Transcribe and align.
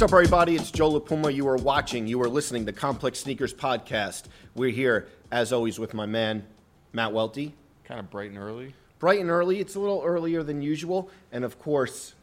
What's 0.00 0.14
up, 0.14 0.16
everybody? 0.16 0.56
It's 0.56 0.70
Joe 0.70 0.88
La 0.88 0.98
Puma. 0.98 1.30
You 1.30 1.46
are 1.46 1.58
watching, 1.58 2.06
you 2.06 2.22
are 2.22 2.28
listening 2.30 2.64
to 2.64 2.72
Complex 2.72 3.18
Sneakers 3.18 3.52
Podcast. 3.52 4.28
We're 4.54 4.70
here, 4.70 5.08
as 5.30 5.52
always, 5.52 5.78
with 5.78 5.92
my 5.92 6.06
man, 6.06 6.46
Matt 6.94 7.12
Welty. 7.12 7.54
Kind 7.84 8.00
of 8.00 8.08
bright 8.08 8.30
and 8.30 8.38
early. 8.38 8.74
Bright 8.98 9.20
and 9.20 9.28
early. 9.28 9.60
It's 9.60 9.74
a 9.74 9.78
little 9.78 10.00
earlier 10.02 10.42
than 10.42 10.62
usual. 10.62 11.10
And 11.32 11.44
of 11.44 11.58
course, 11.58 12.14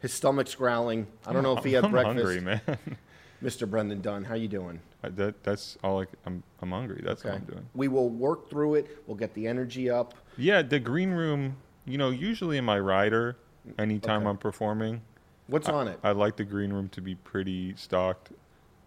his 0.00 0.12
stomach's 0.12 0.54
growling. 0.54 1.06
I 1.26 1.32
don't 1.32 1.42
know 1.42 1.56
if 1.56 1.64
he 1.64 1.72
had 1.72 1.84
I'm 1.86 1.90
breakfast. 1.90 2.16
hungry, 2.18 2.40
man. 2.42 2.60
Mr. 3.42 3.66
Brendan 3.66 4.02
Dunne, 4.02 4.24
how 4.24 4.34
you 4.34 4.48
doing? 4.48 4.78
I- 5.02 5.08
that, 5.08 5.42
that's 5.42 5.78
all. 5.82 6.02
I, 6.02 6.06
I'm 6.26 6.42
I'm 6.60 6.70
hungry. 6.70 7.00
That's 7.02 7.24
all 7.24 7.30
I'm 7.32 7.44
doing. 7.44 7.66
We 7.74 7.88
will 7.88 8.10
work 8.10 8.50
through 8.50 8.74
it. 8.74 9.02
We'll 9.06 9.16
get 9.16 9.32
the 9.32 9.46
energy 9.46 9.88
up. 9.88 10.12
Yeah, 10.36 10.60
the 10.60 10.78
green 10.80 11.12
room. 11.12 11.56
You 11.86 11.96
know, 11.96 12.10
usually 12.10 12.58
in 12.58 12.66
my 12.66 12.78
rider, 12.78 13.38
anytime 13.78 14.20
Okay. 14.20 14.28
I'm 14.28 14.36
performing, 14.36 15.00
What's 15.46 15.68
on 15.68 15.88
it? 15.88 15.98
I 16.02 16.12
like 16.12 16.36
the 16.36 16.44
green 16.44 16.72
room 16.72 16.88
to 16.90 17.00
be 17.00 17.14
pretty 17.14 17.74
stocked. 17.76 18.30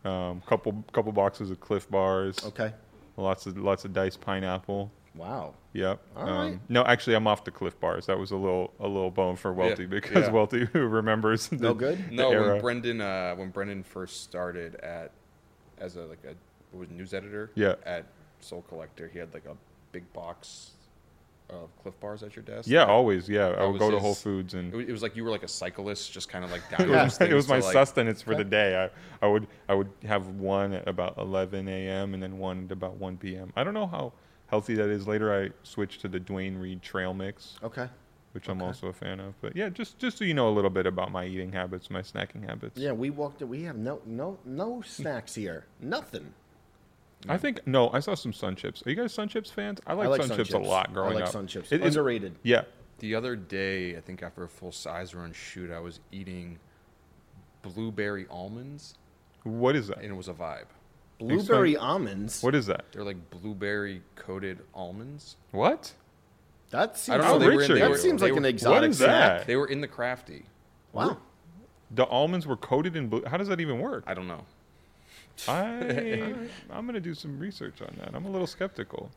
Um, 0.05 0.41
couple 0.45 0.84
couple 0.94 1.12
boxes 1.12 1.52
of 1.52 1.59
Clif 1.59 1.90
Bars. 1.90 2.44
Okay. 2.45 2.73
Lots 3.17 3.45
of 3.45 3.58
lots 3.58 3.86
of 3.86 3.94
diced 3.94 4.22
pineapple. 4.22 4.91
Wow. 5.16 5.55
Yep. 5.73 6.00
All 6.16 6.30
um, 6.30 6.52
right. 6.52 6.59
No, 6.70 6.84
actually, 6.84 7.16
I'm 7.16 7.27
off 7.27 7.44
the 7.44 7.52
Clif 7.52 7.77
Bars. 7.80 8.05
That 8.05 8.17
was 8.17 8.31
a 8.31 8.36
little 8.38 8.73
a 8.80 8.88
little 8.88 9.12
bone 9.12 9.36
for 9.36 9.52
Welty 9.52 9.86
because 9.86 10.27
yeah. 10.27 10.31
Welty 10.31 10.66
who 10.72 10.88
remembers. 10.88 11.48
The, 11.48 11.58
No 11.58 11.73
good? 11.73 12.09
the 12.09 12.16
No, 12.16 12.31
era. 12.31 12.53
when 12.53 12.62
Brendan 12.62 13.02
uh, 13.02 13.36
when 13.36 13.50
Brendan 13.50 13.84
first 13.84 14.23
started 14.23 14.76
at 14.76 15.12
as 15.78 15.95
a 15.95 16.02
like 16.02 16.23
a 16.23 16.78
was 16.78 16.89
news 16.89 17.14
editor 17.14 17.52
Yeah. 17.55 17.76
at 17.86 18.05
Sole 18.39 18.64
Collector, 18.70 19.09
he 19.12 19.20
had 19.20 19.34
like 19.34 19.45
a 19.45 19.55
big 19.91 20.12
box 20.14 20.72
of 21.49 21.70
Clif 21.81 21.99
Bars 21.99 22.23
at 22.23 22.35
your 22.35 22.44
desk. 22.44 22.67
Yeah, 22.70 22.80
That- 22.85 22.89
always. 22.89 23.27
Yeah, 23.27 23.48
I 23.48 23.63
would 23.63 23.73
was 23.73 23.80
go 23.80 23.91
to 23.91 23.99
Whole 23.99 24.16
Foods 24.16 24.53
and 24.53 24.73
It 24.73 24.77
was, 24.77 24.88
it 24.88 24.91
was 24.91 25.02
like 25.02 25.16
you 25.16 25.23
were 25.23 25.31
like 25.31 25.44
a 25.44 25.48
cyclist, 25.48 26.12
just 26.12 26.30
kind 26.30 26.45
of 26.45 26.52
like 26.52 26.62
it 26.72 26.77
down 26.77 26.89
was, 26.89 27.20
it 27.22 27.34
was 27.34 27.48
my 27.48 27.59
like, 27.59 27.73
sustenance 27.73 28.22
for 28.22 28.35
the 28.35 28.44
day. 28.44 28.89
I, 29.22 29.25
I 29.25 29.30
would 29.30 29.48
I 29.67 29.73
would 29.73 29.89
have 30.05 30.27
one 30.27 30.73
at 30.73 30.88
about 30.88 31.17
11 31.17 31.67
a.m. 31.67 32.14
and 32.14 32.22
then 32.22 32.38
one 32.38 32.66
at 32.66 32.72
about 32.72 32.95
1 32.97 33.17
p.m. 33.17 33.52
I 33.55 33.64
don't 33.64 33.73
know 33.73 33.88
how 33.88 34.14
healthy 34.47 34.75
that 34.75 34.89
is. 34.89 35.08
Later, 35.08 35.33
I 35.44 35.50
switched 35.64 36.02
to 36.02 36.08
the 36.08 36.20
Duane 36.20 36.58
Reade 36.58 36.81
Trail 36.81 37.14
Mix, 37.14 37.55
Okay. 37.64 37.88
which 38.33 38.47
I'm 38.47 38.61
also 38.61 38.88
a 38.88 38.94
fan 38.94 39.20
of. 39.20 39.39
But 39.42 39.55
yeah, 39.55 39.70
just 39.70 39.97
just 40.00 40.17
so 40.17 40.25
you 40.25 40.33
know 40.33 40.50
a 40.50 40.53
little 40.53 40.70
bit 40.70 40.86
about 40.86 41.11
my 41.11 41.25
eating 41.25 41.52
habits, 41.52 41.89
my 41.89 42.02
snacking 42.02 42.47
habits. 42.47 42.77
Yeah, 42.80 42.92
we 42.92 43.09
walked. 43.09 43.42
We 43.42 43.64
have 43.64 43.77
no, 43.77 44.02
no, 44.05 44.38
no 44.45 44.81
snacks 44.86 45.36
here. 45.36 45.66
Nothing. 45.81 46.33
I 47.28 47.38
think 47.38 47.66
no, 47.67 47.89
I 47.92 48.00
saw 48.00 48.16
some 48.16 48.31
Sun 48.31 48.56
Chips. 48.56 48.81
Are 48.86 48.89
you 48.89 48.95
guys 48.95 49.14
Sun 49.14 49.28
Chips 49.28 49.50
fans? 49.52 49.80
I 49.86 49.94
like, 49.94 50.06
I 50.06 50.09
like 50.12 50.23
Sun, 50.23 50.38
Chips, 50.38 50.53
a 50.53 50.58
lot 50.58 50.94
growing 50.94 51.12
I 51.12 51.16
like 51.16 51.23
up. 51.26 51.31
Sun 51.31 51.48
Chips. 51.48 51.72
It- 51.72 51.81
it- 51.81 51.88
Underrated. 51.88 52.36
yeah, 52.44 52.61
The 53.00 53.16
other 53.16 53.36
day, 53.36 53.98
I 53.98 54.00
think 54.02 54.23
after 54.23 54.44
a 54.44 54.48
full 54.48 54.72
size 54.72 55.14
run 55.14 55.34
shoot, 55.34 55.70
I 55.72 55.80
was 55.80 56.00
eating 56.11 56.59
blueberry 57.61 58.26
almonds, 58.30 58.95
what 59.44 59.76
is 59.76 59.88
that? 59.88 59.98
and 59.98 60.06
it 60.11 60.16
was 60.16 60.28
a 60.28 60.34
vibe. 60.34 60.66
Blueberry 61.17 61.76
almonds. 61.76 62.42
What 62.42 62.56
is 62.56 62.67
that? 62.67 62.86
They're 62.94 63.03
like 63.03 63.30
blueberry 63.30 64.02
coated 64.16 64.59
almonds. 64.73 65.36
What? 65.52 65.92
That 66.70 66.92
I 66.92 66.95
seems. 66.95 67.17
don't 67.17 67.23
How 67.26 67.33
know. 67.33 67.39
They 67.39 67.45
were, 67.48 67.61
in, 67.64 67.72
they 67.73 67.78
you? 67.80 67.83
were, 67.83 67.95
that 67.95 68.02
seems 68.02 68.22
they 68.22 68.28
like 68.30 68.38
an 68.38 68.44
were- 68.44 68.50
exotic 68.50 68.89
is 68.92 68.98
snack. 69.00 69.39
that? 69.39 69.48
They 69.48 69.58
were 69.58 69.67
in 69.67 69.81
the 69.81 69.88
crafty. 69.88 70.45
Wow. 70.94 71.17
The 71.92 72.06
almonds 72.06 72.48
were 72.48 72.56
coated 72.56 72.95
in 72.95 73.09
blue. 73.09 73.23
How 73.26 73.36
does 73.38 73.50
that 73.50 73.59
even 73.59 73.80
work? 73.80 74.04
I 74.08 74.14
don't 74.14 74.28
know. 74.28 74.45
I 75.48 76.34
I'm 76.72 76.86
gonna 76.86 77.00
do 77.00 77.14
some 77.14 77.40
research 77.40 77.82
on 77.82 77.94
that. 78.00 78.12
I'm 78.14 78.26
a 78.26 78.30
little 78.30 78.48
skeptical. 78.48 79.09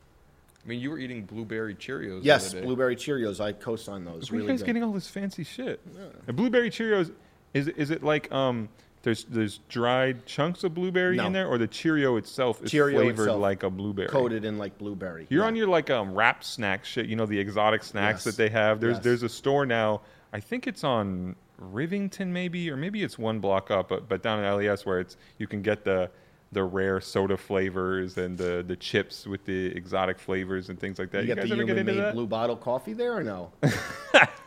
I 0.63 0.67
mean, 0.69 0.79
you 0.79 0.91
were 0.91 0.97
eating 0.97 1.25
blueberry 1.25 1.75
Cheerios. 1.75 2.19
the 2.21 2.25
Yes, 2.25 2.49
other 2.51 2.59
day. 2.61 2.65
blueberry 2.65 2.95
Cheerios. 2.95 3.41
I 3.41 3.51
co-sign 3.51 4.05
those. 4.05 4.31
Where 4.31 4.37
are 4.39 4.41
really 4.43 4.43
you 4.43 4.53
guys 4.53 4.59
good. 4.61 4.67
getting 4.67 4.83
all 4.83 4.93
this 4.93 5.07
fancy 5.09 5.43
shit? 5.43 5.81
And 6.27 6.37
blueberry 6.37 6.69
Cheerios, 6.69 7.11
is 7.53 7.67
it- 7.67 7.77
is 7.77 7.89
it 7.89 8.01
like 8.03 8.31
um 8.31 8.69
there's 9.01 9.25
there's 9.25 9.57
dried 9.67 10.25
chunks 10.25 10.63
of 10.63 10.73
blueberry 10.73 11.17
No. 11.17 11.25
in 11.27 11.33
there, 11.33 11.47
or 11.47 11.57
the 11.57 11.67
Cheerio 11.67 12.15
itself 12.15 12.63
is 12.63 12.71
Cheerio 12.71 12.99
flavored 12.99 13.19
itself, 13.19 13.41
like 13.41 13.63
a 13.63 13.69
blueberry? 13.69 14.07
coated 14.07 14.45
in 14.45 14.57
like 14.57 14.77
blueberry. 14.77 15.27
You're 15.29 15.41
Yeah. 15.41 15.47
on 15.47 15.55
your 15.57 15.67
like 15.67 15.89
um 15.89 16.13
wrap 16.15 16.43
snack 16.45 16.85
shit. 16.85 17.07
You 17.07 17.17
know 17.17 17.25
the 17.25 17.37
exotic 17.37 17.83
snacks 17.83 18.25
Yes. 18.25 18.35
that 18.35 18.41
they 18.41 18.49
have. 18.49 18.79
There's 18.79 18.95
Yes. 18.95 19.03
there's 19.03 19.23
a 19.23 19.29
store 19.29 19.65
now. 19.65 20.01
I 20.31 20.39
think 20.39 20.65
it's 20.67 20.85
on 20.85 21.35
Rivington 21.71 22.27
maybe, 22.27 22.69
or 22.69 22.75
maybe 22.77 23.03
it's 23.03 23.17
one 23.17 23.39
block 23.39 23.71
up, 23.71 23.89
but 23.89 24.07
but 24.09 24.21
down 24.21 24.43
in 24.43 24.55
LES 24.55 24.85
where 24.85 24.99
it's 24.99 25.17
you 25.37 25.47
can 25.47 25.61
get 25.61 25.83
the 25.83 26.09
the 26.51 26.63
rare 26.63 27.01
soda 27.01 27.35
flavors 27.37 28.17
and 28.17 28.37
the 28.37 28.63
the 28.67 28.75
chips 28.75 29.25
with 29.25 29.43
the 29.45 29.67
exotic 29.75 30.19
flavors 30.19 30.69
and 30.69 30.79
things 30.79 30.99
like 30.99 31.11
that. 31.11 31.23
You, 31.23 31.29
You, 31.29 31.35
guys 31.35 31.49
the 31.49 31.55
human 31.55 31.85
made 31.85 31.97
that? 31.97 32.13
blue 32.13 32.27
bottle 32.27 32.55
coffee 32.55 32.93
there 32.93 33.15
or 33.15 33.23
no? 33.23 33.51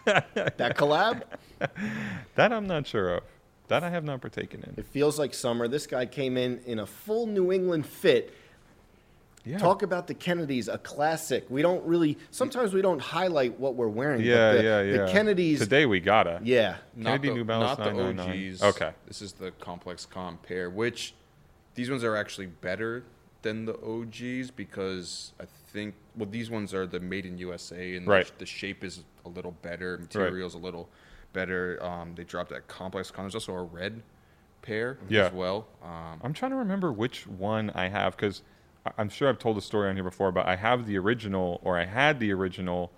that 0.05 0.77
collab? 0.77 1.23
That 2.37 2.53
I'm 2.53 2.67
not 2.67 2.87
sure 2.87 3.17
of. 3.17 3.25
That 3.69 3.83
I 3.83 3.91
have 3.91 4.05
not 4.05 4.21
partaken 4.21 4.63
in. 4.63 4.75
It 4.77 4.87
feels 4.87 5.19
like 5.19 5.35
summer. 5.35 5.67
This 5.67 5.87
guy 5.89 6.07
came 6.07 6.37
in 6.37 6.61
in 6.67 6.79
a 6.79 6.87
full 6.87 7.27
New 7.27 7.51
England 7.53 7.85
fit. 7.87 8.33
Yeah. 9.47 9.59
Talk 9.59 9.83
about 9.83 10.09
the 10.09 10.15
Kennedys, 10.15 10.67
a 10.67 10.77
classic. 10.77 11.47
We 11.49 11.63
don't 11.63 11.85
really. 11.87 12.19
Sometimes 12.33 12.75
we 12.75 12.83
don't 12.83 12.99
highlight 12.99 13.59
what 13.61 13.77
we're 13.77 13.87
wearing. 13.87 14.23
Yeah, 14.23 14.53
but 14.53 14.57
the, 14.59 14.65
yeah, 14.65 14.83
yeah. 14.83 15.07
The 15.07 15.13
Kennedys. 15.13 15.61
Today 15.61 15.87
we 15.87 16.01
gotta. 16.01 16.41
Yeah. 16.43 16.77
Not 16.97 17.11
Kennedy 17.11 17.29
the, 17.29 17.35
New 17.37 17.45
Balance 17.45 17.79
not 17.79 17.85
the 17.85 17.93
999. 17.95 18.51
OGs. 18.53 18.63
Okay. 18.77 18.91
This 19.07 19.23
is 19.23 19.33
the 19.35 19.53
ComplexCon 19.53 20.43
pair, 20.43 20.69
which 20.69 21.15
these 21.77 21.89
ones 21.89 22.03
are 22.03 22.17
actually 22.17 22.47
better 22.47 23.05
than 23.43 23.67
the 23.67 23.75
OGs 23.85 24.51
because 24.51 25.33
I 25.41 25.45
think 25.73 25.95
well 26.17 26.29
these 26.29 26.51
ones 26.51 26.75
are 26.75 26.85
the 26.87 26.99
made 26.99 27.25
in 27.25 27.39
USA 27.39 27.95
and 27.95 28.07
Right. 28.09 28.27
the, 28.27 28.33
the 28.39 28.47
shape 28.47 28.83
is 28.83 29.05
a 29.25 29.29
little 29.29 29.53
better, 29.63 29.99
material's 29.99 30.55
a 30.55 30.59
little 30.59 30.89
better. 31.33 31.79
Um, 31.85 32.15
they 32.17 32.25
dropped 32.25 32.51
that 32.51 32.67
complex 32.67 33.13
con. 33.13 33.27
There's 33.27 33.37
also 33.37 33.53
a 33.55 33.63
red 33.63 34.03
pair 34.63 34.99
Yeah. 35.09 35.27
as 35.27 35.33
well. 35.33 35.69
Um, 35.85 36.19
I'm 36.25 36.33
trying 36.33 36.51
to 36.51 36.57
remember 36.57 36.91
which 36.93 37.29
one 37.29 37.71
I 37.77 37.87
have 37.89 38.17
because 38.17 38.43
I'm 38.99 39.09
sure 39.09 39.29
I've 39.29 39.39
told 39.39 39.57
the 39.57 39.63
story 39.63 39.89
on 39.89 39.95
here 39.97 40.05
before, 40.05 40.33
but 40.33 40.47
I 40.47 40.57
have 40.57 40.87
the 40.87 40.97
original, 40.99 41.61
or 41.65 41.79
I 41.79 41.85
had 41.85 42.21
the 42.21 42.33
original 42.33 42.91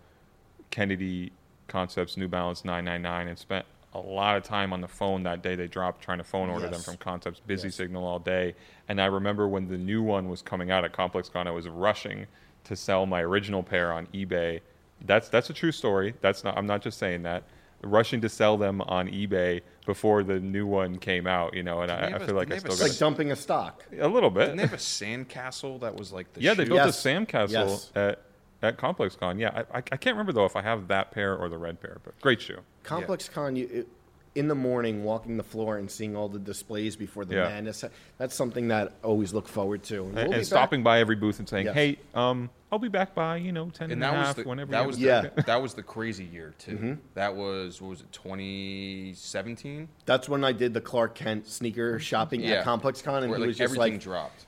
Kennedy 0.71 1.33
Concepts 1.67 2.17
New 2.17 2.29
Balance 2.29 2.65
999 2.65 3.29
and 3.29 3.39
spent 3.39 3.67
a 3.95 3.99
lot 4.01 4.37
of 4.37 4.43
time 4.43 4.73
on 4.73 4.81
the 4.81 4.89
phone 4.89 5.23
that 5.23 5.43
day 5.43 5.55
they 5.55 5.67
dropped 5.67 6.03
trying 6.03 6.19
to 6.19 6.25
phone 6.25 6.51
order 6.51 6.69
them 6.69 6.81
from 6.81 6.97
Concepts, 6.99 7.41
busy 7.41 7.69
Yes. 7.69 7.75
signal 7.77 8.05
all 8.05 8.19
day. 8.19 8.55
And 8.89 9.01
I 9.01 9.07
remember 9.07 9.49
when 9.49 9.69
the 9.69 9.79
new 9.79 10.03
one 10.03 10.29
was 10.29 10.43
coming 10.43 10.71
out 10.71 10.85
at 10.85 10.93
ComplexCon, 10.93 11.47
I 11.47 11.51
was 11.51 11.69
rushing 11.69 12.27
to 12.65 12.77
sell 12.77 13.07
my 13.07 13.23
original 13.23 13.63
pair 13.63 13.93
on 13.93 14.07
eBay. 14.09 14.61
That's 15.05 15.29
that's 15.29 15.49
a 15.49 15.55
true 15.55 15.73
story. 15.73 16.15
That's 16.21 16.45
not 16.45 16.57
I'm 16.59 16.67
not 16.67 16.83
just 16.83 16.99
saying 16.99 17.23
that. 17.23 17.45
Rushing 17.83 18.21
to 18.23 18.29
sell 18.29 18.57
them 18.57 18.81
on 18.83 19.09
eBay 19.09 19.61
before 19.87 20.23
the 20.25 20.41
new 20.41 20.67
one 20.67 20.99
came 20.99 21.27
out, 21.29 21.55
you 21.55 21.63
know, 21.63 21.81
and 21.81 21.91
they 21.91 21.95
I, 21.95 22.07
I 22.07 22.11
have 22.11 22.23
a- 22.23 22.27
feel 22.27 22.35
like 22.35 22.53
I 22.53 22.59
still 22.59 22.77
got 22.77 22.81
like 22.81 22.99
dumping 22.99 23.31
a 23.31 23.37
stock. 23.37 23.85
a 23.99 24.09
little 24.09 24.31
bit. 24.31 24.47
didn't 24.47 24.57
they 24.57 24.63
have 24.65 24.73
a 24.73 24.77
sandcastle 24.77 25.81
that 25.81 25.95
was 25.97 26.13
like 26.13 26.33
the 26.33 26.41
yeah, 26.43 26.55
they 26.55 26.65
built 26.65 26.77
Yes. 26.85 27.05
a 27.05 27.09
sandcastle 27.09 27.51
Yes. 27.53 27.93
at 27.95 28.23
at 28.61 28.77
ComplexCon. 28.79 29.39
Yeah, 29.39 29.63
I, 29.73 29.79
I, 29.79 29.83
I 29.93 29.97
can't 29.97 30.17
remember 30.17 30.33
though 30.33 30.45
if 30.45 30.57
I 30.57 30.63
have 30.63 30.89
that 30.89 31.13
pair 31.13 31.37
or 31.37 31.49
the 31.49 31.59
red 31.59 31.81
pair, 31.81 31.99
but 32.03 32.21
great 32.21 32.41
shoe. 32.43 32.59
Complex 32.83 33.29
Con, 33.29 33.55
you, 33.55 33.69
it, 33.73 33.89
in 34.35 34.49
the 34.49 34.55
morning, 34.55 35.05
walking 35.05 35.37
the 35.37 35.43
floor 35.43 35.79
and 35.79 35.91
seeing 35.91 36.15
all 36.17 36.29
the 36.29 36.39
displays 36.39 36.97
before 36.97 37.25
the 37.25 37.35
Yeah. 37.37 37.49
madness, 37.49 37.85
that's 38.19 38.35
something 38.35 38.69
that 38.69 38.93
I 39.03 39.07
always 39.07 39.33
look 39.35 39.49
forward 39.49 39.83
to. 39.85 40.05
And, 40.05 40.07
And, 40.07 40.15
we'll 40.15 40.23
and 40.25 40.31
be 40.33 40.39
back. 40.39 40.45
stopping 40.47 40.83
by 40.83 41.01
every 41.01 41.17
booth 41.17 41.39
and 41.39 41.49
saying, 41.49 41.67
Yes. 41.67 41.75
"Hey, 41.75 41.99
um, 42.15 42.51
I'll 42.71 42.79
be 42.79 42.89
back 42.89 43.15
by 43.15 43.37
you 43.39 43.51
know 43.51 43.71
ten 43.71 43.85
and 43.85 43.93
and, 43.95 44.03
that 44.03 44.15
a 44.15 44.19
was 44.19 44.35
the 44.37 44.43
whenever 44.45 44.71
that 44.73 44.87
was 44.87 44.97
have 44.99 45.25
Yeah. 45.37 45.43
that 45.47 45.63
was 45.63 45.73
the 45.75 45.83
crazy 45.83 46.25
year 46.25 46.53
too. 46.59 46.99
That 47.15 47.35
was 47.35 47.81
what 47.81 47.89
was 47.91 48.01
it 48.03 48.13
2017? 48.13 49.89
That's 50.07 50.29
when 50.29 50.45
I 50.45 50.53
did 50.53 50.75
the 50.75 50.81
Clark 50.81 51.15
Kent 51.15 51.47
sneaker 51.47 51.99
shopping 51.99 52.43
Yeah. 52.43 52.57
at 52.57 52.65
Complex 52.65 53.03
Con, 53.03 53.23
and 53.23 53.31
Where 53.31 53.39
he 53.39 53.43
like 53.43 53.49
was 53.49 53.57
just 53.59 53.73
everything 53.75 53.95
like, 53.95 54.03
dropped. 54.03 54.47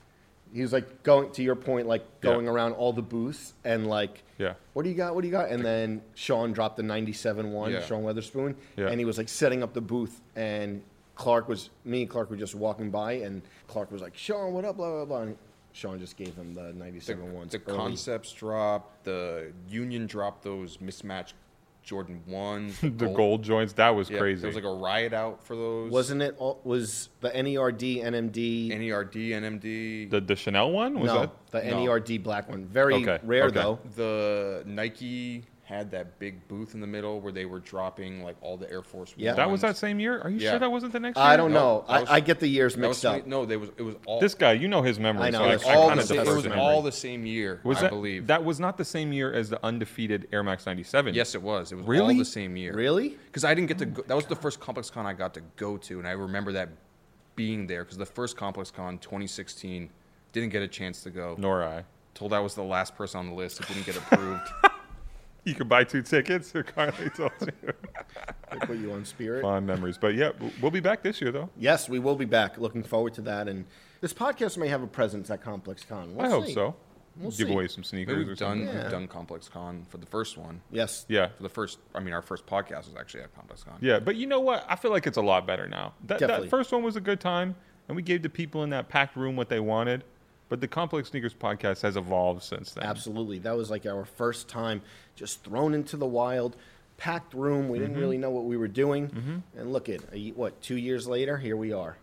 He 0.52 0.62
was 0.62 0.72
like 0.72 1.02
going 1.02 1.30
to 1.32 1.42
your 1.42 1.54
point, 1.54 1.86
like 1.86 2.02
Yeah. 2.22 2.30
going 2.32 2.48
around 2.48 2.72
all 2.72 2.92
the 2.92 3.02
booths 3.02 3.54
and 3.64 3.86
like, 3.86 4.22
Yeah. 4.38 4.54
what 4.72 4.82
do 4.82 4.88
you 4.88 4.96
got? 4.96 5.14
What 5.14 5.20
do 5.22 5.28
you 5.28 5.32
got? 5.32 5.48
And 5.50 5.64
then 5.64 6.02
Sean 6.14 6.52
dropped 6.52 6.76
the 6.76 6.82
'97 6.82 7.52
one, 7.52 7.70
Yeah. 7.72 7.82
Sean 7.82 8.02
Wotherspoon, 8.02 8.56
Yeah. 8.76 8.88
and 8.88 8.98
he 8.98 9.04
was 9.04 9.16
like 9.18 9.28
setting 9.28 9.62
up 9.62 9.72
the 9.74 9.80
booth, 9.80 10.20
and 10.34 10.82
Clark 11.14 11.48
was 11.48 11.70
me 11.84 12.02
and 12.02 12.10
Clark 12.10 12.30
were 12.30 12.36
just 12.36 12.54
walking 12.54 12.90
by, 12.90 13.12
and 13.12 13.42
Clark 13.68 13.92
was 13.92 14.02
like, 14.02 14.16
Sean, 14.16 14.52
what 14.52 14.64
up? 14.64 14.76
Blah 14.76 14.90
blah 14.90 15.04
blah. 15.04 15.22
And 15.22 15.36
Sean 15.72 16.00
just 16.00 16.16
gave 16.16 16.34
him 16.34 16.52
the 16.54 16.62
The, 16.62 16.72
'97 16.72 17.32
ones. 17.32 17.52
the 17.52 17.60
early. 17.68 17.76
concepts 17.76 18.32
dropped. 18.32 19.04
The 19.04 19.52
Union 19.68 20.06
dropped 20.06 20.42
those 20.42 20.80
mismatched 20.80 21.34
Jordan 21.90 22.22
ones. 22.28 22.78
the 22.82 22.88
gold 23.08 23.42
joints. 23.42 23.72
That 23.72 23.90
was 23.90 24.08
Yeah, 24.08 24.20
crazy. 24.20 24.42
There 24.42 24.48
was 24.48 24.54
like 24.54 24.64
a 24.64 24.72
riot 24.72 25.12
out 25.12 25.44
for 25.44 25.56
those. 25.56 25.90
Wasn't 25.90 26.22
it? 26.22 26.36
All, 26.38 26.60
was 26.62 27.08
the 27.20 27.36
E 27.36 27.42
NERD 27.42 28.00
NMD? 28.04 28.70
NERD, 28.70 29.30
NMD. 29.32 30.08
the 30.08 30.20
the 30.20 30.36
Chanel 30.36 30.70
one 30.70 31.00
was 31.00 31.08
no, 31.08 31.20
that? 31.22 31.30
the 31.50 31.62
No. 31.68 31.84
NERD 31.84 32.22
black 32.22 32.48
one. 32.48 32.64
Very 32.64 32.94
Okay, 32.94 33.18
rare 33.24 33.46
okay. 33.46 33.54
though. 33.54 33.80
the 33.96 34.62
Nike 34.66 35.42
had 35.70 35.92
that 35.92 36.18
big 36.18 36.46
booth 36.48 36.74
in 36.74 36.80
the 36.80 36.86
middle 36.86 37.20
where 37.20 37.32
they 37.32 37.44
were 37.44 37.60
dropping 37.60 38.24
like 38.24 38.34
all 38.40 38.56
the 38.56 38.68
Air 38.70 38.82
Force 38.82 39.14
Yeah. 39.16 39.34
That 39.34 39.48
was 39.48 39.60
that 39.60 39.76
same 39.76 40.00
year. 40.00 40.20
Are 40.20 40.28
you 40.28 40.38
Yeah. 40.38 40.50
sure 40.50 40.58
that 40.58 40.70
wasn't 40.72 40.92
the 40.92 40.98
next 40.98 41.16
year? 41.16 41.24
I 41.24 41.36
don't 41.36 41.52
No, 41.52 41.60
know. 41.60 41.84
I, 41.88 42.00
was- 42.00 42.08
I 42.10 42.18
get 42.20 42.40
the 42.40 42.48
years 42.48 42.74
That 42.74 42.88
was 42.88 43.02
mixed 43.02 43.04
up. 43.06 43.26
no, 43.26 43.44
they 43.46 43.56
was 43.56 43.70
it 43.78 43.82
was 43.82 43.94
all 44.04 44.18
This 44.20 44.34
guy, 44.34 44.52
you 44.52 44.66
know 44.66 44.82
his 44.82 44.98
memory. 44.98 45.28
I 45.28 45.30
know, 45.30 45.38
so 45.38 45.50
it's 45.50 45.64
I, 45.64 45.74
all 45.76 45.94
the 45.94 46.02
same, 46.02 46.18
it 46.20 46.26
was 46.26 46.46
all 46.48 46.82
the 46.82 46.90
same 46.92 47.24
year, 47.24 47.60
Was 47.62 47.78
I 47.78 47.82
that, 47.82 47.90
believe. 47.90 48.26
that 48.26 48.44
was 48.44 48.58
not 48.58 48.76
the 48.78 48.84
same 48.84 49.12
year 49.12 49.32
as 49.32 49.48
the 49.48 49.64
undefeated 49.64 50.26
Air 50.32 50.42
Max 50.42 50.66
97. 50.66 51.14
yes, 51.14 51.36
it 51.36 51.42
was. 51.42 51.70
It 51.70 51.76
was 51.76 51.84
all 51.84 51.90
Really? 51.90 52.18
the 52.18 52.24
same 52.24 52.56
year. 52.56 52.74
Really? 52.74 53.10
Because 53.26 53.44
I 53.44 53.54
didn't 53.54 53.68
get 53.68 53.78
to 53.78 53.84
oh 53.86 53.90
go. 53.90 54.02
That 54.08 54.16
was 54.16 54.26
the 54.26 54.36
first 54.36 54.58
Complex 54.58 54.90
Con 54.90 55.06
I 55.06 55.12
got 55.12 55.34
to 55.34 55.42
go 55.56 55.76
to, 55.76 55.98
and 56.00 56.08
I 56.08 56.12
remember 56.12 56.50
that 56.52 56.68
being 57.36 57.68
there 57.68 57.84
because 57.84 57.96
the 57.96 58.04
first 58.06 58.36
Complex 58.36 58.72
Con 58.72 58.98
2016 58.98 59.88
didn't 60.32 60.50
get 60.50 60.62
a 60.62 60.68
chance 60.68 61.02
to 61.04 61.10
go. 61.10 61.36
Nor 61.38 61.62
I. 61.62 61.84
Told 62.14 62.32
I 62.32 62.40
was 62.40 62.54
the 62.56 62.64
last 62.64 62.96
person 62.96 63.20
on 63.20 63.28
the 63.28 63.34
list 63.34 63.58
who 63.62 63.72
didn't 63.72 63.86
get 63.86 63.96
approved. 63.96 64.42
You 65.44 65.54
could 65.54 65.68
buy 65.68 65.84
two 65.84 66.02
tickets. 66.02 66.52
Carly 66.74 67.10
told 67.10 67.32
you. 67.40 67.72
They 68.50 68.58
put 68.58 68.76
you 68.78 68.92
on 68.92 69.04
Spirit. 69.04 69.42
Fond 69.42 69.66
memories, 69.66 69.96
but 69.98 70.14
yeah, 70.14 70.30
we'll 70.60 70.70
be 70.70 70.80
back 70.80 71.02
this 71.02 71.20
year 71.20 71.32
though. 71.32 71.48
Yes, 71.56 71.88
we 71.88 71.98
will 71.98 72.16
be 72.16 72.24
back. 72.26 72.58
Looking 72.58 72.82
forward 72.82 73.14
to 73.14 73.22
that. 73.22 73.48
And 73.48 73.64
this 74.00 74.12
podcast 74.12 74.56
may 74.58 74.68
have 74.68 74.82
a 74.82 74.86
presence 74.86 75.30
at 75.30 75.42
Complex 75.42 75.84
Con. 75.84 76.14
We'll 76.14 76.26
I 76.26 76.28
hope 76.30 76.46
see. 76.46 76.54
so. 76.54 76.74
We'll 77.16 77.30
Give 77.32 77.48
see. 77.48 77.52
away 77.52 77.68
some 77.68 77.82
sneakers 77.84 78.24
or 78.24 78.28
we've 78.28 78.38
done. 78.38 78.60
Yeah. 78.60 78.82
we've 78.82 78.90
done 78.90 79.08
Complex 79.08 79.48
Con 79.48 79.84
for 79.88 79.98
the 79.98 80.06
first 80.06 80.38
one. 80.38 80.60
Yes. 80.70 81.04
Yeah, 81.08 81.28
For 81.36 81.42
the 81.42 81.48
first, 81.48 81.78
I 81.94 82.00
mean, 82.00 82.14
our 82.14 82.22
first 82.22 82.46
podcast 82.46 82.86
was 82.86 82.94
actually 82.98 83.24
at 83.24 83.34
Complex 83.34 83.64
Con. 83.64 83.76
yeah, 83.80 83.98
but 83.98 84.16
you 84.16 84.26
know 84.26 84.40
what? 84.40 84.64
I 84.68 84.76
feel 84.76 84.90
like 84.92 85.06
it's 85.06 85.16
a 85.18 85.22
lot 85.22 85.46
better 85.46 85.66
now. 85.66 85.92
That, 86.06 86.20
Definitely. 86.20 86.46
that 86.46 86.50
first 86.50 86.70
one 86.72 86.82
was 86.82 86.96
a 86.96 87.00
good 87.00 87.20
time, 87.20 87.56
and 87.88 87.96
we 87.96 88.02
gave 88.02 88.22
the 88.22 88.30
people 88.30 88.62
in 88.62 88.70
that 88.70 88.88
packed 88.88 89.16
room 89.16 89.36
what 89.36 89.48
they 89.48 89.60
wanted. 89.60 90.04
But 90.50 90.60
the 90.60 90.68
Complex 90.68 91.08
Sneakers 91.10 91.32
podcast 91.32 91.80
has 91.82 91.96
evolved 91.96 92.42
since 92.42 92.72
then. 92.72 92.84
Absolutely. 92.84 93.38
That 93.38 93.56
was 93.56 93.70
like 93.70 93.86
our 93.86 94.04
first 94.04 94.48
time 94.48 94.82
just 95.16 95.42
thrown 95.44 95.72
into 95.72 95.96
the 95.96 96.06
wild, 96.06 96.56
packed 96.98 97.32
room. 97.32 97.68
We 97.70 97.78
Mm-hmm. 97.78 97.86
didn't 97.86 98.00
really 98.02 98.18
know 98.18 98.30
what 98.30 98.44
we 98.44 98.56
were 98.58 98.68
doing. 98.68 99.42
And 99.56 99.72
look 99.72 99.88
at, 99.88 100.00
a- 100.12 100.30
what, 100.32 100.60
two 100.60 100.76
years 100.76 101.06
later, 101.08 101.38
here 101.38 101.56
we 101.56 101.72
are. 101.72 101.96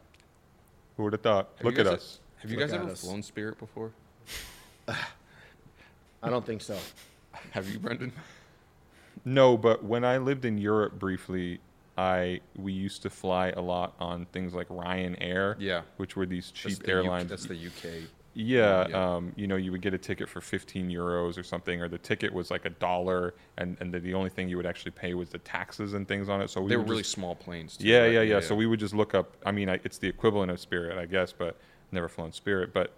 Who 0.95 1.03
would 1.03 1.13
have 1.13 1.21
thought? 1.21 1.49
Have 1.57 1.65
Look 1.65 1.77
at 1.77 1.85
guys- 1.85 1.93
us. 1.93 2.19
Have 2.37 2.49
you 2.51 2.57
Look 2.57 2.69
guys 2.69 2.79
ever 2.79 2.89
us. 2.91 3.01
flown 3.01 3.21
Spirit 3.21 3.59
before? 3.59 3.91
I 4.87 6.29
don't 6.29 6.45
think 6.45 6.61
so. 6.61 6.77
Have 7.51 7.69
you, 7.69 7.79
Brendan? 7.79 8.11
No, 9.25 9.57
but 9.57 9.83
when 9.83 10.03
I 10.05 10.17
lived 10.17 10.45
in 10.45 10.57
Europe 10.57 10.97
briefly, 10.99 11.59
I 11.97 12.41
we 12.55 12.73
used 12.73 13.01
to 13.03 13.09
fly 13.09 13.49
a 13.49 13.61
lot 13.61 13.93
on 13.99 14.25
things 14.31 14.53
like 14.53 14.67
Ryanair. 14.69 15.55
Yeah. 15.59 15.81
which 15.97 16.15
were 16.15 16.25
these 16.25 16.51
That's 16.63 16.75
cheap 16.75 16.83
the 16.83 16.87
U- 16.91 16.93
airlines. 16.97 17.29
that's 17.29 17.45
the 17.45 17.55
UK. 17.55 18.07
Yeah, 18.39 18.87
Yeah. 18.87 19.15
Um, 19.15 19.33
you 19.35 19.47
know, 19.47 19.55
you 19.55 19.71
would 19.71 19.81
get 19.81 19.93
a 19.93 19.97
ticket 19.97 20.29
for 20.29 20.41
15 20.41 20.89
euros 20.89 21.37
or 21.39 21.43
something, 21.43 21.81
or 21.81 21.87
the 21.89 21.97
ticket 21.97 22.31
was 22.31 22.51
like 22.51 22.65
a 22.65 22.69
dollar, 22.69 23.33
and 23.57 23.75
and 23.81 23.91
the, 23.93 23.99
the 23.99 24.13
only 24.13 24.29
thing 24.29 24.47
you 24.47 24.57
would 24.57 24.65
actually 24.67 24.91
pay 24.91 25.13
was 25.15 25.29
the 25.29 25.39
taxes 25.39 25.93
and 25.95 26.07
things 26.07 26.29
on 26.29 26.41
it. 26.41 26.49
So 26.49 26.61
we 26.61 26.69
They 26.69 26.77
were 26.77 26.83
really 26.83 27.01
just- 27.01 27.11
small 27.13 27.35
planes. 27.35 27.77
Too, 27.77 27.87
yeah, 27.87 28.01
right? 28.01 28.11
yeah, 28.13 28.21
yeah, 28.21 28.39
So 28.39 28.53
we 28.55 28.67
would 28.67 28.79
just 28.79 28.93
look 28.93 29.15
up. 29.15 29.35
I 29.45 29.51
mean, 29.51 29.69
I, 29.69 29.79
it's 29.83 29.97
the 29.97 30.07
equivalent 30.07 30.51
of 30.51 30.59
Spirit, 30.59 30.97
I 30.99 31.05
guess, 31.07 31.33
but 31.33 31.57
never 31.91 32.07
flown 32.07 32.31
Spirit. 32.31 32.73
But 32.73 32.93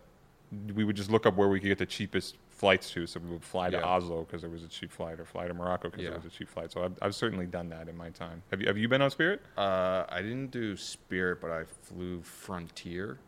we 0.73 0.83
would 0.83 0.95
just 0.97 1.09
look 1.11 1.25
up 1.25 1.35
where 1.35 1.47
we 1.47 1.59
could 1.59 1.67
get 1.67 1.77
the 1.77 1.85
cheapest 1.85 2.35
flights 2.49 2.91
to. 2.91 3.07
So 3.07 3.21
we 3.21 3.29
would 3.29 3.43
fly 3.43 3.69
to 3.69 3.81
Oslo 3.81 4.23
because 4.25 4.41
there 4.41 4.49
was 4.51 4.63
a 4.63 4.67
cheap 4.67 4.91
flight, 4.91 5.19
or 5.21 5.25
fly 5.25 5.47
to 5.47 5.53
Morocco 5.53 5.89
because 5.89 6.03
Yeah. 6.03 6.09
there 6.09 6.19
was 6.19 6.25
a 6.25 6.35
cheap 6.35 6.49
flight. 6.49 6.71
So 6.71 6.83
I've, 6.83 6.97
I've 7.01 7.15
certainly 7.15 7.45
done 7.45 7.69
that 7.69 7.87
in 7.87 7.95
my 7.95 8.09
time. 8.09 8.41
Have 8.51 8.59
you 8.59 8.67
Have 8.67 8.77
you 8.77 8.89
been 8.89 9.01
on 9.01 9.09
Spirit? 9.11 9.41
Uh, 9.57 10.03
I 10.09 10.21
didn't 10.21 10.51
do 10.51 10.75
Spirit, 10.75 11.39
but 11.39 11.51
I 11.51 11.63
flew 11.63 12.21
Frontier. 12.23 13.19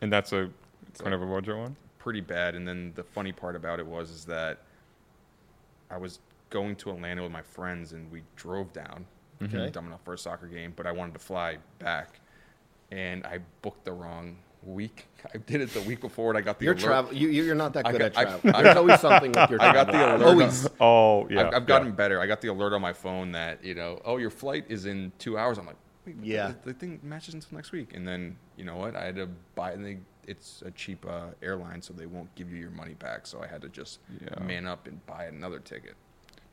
And 0.00 0.10
that's 0.12 0.32
a 0.32 0.50
It's 0.90 1.00
kind 1.00 1.14
of 1.14 1.22
a 1.22 1.26
Roger 1.26 1.56
one. 1.56 1.76
pretty 1.98 2.20
bad. 2.20 2.54
And 2.54 2.66
then 2.66 2.92
the 2.94 3.02
funny 3.04 3.32
part 3.32 3.56
about 3.56 3.78
it 3.80 3.86
was 3.86 4.10
is 4.10 4.24
that 4.26 4.58
I 5.90 5.96
was 5.96 6.20
going 6.50 6.76
to 6.76 6.90
Atlanta 6.90 7.22
with 7.22 7.32
my 7.32 7.42
friends, 7.42 7.92
and 7.92 8.10
we 8.10 8.22
drove 8.36 8.72
down. 8.72 9.06
Mm-hmm. 9.40 9.56
Okay. 9.56 9.70
Dumb 9.70 9.86
enough 9.86 10.02
for 10.04 10.14
a 10.14 10.18
soccer 10.18 10.46
game, 10.46 10.72
but 10.76 10.86
I 10.86 10.92
wanted 10.92 11.12
to 11.14 11.18
fly 11.20 11.58
back, 11.78 12.20
and 12.90 13.24
I 13.24 13.38
booked 13.62 13.84
the 13.84 13.92
wrong 13.92 14.36
week. 14.62 15.06
I 15.34 15.38
did 15.38 15.60
it 15.62 15.72
the 15.72 15.80
week 15.82 16.00
before, 16.00 16.30
and 16.30 16.38
I 16.38 16.42
got 16.42 16.58
the 16.58 16.66
You're 16.66 16.74
alert. 16.74 16.84
travel. 16.84 17.14
You, 17.14 17.28
you're 17.28 17.54
not 17.54 17.72
that 17.74 17.84
good 17.86 17.98
got- 17.98 18.16
at 18.16 18.40
travel. 18.42 18.50
I- 18.54 18.62
There's 18.62 18.76
always 18.76 19.00
something 19.00 19.32
with 19.32 19.50
your 19.50 19.62
I 19.62 19.72
got 19.72 19.88
travel. 19.88 20.18
the 20.18 20.24
alert. 20.24 20.28
Always. 20.32 20.68
Oh 20.80 21.28
yeah, 21.30 21.40
I've, 21.40 21.46
I've 21.46 21.52
yeah. 21.52 21.60
gotten 21.66 21.92
better. 21.92 22.20
I 22.20 22.26
got 22.26 22.40
the 22.40 22.48
alert 22.48 22.72
on 22.74 22.80
my 22.82 22.92
phone 22.92 23.32
that 23.32 23.64
you 23.64 23.74
know, 23.74 24.00
oh, 24.04 24.16
your 24.18 24.30
flight 24.30 24.64
is 24.68 24.86
in 24.86 25.12
two 25.18 25.38
hours. 25.38 25.56
I'm 25.58 25.66
like, 25.66 25.76
Wait, 26.06 26.16
Yeah. 26.22 26.52
the, 26.64 26.72
the 26.72 26.78
thing 26.78 26.98
matches 27.02 27.34
until 27.34 27.56
next 27.56 27.72
week, 27.72 27.94
and 27.94 28.06
then 28.08 28.36
you 28.56 28.64
know 28.64 28.76
what? 28.76 28.94
I 28.96 29.04
had 29.04 29.16
to 29.16 29.28
buy. 29.54 29.72
And 29.72 29.84
they, 29.84 29.98
it's 30.26 30.62
a 30.64 30.70
cheap 30.70 31.04
uh, 31.08 31.26
airline, 31.42 31.82
so 31.82 31.92
they 31.92 32.06
won't 32.06 32.34
give 32.34 32.50
you 32.50 32.56
your 32.58 32.70
money 32.70 32.94
back. 32.94 33.26
So 33.26 33.42
I 33.42 33.46
had 33.46 33.62
to 33.62 33.68
just 33.68 34.00
Yeah. 34.20 34.42
man 34.42 34.66
up 34.66 34.86
and 34.86 35.04
buy 35.06 35.24
another 35.26 35.58
ticket. 35.58 35.94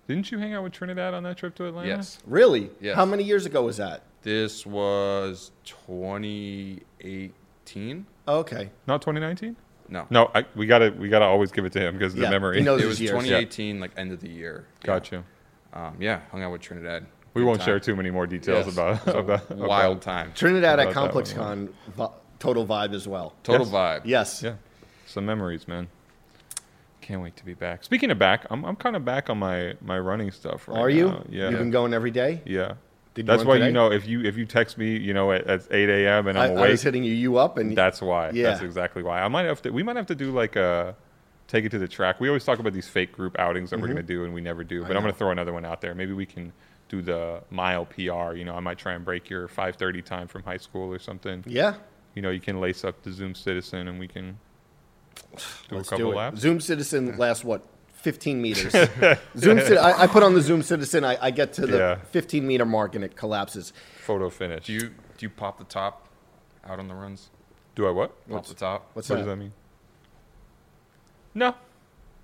Didn't 0.07 0.31
you 0.31 0.37
hang 0.39 0.53
out 0.53 0.63
with 0.63 0.71
Trinidad 0.73 1.13
on 1.13 1.23
that 1.23 1.37
trip 1.37 1.53
to 1.55 1.65
Atlanta? 1.67 1.87
Yes, 1.89 2.19
Really? 2.25 2.69
Yes. 2.79 2.95
How 2.95 3.05
many 3.05 3.23
years 3.23 3.45
ago 3.45 3.63
was 3.63 3.77
that? 3.77 4.03
this 4.23 4.65
was 4.65 5.51
2018. 6.99 8.05
Oh, 8.27 8.39
okay. 8.39 8.69
Not 8.85 9.01
2019. 9.01 9.55
No, 9.89 10.05
No, 10.09 10.29
I, 10.35 10.43
we 10.53 10.65
gotta 10.65 10.91
we 10.97 11.07
gotta 11.07 11.23
always 11.23 11.49
give 11.53 11.63
it 11.63 11.71
to 11.73 11.79
him 11.79 11.93
because 11.97 12.13
the 12.13 12.23
Yeah, 12.23 12.29
memory. 12.31 12.57
he 12.57 12.63
knows 12.63 12.81
it 12.83 12.87
was 12.87 12.99
years. 12.99 13.11
2018, 13.11 13.79
like 13.79 13.91
end 13.95 14.11
of 14.11 14.19
the 14.19 14.27
year. 14.29 14.67
Got 14.83 15.11
you. 15.13 15.23
Yeah. 15.73 15.87
Um, 15.87 15.95
yeah, 16.01 16.19
hung 16.31 16.43
out 16.43 16.51
with 16.51 16.59
Trinidad. 16.61 17.05
We 17.33 17.43
won't 17.43 17.59
time. 17.59 17.65
share 17.67 17.79
too 17.79 17.95
many 17.95 18.09
more 18.09 18.27
details 18.27 18.65
Yes. 18.65 18.73
about, 18.75 19.07
It 19.07 19.15
was 19.25 19.39
about 19.49 19.49
wild 19.57 19.97
about- 19.97 20.01
time. 20.01 20.31
Trinidad 20.35 20.79
About 20.79 20.87
at 20.89 20.93
that 20.93 20.93
Complex 22.39 22.67
one, 22.67 22.67
Con, 22.67 22.87
vi- 22.87 22.87
total 22.87 22.89
vibe 22.91 22.95
as 22.95 23.07
well. 23.07 23.33
Total 23.43 23.65
Yes. 23.65 23.73
vibe. 23.75 24.01
Yes. 24.05 24.43
Yeah, 24.43 24.53
some 25.05 25.25
memories, 25.25 25.67
man. 25.67 25.87
Can't 27.01 27.21
wait 27.21 27.35
to 27.37 27.45
be 27.45 27.53
back. 27.53 27.83
Speaking 27.83 28.11
of 28.11 28.19
back, 28.19 28.45
I'm 28.49 28.65
I'm 28.65 28.75
kind 28.75 28.95
of 28.95 29.05
back 29.05 29.29
on 29.29 29.37
my 29.39 29.75
my 29.81 29.97
running 29.97 30.31
stuff. 30.31 30.67
Right 30.67 30.77
Are 30.77 30.89
you? 30.89 31.07
now. 31.07 31.23
Yeah. 31.29 31.49
You've 31.49 31.59
been 31.59 31.71
going 31.71 31.93
every 31.93 32.11
day? 32.11 32.41
yeah. 32.45 32.73
Did 33.13 33.25
you 33.25 33.27
That's 33.33 33.43
why 33.45 33.55
today? 33.55 33.67
you 33.67 33.71
know 33.71 33.91
if 33.91 34.05
you 34.07 34.21
if 34.23 34.37
you 34.37 34.45
text 34.45 34.77
me, 34.77 34.95
you 34.97 35.11
know, 35.13 35.31
at, 35.31 35.47
at 35.47 35.61
8 35.71 35.89
a.m. 35.89 36.27
and 36.27 36.37
I, 36.37 36.45
I'm 36.45 36.51
I 36.51 36.53
awake, 36.59 36.71
was 36.71 36.83
hitting 36.83 37.03
you, 37.03 37.13
you 37.13 37.37
up, 37.37 37.57
and 37.57 37.75
that's 37.75 37.99
why. 37.99 38.29
Yeah. 38.29 38.43
That's 38.51 38.61
exactly 38.61 39.01
why. 39.01 39.21
I 39.21 39.27
might 39.27 39.45
have 39.45 39.59
to. 39.63 39.71
We 39.71 39.81
might 39.81 39.95
have 39.95 40.05
to 40.07 40.15
do 40.15 40.31
like 40.31 40.55
a 40.55 40.95
take 41.47 41.65
it 41.65 41.69
to 41.69 41.79
the 41.79 41.87
track. 41.87 42.19
We 42.19 42.27
always 42.27 42.43
talk 42.43 42.59
about 42.59 42.73
these 42.73 42.87
fake 42.87 43.11
group 43.13 43.39
outings 43.39 43.69
that 43.71 43.79
we're 43.79 43.87
gonna 43.87 44.03
do, 44.03 44.23
and 44.25 44.33
we 44.35 44.41
never 44.41 44.63
do. 44.63 44.79
Mm-hmm. 44.81 44.87
But 44.87 44.97
I'm 44.97 45.01
gonna 45.03 45.13
throw 45.13 45.31
another 45.31 45.53
one 45.53 45.65
out 45.65 45.81
there. 45.81 45.95
Maybe 45.95 46.13
we 46.13 46.25
can 46.27 46.51
do 46.89 47.01
the 47.01 47.41
mile 47.49 47.85
PR. 47.85 48.35
You 48.35 48.43
know, 48.45 48.53
I 48.53 48.59
might 48.59 48.77
try 48.77 48.93
and 48.93 49.03
break 49.03 49.29
your 49.31 49.47
5:30 49.47 50.03
time 50.05 50.27
from 50.27 50.43
high 50.43 50.57
school 50.57 50.93
or 50.93 50.99
something. 50.99 51.43
yeah, 51.47 51.75
You 52.17 52.23
know, 52.23 52.31
you 52.31 52.39
can 52.39 52.59
lace 52.59 52.83
up 52.83 53.03
the 53.03 53.11
Zoom 53.11 53.35
Citizen, 53.35 53.87
and 53.87 53.99
we 53.99 54.07
can 54.07 54.39
do 55.69 55.75
let's 55.75 55.89
a 55.89 55.91
couple 55.91 56.09
do 56.09 56.17
laps. 56.17 56.39
Zoom 56.39 56.59
Citizen 56.59 57.15
lasts 57.15 57.43
what? 57.43 57.63
15 57.93 58.41
meters. 58.41 58.71
Zoom 59.37 59.59
Citi- 59.59 59.77
I, 59.77 60.01
I 60.01 60.07
put 60.07 60.23
on 60.23 60.33
the 60.33 60.41
Zoom 60.41 60.63
Citizen. 60.63 61.03
I, 61.03 61.15
I 61.21 61.29
get 61.29 61.53
to 61.53 61.67
the 61.67 61.77
Yeah. 61.77 61.95
15 62.09 62.47
meter 62.47 62.65
mark 62.65 62.95
and 62.95 63.03
it 63.03 63.15
collapses. 63.15 63.71
Photo 64.03 64.31
finish. 64.31 64.65
Do 64.65 64.73
you 64.73 64.79
do 64.89 65.25
you 65.27 65.29
pop 65.29 65.59
the 65.59 65.63
top 65.65 66.07
out 66.65 66.79
on 66.79 66.87
the 66.87 66.95
runs? 66.95 67.29
Do 67.75 67.85
I 67.87 67.91
what? 67.91 68.27
Pop 68.27 68.47
the 68.47 68.55
top? 68.55 68.89
What's 68.93 69.09
what 69.09 69.17
that? 69.17 69.21
does 69.21 69.27
that 69.27 69.35
mean? 69.35 69.53
No. 71.35 71.53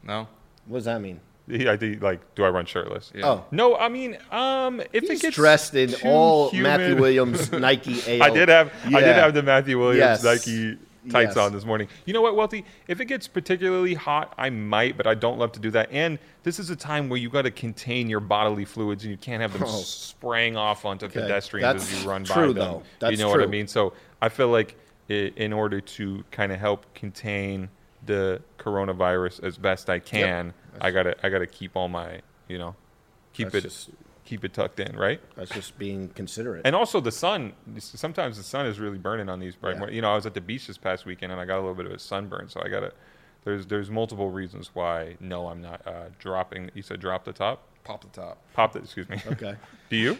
No. 0.01 0.27
What 0.65 0.79
does 0.79 0.85
that 0.85 1.01
mean? 1.01 1.19
Yeah, 1.47 1.73
I 1.73 1.75
do, 1.75 1.95
like, 2.01 2.35
do 2.35 2.45
I 2.45 2.49
run 2.49 2.65
shirtless? 2.65 3.11
Yeah. 3.13 3.25
Oh, 3.27 3.45
No, 3.51 3.75
I 3.75 3.89
mean, 3.89 4.17
um, 4.31 4.79
if 4.93 5.03
it 5.09 5.19
gets 5.21 5.35
dressed 5.35 5.75
in 5.75 5.93
all 6.05 6.49
humid- 6.51 6.63
Matthew 6.79 6.95
Williams 6.95 7.51
Nike 7.51 8.01
AL. 8.07 8.23
I 8.23 8.29
did 8.29 8.47
have 8.49 8.71
I 8.85 9.01
did 9.01 9.15
have 9.15 9.33
the 9.33 9.43
Matthew 9.43 9.77
Williams 9.77 10.23
Yes. 10.23 10.23
Nike 10.23 10.77
tights 11.11 11.35
Yes. 11.35 11.37
on 11.37 11.51
this 11.51 11.65
morning. 11.65 11.89
You 12.05 12.13
know 12.13 12.21
what, 12.21 12.37
Welty? 12.37 12.63
If 12.87 13.01
it 13.01 13.05
gets 13.05 13.27
particularly 13.27 13.93
hot, 13.93 14.33
I 14.37 14.49
might, 14.51 14.95
but 14.95 15.05
I 15.05 15.15
don't 15.15 15.37
love 15.37 15.51
to 15.51 15.59
do 15.59 15.69
that. 15.71 15.91
And 15.91 16.17
this 16.43 16.59
is 16.59 16.69
a 16.69 16.77
time 16.77 17.09
where 17.09 17.19
you 17.19 17.29
got 17.29 17.41
to 17.41 17.51
contain 17.51 18.09
your 18.09 18.21
bodily 18.21 18.63
fluids, 18.63 19.03
and 19.03 19.11
you 19.11 19.17
can't 19.17 19.41
have 19.41 19.51
them 19.51 19.63
Oh. 19.65 19.81
spraying 19.81 20.55
off 20.55 20.85
onto 20.85 21.07
Okay. 21.07 21.19
pedestrians 21.19 21.63
That's 21.81 21.91
as 21.93 22.03
you 22.05 22.09
run 22.09 22.23
by 22.23 22.33
true, 22.35 22.53
them. 22.53 22.55
though. 22.55 22.77
you 22.77 22.83
That's 22.99 23.19
know 23.19 23.27
what 23.27 23.41
I 23.41 23.47
mean? 23.47 23.67
So 23.67 23.91
I 24.21 24.29
feel 24.29 24.47
like 24.47 24.77
i- 25.09 25.33
in 25.35 25.51
order 25.51 25.81
to 25.81 26.23
kind 26.31 26.53
of 26.53 26.59
help 26.61 26.85
contain 26.93 27.67
the 28.05 28.41
coronavirus 28.57 29.43
as 29.43 29.57
best 29.57 29.89
I 29.89 29.99
can, 29.99 30.53
I 30.81 30.91
gotta 30.91 31.15
I 31.25 31.29
gotta 31.29 31.47
keep 31.47 31.75
all 31.75 31.87
my 31.89 32.21
you 32.47 32.57
know 32.57 32.75
keep 33.33 33.53
it 33.55 33.61
just- 33.61 33.89
keep 34.25 34.45
it 34.45 34.53
tucked 34.53 34.79
in, 34.79 34.95
right? 34.95 35.19
That's 35.35 35.51
just 35.51 35.77
being 35.77 36.07
considerate. 36.09 36.61
And 36.65 36.75
also 36.77 37.01
the 37.01 37.11
sun. 37.11 37.51
Sometimes 37.77 38.37
the 38.37 38.43
sun 38.43 38.65
is 38.65 38.79
really 38.79 38.97
burning 38.97 39.27
on 39.27 39.39
these 39.41 39.53
bright. 39.55 39.77
Yeah. 39.77 39.89
You 39.89 40.01
know, 40.01 40.11
I 40.11 40.15
was 40.15 40.25
at 40.25 40.33
the 40.33 40.39
beach 40.39 40.65
this 40.67 40.77
past 40.77 41.05
weekend 41.05 41.33
and 41.33 41.41
I 41.41 41.45
got 41.45 41.55
a 41.57 41.59
little 41.59 41.75
bit 41.75 41.85
of 41.87 41.91
a 41.91 41.99
sunburn, 41.99 42.47
so 42.47 42.61
I 42.63 42.69
got 42.69 42.79
to. 42.81 42.93
There's 43.43 43.65
there's 43.65 43.91
multiple 43.91 44.29
reasons 44.29 44.69
why 44.73 45.17
no, 45.19 45.47
I'm 45.49 45.61
not 45.61 45.85
uh, 45.85 46.05
dropping. 46.19 46.71
You 46.73 46.81
said 46.81 47.01
drop 47.01 47.25
the 47.25 47.33
top, 47.33 47.63
Pop 47.83 48.01
the 48.01 48.07
top. 48.21 48.37
pop 48.53 48.71
the. 48.71 48.79
Excuse 48.79 49.09
me. 49.09 49.21
okay. 49.27 49.55
Do 49.89 49.97
you? 49.97 50.17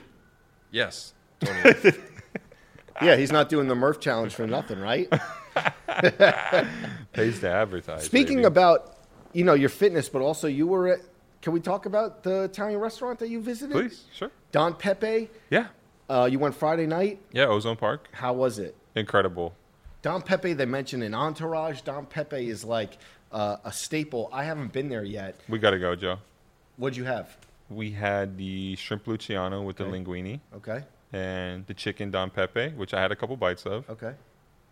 Yes. 0.72 1.14
Totally. 1.40 1.94
Yeah, 3.02 3.16
he's 3.16 3.32
not 3.32 3.50
doing 3.50 3.68
the 3.68 3.74
Murph 3.74 4.00
challenge 4.00 4.36
for 4.36 4.46
nothing, 4.46 4.80
right? 4.80 5.10
Pays 7.14 7.40
to 7.40 7.50
advertise. 7.50 8.04
Speaking 8.04 8.38
baby. 8.38 8.46
about, 8.48 8.98
you 9.34 9.44
know, 9.44 9.54
your 9.54 9.70
fitness, 9.70 10.10
but 10.10 10.22
also 10.22 10.48
you 10.48 10.68
were 10.68 10.88
at. 10.90 11.00
Can 11.42 11.52
we 11.52 11.60
talk 11.60 11.86
about 11.86 12.24
the 12.24 12.44
Italian 12.44 12.80
restaurant 12.80 13.20
that 13.20 13.28
you 13.30 13.42
visited? 13.42 13.74
please, 13.74 14.06
sure. 14.14 14.32
Don 14.54 14.74
Pepe. 14.76 15.30
Yeah, 15.50 15.68
Uh, 16.10 16.28
you 16.32 16.40
went 16.40 16.56
Friday 16.56 16.86
night. 16.86 17.20
yeah. 17.34 17.46
Ozone 17.48 17.76
Park, 17.76 18.08
How 18.14 18.32
was 18.34 18.60
it? 18.60 18.76
incredible. 18.96 19.54
Don 20.02 20.22
Pepe, 20.22 20.54
they 20.54 20.66
mentioned 20.66 21.04
in 21.04 21.14
Entourage. 21.14 21.82
Don 21.82 22.06
Pepe 22.06 22.50
is 22.50 22.64
like 22.64 22.98
uh, 23.32 23.58
a 23.66 23.72
staple. 23.74 24.30
I 24.32 24.44
haven't 24.46 24.72
been 24.72 24.88
there 24.90 25.04
yet. 25.04 25.40
We 25.50 25.60
got 25.60 25.72
to 25.72 25.80
go, 25.80 25.96
Joe. 25.96 26.20
What'd 26.78 26.96
you 26.96 27.04
have? 27.06 27.36
We 27.70 27.92
had 27.92 28.38
the 28.38 28.76
shrimp 28.76 29.08
luciano 29.08 29.62
with 29.64 29.78
the 29.78 29.86
Okay. 29.86 30.04
linguine 30.04 30.40
Okay. 30.56 30.84
and 31.12 31.66
the 31.68 31.74
chicken 31.74 32.12
Don 32.12 32.30
Pepe, 32.30 32.70
which 32.70 32.94
I 32.94 33.02
had 33.02 33.12
a 33.12 33.16
couple 33.16 33.36
bites 33.38 33.66
of, 33.66 33.90
Okay. 33.90 34.14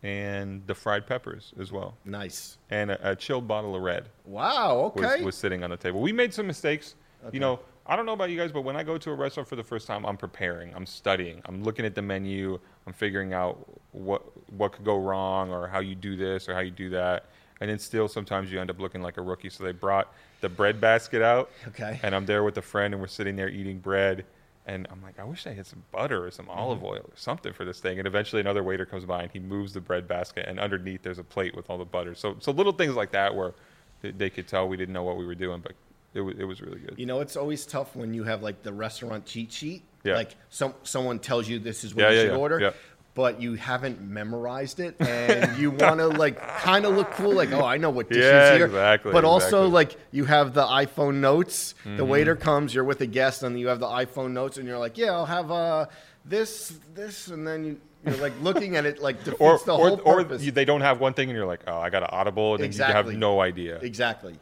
And 0.03 0.65
the 0.67 0.73
fried 0.75 1.05
peppers 1.05 1.53
as 1.59 1.71
well, 1.71 1.95
Nice. 2.05 2.57
and 2.69 2.91
a, 2.91 3.11
a 3.11 3.15
chilled 3.15 3.47
bottle 3.47 3.75
of 3.75 3.81
red. 3.81 4.09
Wow. 4.25 4.91
was, 4.95 5.05
Okay. 5.05 5.23
was 5.23 5.35
sitting 5.35 5.63
on 5.63 5.69
the 5.69 5.77
table. 5.77 6.01
We 6.01 6.11
made 6.11 6.33
some 6.33 6.47
mistakes. 6.47 6.95
Okay. 7.23 7.35
You 7.35 7.39
know, 7.39 7.59
I 7.85 7.95
don't 7.95 8.05
know 8.05 8.13
about 8.13 8.29
you 8.29 8.37
guys, 8.37 8.51
but 8.51 8.61
when 8.61 8.75
I 8.75 8.83
go 8.83 8.97
to 8.97 9.11
a 9.11 9.15
restaurant 9.15 9.47
for 9.47 9.55
the 9.55 9.63
first 9.63 9.85
time, 9.87 10.05
I'm 10.05 10.17
preparing, 10.17 10.73
I'm 10.75 10.85
studying, 10.85 11.41
I'm 11.45 11.63
looking 11.63 11.85
at 11.85 11.93
the 11.95 12.01
menu, 12.01 12.59
I'm 12.87 12.93
figuring 12.93 13.33
out 13.33 13.57
what 13.91 14.23
what 14.57 14.71
could 14.71 14.85
go 14.85 14.97
wrong 14.97 15.51
or 15.51 15.67
how 15.67 15.79
you 15.81 15.93
do 15.95 16.15
this 16.15 16.47
or 16.49 16.53
how 16.53 16.61
you 16.61 16.71
do 16.71 16.89
that. 16.91 17.25
And 17.59 17.69
then 17.69 17.77
still 17.77 18.07
sometimes 18.07 18.51
you 18.51 18.59
end 18.59 18.71
up 18.71 18.79
looking 18.79 19.03
like 19.03 19.17
a 19.17 19.21
rookie. 19.21 19.49
So 19.49 19.63
they 19.63 19.71
brought 19.71 20.11
the 20.41 20.49
bread 20.49 20.81
basket 20.81 21.21
out. 21.21 21.51
Okay. 21.67 21.99
And 22.01 22.15
I'm 22.15 22.25
there 22.25 22.43
with 22.43 22.57
a 22.57 22.61
friend 22.61 22.93
and 22.95 23.01
we're 23.01 23.07
sitting 23.07 23.35
there 23.35 23.49
eating 23.49 23.77
bread. 23.77 24.25
And 24.65 24.87
I'm 24.91 25.01
like, 25.01 25.19
I 25.19 25.23
wish 25.23 25.47
I 25.47 25.53
had 25.53 25.65
some 25.65 25.83
butter 25.91 26.25
or 26.25 26.31
some 26.31 26.45
Mm-hmm. 26.45 26.59
olive 26.59 26.83
oil 26.83 27.01
or 27.03 27.15
something 27.15 27.51
for 27.53 27.65
this 27.65 27.79
thing. 27.79 27.97
And 27.97 28.07
eventually 28.07 28.41
another 28.41 28.63
waiter 28.63 28.85
comes 28.85 29.05
by 29.05 29.23
and 29.23 29.31
he 29.31 29.39
moves 29.39 29.73
the 29.73 29.81
bread 29.81 30.07
basket 30.07 30.45
and 30.47 30.59
underneath 30.59 31.01
there's 31.03 31.17
a 31.19 31.23
plate 31.23 31.55
with 31.55 31.69
all 31.69 31.77
the 31.77 31.85
butter. 31.85 32.13
So 32.15 32.35
so 32.39 32.51
little 32.51 32.73
things 32.73 32.95
like 32.95 33.11
that 33.11 33.35
where 33.35 33.53
they, 34.01 34.29
could 34.29 34.47
tell 34.47 34.67
we 34.67 34.77
didn't 34.77 34.93
know 34.93 35.03
what 35.03 35.17
we 35.17 35.25
were 35.25 35.35
doing, 35.35 35.61
but 35.61 35.73
it 36.13 36.21
was 36.21 36.35
it 36.37 36.43
was 36.43 36.61
really 36.61 36.79
good. 36.79 36.95
You 36.97 37.05
know, 37.05 37.21
it's 37.21 37.35
always 37.35 37.65
tough 37.65 37.95
when 37.95 38.13
you 38.13 38.23
have 38.23 38.41
like 38.43 38.63
the 38.63 38.73
restaurant 38.73 39.25
cheat 39.25 39.51
sheet. 39.51 39.83
Yeah. 40.03 40.15
Like 40.15 40.31
some 40.49 40.73
someone 40.83 41.19
tells 41.19 41.47
you 41.47 41.59
this 41.59 41.83
is 41.83 41.93
what 41.95 42.03
Yeah, 42.03 42.09
you 42.09 42.15
yeah, 42.15 42.21
should 42.23 42.31
yeah, 42.31 42.37
order, 42.37 42.59
yeah. 42.59 42.71
But 43.13 43.41
you 43.41 43.55
haven't 43.55 44.01
memorized 44.01 44.79
it, 44.79 44.95
and 44.99 45.57
you 45.57 45.71
want 45.83 45.99
to 45.99 46.07
like 46.07 46.39
kind 46.59 46.85
of 46.85 46.95
look 46.95 47.11
cool, 47.11 47.33
like 47.33 47.51
oh, 47.51 47.65
I 47.65 47.77
know 47.77 47.89
what 47.89 48.07
dishes 48.09 48.23
Yeah, 48.25 48.55
here. 48.55 48.65
exactly, 48.65 49.11
But 49.11 49.25
also 49.25 49.45
exactly. 49.45 49.65
Mm-hmm. 49.65 49.73
like 49.73 49.97
you 50.11 50.25
have 50.25 50.53
the 50.53 50.63
iPhone 50.63 51.15
notes. 51.15 51.75
The 51.85 52.05
waiter 52.05 52.35
comes, 52.35 52.73
you're 52.73 52.83
with 52.85 53.01
a 53.01 53.05
guest, 53.07 53.43
and 53.43 53.59
you 53.59 53.67
have 53.67 53.79
the 53.79 53.87
iPhone 53.87 54.31
notes, 54.31 54.57
and 54.57 54.67
you're 54.67 54.79
like, 54.79 54.97
yeah, 54.97 55.11
I'll 55.11 55.25
have 55.25 55.51
uh, 55.51 55.85
this, 56.25 56.73
this, 56.93 57.27
and 57.27 57.45
then 57.47 57.63
you, 57.65 57.81
you're 58.05 58.15
like 58.17 58.33
looking 58.41 58.75
at 58.77 58.85
it 58.85 59.01
like 59.01 59.23
defeats 59.23 59.41
or 59.41 59.59
the 59.65 59.75
whole 59.75 60.01
or 60.05 60.23
purpose. 60.23 60.41
you, 60.43 60.51
they 60.51 60.65
don't 60.65 60.81
have 60.81 60.99
one 60.99 61.13
thing 61.13 61.29
and 61.29 61.37
you're 61.37 61.45
like, 61.47 61.61
oh, 61.67 61.77
I 61.79 61.89
got 61.89 62.03
an 62.03 62.09
audible, 62.11 62.55
and 62.55 62.63
then 62.63 62.71
you 62.71 62.83
have 62.83 63.07
no 63.13 63.41
idea. 63.41 63.77
Exactly. 63.79 64.35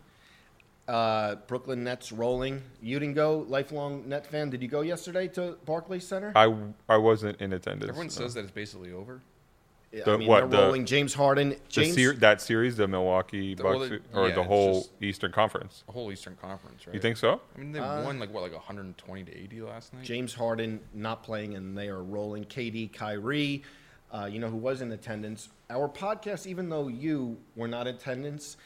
Uh, 0.93 1.35
Brooklyn 1.47 1.83
Nets 1.83 2.11
rolling. 2.11 2.63
You 2.81 2.97
didn't 2.99 3.13
go, 3.13 3.45
lifelong 3.47 4.09
Net 4.09 4.25
fan. 4.25 4.49
Did 4.49 4.63
you 4.63 4.67
go 4.67 4.81
yesterday 4.81 5.27
to 5.29 5.55
Barclays 5.65 6.07
Center? 6.07 6.31
I 6.35 6.51
I 6.89 6.97
wasn't 6.97 7.39
in 7.39 7.53
attendance. 7.53 7.89
Everyone 7.89 8.07
no. 8.07 8.11
says 8.11 8.33
that 8.33 8.41
it's 8.41 8.51
basically 8.51 8.91
over. 8.91 9.21
I 9.93 10.01
the- 10.01 10.17
mean, 10.17 10.27
what, 10.27 10.49
they're 10.49 10.59
the- 10.61 10.65
rolling. 10.65 10.85
James 10.85 11.13
Harden. 11.13 11.49
the 11.49 11.57
James. 11.69 11.95
ser- 11.95 12.13
that 12.13 12.41
series, 12.41 12.77
the 12.77 12.87
Milwaukee 12.87 13.53
The- 13.53 13.63
well, 13.63 13.79
Bucks, 13.79 13.89
the- 14.11 14.19
or 14.19 14.29
yeah, 14.29 14.35
the 14.35 14.43
whole 14.43 14.87
Eastern 14.99 15.31
Conference. 15.31 15.83
The 15.85 15.91
whole 15.93 16.11
Eastern 16.11 16.35
Conference, 16.41 16.87
right? 16.87 16.93
You 16.95 16.99
think 16.99 17.17
so? 17.17 17.39
I 17.55 17.59
mean, 17.59 17.71
they 17.71 17.79
Uh, 17.79 18.03
won 18.03 18.19
like 18.19 18.33
what, 18.33 18.41
like 18.41 18.53
120 18.53 19.23
to 19.25 19.35
80 19.37 19.61
last 19.61 19.93
night. 19.93 20.03
James 20.03 20.33
Harden 20.33 20.79
not 20.95 21.23
playing, 21.23 21.53
and 21.55 21.77
they 21.77 21.87
are 21.89 22.01
rolling. 22.03 22.45
KD, 22.45 22.87
Kyrie. 22.91 23.61
Uh, 24.11 24.25
you 24.31 24.39
know 24.39 24.49
who 24.49 24.57
was 24.57 24.81
in 24.81 24.91
attendance? 24.91 25.49
Our 25.69 25.87
podcast, 25.87 26.47
even 26.47 26.69
though 26.69 26.87
you 26.87 27.37
were 27.55 27.67
not 27.67 27.85
in 27.85 27.93
attendance, 27.95 28.57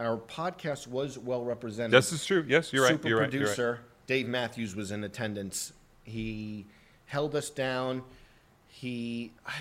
our 0.00 0.16
podcast 0.18 0.86
was 0.88 1.18
well 1.18 1.44
represented. 1.44 1.92
This 1.92 2.12
is 2.12 2.24
true. 2.24 2.44
Yes, 2.46 2.72
you're 2.72 2.82
right. 2.82 2.92
Super 2.92 3.08
You're 3.08 3.18
right. 3.18 3.24
Right. 3.24 3.30
producer 3.30 3.80
Dave 4.06 4.28
Matthews 4.28 4.74
was 4.76 4.90
in 4.90 5.02
attendance. 5.04 5.72
He 6.04 6.66
held 7.06 7.34
us 7.34 7.48
down. 7.50 8.02
He 8.68 9.32
I 9.46 9.52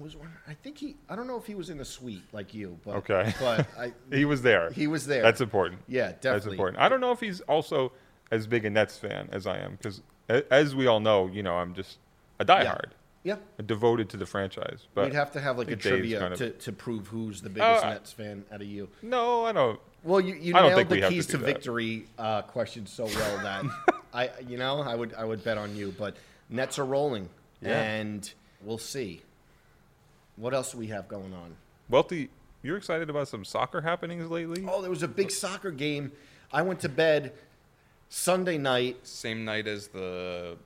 was 0.00 0.14
wondering- 0.16 0.38
I 0.48 0.54
think 0.54 0.78
he 0.78 0.96
I 1.08 1.16
don't 1.16 1.26
know 1.26 1.36
if 1.36 1.46
he 1.46 1.54
was 1.54 1.70
in 1.70 1.80
a 1.80 1.84
suite 1.84 2.22
like 2.32 2.54
you, 2.54 2.78
but 2.84 2.96
Okay. 2.96 3.34
but 3.40 3.66
I 3.78 3.92
He 4.12 4.24
was 4.24 4.42
there. 4.42 4.70
he 4.70 4.86
was 4.86 5.06
there. 5.06 5.22
That's 5.22 5.40
important. 5.40 5.82
yeah, 5.88 6.12
definitely. 6.12 6.30
That's 6.32 6.46
important. 6.46 6.78
I 6.80 6.88
don't 6.88 7.00
know 7.00 7.12
if 7.12 7.20
he's 7.20 7.40
also 7.42 7.92
as 8.30 8.46
big 8.46 8.64
a 8.64 8.70
Nets 8.70 8.96
fan 8.96 9.28
as 9.32 9.46
I 9.46 9.58
am, 9.58 9.72
because 9.72 10.02
as 10.28 10.74
we 10.76 10.86
all 10.86 11.00
know, 11.00 11.26
you 11.26 11.42
know, 11.42 11.56
I'm 11.56 11.74
just 11.74 11.98
a 12.38 12.44
diehard, 12.44 12.64
Yeah. 12.90 12.96
Devoted 13.66 14.08
to 14.10 14.16
the 14.16 14.24
franchise. 14.26 14.86
But 14.94 15.04
We'd 15.06 15.14
have 15.14 15.32
to 15.32 15.40
have 15.40 15.58
like 15.58 15.68
a 15.68 15.76
Dave's 15.76 15.82
trivia 15.86 16.20
kind 16.20 16.32
of- 16.32 16.38
to, 16.38 16.50
to 16.50 16.72
prove 16.72 17.06
who's 17.08 17.42
the 17.42 17.50
biggest 17.50 17.84
Uh, 17.84 17.90
Nets 17.90 18.12
fan 18.12 18.44
out 18.50 18.62
of 18.62 18.66
you. 18.66 18.88
no, 19.02 19.44
I 19.44 19.52
don't. 19.52 19.78
Well, 20.02 20.20
you, 20.20 20.34
you 20.34 20.54
I 20.56 20.60
don't 20.60 20.68
nailed 20.70 20.78
think 20.78 20.90
we 20.90 20.96
the 20.96 21.02
have 21.02 21.10
to 21.10 21.14
keys 21.16 21.26
do 21.26 21.32
to, 21.32 21.38
that. 21.38 21.44
victory 21.46 22.06
uh, 22.18 22.40
question 22.42 22.86
so 22.86 23.04
well 23.04 23.38
that 23.42 23.64
I, 24.14 24.30
you 24.48 24.56
know, 24.56 24.80
I 24.80 24.94
would 24.94 25.12
I 25.14 25.24
would 25.24 25.44
bet 25.44 25.58
on 25.58 25.76
you. 25.76 25.94
But 25.98 26.16
Nets 26.48 26.78
are 26.78 26.86
rolling, 26.86 27.28
Yeah. 27.60 27.78
and 27.82 28.32
we'll 28.62 28.78
see. 28.78 29.20
What 30.36 30.54
else 30.54 30.72
do 30.72 30.78
we 30.78 30.86
have 30.86 31.06
going 31.06 31.34
on? 31.34 31.54
Welty, 31.90 32.30
you're 32.62 32.78
excited 32.78 33.10
about 33.10 33.28
some 33.28 33.44
soccer 33.44 33.82
happenings 33.82 34.30
lately? 34.30 34.64
Oh, 34.66 34.80
there 34.80 34.90
was 34.90 35.02
a 35.02 35.08
big 35.08 35.30
soccer 35.30 35.70
game. 35.70 36.12
I 36.50 36.62
went 36.62 36.80
to 36.80 36.88
bed 36.88 37.34
Sunday 38.08 38.56
night. 38.56 39.06
Same 39.06 39.44
night 39.44 39.66
as 39.66 39.88
the 39.88 40.56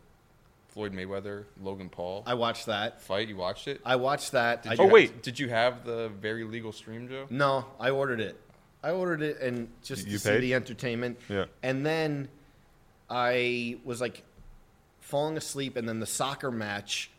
Floyd 0.74 0.92
Mayweather 0.92 1.44
Logan 1.62 1.88
Paul 1.88 2.24
I 2.26 2.34
watched 2.34 2.66
that. 2.66 3.00
fight. 3.00 3.28
You 3.28 3.36
watched 3.36 3.68
it? 3.68 3.80
I 3.84 3.94
watched 3.96 4.32
that. 4.32 4.64
Did 4.64 4.72
I, 4.72 4.74
you 4.74 4.90
Oh, 4.90 4.92
wait. 4.92 5.22
Did 5.22 5.38
you 5.38 5.48
have 5.48 5.84
the 5.84 6.10
very 6.20 6.42
legal 6.42 6.72
stream, 6.72 7.08
Joe? 7.08 7.26
No, 7.30 7.64
I 7.78 7.90
ordered 7.90 8.20
it. 8.20 8.38
I 8.82 8.90
ordered 8.90 9.22
it 9.22 9.40
and 9.40 9.68
just 9.82 10.06
You 10.06 10.14
to 10.14 10.18
see 10.18 10.38
the 10.38 10.54
entertainment. 10.54 11.18
Yeah. 11.28 11.44
And 11.62 11.86
then 11.86 12.28
I 13.08 13.78
was 13.84 14.00
like 14.00 14.24
falling 15.00 15.36
asleep, 15.36 15.76
and 15.76 15.88
then 15.88 16.00
the 16.00 16.06
soccer 16.06 16.50
match 16.50 17.10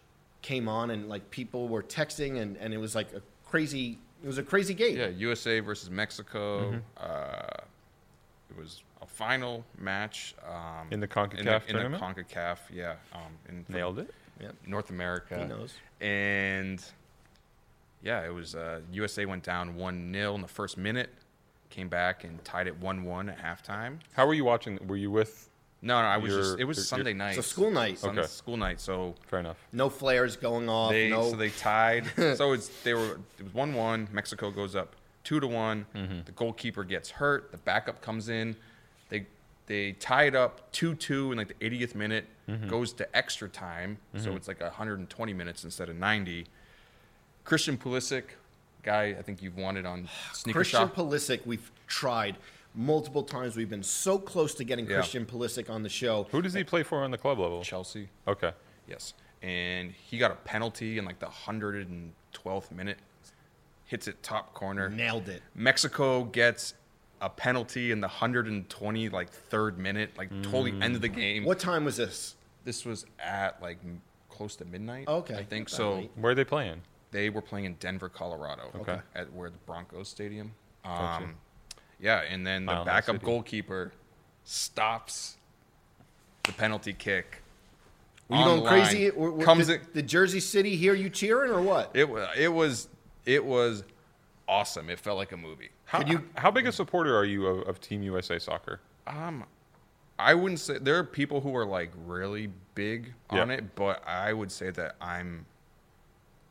came 0.41 0.67
on, 0.67 0.91
and 0.91 1.07
like 1.07 1.31
people 1.31 1.67
were 1.67 1.81
texting, 1.81 2.39
and, 2.39 2.57
and 2.57 2.73
it 2.73 2.77
was 2.77 2.93
like 2.93 3.13
a 3.13 3.21
crazy. 3.45 3.97
It 4.23 4.27
was 4.27 4.37
a 4.37 4.43
crazy 4.43 4.73
game. 4.73 4.97
Yeah, 4.97 5.07
USA 5.07 5.59
versus 5.59 5.89
Mexico. 5.89 6.71
Mm-hmm. 6.71 6.77
Uh, 6.97 7.63
it 8.55 8.61
was 8.61 8.83
a 9.01 9.05
final 9.05 9.65
match 9.77 10.35
um, 10.47 10.87
In 10.91 10.99
the 10.99 11.07
CONCACAF 11.07 11.39
in 11.39 11.45
the, 11.45 11.59
tournament? 11.67 12.03
In 12.03 12.13
the 12.15 12.23
Concacaf, 12.23 12.57
yeah, 12.73 12.95
um, 13.13 13.21
in 13.49 13.65
Nailed 13.69 13.99
it. 13.99 14.13
Yeah. 14.41 14.49
North 14.65 14.89
America. 14.89 15.37
He 15.39 15.45
knows. 15.45 15.73
And 16.01 16.83
yeah, 18.03 18.25
it 18.25 18.33
was 18.33 18.55
uh, 18.55 18.81
USA 18.91 19.25
went 19.25 19.43
down 19.43 19.75
one 19.75 20.11
0 20.13 20.35
in 20.35 20.41
the 20.41 20.47
first 20.47 20.77
minute, 20.77 21.09
came 21.69 21.87
back 21.87 22.23
and 22.23 22.43
tied 22.43 22.67
it 22.67 22.77
one 22.79 23.03
one 23.03 23.29
at 23.29 23.41
halftime. 23.41 23.99
How 24.13 24.27
were 24.27 24.33
you 24.33 24.45
watching? 24.45 24.79
Were 24.87 24.97
you 24.97 25.11
with? 25.11 25.49
No, 25.81 26.01
no, 26.01 26.07
I 26.07 26.17
was 26.17 26.31
Your- 26.31 26.41
just 26.41 26.59
it 26.59 26.65
was 26.65 26.77
your- 26.77 26.81
your- 26.81 26.85
Sunday 26.87 27.13
night. 27.13 27.37
It's 27.37 27.45
a 27.45 27.49
school 27.49 27.71
night. 27.71 27.99
Sun- 27.99 28.17
Okay. 28.17 28.27
School 28.27 28.57
night. 28.57 28.81
So 28.81 29.15
Fair 29.27 29.39
enough. 29.39 29.57
No 29.71 29.89
flares 29.89 30.35
going 30.35 30.67
off. 30.67 30.91
they 30.91 31.09
no. 31.09 31.29
so 31.29 31.35
they 31.35 31.49
tied. 31.49 32.05
so 32.35 32.53
it's 32.53 32.67
they 32.83 32.93
were 32.93 33.19
it 33.39 33.43
was 33.43 33.53
one 33.53 33.73
one. 33.73 34.07
Mexico 34.11 34.51
goes 34.51 34.75
up 34.75 34.95
two 35.25 35.41
to 35.41 35.47
one. 35.47 35.85
Mm-hmm. 35.93 36.19
The 36.25 36.31
goalkeeper 36.31 36.85
gets 36.85 37.09
hurt. 37.09 37.51
The 37.51 37.57
backup 37.57 38.01
comes 38.01 38.29
in. 38.29 38.55
They 39.09 39.25
they 39.65 39.91
tie 39.93 40.23
it 40.23 40.35
up 40.35 40.71
two 40.71 40.95
two 40.95 41.31
in 41.33 41.37
like 41.37 41.49
the 41.59 41.69
80th 41.69 41.95
minute. 41.95 42.25
Mm-hmm. 42.49 42.69
Goes 42.69 42.93
to 42.93 43.17
extra 43.17 43.49
time. 43.49 43.97
So 44.17 44.35
it's 44.35 44.47
like 44.47 44.61
120 44.61 45.33
minutes 45.33 45.63
instead 45.65 45.89
of 45.89 45.97
90. 45.97 46.45
Christian 47.43 47.77
Pulisic, 47.77 48.23
guy 48.83 49.15
I 49.17 49.21
think 49.21 49.41
you've 49.41 49.57
wanted 49.57 49.85
on 49.85 50.07
Sneaker 50.33 50.59
Christian 50.59 50.79
Shop. 50.87 50.95
Pulisic, 50.95 51.45
we've 51.45 51.71
tried 51.87 52.37
multiple 52.75 53.23
times. 53.23 53.55
We've 53.55 53.69
been 53.69 53.83
so 53.83 54.17
close 54.17 54.53
to 54.55 54.63
getting 54.63 54.85
Yeah. 54.87 54.95
Christian 54.95 55.25
Pulisic 55.25 55.69
on 55.69 55.83
the 55.83 55.89
show. 55.89 56.27
Who 56.31 56.41
does 56.41 56.53
he 56.53 56.63
play 56.63 56.83
for 56.83 57.03
on 57.03 57.11
the 57.11 57.17
club 57.17 57.39
level? 57.39 57.63
Chelsea. 57.63 58.09
Okay. 58.27 58.51
Yes. 58.87 59.13
And 59.41 59.91
he 59.91 60.17
got 60.17 60.31
a 60.31 60.35
penalty 60.35 60.97
in 60.97 61.05
like 61.05 61.19
the 61.19 61.27
112th 61.27 62.71
minute. 62.71 62.97
Hits 63.85 64.07
it 64.07 64.21
top 64.23 64.53
corner. 64.53 64.89
Nailed 64.89 65.29
it. 65.29 65.41
Mexico 65.53 66.23
gets 66.23 66.73
a 67.21 67.29
penalty 67.29 67.91
in 67.91 68.01
the 68.01 68.07
120 68.07 69.09
like 69.09 69.29
third 69.29 69.77
minute, 69.77 70.11
like 70.17 70.29
totally 70.41 70.71
end 70.81 70.95
of 70.95 71.01
the 71.01 71.07
game. 71.07 71.45
What 71.45 71.59
time 71.59 71.85
was 71.85 71.97
this? 71.97 72.35
This 72.63 72.83
was 72.83 73.05
at 73.19 73.61
like 73.61 73.77
m- 73.83 74.01
close 74.29 74.55
to 74.57 74.65
midnight. 74.65 75.07
Okay, 75.07 75.35
I 75.35 75.43
think 75.43 75.69
so. 75.69 75.95
late. 75.95 76.11
Where 76.15 76.31
are 76.31 76.35
they 76.35 76.43
playing? 76.43 76.81
They 77.11 77.29
were 77.29 77.41
playing 77.41 77.65
in 77.65 77.75
Denver, 77.75 78.09
Colorado. 78.09 78.71
Okay. 78.75 78.99
At 79.13 79.31
where 79.31 79.49
the 79.49 79.57
Broncos 79.65 80.09
Stadium. 80.09 80.51
Gotcha. 80.83 81.23
Um, 81.23 81.35
yeah, 81.99 82.21
and 82.29 82.45
then 82.45 82.65
the 82.65 82.73
Mile 82.73 82.85
backup 82.85 83.15
City. 83.15 83.25
goalkeeper 83.25 83.91
stops 84.43 85.37
the 86.43 86.51
penalty 86.53 86.93
kick. 86.93 87.41
Were 88.29 88.37
you 88.37 88.41
on 88.43 88.59
going 88.59 88.67
crazy? 88.67 89.09
line. 89.11 89.19
Were- 89.19 89.31
were- 89.31 89.43
Comes 89.45 89.67
did, 89.67 89.81
it, 89.81 89.93
did 89.93 90.07
Jersey 90.07 90.39
City 90.39 90.75
hear 90.75 90.93
you 90.93 91.09
cheering 91.09 91.51
or 91.51 91.61
what? 91.61 91.91
it 91.93 92.09
was 92.09 92.27
it 92.37 92.49
was 92.51 92.87
it 93.25 93.43
was 93.43 93.83
awesome. 94.47 94.89
It 94.89 94.99
felt 94.99 95.17
like 95.17 95.31
a 95.31 95.37
movie. 95.37 95.69
How, 95.85 95.99
Could 95.99 96.09
you- 96.09 96.29
how 96.35 96.51
big 96.51 96.67
a 96.67 96.71
supporter 96.71 97.15
are 97.17 97.25
you 97.25 97.45
of, 97.47 97.67
of 97.67 97.79
Team 97.81 98.03
USA 98.03 98.39
soccer? 98.39 98.79
Um, 99.07 99.43
I 100.17 100.33
wouldn't 100.33 100.59
say 100.59 100.77
there 100.77 100.97
are 100.97 101.03
people 101.03 101.41
who 101.41 101.55
are 101.55 101.65
like 101.65 101.91
really 102.05 102.49
big 102.73 103.13
on 103.29 103.49
Yeah. 103.49 103.55
it, 103.57 103.75
but 103.75 104.05
I 104.07 104.33
would 104.33 104.51
say 104.51 104.69
that 104.71 104.95
I'm 105.01 105.45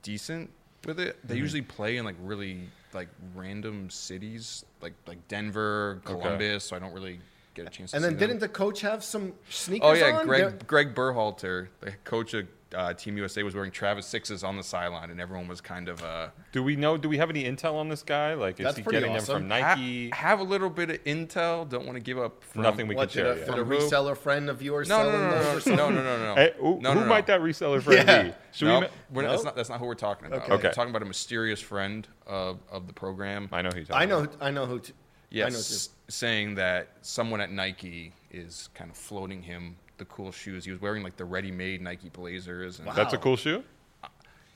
decent 0.03 0.51
with 0.85 1.01
it. 1.01 1.17
Mm-hmm. 1.19 1.29
They 1.29 1.37
usually 1.37 1.63
play 1.63 1.97
in 1.97 2.05
like 2.05 2.17
really 2.21 2.69
like 2.93 3.09
random 3.35 3.91
cities, 3.91 4.65
like 4.81 4.93
like 5.07 5.27
Denver, 5.29 6.01
Columbus. 6.05 6.65
So 6.65 6.77
I 6.77 6.79
don't 6.79 6.93
really 6.93 7.21
get 7.55 7.67
a 7.67 7.71
chance. 7.71 7.91
to 7.93 7.97
And 7.97 8.05
then 8.05 8.13
them. 8.17 8.29
didn't 8.29 8.41
the 8.41 8.49
coach 8.49 8.81
have 8.83 9.03
some 9.03 9.33
sneakers 9.49 9.89
Oh 9.89 9.93
yeah, 9.95 10.19
on? 10.19 10.27
Greg 10.27 10.41
They're- 10.43 10.59
Greg 10.67 10.95
Berhalter, 10.95 11.69
the 11.81 11.93
coach 12.05 12.35
of 12.35 12.47
uh, 12.75 12.93
Team 12.95 13.17
USA, 13.17 13.43
was 13.43 13.55
wearing 13.55 13.71
Travis 13.71 14.07
Sixes 14.07 14.43
on 14.45 14.57
the 14.57 14.63
sideline, 14.63 15.11
and 15.11 15.21
everyone 15.21 15.49
was 15.49 15.61
kind 15.61 15.89
of 15.89 16.03
uh, 16.03 16.29
Do 16.53 16.63
we 16.63 16.77
know? 16.77 16.97
Do 16.97 17.09
we 17.09 17.17
have 17.19 17.31
any 17.31 17.45
intel 17.45 17.75
on 17.75 17.89
this 17.89 18.03
guy? 18.03 18.35
Like, 18.35 18.59
is 18.61 18.65
That's 18.65 18.77
he 18.77 18.83
pretty 18.83 19.01
getting 19.01 19.17
awesome. 19.17 19.49
them 19.49 19.51
from 19.51 19.61
ha- 19.63 19.75
Nike? 19.77 20.11
have 20.13 20.41
a 20.41 20.43
little 20.45 20.71
bit 20.71 20.91
of 20.91 21.05
intel. 21.05 21.69
Don't 21.69 21.87
want 21.87 21.97
to 21.97 22.03
give 22.03 22.19
up 22.19 22.43
from, 22.45 22.63
Nothing 22.63 22.87
we 22.89 22.95
What, 22.95 23.11
can 23.11 23.25
did 23.25 23.25
share 23.25 23.33
a, 23.33 23.37
yet. 23.39 23.47
did 23.47 23.59
a 23.59 23.65
reseller 23.65 24.17
friend 24.17 24.49
of 24.51 24.61
yours 24.63 24.89
No, 24.89 25.03
no, 25.05 25.13
no, 25.13 25.31
no, 25.31 25.59
no, 25.67 25.75
no, 25.77 25.91
no, 25.91 26.03
no, 26.03 26.25
no. 26.31 26.35
Hey, 26.35 26.53
who, 26.59 26.81
no, 26.81 26.93
who 26.93 27.01
no, 27.01 27.07
might 27.07 27.27
that 27.29 27.41
reseller 27.41 27.83
friend 27.83 28.09
Yeah. 28.09 28.23
be? 28.25 28.33
Should 28.53 28.69
no, 28.69 28.75
we? 28.81 28.81
ma- 28.87 28.93
we're 29.13 29.23
No? 29.23 29.31
that's, 29.31 29.45
not, 29.45 29.57
that's 29.57 29.69
not 29.69 29.79
who 29.81 29.87
we're 29.87 29.95
talking 29.95 30.27
about. 30.27 30.49
Okay. 30.51 30.69
We're 30.69 30.73
talking 30.73 30.91
about 30.91 31.03
a 31.03 31.07
mysterious 31.07 31.61
friend 31.61 32.07
of, 32.27 32.59
of 32.71 32.87
the 32.87 32.93
program. 32.93 33.49
I 33.53 33.63
know 33.63 33.71
who 33.71 33.79
he's. 33.81 33.91
I 33.91 34.07
talking 34.07 34.09
know. 34.11 34.19
about. 34.21 34.37
I 34.41 34.51
know 34.51 34.67
who. 34.67 34.81
T- 34.81 34.93
Yes, 35.31 35.47
I 35.47 35.51
know 35.51 35.59
it's 35.59 35.89
saying 36.09 36.55
that 36.57 36.91
someone 37.03 37.41
at 37.41 37.51
Nike 37.51 38.13
is 38.31 38.69
kind 38.73 38.89
of 38.89 38.97
floating 38.97 39.43
him 39.43 39.75
the 39.99 40.05
cool 40.07 40.33
shoes. 40.33 40.65
He 40.65 40.71
was 40.71 40.81
wearing 40.81 41.03
like 41.03 41.17
the 41.17 41.25
ready-made 41.25 41.81
Nike 41.83 42.09
Blazers, 42.09 42.79
and 42.81 42.89
That's 42.93 43.13
a 43.13 43.19
cool 43.19 43.37
shoe. 43.37 43.63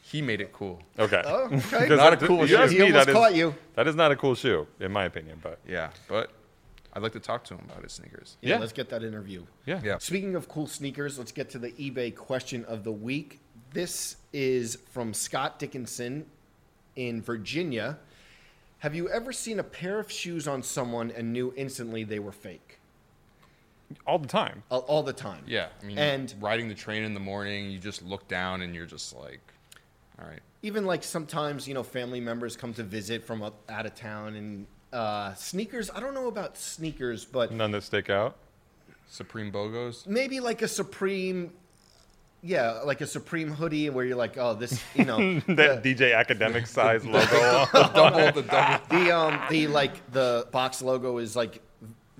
he 0.02 0.22
made 0.22 0.40
it 0.40 0.52
cool. 0.52 0.80
Okay. 0.98 1.22
Oh, 1.24 1.44
okay. 1.44 1.58
'Cause 1.88 1.90
Not 1.98 2.12
a 2.14 2.16
cool 2.16 2.46
shoe. 2.46 2.56
He 2.66 2.78
me, 2.78 2.84
almost 2.86 3.06
that 3.06 3.08
is- 3.10 3.14
caught 3.14 3.34
you. 3.34 3.54
That 3.74 3.86
is 3.86 3.94
not 3.94 4.10
a 4.10 4.16
cool 4.16 4.34
shoe, 4.34 4.66
in 4.80 4.90
my 4.92 5.04
opinion. 5.04 5.38
But 5.42 5.58
Yeah, 5.68 5.90
but 6.08 6.30
I'd 6.94 7.02
like 7.02 7.12
to 7.12 7.20
talk 7.20 7.44
to 7.44 7.54
him 7.54 7.66
about 7.70 7.82
his 7.82 7.92
sneakers. 7.92 8.36
Yeah, 8.40 8.54
Yeah. 8.54 8.60
let's 8.60 8.72
get 8.72 8.88
that 8.90 9.02
interview. 9.04 9.44
yeah, 9.66 9.80
Yeah. 9.84 9.98
Speaking 9.98 10.34
of 10.34 10.48
cool 10.48 10.66
sneakers, 10.66 11.18
let's 11.18 11.32
get 11.32 11.50
to 11.50 11.58
the 11.58 11.70
eBay 11.72 12.14
question 12.14 12.64
of 12.64 12.82
the 12.84 12.92
week. 12.92 13.40
This 13.72 14.16
is 14.32 14.76
from 14.90 15.12
Scott 15.14 15.58
Dickinson 15.58 16.26
in 16.96 17.20
Virginia. 17.22 17.98
Have 18.78 18.94
you 18.94 19.08
ever 19.10 19.32
seen 19.32 19.58
a 19.58 19.64
pair 19.64 19.98
of 19.98 20.10
shoes 20.10 20.46
on 20.48 20.62
someone 20.62 21.10
and 21.10 21.32
knew 21.32 21.52
instantly 21.56 22.04
they 22.04 22.18
were 22.20 22.32
fake? 22.32 22.67
All 24.06 24.18
the 24.18 24.28
time. 24.28 24.62
All, 24.70 24.80
all 24.80 25.02
the 25.02 25.12
time. 25.12 25.42
Yeah, 25.46 25.68
I 25.82 25.84
mean, 25.86 25.98
And- 25.98 26.34
riding 26.40 26.68
the 26.68 26.74
train 26.74 27.02
in 27.04 27.14
the 27.14 27.20
morning, 27.20 27.70
you 27.70 27.78
just 27.78 28.02
look 28.02 28.28
down 28.28 28.62
and 28.62 28.74
you're 28.74 28.86
just 28.86 29.14
like, 29.16 29.40
all 30.20 30.28
right. 30.28 30.40
Even 30.62 30.84
like 30.86 31.04
sometimes, 31.04 31.68
you 31.68 31.74
know, 31.74 31.82
family 31.84 32.20
members 32.20 32.56
come 32.56 32.74
to 32.74 32.82
visit 32.82 33.24
from 33.24 33.42
up, 33.42 33.54
out 33.70 33.86
of 33.86 33.94
town 33.94 34.34
and 34.34 34.66
uh, 34.92 35.32
sneakers. 35.34 35.90
I 35.94 36.00
don't 36.00 36.14
know 36.14 36.26
about 36.28 36.56
sneakers, 36.58 37.24
but 37.24 37.52
None 37.52 37.70
that 37.70 37.82
stick 37.84 38.10
out. 38.10 38.36
Supreme 39.08 39.50
Bogos. 39.52 40.06
maybe 40.06 40.40
like 40.40 40.60
a 40.62 40.68
Supreme, 40.68 41.52
yeah, 42.42 42.80
like 42.84 43.00
a 43.00 43.06
Supreme 43.06 43.50
hoodie 43.52 43.88
where 43.90 44.04
you're 44.04 44.16
like, 44.16 44.36
oh, 44.36 44.54
this, 44.54 44.82
you 44.94 45.04
know, 45.04 45.16
that 45.48 45.82
DJ 45.82 46.14
academic 46.14 46.66
size 46.78 47.06
logo. 47.06 47.66
on. 47.72 47.92
double 47.94 48.42
the 48.42 48.48
double 48.48 48.84
the 49.04 49.16
um 49.16 49.40
the 49.50 49.66
like 49.68 50.10
the 50.12 50.46
box 50.52 50.82
logo 50.82 51.18
is 51.18 51.34
like 51.36 51.62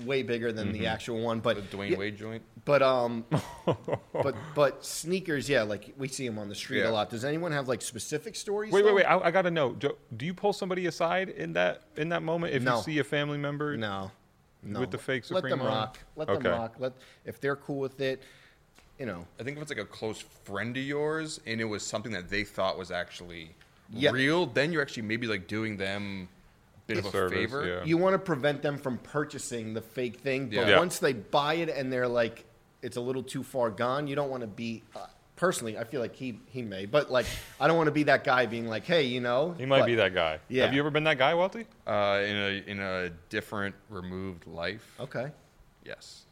way 0.05 0.23
bigger 0.23 0.53
than 0.53 0.73
the 0.73 0.87
actual 0.87 1.21
one 1.21 1.41
but 1.41 1.57
the 1.71 1.77
Dwayne 1.77 1.91
yeah, 1.91 1.97
Wade 1.97 2.17
joint. 2.17 2.43
but 2.65 2.83
um 2.83 3.25
but 4.13 4.35
but 4.55 4.85
sneakers 4.85 5.49
yeah 5.49 5.63
like 5.63 5.93
we 5.99 6.09
see 6.09 6.27
them 6.27 6.39
on 6.39 6.49
the 6.49 6.55
street 6.55 6.81
Yeah. 6.81 6.91
a 6.91 6.93
lot 6.93 7.11
does 7.11 7.25
anyone 7.25 7.53
have 7.53 7.69
like 7.69 7.83
specific 7.83 8.37
stories 8.37 8.73
Wait, 8.73 8.83
though? 8.83 8.95
wait, 8.95 9.05
wait! 9.05 9.05
I, 9.07 9.19
I 9.27 9.31
gotta 9.31 9.51
know. 9.51 9.75
Joe, 9.75 9.97
do 10.17 10.25
you 10.27 10.35
pull 10.35 10.53
somebody 10.53 10.87
aside 10.87 11.29
in 11.29 11.53
that 11.55 11.83
in 11.97 12.11
that 12.11 12.23
moment 12.23 12.55
if 12.55 12.63
No. 12.63 12.77
you 12.79 12.83
see 12.83 12.99
a 12.99 13.05
family 13.05 13.39
member? 13.39 13.77
no 13.77 14.11
no 14.63 14.81
With 14.81 14.91
the 14.91 14.99
fake 14.99 15.25
let 15.31 15.43
them 15.43 15.51
Supreme 15.51 15.61
on? 15.63 15.67
rock 15.67 15.99
let 16.17 16.29
them 16.29 16.43
rock 16.43 16.75
let 16.79 16.93
if 17.25 17.41
they're 17.41 17.57
cool 17.57 17.79
with 17.79 18.01
it 18.01 18.23
you 18.99 19.07
know 19.07 19.27
I 19.39 19.43
think 19.43 19.57
if 19.57 19.63
it's 19.63 19.71
like 19.71 19.79
a 19.81 19.85
close 19.85 20.21
friend 20.45 20.77
of 20.77 20.83
yours 20.83 21.41
and 21.47 21.61
it 21.61 21.65
was 21.65 21.85
something 21.85 22.13
that 22.13 22.29
they 22.29 22.45
thought 22.45 22.77
was 22.79 22.91
actually 22.91 23.51
Yeah. 23.91 24.11
real, 24.11 24.47
then 24.47 24.73
you're 24.73 24.83
actually 24.83 25.05
maybe 25.05 25.27
like 25.27 25.47
doing 25.49 25.77
them 25.77 26.29
a 26.29 26.38
bit 26.89 26.99
of 26.99 27.07
a 27.07 27.11
Service, 27.11 27.39
favor. 27.39 27.67
yeah. 27.67 27.85
you 27.85 27.97
want 27.99 28.15
to 28.15 28.19
prevent 28.19 28.63
them 28.63 28.79
from 28.79 28.99
purchasing 28.99 29.75
the 29.75 29.81
fake 29.83 30.17
thing 30.21 30.47
but 30.49 30.55
Yeah. 30.57 30.69
Yeah. 30.69 30.79
once 30.79 30.99
they 30.99 31.13
buy 31.13 31.55
it 31.55 31.69
and 31.69 31.93
they're 31.93 32.09
like 32.09 32.45
it's 32.83 32.97
a 32.97 33.01
little 33.01 33.23
too 33.23 33.43
far 33.45 33.71
gone 33.71 34.07
you 34.09 34.17
don't 34.17 34.31
want 34.31 34.41
to 34.41 34.47
be 34.47 34.83
uh, 34.97 35.07
personally 35.37 35.77
i 35.79 35.85
feel 35.85 36.01
like 36.01 36.17
he 36.17 36.41
he 36.47 36.63
may 36.63 36.87
but 36.87 37.11
like 37.11 37.27
i 37.61 37.67
don't 37.69 37.77
want 37.77 37.89
to 37.89 37.93
be 37.93 38.05
that 38.05 38.25
guy 38.25 38.47
being 38.47 38.67
like 38.67 38.85
hey 38.85 39.03
you 39.03 39.21
know 39.21 39.55
He 39.59 39.67
might 39.67 39.81
but- 39.81 39.87
be 39.87 39.95
that 39.97 40.15
guy. 40.15 40.39
Yeah. 40.49 40.65
Have 40.65 40.73
you 40.75 40.81
ever 40.81 40.91
been 40.91 41.05
that 41.05 41.19
guy, 41.19 41.35
Welty? 41.35 41.67
Uh, 41.87 42.23
in 42.27 42.37
a 42.37 42.63
in 42.71 42.81
a 42.81 43.11
different 43.29 43.75
removed 43.91 44.47
life. 44.47 44.95
okay 44.99 45.31
Yes. 45.85 46.25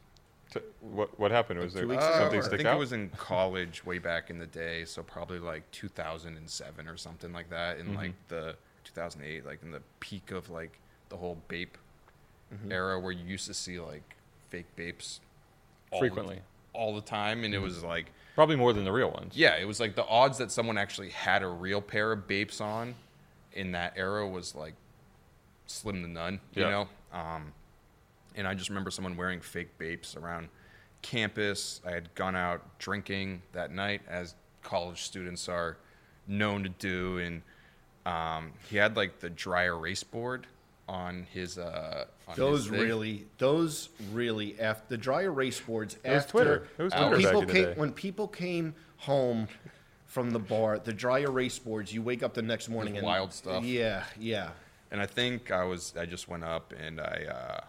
T- 0.52 0.60
What 0.80 1.18
what 1.20 1.30
happened? 1.30 1.60
Was 1.60 1.72
Two 1.72 1.80
there 1.80 1.88
weeks 1.88 2.02
Uh, 2.02 2.18
something 2.20 2.40
I 2.40 2.42
stick 2.42 2.56
think 2.58 2.68
out? 2.68 2.76
it 2.76 2.78
was 2.78 2.92
in 2.92 3.10
college 3.10 3.84
way 3.84 3.98
back 3.98 4.30
in 4.30 4.38
the 4.38 4.46
day, 4.46 4.84
so 4.86 5.02
probably 5.02 5.38
like 5.38 5.68
2007 5.72 6.86
or 6.88 6.96
something 6.96 7.32
like 7.32 7.50
that. 7.50 7.78
In 7.78 7.94
like 7.94 8.10
Mm-hmm. 8.28 8.34
the 8.34 8.56
2008, 8.86 9.44
like 9.44 9.62
in 9.62 9.70
the 9.70 9.82
peak 10.00 10.30
of 10.30 10.48
like 10.50 10.78
the 11.08 11.16
whole 11.16 11.38
Bape 11.48 11.76
Mm-hmm. 12.54 12.70
era, 12.70 13.00
where 13.00 13.10
you 13.10 13.24
used 13.24 13.48
to 13.48 13.54
see 13.54 13.80
like 13.80 14.14
fake 14.50 14.66
Bapes 14.76 15.18
all 15.90 15.98
Frequently. 15.98 16.36
the, 16.36 16.78
all 16.78 16.94
the 16.94 17.00
time, 17.00 17.42
and 17.42 17.52
it 17.52 17.58
was 17.58 17.82
like, 17.82 18.12
Probably 18.36 18.54
more 18.54 18.72
than 18.72 18.84
the 18.84 18.92
real 18.92 19.10
ones. 19.10 19.36
yeah, 19.36 19.56
it 19.56 19.64
was 19.64 19.80
like 19.80 19.96
the 19.96 20.06
odds 20.06 20.38
that 20.38 20.52
someone 20.52 20.78
actually 20.78 21.08
had 21.10 21.42
a 21.42 21.48
real 21.48 21.80
pair 21.80 22.12
of 22.12 22.28
Bapes 22.28 22.60
on 22.60 22.94
in 23.52 23.72
that 23.72 23.94
era 23.96 24.24
was 24.28 24.54
like 24.54 24.74
slim 25.66 26.02
to 26.02 26.08
none, 26.08 26.38
you 26.54 26.62
Yeah. 26.62 26.70
know. 26.70 26.88
Um, 27.18 27.52
and 28.36 28.46
I 28.46 28.54
just 28.54 28.68
remember 28.68 28.92
someone 28.92 29.16
wearing 29.16 29.40
fake 29.40 29.76
Bapes 29.76 30.14
around 30.16 30.48
campus. 31.02 31.80
I 31.84 31.90
had 31.90 32.14
gone 32.14 32.36
out 32.36 32.78
drinking 32.78 33.42
that 33.54 33.72
night, 33.72 34.02
as 34.08 34.36
college 34.62 35.02
students 35.02 35.48
are 35.48 35.78
known 36.28 36.62
to 36.62 36.68
do, 36.68 37.18
and 37.18 37.42
um, 38.06 38.52
he 38.70 38.76
had 38.76 38.96
like 38.96 39.18
the 39.20 39.30
dry 39.30 39.64
erase 39.64 40.04
board 40.04 40.46
on 40.88 41.26
his. 41.32 41.58
Uh, 41.58 42.04
on 42.28 42.36
Those 42.36 42.64
his 42.64 42.70
really, 42.70 43.26
those 43.38 43.88
really, 44.12 44.58
after 44.60 44.84
the 44.88 44.96
dry 44.96 45.22
erase 45.22 45.60
boards. 45.60 45.96
was 45.96 46.04
after, 46.04 46.30
Twitter. 46.30 46.68
It 46.78 46.82
was 46.82 46.92
when 46.94 47.08
Twitter 47.08 47.22
back 47.22 47.24
people 47.24 47.40
in 47.40 47.46
the 47.46 47.52
came, 47.52 47.64
day. 47.64 47.74
When 47.74 47.92
people 47.92 48.28
came 48.28 48.74
home 48.98 49.48
from 50.06 50.30
the 50.30 50.38
bar, 50.38 50.78
the 50.78 50.92
dry 50.92 51.20
erase 51.20 51.58
boards. 51.58 51.92
You 51.92 52.02
wake 52.02 52.22
up 52.22 52.34
the 52.34 52.42
next 52.42 52.68
morning 52.68 52.96
and 52.96 53.04
wild 53.04 53.32
stuff. 53.32 53.64
Yeah, 53.64 54.04
yeah. 54.18 54.50
And 54.90 55.00
I 55.00 55.06
think 55.06 55.50
I 55.50 55.64
was. 55.64 55.94
I 55.98 56.06
just 56.06 56.28
went 56.28 56.44
up 56.44 56.72
and 56.78 57.00
I. 57.00 57.26
Uh, 57.28 57.60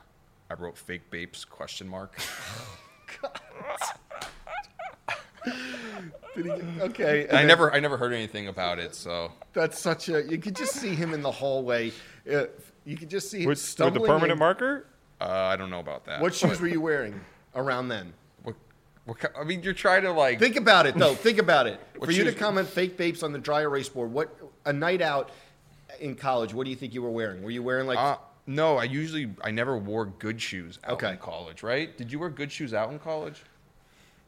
I 0.49 0.53
wrote 0.53 0.77
fake 0.77 1.09
Bapes 1.09 1.43
question 1.43 1.87
mark. 1.89 2.17
Did 3.21 3.29
he, 6.35 6.49
okay. 6.49 7.23
and 7.27 7.31
I 7.31 7.37
then- 7.41 7.47
never. 7.47 7.73
I 7.73 7.79
never 7.79 7.97
heard 7.97 8.13
anything 8.13 8.47
about 8.47 8.79
it. 8.79 8.95
So 8.95 9.31
That's 9.53 9.79
such 9.79 10.09
a. 10.09 10.23
You 10.23 10.37
could 10.37 10.55
just 10.55 10.73
see 10.73 10.93
him 10.95 11.13
in 11.13 11.21
the 11.21 11.31
hallway. 11.31 11.91
Uh, 12.31 12.45
you 12.85 12.95
could 12.97 13.09
just 13.09 13.29
see 13.31 13.39
him 13.41 13.47
With, 13.49 13.57
with 13.79 13.93
the 13.93 13.99
permanent 14.01 14.33
in. 14.33 14.39
marker? 14.39 14.85
uh, 15.19 15.25
I 15.25 15.55
don't 15.55 15.69
know 15.69 15.79
about 15.79 16.05
that. 16.05 16.21
What 16.21 16.33
shoes 16.35 16.59
were 16.61 16.67
you 16.67 16.79
wearing 16.81 17.19
around 17.55 17.87
then? 17.87 18.13
What, 18.43 18.55
what, 19.05 19.17
I 19.39 19.43
mean, 19.43 19.63
you're 19.63 19.73
trying 19.73 20.03
to 20.03 20.11
like. 20.11 20.39
Think 20.39 20.55
about 20.57 20.85
it 20.85 20.95
though. 20.95 21.15
Think 21.27 21.39
about 21.39 21.67
it. 21.67 21.79
For 22.03 22.11
you 22.11 22.23
to 22.25 22.33
comment 22.33 22.67
fake 22.67 22.97
Bapes 22.97 23.23
on 23.23 23.31
the 23.31 23.39
dry 23.39 23.61
erase 23.61 23.89
board, 23.89 24.11
what 24.11 24.35
a 24.65 24.73
night 24.73 25.01
out 25.01 25.31
in 25.99 26.15
college? 26.15 26.53
What 26.53 26.65
do 26.65 26.69
you 26.69 26.75
think 26.75 26.93
you 26.93 27.01
were 27.01 27.09
wearing? 27.09 27.41
Were 27.41 27.51
you 27.51 27.63
wearing 27.63 27.87
like? 27.87 27.97
Uh, 27.97 28.17
no, 28.45 28.77
I 28.77 28.83
usually 28.85 29.29
I 29.41 29.51
never 29.51 29.77
wore 29.77 30.05
good 30.05 30.39
shoes 30.41 30.79
out 30.83 30.91
Okay. 30.93 31.11
in 31.11 31.17
college. 31.17 31.63
Right? 31.63 31.97
Did 31.97 32.11
you 32.11 32.19
wear 32.19 32.29
good 32.29 32.51
shoes 32.51 32.73
out 32.73 32.91
in 32.91 32.99
college? 32.99 33.41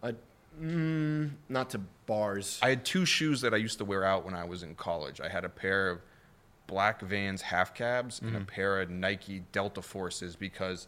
a, 0.01 0.13
mm, 0.61 1.31
not 1.47 1.69
to 1.71 1.79
bars. 2.05 2.59
I 2.61 2.69
had 2.69 2.85
two 2.85 3.05
shoes 3.05 3.41
that 3.41 3.53
I 3.53 3.57
used 3.57 3.77
to 3.79 3.85
wear 3.85 4.03
out 4.03 4.25
when 4.25 4.33
I 4.33 4.43
was 4.43 4.63
in 4.63 4.75
college. 4.75 5.21
I 5.21 5.29
had 5.29 5.45
a 5.45 5.49
pair 5.49 5.89
of 5.89 5.99
black 6.67 7.01
Vans 7.01 7.41
half 7.41 7.73
cabs 7.73 8.21
and 8.21 8.35
a 8.35 8.41
pair 8.41 8.79
of 8.81 8.89
Nike 8.89 9.43
Delta 9.51 9.81
Forces 9.81 10.35
because 10.35 10.87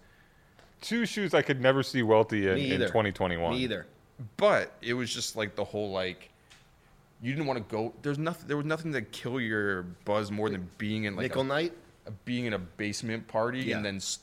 Two 0.81 1.05
shoes 1.05 1.33
I 1.35 1.41
could 1.43 1.61
never 1.61 1.83
see 1.83 2.01
Welty 2.03 2.47
in, 2.47 2.57
in 2.57 2.79
2021. 2.79 3.51
Me 3.51 3.57
either. 3.59 3.85
but 4.37 4.73
it 4.81 4.93
was 4.93 5.13
just 5.13 5.35
like 5.35 5.55
the 5.55 5.63
whole 5.63 5.91
like 5.91 6.29
you 7.21 7.31
didn't 7.33 7.45
want 7.45 7.57
to 7.57 7.75
go 7.75 7.93
there's 8.01 8.17
nothing 8.17 8.47
there 8.47 8.57
was 8.57 8.65
nothing 8.65 8.91
to 8.93 9.01
kill 9.01 9.39
your 9.39 9.83
buzz 10.05 10.31
more 10.31 10.49
than 10.49 10.67
being 10.79 11.03
in 11.03 11.15
like 11.15 11.23
Nickel 11.25 11.41
a, 11.43 11.45
night. 11.45 11.73
a- 12.07 12.11
being 12.25 12.45
in 12.45 12.53
a 12.53 12.57
basement 12.59 13.27
party 13.27 13.59
Yeah. 13.61 13.77
and 13.77 13.85
then 13.85 13.95
s- 13.97 14.19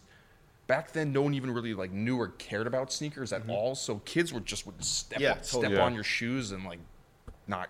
back 0.68 0.92
then 0.92 1.12
no 1.12 1.22
one 1.22 1.34
even 1.34 1.50
really 1.50 1.74
like 1.74 1.90
knew 1.90 2.16
or 2.20 2.28
cared 2.28 2.66
about 2.68 2.92
sneakers 2.92 3.32
at 3.32 3.42
all 3.48 3.74
so 3.74 3.96
kids 4.04 4.32
would 4.32 4.46
just 4.46 4.64
would 4.66 4.82
step 4.84 5.18
Mm-hmm. 5.18 5.22
Yeah, 5.24 5.30
on, 5.32 5.36
totally. 5.38 5.62
step 5.64 5.72
Yeah. 5.72 5.84
on 5.84 5.94
your 5.94 6.04
shoes 6.04 6.52
and 6.52 6.64
like 6.64 6.78
not 7.48 7.68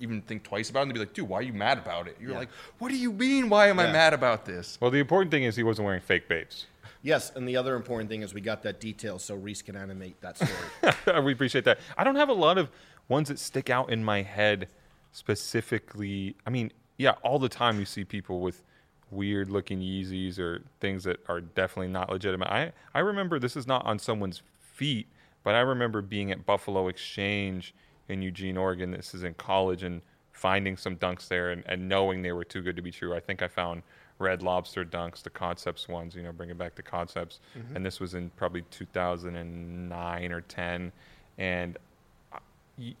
even 0.00 0.20
think 0.22 0.42
twice 0.42 0.68
about 0.70 0.80
it 0.80 0.82
and 0.82 0.90
they'd 0.90 0.94
be 0.94 0.98
like 1.00 1.12
dude 1.14 1.28
why 1.28 1.38
are 1.38 1.42
you 1.42 1.52
mad 1.52 1.78
about 1.78 2.06
it 2.08 2.16
you're 2.20 2.32
Yeah. 2.32 2.38
like 2.38 2.48
what 2.78 2.90
do 2.90 2.96
you 2.98 3.12
mean 3.12 3.48
why 3.48 3.68
am 3.68 3.78
i 3.78 3.90
mad 3.90 4.12
about 4.12 4.44
this 4.44 4.76
Well, 4.80 4.90
the 4.90 4.98
important 4.98 5.30
thing 5.30 5.44
is 5.44 5.56
he 5.56 5.62
wasn't 5.62 5.86
wearing 5.86 6.00
fake 6.02 6.28
Bapes. 6.28 6.66
Yes, 7.02 7.32
and 7.34 7.48
the 7.48 7.56
other 7.56 7.76
important 7.76 8.10
thing 8.10 8.20
is 8.20 8.34
we 8.34 8.42
got 8.42 8.62
that 8.64 8.78
detail, 8.78 9.18
so 9.18 9.34
Reese 9.34 9.62
can 9.62 9.74
animate 9.74 10.20
that 10.20 10.36
story. 10.36 11.22
we 11.24 11.32
appreciate 11.32 11.64
that. 11.64 11.78
I 11.96 12.04
don't 12.04 12.16
have 12.16 12.28
a 12.28 12.34
lot 12.34 12.58
of 12.58 12.68
ones 13.08 13.28
that 13.28 13.38
stick 13.38 13.70
out 13.70 13.88
in 13.90 14.04
my 14.04 14.20
head 14.20 14.68
specifically. 15.10 16.36
I 16.46 16.50
mean, 16.50 16.72
yeah, 16.98 17.12
all 17.22 17.38
the 17.38 17.48
time 17.48 17.78
you 17.78 17.86
see 17.86 18.04
people 18.04 18.40
with 18.40 18.62
weird 19.10 19.50
looking 19.50 19.80
Yeezys 19.80 20.38
or 20.38 20.62
things 20.80 21.04
that 21.04 21.20
are 21.28 21.40
definitely 21.40 21.92
not 21.92 22.10
legitimate. 22.10 22.48
I, 22.48 22.72
I 22.94 23.00
remember 23.00 23.38
this 23.38 23.56
is 23.56 23.66
not 23.66 23.84
on 23.84 23.98
someone's 23.98 24.42
feet, 24.60 25.06
but 25.42 25.54
I 25.54 25.60
remember 25.60 26.02
being 26.02 26.30
at 26.30 26.46
Buffalo 26.46 26.88
Exchange 26.88 27.74
in 28.08 28.22
Eugene, 28.22 28.56
Oregon. 28.56 28.90
This 28.90 29.14
is 29.14 29.22
in 29.22 29.34
college 29.34 29.82
and 29.82 30.02
finding 30.32 30.76
some 30.76 30.96
dunks 30.96 31.28
there 31.28 31.50
and, 31.50 31.62
and 31.66 31.88
knowing 31.88 32.22
they 32.22 32.32
were 32.32 32.44
too 32.44 32.62
good 32.62 32.76
to 32.76 32.82
be 32.82 32.90
true. 32.90 33.14
I 33.14 33.20
think 33.20 33.42
I 33.42 33.48
found 33.48 33.82
Red 34.18 34.42
Lobster 34.42 34.84
dunks, 34.84 35.22
the 35.22 35.30
concepts 35.30 35.88
ones, 35.88 36.14
you 36.14 36.22
know, 36.22 36.32
bringing 36.32 36.56
back 36.56 36.74
the 36.74 36.82
concepts. 36.82 37.40
Mm-hmm. 37.58 37.76
And 37.76 37.86
this 37.86 38.00
was 38.00 38.14
in 38.14 38.30
probably 38.36 38.62
2009 38.70 40.32
or 40.32 40.40
10. 40.42 40.92
And 41.38 41.78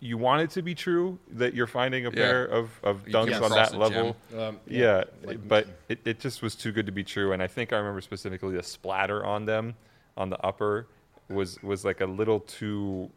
you 0.00 0.18
want 0.18 0.42
it 0.42 0.50
to 0.50 0.62
be 0.62 0.74
true 0.74 1.18
that 1.32 1.54
you're 1.54 1.66
finding 1.66 2.04
a 2.06 2.10
Yeah. 2.10 2.14
pair 2.14 2.44
of, 2.44 2.70
of 2.82 3.04
dunks 3.06 3.40
on 3.40 3.50
that 3.50 3.74
level. 3.74 4.16
Um, 4.36 4.58
Yeah, 4.66 5.04
like- 5.24 5.46
but 5.48 5.66
it, 5.88 6.00
it 6.04 6.20
just 6.20 6.42
was 6.42 6.54
too 6.54 6.70
good 6.72 6.86
to 6.86 6.92
be 6.92 7.02
true. 7.02 7.32
And 7.32 7.42
I 7.42 7.46
think 7.46 7.72
I 7.72 7.78
remember 7.78 8.00
specifically 8.00 8.54
the 8.56 8.62
splatter 8.62 9.24
on 9.24 9.46
them, 9.46 9.74
on 10.16 10.28
the 10.30 10.38
upper, 10.44 10.86
was 11.28 11.62
was 11.62 11.84
like 11.84 12.00
a 12.00 12.06
little 12.06 12.40
too 12.40 13.10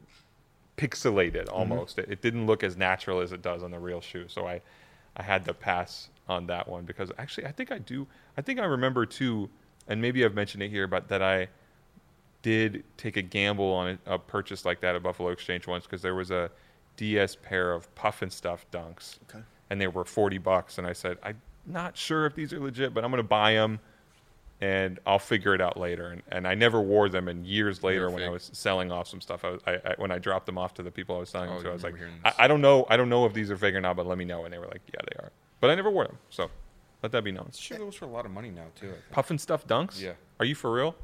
pixelated 0.77 1.49
almost. 1.51 1.99
It, 1.99 2.09
it 2.09 2.21
didn't 2.21 2.45
look 2.45 2.63
as 2.63 2.77
natural 2.77 3.19
as 3.19 3.31
it 3.31 3.41
does 3.41 3.63
on 3.63 3.71
the 3.71 3.79
real 3.79 4.01
shoe. 4.01 4.25
So 4.27 4.47
I, 4.47 4.61
I 5.17 5.23
had 5.23 5.45
to 5.45 5.53
pass 5.53 6.09
on 6.29 6.47
that 6.47 6.67
one 6.67 6.83
because 6.85 7.11
actually 7.17 7.45
I 7.47 7.51
think 7.51 7.71
I 7.71 7.77
do. 7.79 8.07
I 8.37 8.41
think 8.41 8.59
I 8.59 8.65
remember 8.65 9.05
too 9.05 9.49
and 9.87 10.01
maybe 10.01 10.23
I've 10.23 10.33
mentioned 10.33 10.63
it 10.63 10.69
here, 10.69 10.87
but 10.87 11.09
that 11.09 11.21
I 11.21 11.49
did 12.43 12.83
take 12.97 13.17
a 13.17 13.21
gamble 13.23 13.71
on 13.73 13.97
a, 14.05 14.13
a 14.15 14.19
purchase 14.19 14.63
like 14.65 14.81
that 14.81 14.95
at 14.95 15.01
Buffalo 15.01 15.29
Exchange 15.29 15.65
once 15.65 15.85
because 15.85 16.01
there 16.03 16.13
was 16.15 16.29
a 16.29 16.51
DS 16.97 17.35
pair 17.41 17.73
of 17.73 17.93
puff 17.95 18.21
and 18.21 18.31
stuff 18.31 18.65
dunks, 18.71 19.17
Okay. 19.29 19.43
and 19.71 19.81
they 19.81 19.87
were 19.87 20.05
forty 20.05 20.37
bucks, 20.37 20.77
and 20.77 20.85
I 20.85 20.93
said 20.93 21.17
I'm 21.23 21.41
not 21.65 21.97
sure 21.97 22.25
if 22.27 22.35
these 22.35 22.53
are 22.53 22.59
legit, 22.59 22.93
but 22.93 23.03
I'm 23.03 23.09
gonna 23.09 23.23
buy 23.23 23.53
them, 23.53 23.79
and 24.61 24.99
I'll 25.07 25.19
figure 25.19 25.55
it 25.55 25.61
out 25.61 25.77
later. 25.79 26.09
And, 26.09 26.21
and 26.29 26.47
I 26.47 26.53
never 26.55 26.79
wore 26.81 27.09
them, 27.09 27.27
and 27.27 27.45
years 27.45 27.81
later 27.83 28.09
when 28.09 28.21
I 28.23 28.29
was 28.29 28.49
selling 28.53 28.91
off 28.91 29.07
some 29.07 29.21
stuff, 29.21 29.43
I, 29.43 29.49
was, 29.51 29.61
I, 29.65 29.71
I 29.73 29.93
when 29.97 30.11
I 30.11 30.19
dropped 30.19 30.45
them 30.45 30.57
off 30.57 30.73
to 30.75 30.83
the 30.83 30.91
people 30.91 31.15
I 31.15 31.19
was 31.19 31.29
selling 31.29 31.49
Oh, 31.49 31.53
them 31.55 31.63
to, 31.63 31.67
I 31.69 31.71
I 31.71 31.73
was 31.73 31.83
like, 31.83 31.95
I. 32.25 32.33
I 32.39 32.47
don't 32.47 32.61
know, 32.61 32.85
I 32.89 32.97
don't 32.97 33.09
know 33.09 33.25
if 33.25 33.33
these 33.33 33.49
are 33.49 33.57
fake 33.57 33.73
or 33.75 33.81
not, 33.81 33.95
but 33.95 34.05
let 34.05 34.17
me 34.17 34.25
know. 34.25 34.45
And 34.45 34.53
they 34.53 34.57
were 34.59 34.67
like, 34.67 34.81
yeah, 34.93 34.99
they 35.11 35.23
are. 35.23 35.31
But 35.61 35.69
I 35.71 35.75
never 35.75 35.89
wore 35.89 36.05
them, 36.05 36.17
so 36.29 36.49
let 37.01 37.11
that 37.13 37.23
be 37.23 37.31
known. 37.31 37.49
Sure 37.53 37.77
goes 37.77 37.95
for 37.95 38.05
a 38.05 38.09
lot 38.09 38.25
of 38.25 38.31
money 38.31 38.51
now 38.51 38.65
too. 38.75 38.87
I 38.89 38.91
think. 38.91 39.11
Puff 39.11 39.29
and 39.31 39.39
stuff 39.41 39.65
dunks? 39.65 39.99
Yeah. 40.01 40.13
Are 40.39 40.45
you 40.45 40.55
for 40.55 40.71
real? 40.71 40.95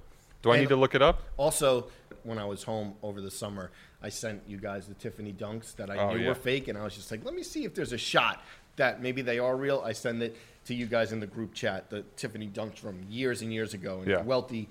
Do 0.41 0.51
I 0.51 0.55
And- 0.55 0.61
need 0.63 0.69
to 0.69 0.75
look 0.75 0.95
it 0.95 1.01
up? 1.01 1.23
Also, 1.37 1.89
when 2.23 2.37
I 2.37 2.45
was 2.45 2.63
home 2.63 2.95
over 3.03 3.21
the 3.21 3.31
summer, 3.31 3.71
I 4.01 4.09
sent 4.09 4.41
you 4.47 4.57
guys 4.57 4.87
the 4.87 4.93
Tiffany 4.93 5.33
dunks 5.33 5.75
that 5.75 5.89
I 5.89 5.97
Oh, 5.97 6.13
knew 6.13 6.19
yeah. 6.21 6.29
were 6.29 6.35
fake, 6.35 6.67
and 6.67 6.77
I 6.77 6.83
was 6.83 6.95
just 6.95 7.11
like, 7.11 7.25
let 7.25 7.33
me 7.33 7.43
see 7.43 7.65
if 7.65 7.73
there's 7.75 7.91
a 7.93 7.97
shot 7.97 8.41
that 8.77 9.01
maybe 9.01 9.21
they 9.21 9.39
are 9.39 9.55
real. 9.57 9.81
I 9.85 9.91
send 9.91 10.21
it 10.23 10.37
to 10.65 10.73
you 10.73 10.85
guys 10.85 11.11
in 11.11 11.19
the 11.19 11.27
group 11.27 11.53
chat, 11.53 11.89
the 11.89 12.03
Tiffany 12.15 12.47
dunks 12.47 12.77
from 12.77 13.03
years 13.09 13.41
and 13.41 13.51
years 13.51 13.73
ago, 13.73 13.99
and 13.99 14.07
Yeah. 14.07 14.21
Welty, 14.21 14.69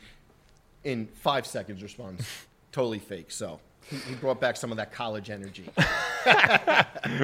in 0.84 1.06
five 1.08 1.46
seconds, 1.46 1.82
responds, 1.82 2.26
totally 2.72 2.98
fake. 3.00 3.30
So 3.30 3.60
he, 3.90 3.96
he 3.96 4.14
brought 4.16 4.40
back 4.40 4.56
some 4.56 4.70
of 4.70 4.76
that 4.76 4.92
college 4.92 5.30
energy. 5.30 5.64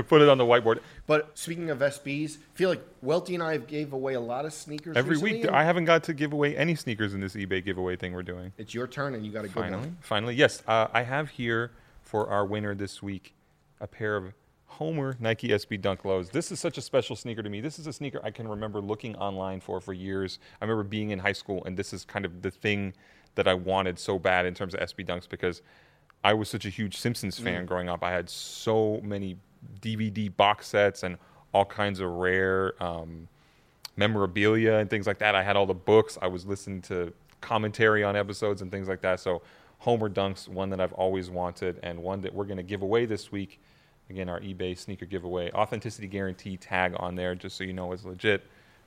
Put 0.09 0.23
it 0.23 0.29
on 0.29 0.39
the 0.39 0.45
whiteboard. 0.45 0.81
But 1.07 1.37
speaking 1.37 1.71
of 1.71 1.79
SBs, 1.79 2.37
I 2.39 2.57
feel 2.57 2.71
like 2.71 2.83
Welty 3.03 3.35
and 3.35 3.43
I 3.43 3.53
have 3.53 3.67
gave 3.67 3.93
away 3.93 4.15
a 4.15 4.21
lot 4.21 4.45
of 4.45 4.53
sneakers 4.53 4.97
Every 4.97 5.11
recently, 5.17 5.33
week, 5.33 5.45
and 5.47 5.57
I 5.57 5.65
haven't 5.65 5.85
got 5.85 6.05
to 6.05 6.15
give 6.15 6.33
away 6.33 6.57
any 6.57 6.75
sneakers 6.75 7.15
in 7.15 7.21
this 7.21 7.35
eBay 7.35 7.65
giveaway 7.65 7.97
thing 7.97 8.13
we're 8.13 8.23
doing. 8.23 8.53
It's 8.59 8.73
your 8.73 8.87
turn, 8.87 9.15
and 9.15 9.25
you 9.25 9.33
got 9.33 9.45
a 9.45 9.49
good 9.49 9.55
Finally, 9.55 9.79
one. 9.83 9.99
finally, 10.01 10.35
yes. 10.35 10.63
Uh, 10.67 10.89
I 10.93 11.03
have 11.03 11.31
here 11.31 11.73
for 12.03 12.29
our 12.29 12.45
winner 12.47 12.75
this 12.75 13.03
week 13.03 13.35
a 13.81 13.87
pair 13.87 14.17
of 14.17 14.33
Homer 14.67 15.17
Nike 15.21 15.49
SB 15.49 15.81
Dunk 15.81 16.05
Lows. 16.05 16.31
This 16.31 16.51
is 16.51 16.59
such 16.59 16.79
a 16.79 16.81
special 16.81 17.15
sneaker 17.15 17.43
to 17.43 17.51
me. 17.51 17.61
This 17.61 17.79
is 17.79 17.87
a 17.87 17.93
sneaker 17.93 18.21
I 18.25 18.31
can 18.31 18.49
remember 18.49 18.81
looking 18.81 19.15
online 19.17 19.61
for 19.61 19.81
for 19.81 19.93
years. 19.93 20.39
I 20.61 20.65
remember 20.65 20.83
being 20.85 21.11
in 21.11 21.19
high 21.21 21.33
school, 21.33 21.63
and 21.65 21.77
this 21.77 21.93
is 21.93 22.05
kind 22.05 22.25
of 22.25 22.43
the 22.43 22.51
thing 22.51 22.95
that 23.37 23.47
I 23.47 23.55
wanted 23.55 23.99
so 23.99 24.19
bad 24.19 24.47
in 24.47 24.55
terms 24.55 24.75
of 24.75 24.81
SB 24.81 25.07
Dunks 25.07 25.29
because 25.29 25.61
I 26.25 26.33
was 26.35 26.49
such 26.49 26.65
a 26.65 26.71
huge 26.71 26.97
Simpsons 26.97 27.39
fan 27.39 27.67
growing 27.67 27.89
up. 27.89 28.03
I 28.03 28.11
had 28.11 28.29
so 28.29 29.01
many 29.05 29.37
DVD 29.81 30.35
box 30.35 30.67
sets 30.67 31.03
and 31.03 31.19
all 31.53 31.67
kinds 31.67 32.01
of 32.01 32.11
rare. 32.11 32.83
Um, 32.83 33.29
memorabilia 33.97 34.75
and 34.75 34.91
things 34.91 35.07
like 35.07 35.19
that. 35.19 35.35
I 35.35 35.43
had 35.43 35.57
all 35.57 35.67
the 35.67 35.75
books. 35.75 36.19
I 36.21 36.27
was 36.27 36.45
listening 36.47 36.83
to 36.83 37.13
commentary 37.41 38.03
on 38.03 38.17
episodes 38.17 38.63
and 38.63 38.71
things 38.71 38.89
like 38.89 39.01
that. 39.03 39.21
So 39.21 39.43
Homer 39.79 40.09
Dunks, 40.09 40.49
one 40.49 40.71
that 40.71 40.81
I've 40.81 40.93
always 40.95 41.31
wanted 41.31 41.79
and 41.83 42.03
one 42.03 42.21
that 42.23 42.35
we're 42.35 42.45
going 42.45 42.57
to 42.57 42.63
give 42.63 42.83
away 42.83 43.07
this 43.07 43.31
week. 43.31 43.61
Again, 44.11 44.29
our 44.29 44.41
eBay 44.41 44.77
sneaker 44.77 45.07
giveaway. 45.07 45.51
Authenticity 45.53 46.07
guarantee 46.07 46.57
tag 46.57 46.95
on 46.99 47.15
there 47.15 47.35
just 47.35 47.57
so 47.57 47.65
you 47.65 47.73
know 47.73 47.93
it's 47.93 48.05
legit. 48.05 48.43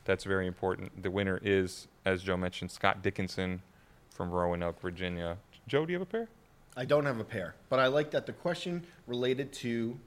That's 0.06 0.24
very 0.24 0.48
important. 0.48 1.02
The 1.02 1.12
winner 1.12 1.40
is, 1.44 1.88
as 2.06 2.24
Joe 2.24 2.38
mentioned, 2.38 2.72
Scott 2.72 3.02
Dickinson 3.02 3.62
from 4.10 4.32
Roanoke, 4.32 4.80
Virginia. 4.80 5.38
Joe, 5.68 5.86
do 5.86 5.92
you 5.92 6.00
have 6.00 6.08
a 6.08 6.10
pair? 6.10 6.28
I 6.78 6.86
don't 6.86 7.06
have 7.08 7.20
a 7.20 7.24
pair, 7.24 7.56
but 7.70 7.80
I 7.80 7.88
like 7.88 8.12
that 8.12 8.28
the 8.28 8.34
question 8.34 8.86
related 9.08 9.52
to 9.54 9.98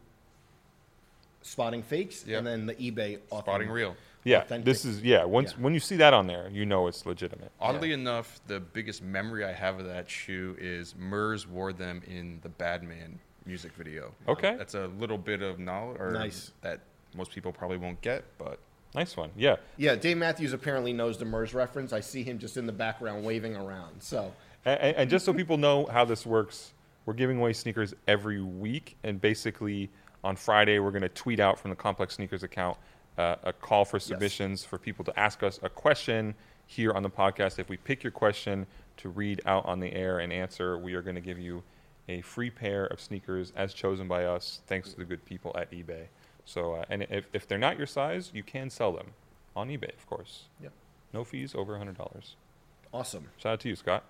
spotting 1.42 1.82
fakes 1.82 2.24
Yep. 2.26 2.38
and 2.38 2.46
then 2.46 2.66
the 2.66 2.74
eBay 2.76 3.18
author- 3.30 3.44
Spotting 3.50 3.70
real. 3.70 3.96
Yeah, 4.22 4.42
authentic- 4.42 4.66
this 4.66 4.84
is 4.84 5.02
yeah. 5.02 5.24
Once 5.24 5.52
Yeah. 5.52 5.62
when 5.64 5.74
you 5.74 5.80
see 5.80 5.96
that 5.96 6.12
on 6.14 6.26
there, 6.26 6.48
you 6.50 6.64
know 6.66 6.86
it's 6.86 7.04
legitimate. 7.06 7.50
Oddly 7.60 7.92
enough, 7.92 8.40
the 8.46 8.60
biggest 8.60 9.02
memory 9.02 9.44
I 9.44 9.52
have 9.52 9.80
of 9.80 9.86
that 9.86 10.08
shoe 10.10 10.56
is 10.60 10.94
Murs 10.94 11.46
wore 11.46 11.72
them 11.72 12.02
in 12.06 12.38
the 12.42 12.50
Badman 12.50 13.18
music 13.46 13.72
video. 13.72 14.14
Okay. 14.28 14.54
That's 14.56 14.74
a 14.74 14.86
little 14.88 15.16
bit 15.18 15.40
of 15.42 15.58
knowledge 15.58 15.98
or 15.98 16.12
Nice. 16.12 16.52
that 16.60 16.80
most 17.14 17.32
people 17.32 17.50
probably 17.52 17.78
won't 17.78 18.00
get, 18.00 18.24
but 18.38 18.60
Nice 18.92 19.16
one. 19.16 19.30
Yeah. 19.36 19.54
Yeah, 19.76 19.94
Dave 19.94 20.16
Matthews 20.18 20.52
apparently 20.52 20.92
knows 20.92 21.16
the 21.16 21.24
Murs 21.24 21.54
reference. 21.54 21.92
I 21.92 22.00
see 22.00 22.24
him 22.24 22.40
just 22.40 22.56
in 22.56 22.66
the 22.66 22.72
background 22.72 23.24
waving 23.24 23.54
around. 23.54 24.02
So 24.02 24.34
And, 24.64 24.96
and- 24.96 25.10
just 25.10 25.24
so 25.24 25.32
people 25.32 25.56
know 25.56 25.86
how 25.86 26.04
this 26.04 26.26
works, 26.26 26.72
we're 27.06 27.14
giving 27.14 27.38
away 27.38 27.52
sneakers 27.52 27.94
every 28.06 28.40
week, 28.42 28.96
and 29.02 29.20
basically 29.20 29.90
on 30.22 30.36
Friday 30.36 30.78
we're 30.78 30.90
going 30.90 31.02
to 31.02 31.08
tweet 31.08 31.40
out 31.40 31.58
from 31.58 31.70
the 31.70 31.76
Complex 31.76 32.14
Sneakers 32.16 32.42
account 32.42 32.76
uh, 33.18 33.36
a 33.42 33.52
call 33.52 33.84
for 33.84 33.98
submissions 33.98 34.64
for 34.64 34.78
people 34.78 35.04
to 35.04 35.18
ask 35.18 35.42
us 35.42 35.58
a 35.62 35.68
question 35.68 36.34
here 36.66 36.92
on 36.92 37.02
the 37.02 37.10
podcast. 37.10 37.58
If 37.58 37.68
we 37.68 37.76
pick 37.76 38.02
your 38.02 38.10
question 38.12 38.66
to 38.98 39.08
read 39.08 39.40
out 39.46 39.64
on 39.66 39.80
the 39.80 39.92
air 39.92 40.18
and 40.20 40.32
answer, 40.32 40.78
we 40.78 40.94
are 40.94 41.02
going 41.02 41.16
to 41.16 41.20
give 41.22 41.38
you 41.38 41.62
a 42.08 42.20
free 42.20 42.50
pair 42.50 42.86
of 42.86 43.00
sneakers 43.00 43.52
as 43.56 43.72
chosen 43.74 44.08
by 44.08 44.24
us, 44.24 44.60
thanks 44.66 44.90
to 44.92 44.96
the 44.98 45.04
good 45.04 45.24
people 45.24 45.54
at 45.58 45.70
eBay. 45.70 46.06
So, 46.44 46.74
uh, 46.74 46.84
and 46.90 47.02
if, 47.10 47.26
if 47.32 47.48
they're 47.48 47.58
not 47.58 47.78
your 47.78 47.86
size, 47.86 48.30
you 48.34 48.42
can 48.42 48.70
sell 48.70 48.92
them 48.92 49.08
on 49.56 49.68
eBay, 49.68 49.94
of 49.96 50.06
course. 50.06 50.44
Yep. 50.62 50.72
No 51.12 51.24
fees 51.24 51.54
over 51.54 51.74
$100. 51.78 52.34
awesome. 52.92 53.28
Shout 53.38 53.52
out 53.54 53.60
to 53.60 53.68
you, 53.68 53.76
Scott. 53.76 54.04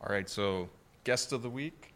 All 0.00 0.12
right, 0.12 0.28
so 0.28 0.68
guest 1.04 1.32
of 1.32 1.42
the 1.42 1.50
week, 1.50 1.94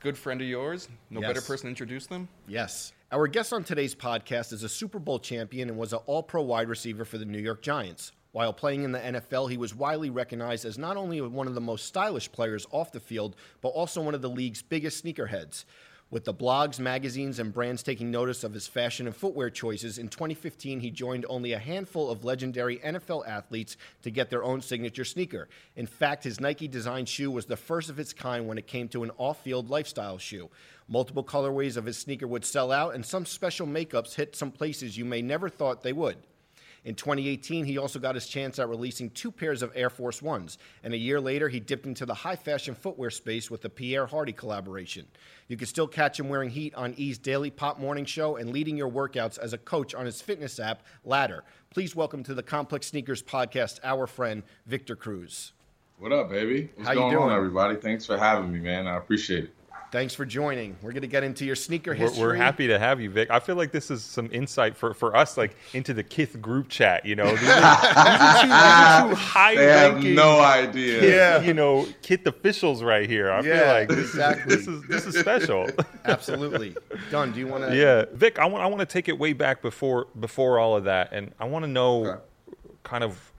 good 0.00 0.16
friend 0.16 0.40
of 0.40 0.46
yours. 0.46 0.88
No 1.10 1.20
better 1.20 1.40
person 1.40 1.64
to 1.64 1.68
introduce 1.68 2.06
them. 2.06 2.28
Yes. 2.46 2.92
Our 3.10 3.28
guest 3.28 3.52
on 3.52 3.62
today's 3.62 3.94
podcast 3.94 4.52
is 4.52 4.62
a 4.62 4.68
Super 4.68 4.98
Bowl 4.98 5.18
champion 5.18 5.68
and 5.68 5.78
was 5.78 5.92
an 5.92 6.00
all 6.06 6.22
pro 6.22 6.42
wide 6.42 6.68
receiver 6.68 7.04
for 7.04 7.18
the 7.18 7.24
New 7.24 7.38
York 7.38 7.62
Giants. 7.62 8.12
While 8.32 8.54
playing 8.54 8.84
in 8.84 8.92
the 8.92 8.98
NFL, 8.98 9.50
he 9.50 9.58
was 9.58 9.74
widely 9.74 10.08
recognized 10.08 10.64
as 10.64 10.78
not 10.78 10.96
only 10.96 11.20
one 11.20 11.46
of 11.46 11.54
the 11.54 11.60
most 11.60 11.84
stylish 11.84 12.32
players 12.32 12.66
off 12.70 12.90
the 12.90 13.00
field, 13.00 13.36
but 13.60 13.68
also 13.68 14.00
one 14.00 14.14
of 14.14 14.22
the 14.22 14.30
league's 14.30 14.62
biggest 14.62 15.04
sneakerheads. 15.04 15.66
With 16.12 16.26
the 16.26 16.34
blogs, 16.34 16.78
magazines, 16.78 17.38
and 17.38 17.54
brands 17.54 17.82
taking 17.82 18.10
notice 18.10 18.44
of 18.44 18.52
his 18.52 18.66
fashion 18.66 19.06
and 19.06 19.16
footwear 19.16 19.48
choices, 19.48 19.96
in 19.96 20.08
2015 20.08 20.80
he 20.80 20.90
joined 20.90 21.24
only 21.26 21.54
a 21.54 21.58
handful 21.58 22.10
of 22.10 22.22
legendary 22.22 22.76
NFL 22.80 23.26
athletes 23.26 23.78
to 24.02 24.10
get 24.10 24.28
their 24.28 24.44
own 24.44 24.60
signature 24.60 25.06
sneaker. 25.06 25.48
In 25.74 25.86
fact, 25.86 26.24
his 26.24 26.38
Nike 26.38 26.68
designed 26.68 27.08
shoe 27.08 27.30
was 27.30 27.46
the 27.46 27.56
first 27.56 27.88
of 27.88 27.98
its 27.98 28.12
kind 28.12 28.46
when 28.46 28.58
it 28.58 28.66
came 28.66 28.88
to 28.88 29.04
an 29.04 29.10
off 29.16 29.42
field 29.42 29.70
lifestyle 29.70 30.18
shoe. 30.18 30.50
Multiple 30.86 31.24
colorways 31.24 31.78
of 31.78 31.86
his 31.86 31.96
sneaker 31.96 32.26
would 32.26 32.44
sell 32.44 32.70
out, 32.70 32.94
and 32.94 33.06
some 33.06 33.24
special 33.24 33.66
makeups 33.66 34.14
hit 34.14 34.36
some 34.36 34.50
places 34.50 34.98
you 34.98 35.06
may 35.06 35.22
never 35.22 35.48
thought 35.48 35.82
they 35.82 35.94
would. 35.94 36.18
In 36.84 36.96
2018, 36.96 37.64
he 37.64 37.78
also 37.78 38.00
got 38.00 38.16
his 38.16 38.26
chance 38.26 38.58
at 38.58 38.68
releasing 38.68 39.08
two 39.10 39.30
pairs 39.30 39.62
of 39.62 39.70
Air 39.76 39.88
Force 39.88 40.20
Ones, 40.20 40.58
and 40.82 40.92
a 40.92 40.96
year 40.96 41.20
later, 41.20 41.48
he 41.48 41.60
dipped 41.60 41.86
into 41.86 42.04
the 42.04 42.14
high 42.14 42.34
fashion 42.34 42.74
footwear 42.74 43.10
space 43.10 43.52
with 43.52 43.62
the 43.62 43.68
Pierre 43.68 44.06
Hardy 44.06 44.32
collaboration. 44.32 45.06
You 45.46 45.56
can 45.56 45.68
still 45.68 45.86
catch 45.86 46.18
him 46.18 46.28
wearing 46.28 46.50
heat 46.50 46.74
on 46.74 46.94
E's 46.96 47.18
Daily 47.18 47.50
Pop 47.50 47.78
Morning 47.78 48.04
Show 48.04 48.34
and 48.36 48.50
leading 48.50 48.76
your 48.76 48.90
workouts 48.90 49.38
as 49.38 49.52
a 49.52 49.58
coach 49.58 49.94
on 49.94 50.06
his 50.06 50.20
fitness 50.20 50.58
app, 50.58 50.82
Ladder. 51.04 51.44
Please 51.70 51.94
welcome 51.94 52.24
to 52.24 52.34
the 52.34 52.42
Complex 52.42 52.88
Sneakers 52.88 53.22
podcast 53.22 53.78
our 53.84 54.08
friend, 54.08 54.42
Victor 54.66 54.96
Cruz. 54.96 55.52
What 55.98 56.10
up, 56.10 56.30
baby? 56.30 56.68
What's 56.74 56.88
How 56.88 56.94
you 56.94 57.00
going 57.00 57.12
doing? 57.12 57.28
on, 57.28 57.36
everybody? 57.36 57.76
Thanks 57.76 58.04
for 58.04 58.18
having 58.18 58.52
me, 58.52 58.58
man. 58.58 58.88
I 58.88 58.96
appreciate 58.96 59.44
it. 59.44 59.54
Thanks 59.92 60.14
for 60.14 60.24
joining. 60.24 60.74
We're 60.80 60.92
going 60.92 61.02
to 61.02 61.06
get 61.06 61.22
into 61.22 61.44
your 61.44 61.54
sneaker 61.54 61.90
We're, 61.90 61.96
history. 61.96 62.22
we're 62.22 62.34
happy 62.34 62.66
to 62.68 62.78
have 62.78 62.98
you, 62.98 63.10
Vic. 63.10 63.30
I 63.30 63.40
feel 63.40 63.56
like 63.56 63.72
this 63.72 63.90
is 63.90 64.02
some 64.02 64.30
insight 64.32 64.74
for, 64.74 64.94
for 64.94 65.14
us, 65.14 65.36
like 65.36 65.54
into 65.74 65.92
the 65.92 66.02
Kith 66.02 66.40
group 66.40 66.70
chat. 66.70 67.04
You 67.04 67.14
know, 67.14 67.26
these 67.36 67.46
are, 67.46 67.60
these 67.60 67.94
are 67.94 68.40
two, 68.40 68.46
these 68.48 68.54
are 68.54 69.08
two 69.10 69.14
high 69.16 69.54
They 69.54 69.64
have 69.66 69.92
ranking, 69.94 70.14
no 70.14 70.40
idea. 70.40 71.02
Yeah. 71.14 71.42
you 71.42 71.52
know, 71.52 71.86
Kith 72.00 72.26
officials 72.26 72.82
right 72.82 73.06
here. 73.06 73.30
I 73.30 73.42
feel 73.42 73.66
like 73.66 73.88
this, 73.90 73.98
exactly. 73.98 74.54
is, 74.54 74.64
this 74.64 74.74
is 74.74 74.82
this 74.88 75.06
is 75.14 75.20
special. 75.20 75.68
Absolutely. 76.06 76.74
Don, 77.10 77.30
do 77.32 77.38
you 77.40 77.46
want 77.46 77.68
to? 77.68 77.76
yeah, 77.76 78.06
Vic, 78.14 78.38
I 78.38 78.46
want 78.46 78.64
I 78.64 78.68
want 78.68 78.80
to 78.80 78.86
take 78.86 79.10
it 79.10 79.18
way 79.18 79.34
back 79.34 79.60
before 79.60 80.06
before 80.18 80.58
all 80.58 80.74
of 80.74 80.84
that, 80.84 81.12
and 81.12 81.32
I 81.38 81.44
want 81.44 81.64
to 81.64 81.70
know 81.70 82.06
Okay. 82.06 82.20
kind 82.82 83.04
of 83.04 83.30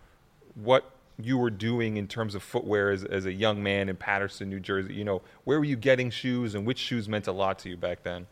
what 0.54 0.88
you 1.20 1.38
were 1.38 1.50
doing 1.52 1.98
in 1.98 2.08
terms 2.08 2.36
of 2.36 2.44
footwear 2.44 2.92
as, 2.92 3.04
as 3.04 3.26
a 3.26 3.34
young 3.34 3.62
man 3.64 3.90
in 3.90 3.96
Paterson, 3.96 4.50
New 4.50 4.60
Jersey. 4.60 4.94
You 4.94 5.04
know, 5.04 5.22
where 5.44 5.60
were 5.60 5.66
you 5.66 5.76
getting 5.76 6.10
shoes, 6.10 6.56
and 6.56 6.66
which 6.66 6.80
shoes 6.80 7.08
meant 7.10 7.28
a 7.28 7.32
lot 7.32 7.60
to 7.60 7.70
you 7.70 7.78
back 7.78 8.04
then? 8.04 8.28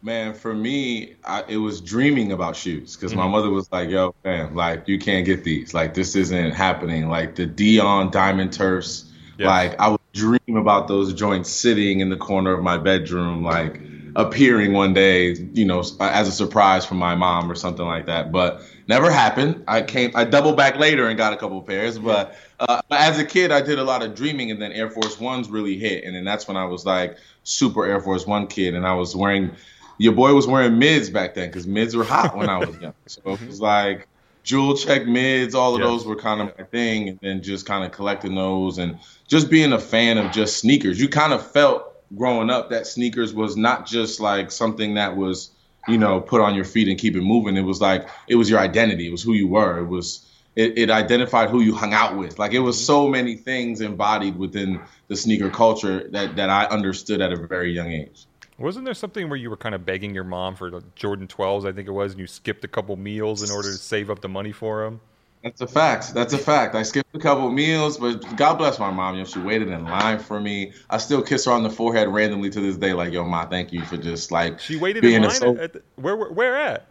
Man, 0.00 0.32
for 0.34 0.54
me, 0.54 1.16
I, 1.24 1.42
it 1.48 1.56
was 1.56 1.80
dreaming 1.80 2.30
about 2.30 2.54
shoes 2.54 2.94
because 2.94 3.14
Mm-hmm. 3.14 3.20
my 3.20 3.26
mother 3.26 3.50
was 3.50 3.70
like, 3.72 3.90
"Yo, 3.90 4.14
man, 4.24 4.54
like 4.54 4.86
you 4.86 4.98
can't 4.98 5.26
get 5.26 5.42
these. 5.42 5.74
Like 5.74 5.94
this 5.94 6.14
isn't 6.14 6.52
happening. 6.52 7.08
Like 7.08 7.34
the 7.34 7.46
Deion 7.48 8.12
Diamond 8.12 8.52
Turfs. 8.52 9.10
Yes. 9.38 9.46
Like 9.46 9.80
I 9.80 9.88
would 9.88 10.00
dream 10.14 10.56
about 10.56 10.86
those 10.86 11.12
joints 11.14 11.50
sitting 11.50 11.98
in 12.00 12.10
the 12.10 12.16
corner 12.16 12.52
of 12.52 12.62
my 12.62 12.78
bedroom, 12.78 13.42
like 13.42 13.80
appearing 14.14 14.72
one 14.72 14.94
day, 14.94 15.34
you 15.52 15.64
know, 15.64 15.80
as 16.00 16.28
a 16.28 16.32
surprise 16.32 16.84
from 16.86 16.98
my 16.98 17.14
mom 17.16 17.50
or 17.50 17.54
something 17.56 17.86
like 17.86 18.06
that. 18.06 18.30
But 18.30 18.62
never 18.88 19.10
happened. 19.10 19.64
I 19.68 19.82
came, 19.82 20.10
I 20.14 20.24
doubled 20.24 20.56
back 20.56 20.76
later 20.76 21.08
and 21.08 21.16
got 21.16 21.32
a 21.32 21.36
couple 21.36 21.60
pairs. 21.62 21.98
But 21.98 22.36
uh, 22.58 22.80
as 22.90 23.18
a 23.18 23.24
kid, 23.24 23.52
I 23.52 23.60
did 23.60 23.78
a 23.78 23.84
lot 23.84 24.02
of 24.02 24.14
dreaming, 24.14 24.50
and 24.50 24.60
then 24.60 24.72
Air 24.72 24.90
Force 24.90 25.20
Ones 25.20 25.48
really 25.50 25.78
hit, 25.78 26.04
and 26.04 26.14
then 26.14 26.24
that's 26.24 26.48
when 26.48 26.56
I 26.56 26.64
was 26.64 26.84
like 26.86 27.16
super 27.44 27.84
Air 27.86 28.00
Force 28.00 28.26
One 28.26 28.46
kid, 28.46 28.74
and 28.74 28.86
I 28.86 28.94
was 28.94 29.14
wearing. 29.14 29.54
Your 30.00 30.12
boy 30.12 30.32
was 30.32 30.46
wearing 30.46 30.78
mids 30.78 31.10
back 31.10 31.34
then 31.34 31.48
because 31.48 31.66
mids 31.66 31.96
were 31.96 32.04
hot 32.04 32.36
when 32.36 32.48
I 32.48 32.58
was 32.60 32.78
young. 32.78 32.94
So 33.08 33.20
it 33.32 33.40
was 33.46 33.60
like 33.60 34.06
jewel 34.44 34.76
check 34.76 35.06
mids, 35.06 35.54
all 35.54 35.74
of 35.74 35.80
Yes. 35.80 35.86
those 35.88 36.06
were 36.06 36.16
kind 36.16 36.40
of 36.40 36.56
my 36.56 36.64
thing, 36.64 37.08
and 37.08 37.18
then 37.20 37.42
just 37.42 37.66
kind 37.66 37.84
of 37.84 37.90
collecting 37.92 38.34
those 38.34 38.78
and 38.78 38.98
just 39.28 39.50
being 39.50 39.72
a 39.72 39.78
fan 39.78 40.18
of 40.18 40.30
just 40.30 40.58
sneakers. 40.58 41.00
You 41.00 41.08
kind 41.08 41.32
of 41.32 41.50
felt 41.50 41.84
growing 42.16 42.48
up 42.50 42.70
that 42.70 42.86
sneakers 42.86 43.34
was 43.34 43.56
not 43.56 43.86
just 43.86 44.20
like 44.20 44.50
something 44.52 44.94
that 44.94 45.16
was, 45.16 45.50
you 45.88 45.98
know, 45.98 46.20
put 46.20 46.40
on 46.40 46.54
your 46.54 46.64
feet 46.64 46.88
and 46.88 46.98
keep 46.98 47.16
it 47.16 47.22
moving. 47.22 47.56
It 47.56 47.62
was 47.62 47.80
like 47.80 48.08
it 48.26 48.36
was 48.36 48.48
your 48.48 48.60
identity. 48.60 49.08
It 49.08 49.10
was 49.10 49.22
who 49.22 49.32
you 49.32 49.48
were. 49.48 49.78
It 49.78 49.86
was 49.86 50.26
it, 50.56 50.76
it 50.76 50.90
identified 50.90 51.50
who 51.50 51.60
you 51.60 51.74
hung 51.74 51.94
out 51.94 52.16
with. 52.16 52.38
Like 52.38 52.52
it 52.52 52.60
was 52.60 52.76
mm-hmm. 52.76 52.86
so 52.86 53.08
many 53.08 53.36
things 53.36 53.80
embodied 53.80 54.36
within 54.36 54.80
the 55.08 55.16
sneaker 55.16 55.50
culture 55.50 56.08
that 56.10 56.36
that 56.36 56.50
I 56.50 56.64
understood 56.66 57.20
at 57.20 57.32
a 57.32 57.36
very 57.36 57.72
young 57.72 57.92
age. 57.92 58.26
Wasn't 58.58 58.84
there 58.84 58.94
something 58.94 59.28
where 59.28 59.36
you 59.36 59.50
were 59.50 59.56
kind 59.56 59.74
of 59.74 59.86
begging 59.86 60.12
your 60.12 60.24
mom 60.24 60.56
for 60.56 60.68
the 60.68 60.82
Jordan 60.96 61.28
12s, 61.28 61.64
I 61.64 61.70
think 61.70 61.86
it 61.86 61.92
was, 61.92 62.10
and 62.10 62.20
you 62.20 62.26
skipped 62.26 62.64
a 62.64 62.68
couple 62.68 62.96
meals 62.96 63.48
in 63.48 63.54
order 63.54 63.70
to 63.70 63.78
save 63.78 64.10
up 64.10 64.20
the 64.20 64.28
money 64.28 64.50
for 64.50 64.82
them? 64.82 65.00
That's 65.42 65.60
a 65.60 65.66
fact. 65.66 66.14
That's 66.14 66.32
a 66.32 66.38
fact. 66.38 66.74
I 66.74 66.82
skipped 66.82 67.14
a 67.14 67.18
couple 67.18 67.50
meals, 67.50 67.96
but 67.96 68.36
God 68.36 68.54
bless 68.54 68.78
my 68.78 68.90
mom. 68.90 69.14
You 69.14 69.20
know, 69.22 69.26
she 69.26 69.38
waited 69.38 69.68
in 69.68 69.84
line 69.84 70.18
for 70.18 70.40
me. 70.40 70.72
I 70.90 70.98
still 70.98 71.22
kiss 71.22 71.44
her 71.44 71.52
on 71.52 71.62
the 71.62 71.70
forehead 71.70 72.08
randomly 72.08 72.50
to 72.50 72.60
this 72.60 72.76
day. 72.76 72.92
Like, 72.92 73.12
yo, 73.12 73.24
ma, 73.24 73.46
thank 73.46 73.72
you 73.72 73.84
for 73.84 73.96
just 73.96 74.32
like 74.32 74.58
She 74.60 74.76
waited 74.76 75.02
being 75.02 75.16
in 75.16 75.22
line 75.22 75.30
so- 75.32 75.56
at 75.56 75.74
the, 75.74 75.82
where, 75.96 76.16
where 76.16 76.30
where 76.32 76.56
at? 76.56 76.86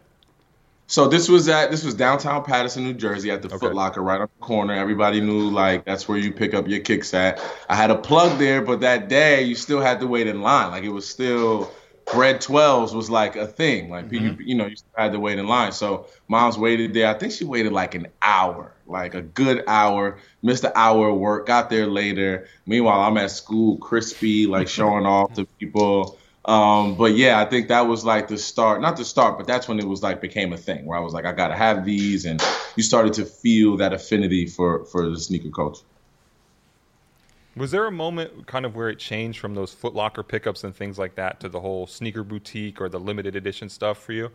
So 0.90 1.06
this 1.06 1.28
was 1.28 1.46
at 1.50 1.70
this 1.70 1.84
was 1.84 1.92
downtown 1.92 2.42
Paterson, 2.42 2.82
New 2.82 2.94
Jersey, 2.94 3.30
at 3.30 3.42
the 3.42 3.48
Okay. 3.48 3.58
Foot 3.58 3.74
Locker, 3.74 4.00
right 4.02 4.22
on 4.22 4.28
the 4.40 4.46
corner. 4.46 4.72
Everybody 4.72 5.20
knew 5.20 5.50
like 5.50 5.84
that's 5.84 6.08
where 6.08 6.16
you 6.16 6.32
pick 6.32 6.54
up 6.54 6.66
your 6.66 6.80
kicks 6.80 7.12
at. 7.12 7.38
I 7.68 7.74
had 7.76 7.90
a 7.90 7.94
plug 7.96 8.38
there, 8.38 8.62
but 8.62 8.80
that 8.80 9.10
day 9.10 9.42
you 9.42 9.54
still 9.54 9.82
had 9.82 10.00
to 10.00 10.06
wait 10.06 10.26
in 10.26 10.40
line. 10.40 10.70
Like 10.70 10.84
it 10.84 10.88
was 10.88 11.06
still 11.06 11.70
bread 12.12 12.40
twelves 12.40 12.94
was 12.94 13.10
like 13.10 13.36
a 13.36 13.46
thing. 13.46 13.90
Like 13.90 14.10
you 14.12 14.36
you 14.40 14.54
know 14.54 14.66
you 14.66 14.76
had 14.96 15.12
to 15.12 15.20
wait 15.20 15.38
in 15.38 15.46
line. 15.46 15.72
So 15.72 16.06
mom's 16.28 16.58
waited 16.58 16.94
there. 16.94 17.08
I 17.08 17.14
think 17.14 17.32
she 17.32 17.44
waited 17.44 17.72
like 17.72 17.94
an 17.94 18.08
hour, 18.22 18.72
like 18.86 19.14
a 19.14 19.22
good 19.22 19.64
hour. 19.66 20.18
Missed 20.42 20.62
the 20.62 20.78
hour 20.78 21.08
of 21.08 21.18
work. 21.18 21.46
Got 21.46 21.70
there 21.70 21.86
later. 21.86 22.48
Meanwhile, 22.66 23.00
I'm 23.00 23.16
at 23.16 23.30
school, 23.30 23.78
crispy, 23.78 24.46
like 24.46 24.68
showing 24.68 25.06
off 25.16 25.34
to 25.34 25.46
people. 25.58 26.18
Um, 26.44 26.94
but 26.94 27.14
yeah, 27.14 27.40
I 27.40 27.44
think 27.44 27.68
that 27.68 27.82
was 27.82 28.06
like 28.06 28.28
the 28.28 28.38
start, 28.38 28.80
not 28.80 28.96
the 28.96 29.04
start, 29.04 29.36
but 29.36 29.46
that's 29.46 29.68
when 29.68 29.78
it 29.78 29.86
was 29.86 30.02
like 30.02 30.22
became 30.22 30.54
a 30.54 30.56
thing 30.56 30.86
where 30.86 30.96
I 30.96 31.00
was 31.02 31.12
like, 31.12 31.26
I 31.26 31.32
gotta 31.32 31.56
have 31.56 31.84
these, 31.84 32.24
and 32.24 32.42
you 32.74 32.82
started 32.82 33.12
to 33.14 33.26
feel 33.26 33.76
that 33.76 33.92
affinity 33.92 34.46
for 34.46 34.86
for 34.86 35.10
the 35.10 35.20
sneaker 35.20 35.50
culture. 35.50 35.84
Was 37.58 37.72
there 37.72 37.86
a 37.86 37.90
moment 37.90 38.46
kind 38.46 38.64
of 38.64 38.76
where 38.76 38.88
it 38.88 38.98
changed 38.98 39.40
from 39.40 39.54
those 39.54 39.72
Foot 39.72 39.94
Locker 39.94 40.22
pickups 40.22 40.64
and 40.64 40.74
things 40.74 40.98
like 40.98 41.16
that 41.16 41.40
to 41.40 41.48
the 41.48 41.60
whole 41.60 41.86
sneaker 41.86 42.22
boutique 42.22 42.80
or 42.80 42.88
the 42.88 43.00
limited 43.00 43.34
edition 43.34 43.68
stuff 43.68 43.98
for 43.98 44.12
you? 44.12 44.30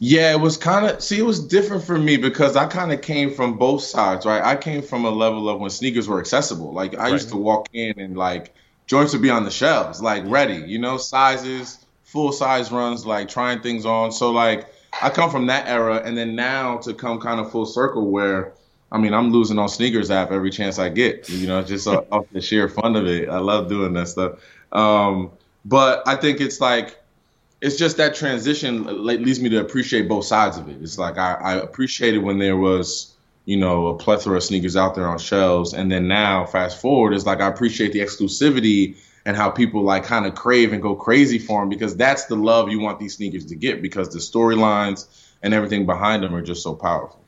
Yeah, 0.00 0.32
it 0.32 0.40
was 0.40 0.56
kind 0.56 0.86
of 0.86 1.02
see, 1.02 1.18
it 1.18 1.24
was 1.24 1.46
different 1.46 1.84
for 1.84 1.98
me 1.98 2.16
because 2.16 2.56
I 2.56 2.66
kind 2.66 2.90
of 2.90 3.02
came 3.02 3.32
from 3.32 3.58
both 3.58 3.82
sides, 3.82 4.26
right? 4.26 4.42
I 4.42 4.56
came 4.56 4.82
from 4.82 5.04
a 5.04 5.10
level 5.10 5.48
of 5.48 5.60
when 5.60 5.70
sneakers 5.70 6.08
were 6.08 6.18
accessible. 6.18 6.72
Like 6.72 6.98
I 6.98 7.08
used 7.08 7.28
to 7.28 7.36
walk 7.36 7.68
in 7.72 8.00
and 8.00 8.16
like 8.16 8.54
joints 8.86 9.12
would 9.12 9.22
be 9.22 9.30
on 9.30 9.44
the 9.44 9.50
shelves, 9.50 10.00
like 10.00 10.24
ready, 10.26 10.64
you 10.66 10.78
know, 10.78 10.96
sizes, 10.96 11.84
full 12.02 12.32
size 12.32 12.72
runs, 12.72 13.06
like 13.06 13.28
trying 13.28 13.60
things 13.60 13.84
on. 13.86 14.10
So 14.10 14.30
like 14.30 14.66
I 15.00 15.10
come 15.10 15.30
from 15.30 15.46
that 15.46 15.68
era, 15.68 16.02
and 16.04 16.16
then 16.16 16.34
now 16.34 16.78
to 16.78 16.94
come 16.94 17.20
kind 17.20 17.38
of 17.38 17.52
full 17.52 17.66
circle 17.66 18.10
where. 18.10 18.54
I 18.92 18.98
mean, 18.98 19.14
I'm 19.14 19.30
losing 19.30 19.58
on 19.58 19.68
sneakers 19.68 20.10
app 20.10 20.32
every 20.32 20.50
chance 20.50 20.78
I 20.78 20.88
get. 20.88 21.28
You 21.28 21.46
know, 21.46 21.62
just 21.62 21.86
off 21.86 22.26
the 22.32 22.40
sheer 22.40 22.68
fun 22.68 22.96
of 22.96 23.06
it. 23.06 23.28
I 23.28 23.38
love 23.38 23.68
doing 23.68 23.92
that 23.94 24.08
stuff. 24.08 24.40
Um, 24.72 25.30
but 25.64 26.06
I 26.06 26.16
think 26.16 26.40
it's 26.40 26.60
like 26.60 26.96
it's 27.60 27.76
just 27.76 27.98
that 27.98 28.14
transition 28.14 29.04
leads 29.04 29.40
me 29.40 29.50
to 29.50 29.60
appreciate 29.60 30.08
both 30.08 30.24
sides 30.24 30.56
of 30.56 30.68
it. 30.68 30.78
It's 30.80 30.98
like 30.98 31.18
I, 31.18 31.34
I 31.34 31.54
appreciated 31.54 32.18
when 32.18 32.38
there 32.38 32.56
was, 32.56 33.14
you 33.44 33.58
know, 33.58 33.88
a 33.88 33.98
plethora 33.98 34.38
of 34.38 34.42
sneakers 34.42 34.76
out 34.76 34.94
there 34.94 35.06
on 35.06 35.18
shelves, 35.18 35.74
and 35.74 35.90
then 35.90 36.08
now, 36.08 36.46
fast 36.46 36.80
forward, 36.80 37.12
it's 37.12 37.26
like 37.26 37.40
I 37.40 37.48
appreciate 37.48 37.92
the 37.92 38.00
exclusivity 38.00 38.96
and 39.26 39.36
how 39.36 39.50
people 39.50 39.82
like 39.82 40.04
kind 40.04 40.26
of 40.26 40.34
crave 40.34 40.72
and 40.72 40.80
go 40.80 40.94
crazy 40.94 41.38
for 41.38 41.60
them 41.60 41.68
because 41.68 41.94
that's 41.96 42.24
the 42.26 42.36
love 42.36 42.70
you 42.70 42.80
want 42.80 42.98
these 42.98 43.16
sneakers 43.16 43.44
to 43.46 43.54
get 43.54 43.82
because 43.82 44.08
the 44.08 44.18
storylines 44.18 45.06
and 45.42 45.52
everything 45.52 45.84
behind 45.84 46.22
them 46.22 46.34
are 46.34 46.42
just 46.42 46.62
so 46.62 46.74
powerful. 46.74 47.19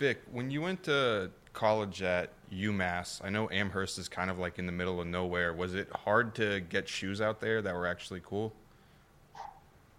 Vic, 0.00 0.22
when 0.32 0.50
you 0.50 0.62
went 0.62 0.82
to 0.84 1.30
college 1.52 2.00
at 2.00 2.30
UMass, 2.50 3.22
I 3.22 3.28
know 3.28 3.50
Amherst 3.50 3.98
is 3.98 4.08
kind 4.08 4.30
of 4.30 4.38
like 4.38 4.58
in 4.58 4.64
the 4.64 4.72
middle 4.72 4.98
of 4.98 5.06
nowhere. 5.06 5.52
Was 5.52 5.74
it 5.74 5.90
hard 5.94 6.34
to 6.36 6.60
get 6.60 6.88
shoes 6.88 7.20
out 7.20 7.40
there 7.40 7.60
that 7.60 7.74
were 7.74 7.86
actually 7.86 8.22
cool? 8.24 8.54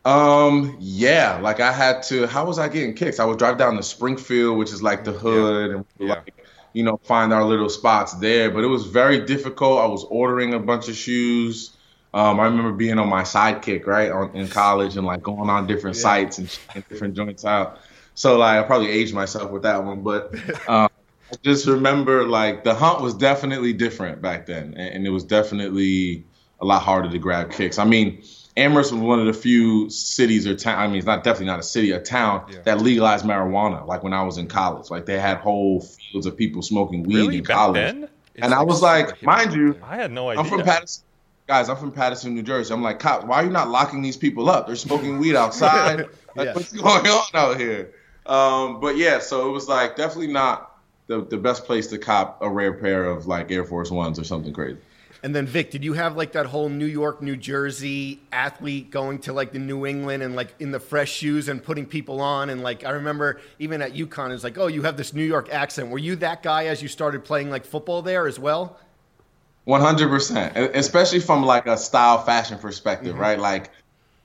Um, 0.03 0.75
yeah, 0.79 1.37
like 1.39 1.59
I 1.59 1.71
had 1.71 2.01
to. 2.03 2.25
How 2.25 2.45
was 2.45 2.57
I 2.57 2.67
getting 2.67 2.95
kicks? 2.95 3.19
I 3.19 3.25
would 3.25 3.37
drive 3.37 3.59
down 3.59 3.75
to 3.77 3.83
Springfield, 3.83 4.57
which 4.57 4.71
is 4.71 4.81
like 4.81 5.03
the 5.03 5.11
hood, 5.11 5.69
and 5.71 5.85
Yeah. 5.99 6.15
like 6.15 6.33
you 6.73 6.83
know 6.83 6.97
find 7.03 7.31
our 7.31 7.43
little 7.43 7.69
spots 7.69 8.13
there. 8.15 8.49
But 8.49 8.63
it 8.63 8.67
was 8.67 8.87
very 8.87 9.23
difficult. 9.25 9.79
I 9.79 9.85
was 9.85 10.03
ordering 10.05 10.55
a 10.55 10.59
bunch 10.59 10.89
of 10.89 10.95
shoes. 10.95 11.77
Um, 12.13 12.39
I 12.39 12.45
remember 12.45 12.71
being 12.71 12.97
on 12.97 13.07
my 13.09 13.21
sidekick 13.21 13.85
right 13.85 14.11
on, 14.11 14.35
in 14.35 14.47
college 14.47 14.97
and 14.97 15.05
like 15.05 15.21
going 15.21 15.49
on 15.51 15.67
different 15.67 15.95
sites 15.97 16.39
and 16.39 16.49
checking 16.49 16.83
different 16.89 17.15
joints 17.15 17.45
out. 17.45 17.79
So 18.21 18.37
like 18.37 18.63
I 18.63 18.67
probably 18.67 18.91
aged 18.91 19.15
myself 19.15 19.49
with 19.49 19.63
that 19.63 19.83
one, 19.83 20.03
but 20.03 20.31
um, 20.69 20.89
I 21.31 21.35
just 21.41 21.65
remember 21.65 22.23
like 22.27 22.63
the 22.63 22.75
hunt 22.75 23.01
was 23.01 23.15
definitely 23.15 23.73
different 23.73 24.21
back 24.21 24.45
then, 24.45 24.75
and, 24.77 24.93
and 24.95 25.07
it 25.07 25.09
was 25.09 25.23
definitely 25.23 26.23
a 26.59 26.65
lot 26.65 26.83
harder 26.83 27.09
to 27.09 27.17
grab 27.17 27.49
kicks. 27.51 27.79
I 27.79 27.83
mean, 27.85 28.21
Amherst 28.55 28.91
was 28.91 29.01
one 29.01 29.19
of 29.19 29.25
the 29.25 29.33
few 29.33 29.89
cities 29.89 30.45
or 30.45 30.53
town. 30.55 30.77
I 30.77 30.85
mean, 30.85 30.97
it's 30.97 31.07
not 31.07 31.23
definitely 31.23 31.47
not 31.47 31.61
a 31.61 31.63
city, 31.63 31.89
a 31.93 31.99
town 31.99 32.45
Yeah. 32.51 32.59
that 32.65 32.79
legalized 32.81 33.25
marijuana. 33.25 33.87
Like 33.87 34.03
when 34.03 34.13
I 34.13 34.21
was 34.21 34.37
in 34.37 34.45
college, 34.45 34.91
like 34.91 35.07
they 35.07 35.19
had 35.19 35.37
whole 35.37 35.81
fields 35.81 36.27
of 36.27 36.37
people 36.37 36.61
smoking 36.61 37.01
weed 37.01 37.15
Really? 37.15 37.37
in 37.37 37.43
Back 37.43 37.57
college. 37.57 37.95
And 38.35 38.53
I 38.53 38.61
was 38.61 38.83
like, 38.83 39.19
mind 39.23 39.53
you. 39.53 39.79
I 39.81 39.95
had 39.95 40.11
no 40.11 40.29
idea. 40.29 40.43
I'm 40.43 40.47
from 40.47 40.61
Paterson. 40.61 41.03
Guys, 41.47 41.69
I'm 41.69 41.75
from 41.77 41.91
Paterson, 41.91 42.35
New 42.35 42.43
Jersey. 42.43 42.71
I'm 42.71 42.83
like, 42.83 42.99
cops, 42.99 43.25
why 43.25 43.37
are 43.37 43.45
you 43.45 43.49
not 43.49 43.69
locking 43.69 44.03
these 44.03 44.15
people 44.15 44.47
up? 44.47 44.67
They're 44.67 44.75
smoking 44.75 45.17
weed 45.17 45.35
outside. 45.35 46.05
Like, 46.35 46.45
Yeah. 46.45 46.53
what's 46.53 46.71
going 46.71 47.07
on 47.07 47.23
out 47.33 47.59
here? 47.59 47.91
Um, 48.25 48.79
but 48.79 48.97
yeah, 48.97 49.19
so 49.19 49.49
it 49.49 49.51
was 49.51 49.67
like 49.67 49.95
definitely 49.95 50.31
not 50.31 50.77
the, 51.07 51.25
the 51.25 51.37
best 51.37 51.65
place 51.65 51.87
to 51.87 51.97
cop 51.97 52.41
a 52.41 52.49
rare 52.49 52.73
pair 52.73 53.05
of 53.05 53.25
like 53.27 53.51
Air 53.51 53.65
Force 53.65 53.91
Ones 53.91 54.19
or 54.19 54.23
something 54.23 54.53
crazy. 54.53 54.79
And 55.23 55.35
then 55.35 55.45
Vic, 55.45 55.69
did 55.69 55.83
you 55.83 55.93
have 55.93 56.17
like 56.17 56.31
that 56.31 56.47
whole 56.47 56.67
New 56.67 56.85
York, 56.87 57.21
New 57.21 57.35
Jersey 57.35 58.21
athlete 58.31 58.89
going 58.89 59.19
to 59.19 59.33
like 59.33 59.51
the 59.51 59.59
New 59.59 59.85
England 59.85 60.23
and 60.23 60.35
like 60.35 60.55
in 60.59 60.71
the 60.71 60.79
fresh 60.79 61.11
shoes 61.11 61.47
and 61.47 61.63
putting 61.63 61.85
people 61.85 62.21
on? 62.21 62.49
And 62.49 62.63
like 62.63 62.83
I 62.83 62.89
remember 62.91 63.39
even 63.59 63.83
at 63.83 63.93
UConn, 63.93 64.29
it 64.29 64.33
was 64.33 64.43
like, 64.43 64.57
oh, 64.57 64.65
you 64.67 64.81
have 64.81 64.97
this 64.97 65.13
New 65.13 65.23
York 65.23 65.47
accent. 65.51 65.89
Were 65.89 65.99
you 65.99 66.15
that 66.17 66.41
guy 66.41 66.65
as 66.65 66.81
you 66.81 66.87
started 66.87 67.23
playing 67.23 67.51
like 67.51 67.65
football 67.65 68.01
there 68.01 68.25
as 68.27 68.39
well? 68.39 68.79
One 69.65 69.81
hundred 69.81 70.09
percent, 70.09 70.57
especially 70.57 71.19
from 71.19 71.43
like 71.43 71.67
a 71.67 71.77
style 71.77 72.23
fashion 72.23 72.57
perspective, 72.57 73.13
Mm-hmm. 73.13 73.21
right? 73.21 73.39
Like, 73.39 73.69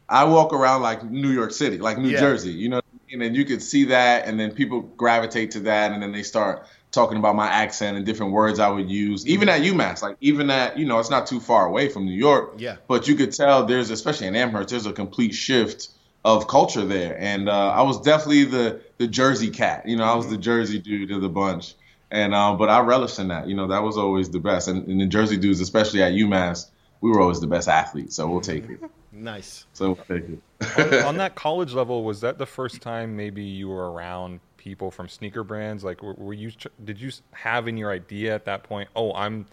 I 0.08 0.24
walk 0.24 0.52
around 0.54 0.82
like 0.82 1.04
New 1.04 1.30
York 1.30 1.52
City, 1.52 1.78
like 1.78 1.98
New 1.98 2.10
Yeah. 2.10 2.20
Jersey, 2.20 2.52
you 2.52 2.68
know, 2.70 2.80
what 3.18 3.24
I 3.24 3.28
mean? 3.28 3.28
and 3.28 3.36
you 3.36 3.44
could 3.44 3.62
see 3.62 3.84
that, 3.86 4.26
and 4.26 4.38
then 4.38 4.52
people 4.52 4.80
gravitate 4.80 5.52
to 5.52 5.60
that, 5.60 5.92
and 5.92 6.02
then 6.02 6.12
they 6.12 6.22
start 6.22 6.66
talking 6.92 7.18
about 7.18 7.34
my 7.36 7.46
accent 7.48 7.96
and 7.96 8.06
different 8.06 8.32
words 8.32 8.58
I 8.58 8.68
would 8.68 8.88
use, 8.90 9.26
even 9.26 9.48
at 9.48 9.60
UMass, 9.60 10.02
like 10.02 10.16
even 10.20 10.48
at 10.50 10.78
you 10.78 10.86
know, 10.86 10.98
it's 10.98 11.10
not 11.10 11.26
too 11.26 11.40
far 11.40 11.66
away 11.66 11.88
from 11.88 12.06
New 12.06 12.12
York, 12.16 12.54
Yeah. 12.58 12.76
but 12.88 13.06
you 13.08 13.14
could 13.16 13.32
tell 13.32 13.64
there's, 13.66 13.90
especially 13.90 14.28
in 14.28 14.36
Amherst, 14.36 14.70
there's 14.70 14.86
a 14.86 14.92
complete 14.92 15.34
shift 15.34 15.88
of 16.24 16.48
culture 16.48 16.84
there, 16.84 17.16
and 17.20 17.48
uh, 17.48 17.70
I 17.70 17.82
was 17.82 18.00
definitely 18.00 18.44
the 18.44 18.80
the 18.98 19.06
Jersey 19.06 19.50
cat, 19.50 19.86
you 19.86 19.96
know, 19.96 20.04
I 20.04 20.14
was 20.14 20.28
the 20.28 20.38
Jersey 20.38 20.78
dude 20.78 21.10
of 21.10 21.20
the 21.20 21.28
bunch. 21.28 21.74
And 22.08 22.34
um, 22.36 22.56
but 22.56 22.68
I 22.68 22.80
relished 22.80 23.18
in 23.18 23.28
that. 23.28 23.48
You 23.48 23.56
know, 23.56 23.66
that 23.66 23.82
was 23.82 23.98
always 23.98 24.30
the 24.30 24.38
best. 24.38 24.68
And, 24.68 24.86
and 24.86 25.00
the 25.00 25.06
Jersey 25.06 25.36
dudes, 25.36 25.60
especially 25.60 26.04
at 26.04 26.12
UMass, 26.12 26.70
we 27.00 27.10
were 27.10 27.20
always 27.20 27.40
the 27.40 27.48
best 27.48 27.68
athletes. 27.68 28.14
So 28.14 28.28
we'll 28.28 28.40
take 28.40 28.70
it. 28.70 28.78
Nice. 29.16 29.66
So 29.72 29.98
we'll 30.08 30.40
on, 30.74 30.96
on 31.00 31.16
that 31.18 31.34
college 31.36 31.72
level, 31.72 32.04
was 32.04 32.20
that 32.20 32.38
the 32.38 32.46
first 32.46 32.82
time 32.82 33.16
maybe 33.16 33.42
you 33.42 33.68
were 33.68 33.90
around 33.92 34.40
people 34.56 34.90
from 34.90 35.08
sneaker 35.08 35.44
brands? 35.44 35.84
Like, 35.84 36.02
were, 36.02 36.14
were 36.14 36.34
you 36.34 36.52
did 36.84 37.00
you 37.00 37.08
s- 37.08 37.22
have 37.32 37.68
in 37.68 37.76
your 37.76 37.90
idea 37.90 38.34
at 38.34 38.44
that 38.46 38.62
point? 38.64 38.88
Oh, 38.96 39.12
I'm, 39.14 39.46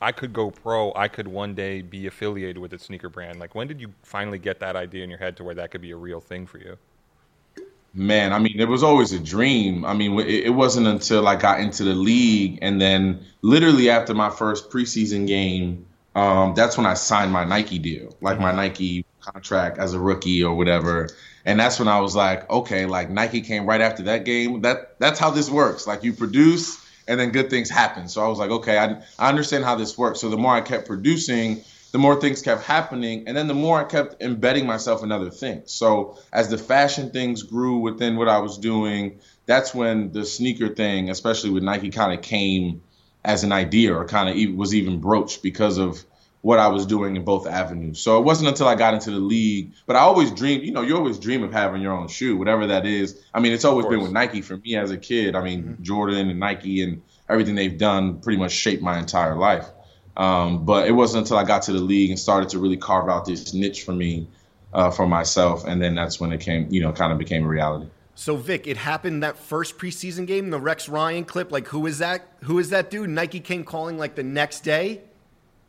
I 0.00 0.12
could 0.12 0.32
go 0.32 0.50
pro. 0.50 0.92
I 0.94 1.08
could 1.08 1.28
one 1.28 1.54
day 1.54 1.82
be 1.82 2.06
affiliated 2.06 2.58
with 2.58 2.72
a 2.74 2.78
sneaker 2.78 3.08
brand. 3.10 3.40
Like, 3.40 3.54
when 3.54 3.68
did 3.68 3.80
you 3.80 3.94
finally 4.02 4.38
get 4.38 4.60
that 4.60 4.76
idea 4.76 5.04
in 5.04 5.10
your 5.10 5.20
head 5.20 5.36
to 5.38 5.44
where 5.44 5.54
that 5.56 5.70
could 5.72 5.82
be 5.82 5.92
a 5.92 5.96
real 5.96 6.20
thing 6.20 6.46
for 6.46 6.58
you? 6.58 6.78
Man, 7.92 8.32
I 8.32 8.38
mean, 8.38 8.60
it 8.60 8.68
was 8.68 8.84
always 8.84 9.12
a 9.12 9.18
dream. 9.18 9.84
I 9.84 9.94
mean, 9.94 10.18
it, 10.20 10.46
it 10.46 10.50
wasn't 10.54 10.86
until 10.86 11.26
I 11.26 11.34
got 11.34 11.58
into 11.60 11.82
the 11.82 11.94
league, 11.94 12.58
and 12.62 12.80
then 12.80 13.26
literally 13.42 13.90
after 13.90 14.14
my 14.14 14.30
first 14.30 14.70
preseason 14.70 15.26
game, 15.26 15.86
um, 16.14 16.54
that's 16.54 16.76
when 16.76 16.86
I 16.86 16.94
signed 16.94 17.32
my 17.32 17.44
Nike 17.44 17.78
deal, 17.78 18.16
like 18.20 18.40
my 18.40 18.52
Nike 18.52 19.04
contract 19.20 19.78
as 19.78 19.94
a 19.94 20.00
rookie 20.00 20.42
or 20.42 20.54
whatever. 20.54 21.08
And 21.44 21.58
that's 21.58 21.78
when 21.78 21.88
I 21.88 22.00
was 22.00 22.14
like, 22.14 22.48
okay, 22.50 22.86
like 22.86 23.10
Nike 23.10 23.40
came 23.40 23.66
right 23.66 23.80
after 23.80 24.04
that 24.04 24.24
game. 24.24 24.62
That 24.62 24.98
that's 24.98 25.18
how 25.18 25.30
this 25.30 25.48
works. 25.48 25.86
Like 25.86 26.04
you 26.04 26.12
produce, 26.12 26.84
and 27.08 27.18
then 27.18 27.30
good 27.30 27.50
things 27.50 27.70
happen. 27.70 28.08
So 28.08 28.24
I 28.24 28.28
was 28.28 28.38
like, 28.38 28.50
okay, 28.50 28.78
I, 28.78 29.02
I 29.18 29.28
understand 29.28 29.64
how 29.64 29.76
this 29.76 29.96
works. 29.96 30.20
So 30.20 30.28
the 30.28 30.36
more 30.36 30.54
I 30.54 30.60
kept 30.60 30.86
producing, 30.86 31.64
the 31.92 31.98
more 31.98 32.20
things 32.20 32.42
kept 32.42 32.62
happening, 32.62 33.24
and 33.26 33.36
then 33.36 33.48
the 33.48 33.54
more 33.54 33.80
I 33.80 33.84
kept 33.84 34.22
embedding 34.22 34.66
myself 34.66 35.02
in 35.02 35.10
other 35.10 35.30
things. 35.30 35.72
So 35.72 36.18
as 36.32 36.48
the 36.48 36.58
fashion 36.58 37.10
things 37.10 37.42
grew 37.42 37.78
within 37.78 38.16
what 38.16 38.28
I 38.28 38.38
was 38.38 38.58
doing, 38.58 39.20
that's 39.46 39.74
when 39.74 40.12
the 40.12 40.24
sneaker 40.24 40.68
thing, 40.68 41.10
especially 41.10 41.50
with 41.50 41.62
Nike, 41.62 41.90
kind 41.90 42.12
of 42.12 42.22
came 42.22 42.82
as 43.24 43.44
an 43.44 43.52
idea 43.52 43.94
or 43.94 44.04
kind 44.06 44.28
of 44.28 44.56
was 44.56 44.74
even 44.74 45.00
broached 45.00 45.42
because 45.42 45.78
of 45.78 46.04
what 46.42 46.58
I 46.58 46.68
was 46.68 46.86
doing 46.86 47.16
in 47.16 47.24
both 47.24 47.46
avenues. 47.46 48.00
So 48.00 48.18
it 48.18 48.24
wasn't 48.24 48.48
until 48.48 48.66
I 48.66 48.74
got 48.74 48.94
into 48.94 49.10
the 49.10 49.18
league, 49.18 49.72
but 49.86 49.96
I 49.96 50.00
always 50.00 50.30
dreamed, 50.30 50.64
you 50.64 50.72
know, 50.72 50.80
you 50.80 50.96
always 50.96 51.18
dream 51.18 51.42
of 51.42 51.52
having 51.52 51.82
your 51.82 51.92
own 51.92 52.08
shoe, 52.08 52.36
whatever 52.36 52.68
that 52.68 52.86
is. 52.86 53.22
I 53.34 53.40
mean, 53.40 53.52
it's 53.52 53.66
always 53.66 53.86
been 53.86 54.00
with 54.00 54.12
Nike 54.12 54.40
for 54.40 54.56
me 54.56 54.76
as 54.76 54.90
a 54.90 54.96
kid. 54.96 55.36
I 55.36 55.42
mean, 55.42 55.62
mm-hmm. 55.62 55.82
Jordan 55.82 56.30
and 56.30 56.40
Nike 56.40 56.82
and 56.82 57.02
everything 57.28 57.56
they've 57.56 57.76
done 57.76 58.20
pretty 58.20 58.38
much 58.38 58.52
shaped 58.52 58.82
my 58.82 58.98
entire 58.98 59.36
life. 59.36 59.66
Um, 60.16 60.64
but 60.64 60.88
it 60.88 60.92
wasn't 60.92 61.24
until 61.24 61.36
I 61.36 61.44
got 61.44 61.62
to 61.62 61.72
the 61.72 61.80
league 61.80 62.10
and 62.10 62.18
started 62.18 62.48
to 62.50 62.58
really 62.58 62.76
carve 62.76 63.08
out 63.08 63.26
this 63.26 63.52
niche 63.52 63.82
for 63.82 63.92
me, 63.92 64.26
uh, 64.72 64.90
for 64.90 65.06
myself, 65.06 65.64
and 65.66 65.80
then 65.80 65.94
that's 65.94 66.18
when 66.18 66.32
it 66.32 66.40
came, 66.40 66.68
you 66.70 66.80
know, 66.80 66.92
kind 66.92 67.12
of 67.12 67.18
became 67.18 67.44
a 67.44 67.48
reality. 67.48 67.86
So 68.20 68.36
Vic, 68.36 68.66
it 68.66 68.76
happened 68.76 69.22
that 69.22 69.38
first 69.38 69.78
preseason 69.78 70.26
game, 70.26 70.50
the 70.50 70.60
Rex 70.60 70.90
Ryan 70.90 71.24
clip. 71.24 71.50
Like, 71.50 71.68
who 71.68 71.86
is 71.86 72.00
that? 72.00 72.28
Who 72.42 72.58
is 72.58 72.68
that 72.68 72.90
dude? 72.90 73.08
Nike 73.08 73.40
came 73.40 73.64
calling 73.64 73.96
like 73.96 74.14
the 74.14 74.22
next 74.22 74.60
day. 74.60 75.00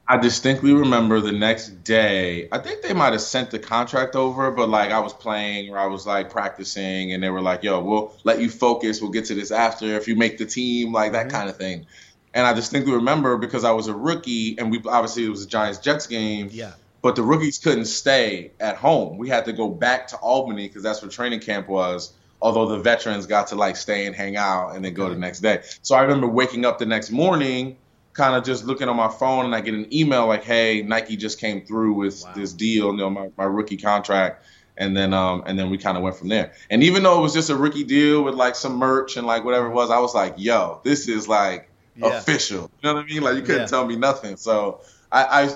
I 0.05 0.17
distinctly 0.17 0.73
remember 0.73 1.21
the 1.21 1.31
next 1.31 1.85
day. 1.85 2.49
I 2.51 2.57
think 2.57 2.81
they 2.81 2.91
might 2.91 3.13
have 3.13 3.21
sent 3.21 3.51
the 3.51 3.59
contract 3.59 4.17
over, 4.17 4.51
but 4.51 4.67
like 4.67 4.91
I 4.91 4.99
was 4.99 5.13
playing 5.13 5.73
or 5.73 5.77
I 5.77 5.85
was 5.85 6.05
like 6.05 6.29
practicing, 6.29 7.13
and 7.13 7.23
they 7.23 7.29
were 7.29 7.39
like, 7.39 7.63
"Yo, 7.63 7.81
we'll 7.81 8.13
let 8.25 8.41
you 8.41 8.49
focus. 8.49 9.01
We'll 9.01 9.11
get 9.11 9.23
to 9.27 9.33
this 9.33 9.51
after 9.51 9.85
if 9.85 10.05
you 10.09 10.17
make 10.17 10.37
the 10.37 10.45
team, 10.45 10.91
like 10.91 11.13
that 11.13 11.27
mm-hmm. 11.27 11.37
kind 11.37 11.49
of 11.49 11.55
thing." 11.55 11.85
And 12.33 12.45
I 12.45 12.51
distinctly 12.51 12.91
remember 12.91 13.37
because 13.37 13.63
I 13.63 13.71
was 13.71 13.87
a 13.87 13.95
rookie, 13.95 14.59
and 14.59 14.71
we 14.71 14.81
obviously 14.87 15.23
it 15.23 15.29
was 15.29 15.45
a 15.45 15.47
Giants 15.47 15.79
Jets 15.79 16.05
game. 16.05 16.49
Yeah. 16.51 16.73
But 17.01 17.15
the 17.15 17.23
rookies 17.23 17.59
couldn't 17.59 17.85
stay 17.85 18.51
at 18.59 18.75
home. 18.75 19.17
We 19.17 19.29
had 19.29 19.45
to 19.45 19.53
go 19.53 19.69
back 19.69 20.09
to 20.09 20.17
Albany 20.17 20.67
because 20.67 20.83
that's 20.83 21.01
where 21.01 21.09
training 21.09 21.39
camp 21.39 21.69
was. 21.69 22.11
Although 22.41 22.67
the 22.67 22.79
veterans 22.79 23.27
got 23.27 23.47
to 23.47 23.55
like 23.55 23.75
stay 23.75 24.05
and 24.05 24.15
hang 24.15 24.35
out 24.35 24.75
and 24.75 24.83
then 24.83 24.93
go 24.93 25.09
the 25.09 25.15
next 25.15 25.41
day. 25.41 25.61
So 25.81 25.95
I 25.95 26.01
remember 26.01 26.27
waking 26.27 26.65
up 26.65 26.79
the 26.79 26.85
next 26.85 27.11
morning 27.11 27.77
kind 28.13 28.35
of 28.35 28.43
just 28.43 28.65
looking 28.65 28.89
on 28.89 28.95
my 28.95 29.07
phone 29.07 29.45
and 29.45 29.55
I 29.55 29.61
get 29.61 29.73
an 29.73 29.93
email 29.93 30.27
like, 30.27 30.43
"Hey, 30.43 30.81
Nike 30.81 31.15
just 31.15 31.39
came 31.39 31.65
through 31.65 31.93
with 31.93 32.23
wow. 32.23 32.33
this 32.33 32.53
deal, 32.53 32.91
you 32.91 32.97
know, 32.97 33.09
my, 33.09 33.29
my 33.37 33.45
rookie 33.45 33.77
contract." 33.77 34.45
And 34.77 34.97
then 34.97 35.13
um 35.13 35.43
and 35.45 35.59
then 35.59 35.69
we 35.69 35.77
kind 35.77 35.97
of 35.97 36.03
went 36.03 36.15
from 36.15 36.29
there. 36.29 36.53
And 36.69 36.83
even 36.83 37.03
though 37.03 37.19
it 37.19 37.21
was 37.21 37.33
just 37.33 37.49
a 37.49 37.55
rookie 37.55 37.83
deal 37.83 38.23
with 38.23 38.35
like 38.35 38.55
some 38.55 38.77
merch 38.77 39.17
and 39.17 39.27
like 39.27 39.43
whatever 39.43 39.67
it 39.67 39.73
was, 39.73 39.89
I 39.91 39.99
was 39.99 40.15
like, 40.15 40.35
"Yo, 40.37 40.81
this 40.83 41.07
is 41.07 41.27
like 41.27 41.69
yeah. 41.95 42.17
official." 42.17 42.71
You 42.81 42.89
know 42.89 42.95
what 42.95 43.05
I 43.05 43.07
mean? 43.07 43.21
Like 43.21 43.35
you 43.35 43.41
couldn't 43.41 43.61
yeah. 43.61 43.67
tell 43.67 43.85
me 43.85 43.95
nothing. 43.95 44.37
So 44.37 44.81
I, 45.11 45.43
I 45.43 45.55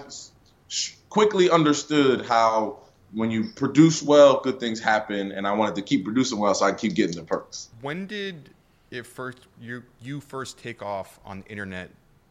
quickly 1.09 1.49
understood 1.49 2.25
how 2.25 2.79
when 3.15 3.31
you 3.31 3.45
produce 3.55 4.03
well, 4.03 4.41
good 4.41 4.59
things 4.59 4.79
happen, 4.79 5.31
and 5.31 5.47
I 5.47 5.53
wanted 5.53 5.75
to 5.75 5.81
keep 5.81 6.03
producing 6.03 6.37
well, 6.37 6.53
so 6.53 6.65
I 6.65 6.73
keep 6.73 6.93
getting 6.93 7.15
the 7.15 7.23
perks. 7.23 7.69
When 7.81 8.05
did 8.05 8.51
it 8.91 9.05
first 9.05 9.39
you 9.59 9.83
you 10.01 10.21
first 10.21 10.59
take 10.59 10.83
off 10.83 11.19
on 11.25 11.41
the 11.41 11.47
internet 11.47 11.89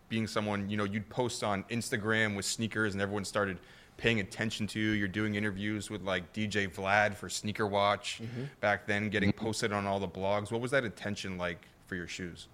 being 0.09 0.27
someone, 0.27 0.71
you 0.71 0.77
know, 0.77 0.85
you'd 0.85 1.09
post 1.09 1.43
on 1.43 1.65
Instagram 1.65 2.37
with 2.37 2.45
sneakers 2.45 2.93
and 2.93 3.03
everyone 3.03 3.25
started 3.25 3.59
paying 3.97 4.21
attention 4.21 4.67
to 4.69 4.79
you. 4.79 4.91
You're 4.91 5.09
doing 5.09 5.35
interviews 5.35 5.91
with 5.91 6.03
like 6.03 6.33
DJ 6.33 6.73
Vlad 6.73 7.15
for 7.15 7.29
Sneaker 7.29 7.67
Watch 7.67 8.21
mm-hmm. 8.23 8.45
back 8.61 8.87
then, 8.87 9.09
getting 9.09 9.33
mm-hmm. 9.33 9.45
posted 9.45 9.73
on 9.73 9.87
all 9.87 9.99
the 9.99 10.09
blogs. 10.09 10.53
What 10.53 10.61
was 10.61 10.71
that 10.71 10.85
attention 10.85 11.39
like 11.39 11.67
for 11.87 11.97
your 11.97 12.07
shoes? 12.07 12.49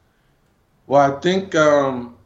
Well, 0.86 1.16
I 1.16 1.20
think 1.20 1.54
um, 1.54 2.16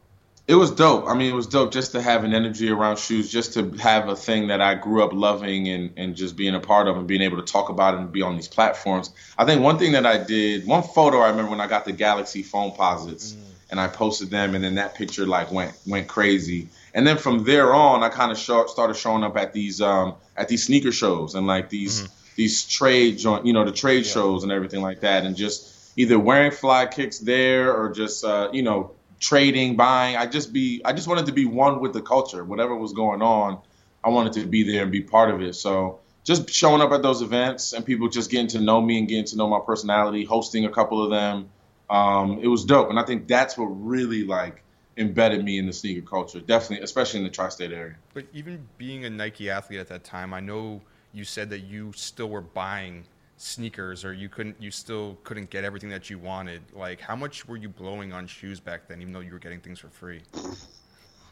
it 0.47 0.55
was 0.55 0.71
dope. 0.71 1.07
I 1.09 1.15
mean, 1.15 1.31
it 1.31 1.35
was 1.35 1.47
dope 1.47 1.73
just 1.73 1.93
to 1.93 2.03
have 2.03 2.25
an 2.25 2.35
energy 2.35 2.69
around 2.69 2.99
shoes, 2.99 3.31
just 3.31 3.55
to 3.55 3.71
have 3.79 4.09
a 4.09 4.17
thing 4.17 4.49
that 4.49 4.61
I 4.61 4.75
grew 4.75 5.03
up 5.03 5.13
loving 5.13 5.69
and, 5.69 5.91
and 5.97 6.15
just 6.15 6.37
being 6.37 6.55
a 6.55 6.61
part 6.61 6.87
of 6.87 6.97
and 6.97 7.07
being 7.07 7.23
able 7.23 7.39
to 7.39 7.53
talk 7.53 7.71
about 7.71 7.95
it 7.95 8.01
and 8.01 8.13
be 8.13 8.23
on 8.23 8.37
these 8.37 8.49
platforms. 8.49 9.11
I 9.39 9.45
think 9.45 9.63
one 9.63 9.79
thing 9.79 9.93
that 9.93 10.05
I 10.05 10.23
did, 10.23 10.67
one 10.67 10.83
photo 10.83 11.21
I 11.21 11.31
remember 11.31 11.51
when 11.51 11.61
I 11.61 11.67
got 11.67 11.85
the 11.85 11.93
Galaxy 11.93 12.43
Foamposites. 12.43 13.35
Mm 13.35 13.45
and 13.75 13.81
I 13.81 13.89
posted 13.89 14.31
them, 14.31 14.55
and 14.55 14.63
then 14.63 14.77
that 14.77 14.95
picture 14.95 15.27
like 15.27 15.51
went 15.51 15.77
went 15.85 16.07
crazy. 16.07 16.69
And 16.95 17.05
then 17.05 17.17
from 17.17 17.43
there 17.43 17.75
on, 17.75 18.05
I 18.05 18.09
kind 18.09 18.31
of 18.31 18.39
show, 18.39 18.67
started 18.67 18.95
showing 18.95 19.25
up 19.25 19.37
at 19.37 19.53
these 19.53 19.81
um, 19.81 20.15
at 20.37 20.47
these 20.47 20.65
sneaker 20.65 20.93
shows 20.93 21.35
and 21.35 21.49
like 21.49 21.71
these 21.71 22.03
mm-hmm. 22.03 22.13
these 22.37 22.65
trade 22.69 23.19
joint, 23.19 23.47
you 23.47 23.53
know, 23.53 23.65
the 23.65 23.73
trade 23.73 24.05
yeah. 24.05 24.13
shows 24.13 24.45
and 24.45 24.53
everything 24.53 24.81
like 24.81 25.01
that, 25.01 25.25
and 25.25 25.35
just 25.35 25.93
either 25.97 26.19
wearing 26.19 26.53
fly 26.53 26.87
kicks 26.87 27.19
there 27.19 27.75
or 27.75 27.91
just 27.91 28.25
uh, 28.25 28.49
you 28.53 28.63
know 28.63 28.93
trading, 29.21 29.77
buying. 29.77 30.17
I 30.17 30.27
just 30.27 30.53
be 30.53 30.83
I 30.85 30.93
just 30.93 31.09
wanted 31.09 31.27
to 31.27 31.33
be 31.33 31.45
one 31.47 31.81
with 31.81 31.93
the 31.93 32.03
culture, 32.03 32.45
whatever 32.45 32.75
was 32.75 32.93
going 32.93 33.23
on. 33.23 33.61
I 34.03 34.11
wanted 34.11 34.35
to 34.35 34.47
be 34.47 34.63
there 34.63 34.83
and 34.83 34.93
be 34.93 35.01
part 35.01 35.31
of 35.31 35.41
it. 35.41 35.55
So 35.55 36.01
just 36.25 36.51
showing 36.51 36.83
up 36.83 36.93
at 36.93 37.03
those 37.03 37.23
events 37.23 37.73
and 37.73 37.85
people 37.85 38.09
just 38.09 38.31
getting 38.31 38.49
to 38.49 38.61
know 38.61 38.81
me 38.81 38.99
and 38.99 39.09
getting 39.09 39.25
to 39.27 39.37
know 39.37 39.49
my 39.49 39.61
personality, 39.65 40.25
hosting 40.25 40.65
a 40.65 40.71
couple 40.71 41.03
of 41.03 41.11
them 41.11 41.49
um, 41.91 42.39
it 42.43 42.49
was 42.49 42.65
dope, 42.65 42.91
and 42.91 42.99
I 42.99 43.05
think 43.05 43.29
that's 43.29 43.59
what 43.59 43.67
really 43.67 44.25
like 44.25 44.63
embedded 44.97 45.45
me 45.45 45.59
in 45.59 45.67
the 45.67 45.73
sneaker 45.73 46.07
culture. 46.07 46.41
Definitely, 46.41 46.85
especially 46.85 47.21
in 47.21 47.25
the 47.25 47.31
tri-state 47.31 47.73
area. 47.73 47.97
But 48.15 48.27
even 48.33 48.67
being 48.79 49.05
a 49.05 49.11
Nike 49.11 49.51
athlete 49.51 49.81
at 49.81 49.89
that 49.89 50.05
time, 50.05 50.33
I 50.33 50.41
know 50.41 50.81
you 51.13 51.25
said 51.25 51.51
that 51.51 51.61
you 51.61 51.93
still 51.95 52.29
were 52.29 52.41
buying 52.41 53.05
sneakers 53.37 54.05
or 54.05 54.13
you 54.13 54.29
couldn't 54.29 54.57
you 54.61 54.71
still 54.71 55.19
couldn't 55.25 55.51
get 55.51 55.65
everything 55.65 55.91
that 55.91 56.09
you 56.09 56.19
wanted 56.19 56.63
like 56.73 57.01
how 57.01 57.17
much 57.17 57.47
were 57.49 57.57
you 57.57 57.69
blowing 57.69 58.13
on 58.13 58.27
shoes 58.27 58.61
back 58.61 58.87
then 58.87 59.01
even 59.01 59.13
though 59.13 59.21
you 59.21 59.33
were 59.33 59.39
getting 59.39 59.61
things 59.61 59.79
for 59.79 59.89
free 59.89 60.21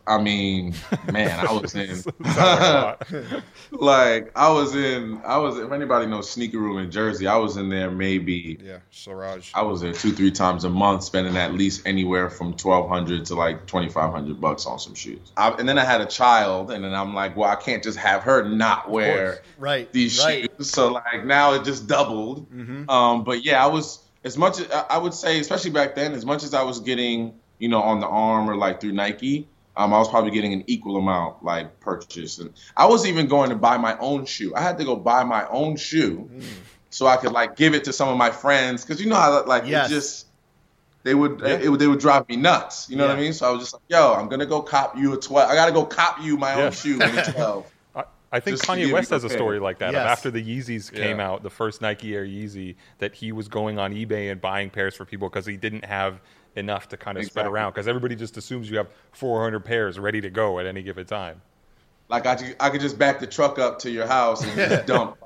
I 0.07 0.21
mean, 0.21 0.75
man, 1.13 1.47
I 1.47 1.53
was 1.53 1.75
in 1.75 2.03
like 3.71 4.33
I 4.35 4.51
was 4.51 4.75
in 4.75 5.21
I 5.25 5.39
was 5.39 5.59
if 5.59 5.71
anybody 5.71 6.07
knows 6.07 6.29
sneaker 6.29 6.59
room 6.59 6.79
in 6.79 6.91
Jersey, 6.91 7.29
I 7.29 7.37
was 7.37 7.57
in 7.57 7.69
there 7.69 7.91
maybe 7.91 8.59
yeah, 8.61 8.79
Siraj. 8.91 9.53
I 9.55 9.63
was 9.63 9.81
there 9.81 9.93
two, 9.93 10.13
three 10.13 10.33
times 10.33 10.65
a 10.65 10.71
month, 10.71 11.05
spending 11.05 11.37
at 11.37 11.55
least 11.55 11.87
anywhere 11.87 12.31
from 12.31 12.55
twelve 12.55 12.89
hundred 12.89 13.27
to 13.27 13.37
like 13.37 13.67
twenty 13.67 13.89
five 13.89 14.13
hundred 14.13 14.41
bucks 14.41 14.67
on 14.67 14.81
some 14.81 14.95
shoes. 14.95 15.33
I, 15.37 15.51
and 15.51 15.69
then 15.69 15.79
I 15.79 15.85
had 15.85 16.01
a 16.01 16.07
child, 16.07 16.73
and 16.73 16.83
then 16.85 16.95
I'm 16.95 17.15
like, 17.15 17.37
well, 17.37 17.51
I 17.51 17.57
can't 17.57 17.83
just 17.83 17.99
have 17.99 18.23
her 18.25 18.49
not 18.49 18.91
wear 18.91 19.43
right 19.59 19.93
these 19.93 20.19
right. 20.25 20.51
shoes. 20.59 20.71
So 20.71 20.93
like 20.93 21.25
now 21.25 21.53
it 21.53 21.65
just 21.65 21.87
doubled. 21.87 22.51
Mm-hmm. 22.53 22.91
Um, 22.91 23.23
but 23.23 23.45
yeah, 23.45 23.63
I 23.63 23.69
was 23.69 24.01
as 24.25 24.37
much 24.37 24.59
as 24.59 24.69
I 24.91 24.99
would 24.99 25.15
say, 25.15 25.39
especially 25.39 25.71
back 25.71 25.95
then, 25.95 26.13
as 26.13 26.27
much 26.27 26.43
as 26.43 26.55
I 26.55 26.63
was 26.63 26.81
getting, 26.81 27.35
you 27.59 27.69
know, 27.69 27.83
on 27.83 28.01
the 28.01 28.09
arm 28.09 28.51
or 28.51 28.57
like 28.57 28.81
through 28.81 28.93
Nike 28.93 29.49
um, 29.77 29.95
I 29.95 29.99
was 29.99 30.09
probably 30.09 30.31
getting 30.31 30.53
an 30.53 30.65
equal 30.67 30.97
amount 30.97 31.43
like 31.43 31.81
purchase, 31.81 32.39
and 32.39 32.53
I 32.77 32.87
was 32.87 33.07
even 33.07 33.27
going 33.27 33.51
to 33.51 33.57
buy 33.57 33.79
my 33.79 33.97
own 33.99 34.27
shoe. 34.27 34.55
I 34.55 34.61
had 34.61 34.79
to 34.79 34.85
go 34.85 34.97
buy 34.97 35.25
my 35.25 35.47
own 35.49 35.77
shoe 35.77 36.29
mm. 36.31 36.45
so 36.91 37.07
I 37.07 37.17
could 37.17 37.33
like 37.33 37.57
give 37.57 37.75
it 37.75 37.85
to 37.85 37.93
some 37.93 38.09
of 38.09 38.19
my 38.19 38.31
friends 38.31 38.85
because 38.85 39.01
you 39.01 39.09
know 39.09 39.17
how 39.17 39.45
like 39.47 39.67
yes. 39.67 39.91
it 39.91 39.95
just 39.95 40.27
they 41.05 41.15
would 41.15 41.41
yeah. 41.41 41.55
it, 41.55 41.65
it, 41.65 41.79
they 41.79 41.87
would 41.87 42.01
drive 42.01 42.29
me 42.29 42.37
nuts. 42.37 42.91
You 42.91 42.97
know 42.97 43.05
yeah. 43.05 43.11
what 43.11 43.19
I 43.19 43.23
mean? 43.23 43.33
So 43.33 43.49
I 43.49 43.51
was 43.51 43.61
just 43.61 43.73
like, 43.73 43.83
yo, 43.89 44.13
I'm 44.13 44.29
gonna 44.29 44.47
go 44.47 44.61
cop 44.61 44.97
you 44.97 45.15
a 45.15 45.17
twelve. 45.17 45.51
I 45.51 45.55
gotta 45.55 45.73
go 45.73 45.87
cop 45.87 46.21
you 46.21 46.37
my 46.37 46.55
yeah. 46.55 46.65
own 46.65 46.73
shoe 46.73 47.01
in 47.01 47.19
a 47.19 47.33
twelve. 47.33 47.67
I 48.35 48.41
think 48.41 48.57
Just 48.57 48.69
Kanye 48.69 48.91
West 48.91 49.11
has 49.11 49.25
a 49.25 49.29
story 49.29 49.61
like 49.61 49.79
that. 49.81 49.93
Yes. 49.93 50.07
After 50.07 50.31
the 50.31 50.43
Yeezys 50.43 50.91
came 50.91 51.21
out, 51.21 51.43
the 51.43 51.51
first 51.51 51.83
Nike 51.83 52.15
Air 52.15 52.25
Yeezy, 52.25 52.77
that 52.97 53.15
he 53.15 53.31
was 53.31 53.47
going 53.47 53.79
on 53.79 53.93
eBay 53.93 54.33
and 54.33 54.41
buying 54.41 54.71
pairs 54.71 54.95
for 54.95 55.05
people 55.05 55.29
because 55.29 55.45
he 55.45 55.59
didn't 55.59 55.85
have 55.85 56.19
enough 56.57 56.89
to 56.89 56.97
kind 56.97 57.17
of 57.17 57.23
exactly. 57.23 57.41
spread 57.41 57.53
around 57.53 57.73
because 57.73 57.89
everybody 57.89 58.15
just 58.15 58.37
assumes 58.37 58.71
you 58.71 58.77
have 58.77 58.89
400 59.13 59.61
pairs 59.61 59.99
ready 59.99 60.21
to 60.21 60.31
go 60.31 60.59
at 60.59 60.67
any 60.67 60.83
given 60.83 61.07
time. 61.07 61.41
Like 62.09 62.27
I, 62.27 62.55
I 62.61 62.71
could 62.71 62.81
just 62.81 62.99
back 62.99 63.21
the 63.21 63.27
truck 63.27 63.59
up 63.59 63.79
to 63.81 63.91
your 63.91 64.07
house 64.07 64.45
and 64.45 64.55
just 64.55 64.87
dump 64.87 65.17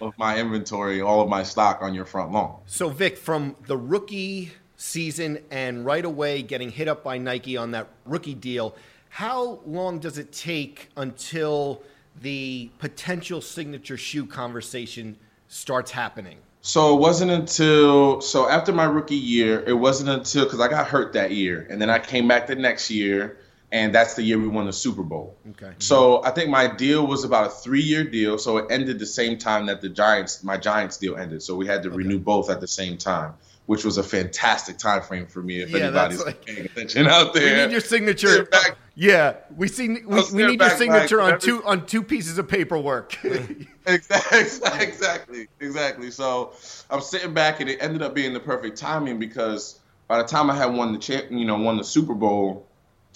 of 0.00 0.16
my 0.16 0.38
inventory, 0.38 1.02
all 1.02 1.20
of 1.20 1.28
my 1.28 1.42
stock 1.42 1.82
on 1.82 1.94
your 1.94 2.04
front 2.04 2.32
lawn. 2.32 2.60
So 2.66 2.88
Vic, 2.88 3.18
from 3.18 3.56
the 3.66 3.76
rookie 3.76 4.52
season 4.76 5.38
and 5.50 5.84
right 5.84 6.04
away 6.04 6.42
getting 6.42 6.70
hit 6.70 6.88
up 6.88 7.04
by 7.04 7.18
Nike 7.18 7.56
on 7.56 7.72
that 7.72 7.88
rookie 8.06 8.34
deal, 8.34 8.74
how 9.10 9.60
long 9.66 9.98
does 9.98 10.16
it 10.16 10.32
take 10.32 10.88
until 10.96 11.82
the 12.22 12.70
potential 12.78 13.40
signature 13.40 13.96
shoe 13.96 14.24
conversation 14.24 15.18
starts 15.48 15.90
happening? 15.90 16.38
So 16.62 16.94
it 16.94 17.00
wasn't 17.00 17.30
until 17.30 18.20
so 18.20 18.48
after 18.48 18.72
my 18.72 18.84
rookie 18.84 19.14
year, 19.16 19.62
it 19.66 19.72
wasn't 19.72 20.10
until 20.10 20.44
because 20.44 20.60
I 20.60 20.68
got 20.68 20.88
hurt 20.88 21.14
that 21.14 21.30
year, 21.30 21.66
and 21.70 21.80
then 21.80 21.88
I 21.88 21.98
came 21.98 22.28
back 22.28 22.46
the 22.46 22.54
next 22.54 22.90
year, 22.90 23.38
and 23.72 23.94
that's 23.94 24.14
the 24.14 24.22
year 24.22 24.38
we 24.38 24.48
won 24.48 24.66
the 24.66 24.72
Super 24.72 25.02
Bowl. 25.02 25.36
Okay. 25.50 25.72
So 25.78 26.22
I 26.22 26.30
think 26.30 26.50
my 26.50 26.66
deal 26.66 27.06
was 27.06 27.24
about 27.24 27.46
a 27.46 27.50
three-year 27.50 28.04
deal, 28.04 28.36
so 28.36 28.58
it 28.58 28.66
ended 28.70 28.98
the 28.98 29.06
same 29.06 29.38
time 29.38 29.66
that 29.66 29.80
the 29.80 29.88
Giants, 29.88 30.44
my 30.44 30.58
Giants 30.58 30.98
deal 30.98 31.16
ended. 31.16 31.42
So 31.42 31.56
we 31.56 31.66
had 31.66 31.82
to 31.84 31.88
okay. 31.88 31.96
renew 31.96 32.18
both 32.18 32.50
at 32.50 32.60
the 32.60 32.68
same 32.68 32.98
time 32.98 33.34
which 33.70 33.84
was 33.84 33.98
a 33.98 34.02
fantastic 34.02 34.78
time 34.78 35.00
frame 35.00 35.28
for 35.28 35.40
me. 35.40 35.60
If 35.60 35.70
yeah, 35.70 35.78
anybody's 35.78 36.24
like, 36.26 36.44
paying 36.44 36.64
attention 36.64 37.06
out 37.06 37.34
there, 37.34 37.58
we 37.58 37.62
need 37.66 37.70
your 37.70 37.80
signature. 37.80 38.46
Back, 38.46 38.76
yeah, 38.94 39.36
we 39.56 39.68
see. 39.68 39.88
We, 39.88 40.22
we 40.32 40.46
need 40.46 40.60
your 40.60 40.70
signature 40.70 41.18
like, 41.18 41.26
on 41.26 41.32
every, 41.34 41.40
two 41.40 41.64
on 41.64 41.86
two 41.86 42.02
pieces 42.02 42.38
of 42.38 42.48
paperwork. 42.48 43.16
exactly, 43.86 44.40
exactly, 44.80 45.48
exactly. 45.60 46.10
So 46.10 46.52
I'm 46.90 47.00
sitting 47.00 47.32
back, 47.32 47.60
and 47.60 47.70
it 47.70 47.78
ended 47.80 48.02
up 48.02 48.14
being 48.14 48.32
the 48.32 48.40
perfect 48.40 48.78
timing 48.78 49.18
because 49.18 49.80
by 50.08 50.18
the 50.18 50.28
time 50.28 50.50
I 50.50 50.56
had 50.56 50.74
won 50.74 50.92
the 50.92 50.98
champ, 50.98 51.26
you 51.30 51.44
know, 51.44 51.56
won 51.56 51.76
the 51.76 51.84
Super 51.84 52.14
Bowl, 52.14 52.66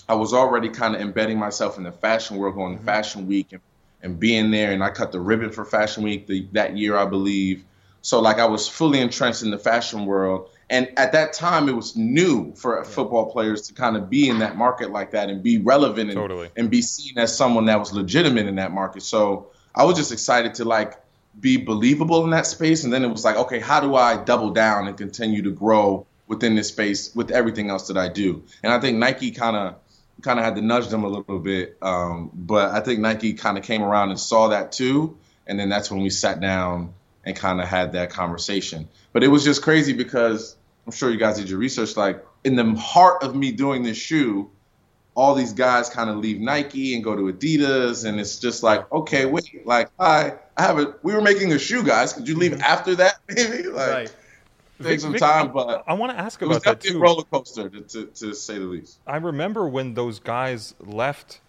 I 0.09 0.15
was 0.15 0.33
already 0.33 0.69
kind 0.69 0.95
of 0.95 1.01
embedding 1.01 1.39
myself 1.39 1.77
in 1.77 1.85
the 1.85 1.93
fashion 1.93 2.37
world, 2.37 2.55
going 2.55 2.75
to 2.75 2.79
mm-hmm. 2.79 2.87
Fashion 2.87 3.27
Week 3.27 3.53
and, 3.53 3.61
and 4.03 4.21
being 4.21 4.51
there. 4.51 4.73
And 4.73 4.83
I 4.83 4.91
cut 4.91 5.13
the 5.13 5.21
ribbon 5.21 5.51
for 5.51 5.65
Fashion 5.65 6.05
Week 6.05 6.27
the, 6.27 6.47
that 6.53 6.77
year, 6.77 6.97
I 6.97 7.07
believe. 7.07 7.65
So 8.03 8.21
like 8.21 8.39
I 8.39 8.45
was 8.45 8.69
fully 8.69 9.01
entrenched 9.01 9.43
in 9.43 9.51
the 9.51 9.59
fashion 9.59 10.07
world. 10.07 10.51
And 10.71 10.91
at 10.99 11.13
that 11.13 11.33
time, 11.33 11.69
it 11.69 11.77
was 11.77 11.97
new 11.97 12.55
for 12.55 12.83
football 12.85 13.31
players 13.31 13.63
to 13.63 13.75
kind 13.75 13.97
of 13.97 14.09
be 14.09 14.29
in 14.29 14.39
that 14.39 14.57
market 14.57 14.91
like 14.91 15.11
that 15.11 15.29
and 15.29 15.43
be 15.43 15.59
relevant 15.59 16.11
and, 16.11 16.19
Totally. 16.19 16.51
and 16.57 16.71
be 16.71 16.83
seen 16.83 17.19
as 17.19 17.37
someone 17.37 17.67
that 17.67 17.79
was 17.79 17.93
legitimate 17.93 18.47
in 18.47 18.57
that 18.57 18.73
market. 18.73 19.03
So 19.03 19.51
I 19.75 19.85
was 19.85 19.97
just 19.97 20.13
excited 20.13 20.55
to 20.55 20.65
like 20.65 20.99
be 21.39 21.57
believable 21.57 22.25
in 22.25 22.31
that 22.31 22.47
space. 22.47 22.85
And 22.85 22.93
then 22.93 23.05
it 23.05 23.09
was 23.09 23.25
like, 23.25 23.37
okay, 23.37 23.61
how 23.61 23.81
do 23.81 23.95
I 23.95 24.17
double 24.17 24.51
down 24.51 24.89
and 24.89 24.97
continue 24.97 25.43
to 25.43 25.51
grow 25.51 26.07
within 26.27 26.55
this 26.55 26.69
space 26.69 27.15
with 27.15 27.31
everything 27.31 27.71
else 27.71 27.89
that 27.89 27.99
I 27.99 28.09
do? 28.09 28.45
And 28.63 28.73
I 28.73 28.81
think 28.81 28.99
Nike 28.99 29.33
kind 29.33 29.57
of 29.57 29.77
kind 30.23 30.39
of 30.39 30.45
had 30.45 30.55
to 30.55 30.63
nudge 30.63 30.89
them 30.89 31.05
a 31.05 31.09
little 31.09 31.41
bit. 31.41 31.77
Um, 31.83 32.31
but 32.33 32.71
I 32.71 32.81
think 32.81 33.01
Nike 33.01 33.35
kind 33.35 33.59
of 33.59 33.65
came 33.65 33.83
around 33.83 34.11
and 34.11 34.19
saw 34.19 34.49
that 34.49 34.73
too. 34.73 35.19
And 35.47 35.59
then 35.59 35.69
that's 35.69 35.91
when 35.91 36.03
we 36.03 36.09
sat 36.09 36.41
down 36.41 36.95
and 37.25 37.37
kind 37.37 37.61
of 37.61 37.69
had 37.69 37.93
that 37.93 38.11
conversation. 38.11 38.89
But 39.13 39.25
it 39.25 39.29
was 39.29 39.45
just 39.45 39.63
crazy 39.63 39.93
because 39.93 40.57
I'm 40.87 40.93
sure 40.93 41.11
you 41.11 41.19
guys 41.19 41.39
did 41.39 41.49
your 41.49 41.59
research. 41.59 41.97
Like 41.97 42.25
in 42.45 42.57
the 42.57 42.75
heart 42.75 43.23
of 43.23 43.35
me 43.35 43.53
doing 43.53 43.83
this 43.83 43.97
shoe, 43.97 44.51
all 45.15 45.35
these 45.35 45.53
guys 45.53 45.89
kind 45.89 46.11
of 46.11 46.17
leave 46.17 46.41
Nike 46.41 46.95
and 46.95 47.05
go 47.05 47.15
to 47.15 47.33
Adidas, 47.33 48.05
and 48.05 48.19
it's 48.19 48.39
just 48.39 48.63
like, 48.63 48.91
okay, 48.93 49.27
wait, 49.27 49.65
like 49.65 49.89
I, 49.99 50.35
I 50.57 50.63
have 50.63 50.79
a, 50.79 50.95
we 51.03 51.15
were 51.15 51.23
making 51.23 51.53
a 51.53 51.59
shoe, 51.59 51.85
guys. 51.85 52.13
Could 52.13 52.29
you 52.29 52.37
leave 52.37 52.53
mm-hmm. 52.53 52.63
after 52.63 52.97
that, 52.97 53.21
maybe? 53.29 53.69
Like, 53.69 53.91
right. 53.91 54.17
take 54.83 55.01
some 55.01 55.13
Vic, 55.13 55.21
time, 55.21 55.53
but 55.53 55.85
I 55.87 55.95
want 55.95 56.13
to 56.13 56.19
ask 56.19 56.43
it 56.43 56.49
was 56.49 56.59
about 56.59 56.81
that 56.81 56.89
too. 56.89 56.99
roller 56.99 57.23
coaster, 57.23 57.69
to, 57.69 57.81
to, 57.83 58.07
to 58.07 58.35
say 58.35 58.59
the 58.59 58.65
least. 58.65 58.99
I 59.07 59.17
remember 59.17 59.69
when 59.69 59.95
those 59.95 60.19
guys 60.19 60.75
left 60.81 61.41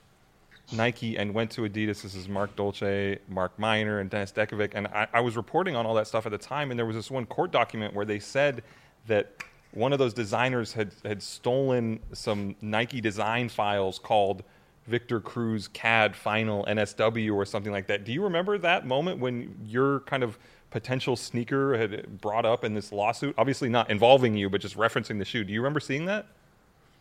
Nike 0.72 1.18
and 1.18 1.34
went 1.34 1.52
to 1.52 1.62
Adidas. 1.62 2.02
This 2.02 2.16
is 2.16 2.28
Marc 2.28 2.56
Dolce, 2.56 3.20
Mark 3.28 3.58
Miner, 3.60 4.00
and 4.00 4.10
Denis 4.10 4.32
Dekovic. 4.32 4.72
And 4.74 4.88
I, 4.88 5.08
I 5.14 5.20
was 5.22 5.38
reporting 5.38 5.76
on 5.76 5.86
all 5.86 5.94
that 5.96 6.08
stuff 6.08 6.26
at 6.26 6.32
the 6.32 6.38
time, 6.38 6.72
and 6.72 6.80
there 6.80 6.86
was 6.86 6.96
this 6.96 7.12
one 7.12 7.26
court 7.26 7.52
document 7.52 7.94
where 7.94 8.06
they 8.06 8.20
said 8.20 8.64
that 9.08 9.44
one 9.72 9.94
of 9.94 10.00
those 10.00 10.14
designers 10.14 10.74
had, 10.74 10.92
had 11.04 11.22
stolen 11.22 12.00
some 12.14 12.56
Nike 12.62 13.02
design 13.02 13.50
files 13.50 14.00
called 14.00 14.44
Victor 14.88 15.20
Cruz 15.20 15.68
CAD 15.68 16.16
Final 16.16 16.66
NSW 16.66 17.34
or 17.34 17.46
something 17.46 17.72
like 17.72 17.88
that. 17.88 18.04
Do 18.04 18.14
you 18.14 18.24
remember 18.24 18.58
that 18.58 18.86
moment 18.86 19.20
when 19.20 19.56
your 19.66 20.02
kind 20.02 20.24
of 20.24 20.38
potential 20.72 21.16
sneaker 21.16 21.78
had 21.78 22.22
brought 22.22 22.46
up 22.46 22.64
in 22.64 22.74
this 22.74 22.92
lawsuit? 22.92 23.36
Obviously 23.38 23.70
not 23.70 23.90
involving 23.90 24.36
you, 24.36 24.50
but 24.50 24.62
just 24.62 24.78
referencing 24.78 25.20
the 25.20 25.26
shoe. 25.26 25.44
Do 25.44 25.54
you 25.54 25.60
remember 25.60 25.80
seeing 25.80 26.06
that? 26.06 26.28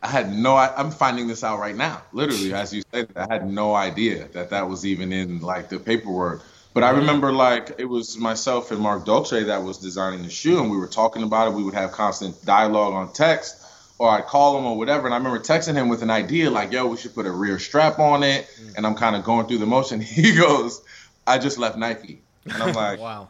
I 0.04 0.08
had 0.08 0.30
no. 0.32 0.54
I, 0.54 0.70
I'm 0.76 0.90
finding 0.90 1.26
this 1.28 1.42
out 1.42 1.58
right 1.58 1.74
now, 1.74 2.02
literally, 2.12 2.52
as 2.52 2.74
you 2.74 2.82
said. 2.92 3.08
I 3.16 3.26
had 3.32 3.50
no 3.50 3.74
idea 3.74 4.28
that 4.34 4.50
that 4.50 4.68
was 4.68 4.84
even 4.84 5.12
in 5.12 5.40
like 5.40 5.70
the 5.70 5.78
paperwork. 5.78 6.42
But 6.74 6.82
I 6.82 6.90
remember 6.90 7.32
like 7.32 7.76
it 7.78 7.86
was 7.86 8.18
myself 8.18 8.70
and 8.70 8.80
Marc 8.80 9.06
Dolce 9.06 9.44
that 9.44 9.62
was 9.62 9.78
designing 9.78 10.22
the 10.22 10.28
shoe, 10.30 10.60
and 10.60 10.70
we 10.70 10.76
were 10.76 10.88
talking 10.88 11.22
about 11.22 11.48
it. 11.48 11.54
We 11.54 11.62
would 11.62 11.72
have 11.74 11.92
constant 11.92 12.44
dialogue 12.44 12.92
on 12.92 13.12
text, 13.14 13.64
or 13.98 14.10
I'd 14.10 14.26
call 14.26 14.58
him 14.58 14.66
or 14.66 14.76
whatever. 14.76 15.06
And 15.06 15.14
I 15.14 15.16
remember 15.16 15.38
texting 15.38 15.74
him 15.74 15.88
with 15.88 16.02
an 16.02 16.10
idea 16.10 16.50
like, 16.50 16.70
"Yo, 16.72 16.86
we 16.86 16.96
should 16.98 17.14
put 17.14 17.24
a 17.26 17.30
rear 17.30 17.58
strap 17.58 17.98
on 17.98 18.22
it." 18.22 18.46
And 18.76 18.86
I'm 18.86 18.96
kind 18.96 19.16
of 19.16 19.24
going 19.24 19.46
through 19.46 19.58
the 19.58 19.66
motion. 19.66 20.00
He 20.20 20.34
goes, 20.34 20.82
"I 21.26 21.38
just 21.38 21.56
left 21.58 21.78
Nike," 21.78 22.20
and 22.44 22.62
I'm 22.62 22.74
like, 22.84 22.98
Wow. 23.00 23.28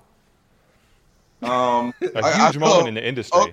um, 1.43 1.95
A 2.03 2.19
I- 2.19 2.21
I 2.31 2.47
huge 2.47 2.57
moment 2.59 2.73
felt- 2.75 2.89
in 2.89 2.95
the 2.95 3.07
industry. 3.07 3.41
oh, 3.41 3.49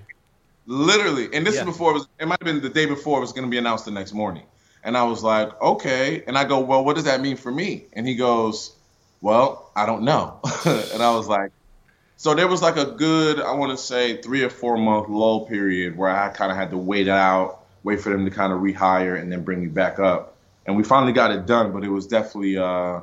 Literally, 0.72 1.28
and 1.34 1.45
this 1.45 1.55
Yeah. 1.55 1.61
is 1.61 1.65
before 1.65 1.91
it 1.91 1.95
was. 1.95 2.07
It 2.17 2.28
might 2.28 2.39
have 2.39 2.45
been 2.45 2.61
the 2.61 2.69
day 2.69 2.86
before 2.86 3.17
it 3.17 3.22
was 3.22 3.34
going 3.34 3.43
to 3.43 3.49
be 3.49 3.57
announced 3.57 3.84
the 3.84 3.91
next 3.91 4.13
morning. 4.13 4.43
And 4.86 4.95
I 4.95 5.03
was 5.03 5.22
like, 5.22 5.61
okay. 5.61 6.24
And 6.26 6.38
I 6.38 6.45
go, 6.45 6.61
well, 6.61 6.86
what 6.86 6.95
does 6.95 7.03
that 7.03 7.19
mean 7.19 7.36
for 7.36 7.51
me? 7.51 7.88
And 7.91 8.07
he 8.07 8.15
goes, 8.15 8.74
well, 9.19 9.69
I 9.76 9.86
don't 9.86 10.03
know. 10.03 10.39
and 10.65 11.03
I 11.03 11.13
was 11.13 11.28
like, 11.28 11.51
so 12.15 12.34
there 12.36 12.47
was 12.47 12.61
like 12.61 12.78
a 12.78 12.86
good, 12.86 13.41
I 13.41 13.51
want 13.51 13.78
to 13.78 13.84
say, 13.84 14.22
three 14.22 14.43
or 14.43 14.49
four 14.49 14.78
month 14.78 15.09
lull 15.09 15.45
period 15.45 15.97
where 15.97 16.09
I 16.09 16.30
kind 16.30 16.51
of 16.51 16.57
had 16.57 16.69
to 16.72 16.78
wait 16.78 17.07
it 17.07 17.09
out, 17.09 17.65
wait 17.84 17.99
for 17.99 18.09
them 18.09 18.24
to 18.24 18.32
kind 18.32 18.53
of 18.53 18.61
rehire, 18.61 19.19
and 19.22 19.30
then 19.30 19.43
bring 19.43 19.59
me 19.61 19.67
back 19.67 19.99
up. 19.99 20.38
And 20.65 20.78
we 20.78 20.84
finally 20.84 21.11
got 21.11 21.32
it 21.32 21.45
done, 21.45 21.74
but 21.74 21.84
it 21.84 21.89
was 21.89 22.07
definitely 22.07 22.57
uh, 22.57 23.01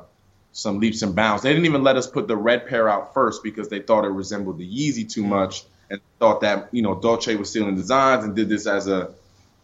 some 0.53 0.79
leaps 0.79 1.03
and 1.03 1.15
bounds. 1.15 1.43
They 1.43 1.49
didn't 1.49 1.67
even 1.67 1.83
let 1.83 1.97
us 1.97 2.07
put 2.07 2.27
the 2.27 2.35
red 2.35 2.65
pair 2.65 2.89
out 2.89 3.13
first 3.13 3.43
because 3.43 3.69
they 3.69 3.79
thought 3.79 4.05
it 4.05 4.09
resembled 4.09 4.57
the 4.57 4.67
Yeezy 4.67 5.07
too 5.07 5.23
much 5.23 5.65
and 5.89 5.99
thought 6.19 6.41
that 6.41 6.69
you 6.71 6.81
know 6.81 6.99
Dolce 6.99 7.35
was 7.35 7.49
stealing 7.49 7.75
designs 7.75 8.23
and 8.23 8.35
did 8.35 8.49
this 8.49 8.67
as 8.67 8.87
a 8.87 9.13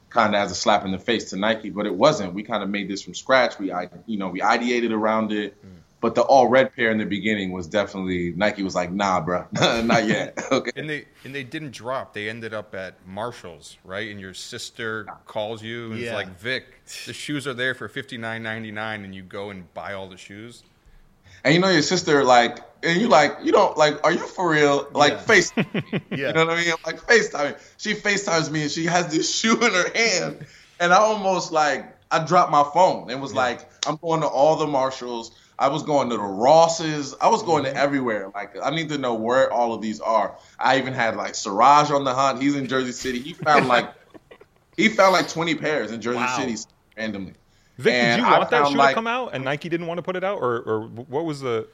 kind 0.09 0.33
of 0.33 0.41
as 0.41 0.51
a 0.51 0.55
slap 0.55 0.85
in 0.85 0.91
the 0.91 0.99
face 0.99 1.29
to 1.31 1.35
Nike, 1.35 1.69
but 1.69 1.85
it 1.85 1.93
wasn't. 1.93 2.33
We 2.33 2.43
kind 2.43 2.63
of 2.63 2.69
made 2.69 2.87
this 2.87 3.01
from 3.01 3.13
scratch. 3.13 3.59
We 3.59 3.71
you 4.05 4.17
know 4.17 4.29
we 4.29 4.39
ideated 4.39 4.91
around 4.91 5.31
it, 5.31 5.61
mm. 5.63 5.69
but 5.99 6.15
the 6.15 6.21
all 6.21 6.47
red 6.47 6.73
pair 6.73 6.89
in 6.89 6.97
the 6.97 7.05
beginning 7.05 7.51
was 7.51 7.67
definitely 7.67 8.31
Nike 8.35 8.63
was 8.63 8.75
like, 8.75 8.91
nah, 8.91 9.19
bro, 9.19 9.45
not 9.83 10.07
yet. 10.07 10.39
okay. 10.51 10.71
And 10.75 10.89
they 10.89 11.05
and 11.25 11.35
they 11.35 11.43
didn't 11.43 11.71
drop. 11.71 12.13
They 12.13 12.29
ended 12.29 12.53
up 12.53 12.73
at 12.73 13.05
Marshalls, 13.05 13.77
right? 13.83 14.09
And 14.09 14.19
your 14.19 14.33
sister 14.33 15.05
calls 15.25 15.61
you 15.61 15.91
and 15.91 15.99
Yeah. 15.99 16.07
is 16.07 16.13
like, 16.13 16.39
"Vic, 16.39 16.81
the 17.05 17.13
shoes 17.13 17.45
are 17.45 17.53
there 17.53 17.73
for 17.73 17.87
fifty 17.87 18.17
nine 18.17 18.41
ninety 18.41 18.71
nine, 18.71 19.03
and 19.03 19.13
you 19.13 19.21
go 19.21 19.49
and 19.49 19.71
buy 19.73 19.93
all 19.93 20.07
the 20.07 20.17
shoes." 20.17 20.63
And 21.45 21.55
you 21.55 21.61
know 21.61 21.69
your 21.69 21.83
sister 21.83 22.25
like, 22.25 22.59
and 22.83 23.01
you 23.01 23.09
like, 23.09 23.39
you 23.43 23.53
don't 23.53 23.77
like, 23.77 24.03
are 24.05 24.13
you 24.13 24.19
for 24.27 24.51
real? 24.51 24.91
Like 24.95 25.19
Yeah. 25.19 25.21
face, 25.21 25.53
Yeah. 26.13 26.33
you 26.33 26.33
know 26.33 26.45
what 26.47 26.57
I 26.59 26.63
mean? 26.65 26.75
Like 26.85 27.01
FaceTime. 27.07 27.59
She 27.77 27.93
FaceTimes 27.95 28.51
me 28.51 28.63
and 28.63 28.71
she 28.71 28.85
has 28.85 29.09
this 29.11 29.33
shoe 29.39 29.53
in 29.55 29.73
her 29.73 29.91
hand, 29.95 30.45
and 30.79 30.93
I 30.93 30.97
almost 30.97 31.51
like 31.53 31.85
I 32.11 32.25
dropped 32.25 32.51
my 32.51 32.63
phone 32.73 33.11
and 33.11 33.21
was 33.21 33.33
like, 33.35 33.69
I'm 33.85 33.97
going 34.03 34.21
to 34.21 34.27
all 34.27 34.57
the 34.57 34.67
Marshalls. 34.67 35.37
I 35.59 35.69
was 35.69 35.83
going 35.83 36.09
to 36.11 36.17
the 36.17 36.23
Rosses. 36.23 37.15
I 37.21 37.29
was 37.29 37.43
going 37.43 37.63
Mm-hmm. 37.63 37.73
to 37.73 37.75
everywhere. 37.75 38.31
Like 38.35 38.55
I 38.63 38.71
need 38.71 38.89
to 38.89 38.99
know 38.99 39.15
where 39.15 39.51
all 39.53 39.73
of 39.73 39.81
these 39.81 40.01
are. 40.01 40.37
I 40.59 40.79
even 40.79 40.93
had 40.93 41.17
like 41.17 41.35
Siraj 41.35 41.91
on 41.91 42.05
the 42.05 42.13
hunt. 42.15 42.41
He's 42.41 42.55
in 42.57 42.67
Jersey 42.67 42.93
City. 42.93 43.21
He 43.21 43.35
found 43.45 43.67
like 43.67 43.93
he 44.77 44.89
found 44.89 45.13
like 45.13 45.29
20 45.29 45.55
pairs 45.55 45.91
in 45.91 46.01
Jersey 46.01 46.27
Wow. 46.27 46.27
City 46.27 46.55
randomly. 46.97 47.35
Vic, 47.77 47.93
And 47.93 48.21
did 48.21 48.27
you 48.27 48.33
I 48.33 48.37
want 48.37 48.49
that 48.51 48.67
shoe 48.67 48.75
like- 48.75 48.89
to 48.91 48.95
come 48.95 49.07
out 49.07 49.31
and 49.33 49.43
Nike 49.43 49.69
didn't 49.69 49.87
want 49.87 49.97
to 49.97 50.01
put 50.01 50.15
it 50.15 50.23
out, 50.23 50.39
or, 50.39 50.61
or 50.61 50.81
what 50.87 51.25
was 51.25 51.41
the? 51.41 51.67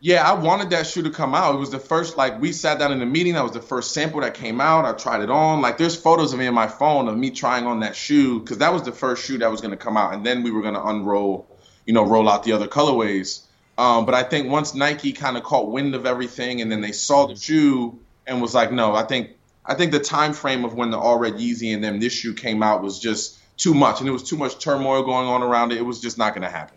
Yeah, 0.00 0.28
I 0.28 0.32
wanted 0.34 0.70
that 0.70 0.86
shoe 0.86 1.02
to 1.02 1.10
come 1.10 1.34
out. 1.34 1.56
It 1.56 1.58
was 1.58 1.70
the 1.70 1.80
first, 1.80 2.16
like, 2.16 2.40
we 2.40 2.52
sat 2.52 2.78
down 2.78 2.92
in 2.92 3.00
the 3.00 3.06
meeting. 3.06 3.34
That 3.34 3.42
was 3.42 3.50
the 3.50 3.60
first 3.60 3.90
sample 3.92 4.20
that 4.20 4.32
came 4.34 4.60
out. 4.60 4.84
I 4.84 4.92
tried 4.92 5.22
it 5.22 5.30
on. 5.30 5.60
Like, 5.60 5.76
there's 5.76 5.96
photos 5.96 6.32
of 6.32 6.38
me 6.38 6.46
in 6.46 6.54
my 6.54 6.68
phone 6.68 7.08
of 7.08 7.16
me 7.16 7.30
trying 7.30 7.66
on 7.66 7.80
that 7.80 7.96
shoe 7.96 8.38
because 8.38 8.58
that 8.58 8.72
was 8.72 8.82
the 8.82 8.92
first 8.92 9.24
shoe 9.24 9.38
that 9.38 9.50
was 9.50 9.60
going 9.60 9.72
to 9.72 9.76
come 9.76 9.96
out. 9.96 10.14
And 10.14 10.24
then 10.24 10.44
we 10.44 10.52
were 10.52 10.62
going 10.62 10.74
to 10.74 10.84
unroll, 10.84 11.48
you 11.84 11.92
know, 11.92 12.04
roll 12.04 12.28
out 12.28 12.44
the 12.44 12.52
other 12.52 12.68
colorways. 12.68 13.40
Um, 13.76 14.06
but 14.06 14.14
I 14.14 14.22
think 14.22 14.48
once 14.48 14.72
Nike 14.72 15.12
kind 15.12 15.36
of 15.36 15.42
caught 15.42 15.68
wind 15.68 15.96
of 15.96 16.06
everything 16.06 16.60
and 16.60 16.70
then 16.70 16.80
they 16.80 16.92
saw 16.92 17.26
the 17.26 17.34
shoe 17.34 17.98
and 18.24 18.40
was 18.40 18.54
like, 18.54 18.70
no, 18.70 18.94
I 18.94 19.02
think, 19.02 19.30
I 19.66 19.74
think 19.74 19.90
the 19.90 20.00
time 20.00 20.32
frame 20.32 20.64
of 20.64 20.74
when 20.74 20.90
the 20.90 20.98
All 20.98 21.18
Red 21.18 21.34
Yeezy 21.34 21.74
and 21.74 21.82
then 21.82 21.98
this 21.98 22.12
shoe 22.12 22.34
came 22.34 22.62
out 22.62 22.82
was 22.82 23.00
just 23.00 23.37
too 23.58 23.74
much. 23.74 23.98
And 24.00 24.06
there 24.06 24.12
was 24.12 24.22
too 24.22 24.36
much 24.36 24.58
turmoil 24.58 25.02
going 25.02 25.26
on 25.28 25.42
around 25.42 25.72
it. 25.72 25.78
It 25.78 25.82
was 25.84 26.00
just 26.00 26.16
not 26.16 26.32
going 26.34 26.42
to 26.42 26.50
happen. 26.50 26.76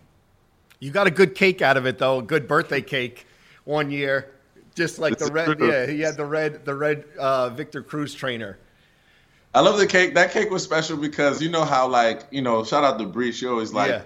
You 0.80 0.90
got 0.90 1.06
a 1.06 1.10
good 1.10 1.34
cake 1.34 1.62
out 1.62 1.76
of 1.76 1.86
it 1.86 1.98
though, 1.98 2.18
a 2.18 2.22
good 2.22 2.46
birthday 2.46 2.82
cake 2.82 3.26
one 3.64 3.90
year. 3.90 4.32
Just 4.74 4.98
like 4.98 5.18
the 5.18 5.30
red, 5.30 5.58
true. 5.58 5.70
yeah, 5.70 5.86
he 5.86 6.00
had 6.00 6.16
the 6.16 6.24
red, 6.24 6.64
the 6.64 6.74
red 6.74 7.04
uh, 7.18 7.50
Victor 7.50 7.82
Cruz 7.82 8.14
trainer. 8.14 8.58
I 9.54 9.60
love 9.60 9.78
the 9.78 9.86
cake. 9.86 10.14
That 10.14 10.32
cake 10.32 10.50
was 10.50 10.62
special 10.62 10.96
because 10.96 11.42
you 11.42 11.50
know 11.50 11.64
how 11.64 11.86
like 11.86 12.22
you 12.30 12.40
know 12.40 12.64
shout 12.64 12.82
out 12.82 12.98
to 12.98 13.04
Bree. 13.04 13.32
She 13.32 13.46
always 13.46 13.72
like 13.74 13.90
Yeah. 13.90 14.02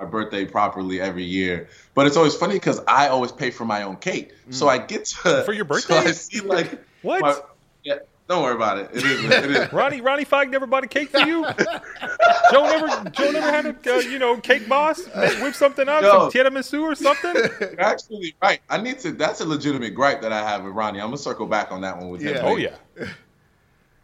my 0.00 0.06
birthday 0.06 0.46
properly 0.46 1.02
every 1.02 1.22
year. 1.22 1.68
But 1.94 2.06
it's 2.06 2.16
always 2.16 2.34
funny 2.34 2.54
because 2.54 2.80
I 2.88 3.08
always 3.08 3.30
pay 3.30 3.50
for 3.50 3.66
my 3.66 3.82
own 3.82 3.96
cake, 3.96 4.32
so 4.48 4.68
I 4.68 4.78
get 4.78 5.04
to 5.04 5.42
For 5.44 5.52
your 5.52 5.66
So 5.78 5.94
I 5.94 6.00
birthday? 6.04 6.12
see 6.12 6.40
like 6.40 6.82
What? 7.02 7.20
my- 7.20 7.28
yeah, 7.30 7.40
don't 8.28 8.42
worry 8.42 8.54
about 8.56 8.78
it. 8.78 8.90
It 8.92 9.04
is. 9.04 9.24
It 9.24 9.50
is. 9.50 9.72
Ronnie 9.72 10.00
Ronnie 10.00 10.24
Fieg 10.24 10.50
never 10.50 10.66
bought 10.66 10.82
a 10.84 10.88
cake 10.88 11.10
for 11.10 11.20
you. 11.20 11.44
Joe 12.50 12.64
never 12.64 13.10
Joe 13.10 13.30
never 13.30 13.50
had 13.50 13.66
a 13.66 13.94
uh, 13.94 13.98
you 14.00 14.18
know 14.18 14.36
cake 14.38 14.68
boss 14.68 15.00
Make- 15.14 15.38
whip 15.40 15.54
something 15.54 15.88
up, 15.88 16.02
Yo. 16.02 16.10
some 16.10 16.30
tiramisu 16.32 16.82
or 16.82 16.94
something. 16.94 17.34
You're 17.60 17.80
actually 17.80 18.34
right. 18.42 18.60
I 18.68 18.78
need 18.78 18.98
to. 19.00 19.12
That's 19.12 19.40
a 19.40 19.46
legitimate 19.46 19.94
gripe 19.94 20.22
that 20.22 20.32
I 20.32 20.40
have 20.48 20.64
with 20.64 20.74
Ronnie. 20.74 21.00
I'm 21.00 21.06
gonna 21.08 21.18
circle 21.18 21.46
back 21.46 21.70
on 21.70 21.80
that 21.82 21.96
one 21.98 22.08
with 22.08 22.20
him. 22.22 22.36
Oh 22.42 22.54
later. 22.54 22.76
yeah, 22.98 23.06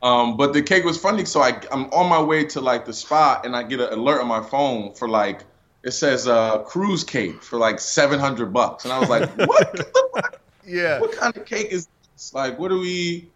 Um, 0.03 0.37
but 0.37 0.53
the 0.53 0.63
cake 0.63 0.85
was 0.85 0.99
funny. 0.99 1.25
So 1.25 1.41
I, 1.43 1.61
I'm 1.71 1.85
on 1.87 2.09
my 2.09 2.21
way 2.23 2.45
to 2.47 2.61
like 2.61 2.85
the 2.85 2.93
spot, 2.93 3.45
and 3.47 3.55
I 3.57 3.63
get 3.63 3.81
an 3.81 3.93
alert 3.93 4.21
on 4.21 4.29
my 4.29 4.43
phone 4.43 4.95
for 4.95 5.09
like 5.09 5.45
it 5.85 5.91
says 5.93 6.29
uh, 6.29 6.59
Cruz 6.61 7.03
cake 7.03 7.43
for 7.43 7.59
like 7.59 7.81
700 7.81 8.53
bucks, 8.53 8.85
and 8.85 8.93
I 8.93 8.99
was 9.01 9.09
like, 9.09 9.29
what? 9.37 9.73
the 9.73 9.85
fuck? 10.15 10.41
Yeah. 10.65 11.01
what 11.01 11.11
kind 11.13 11.37
of 11.37 11.45
cake 11.45 11.73
is 11.73 11.89
this? 12.15 12.33
Like, 12.33 12.57
what 12.57 12.71
are 12.71 12.79
we, 12.79 13.29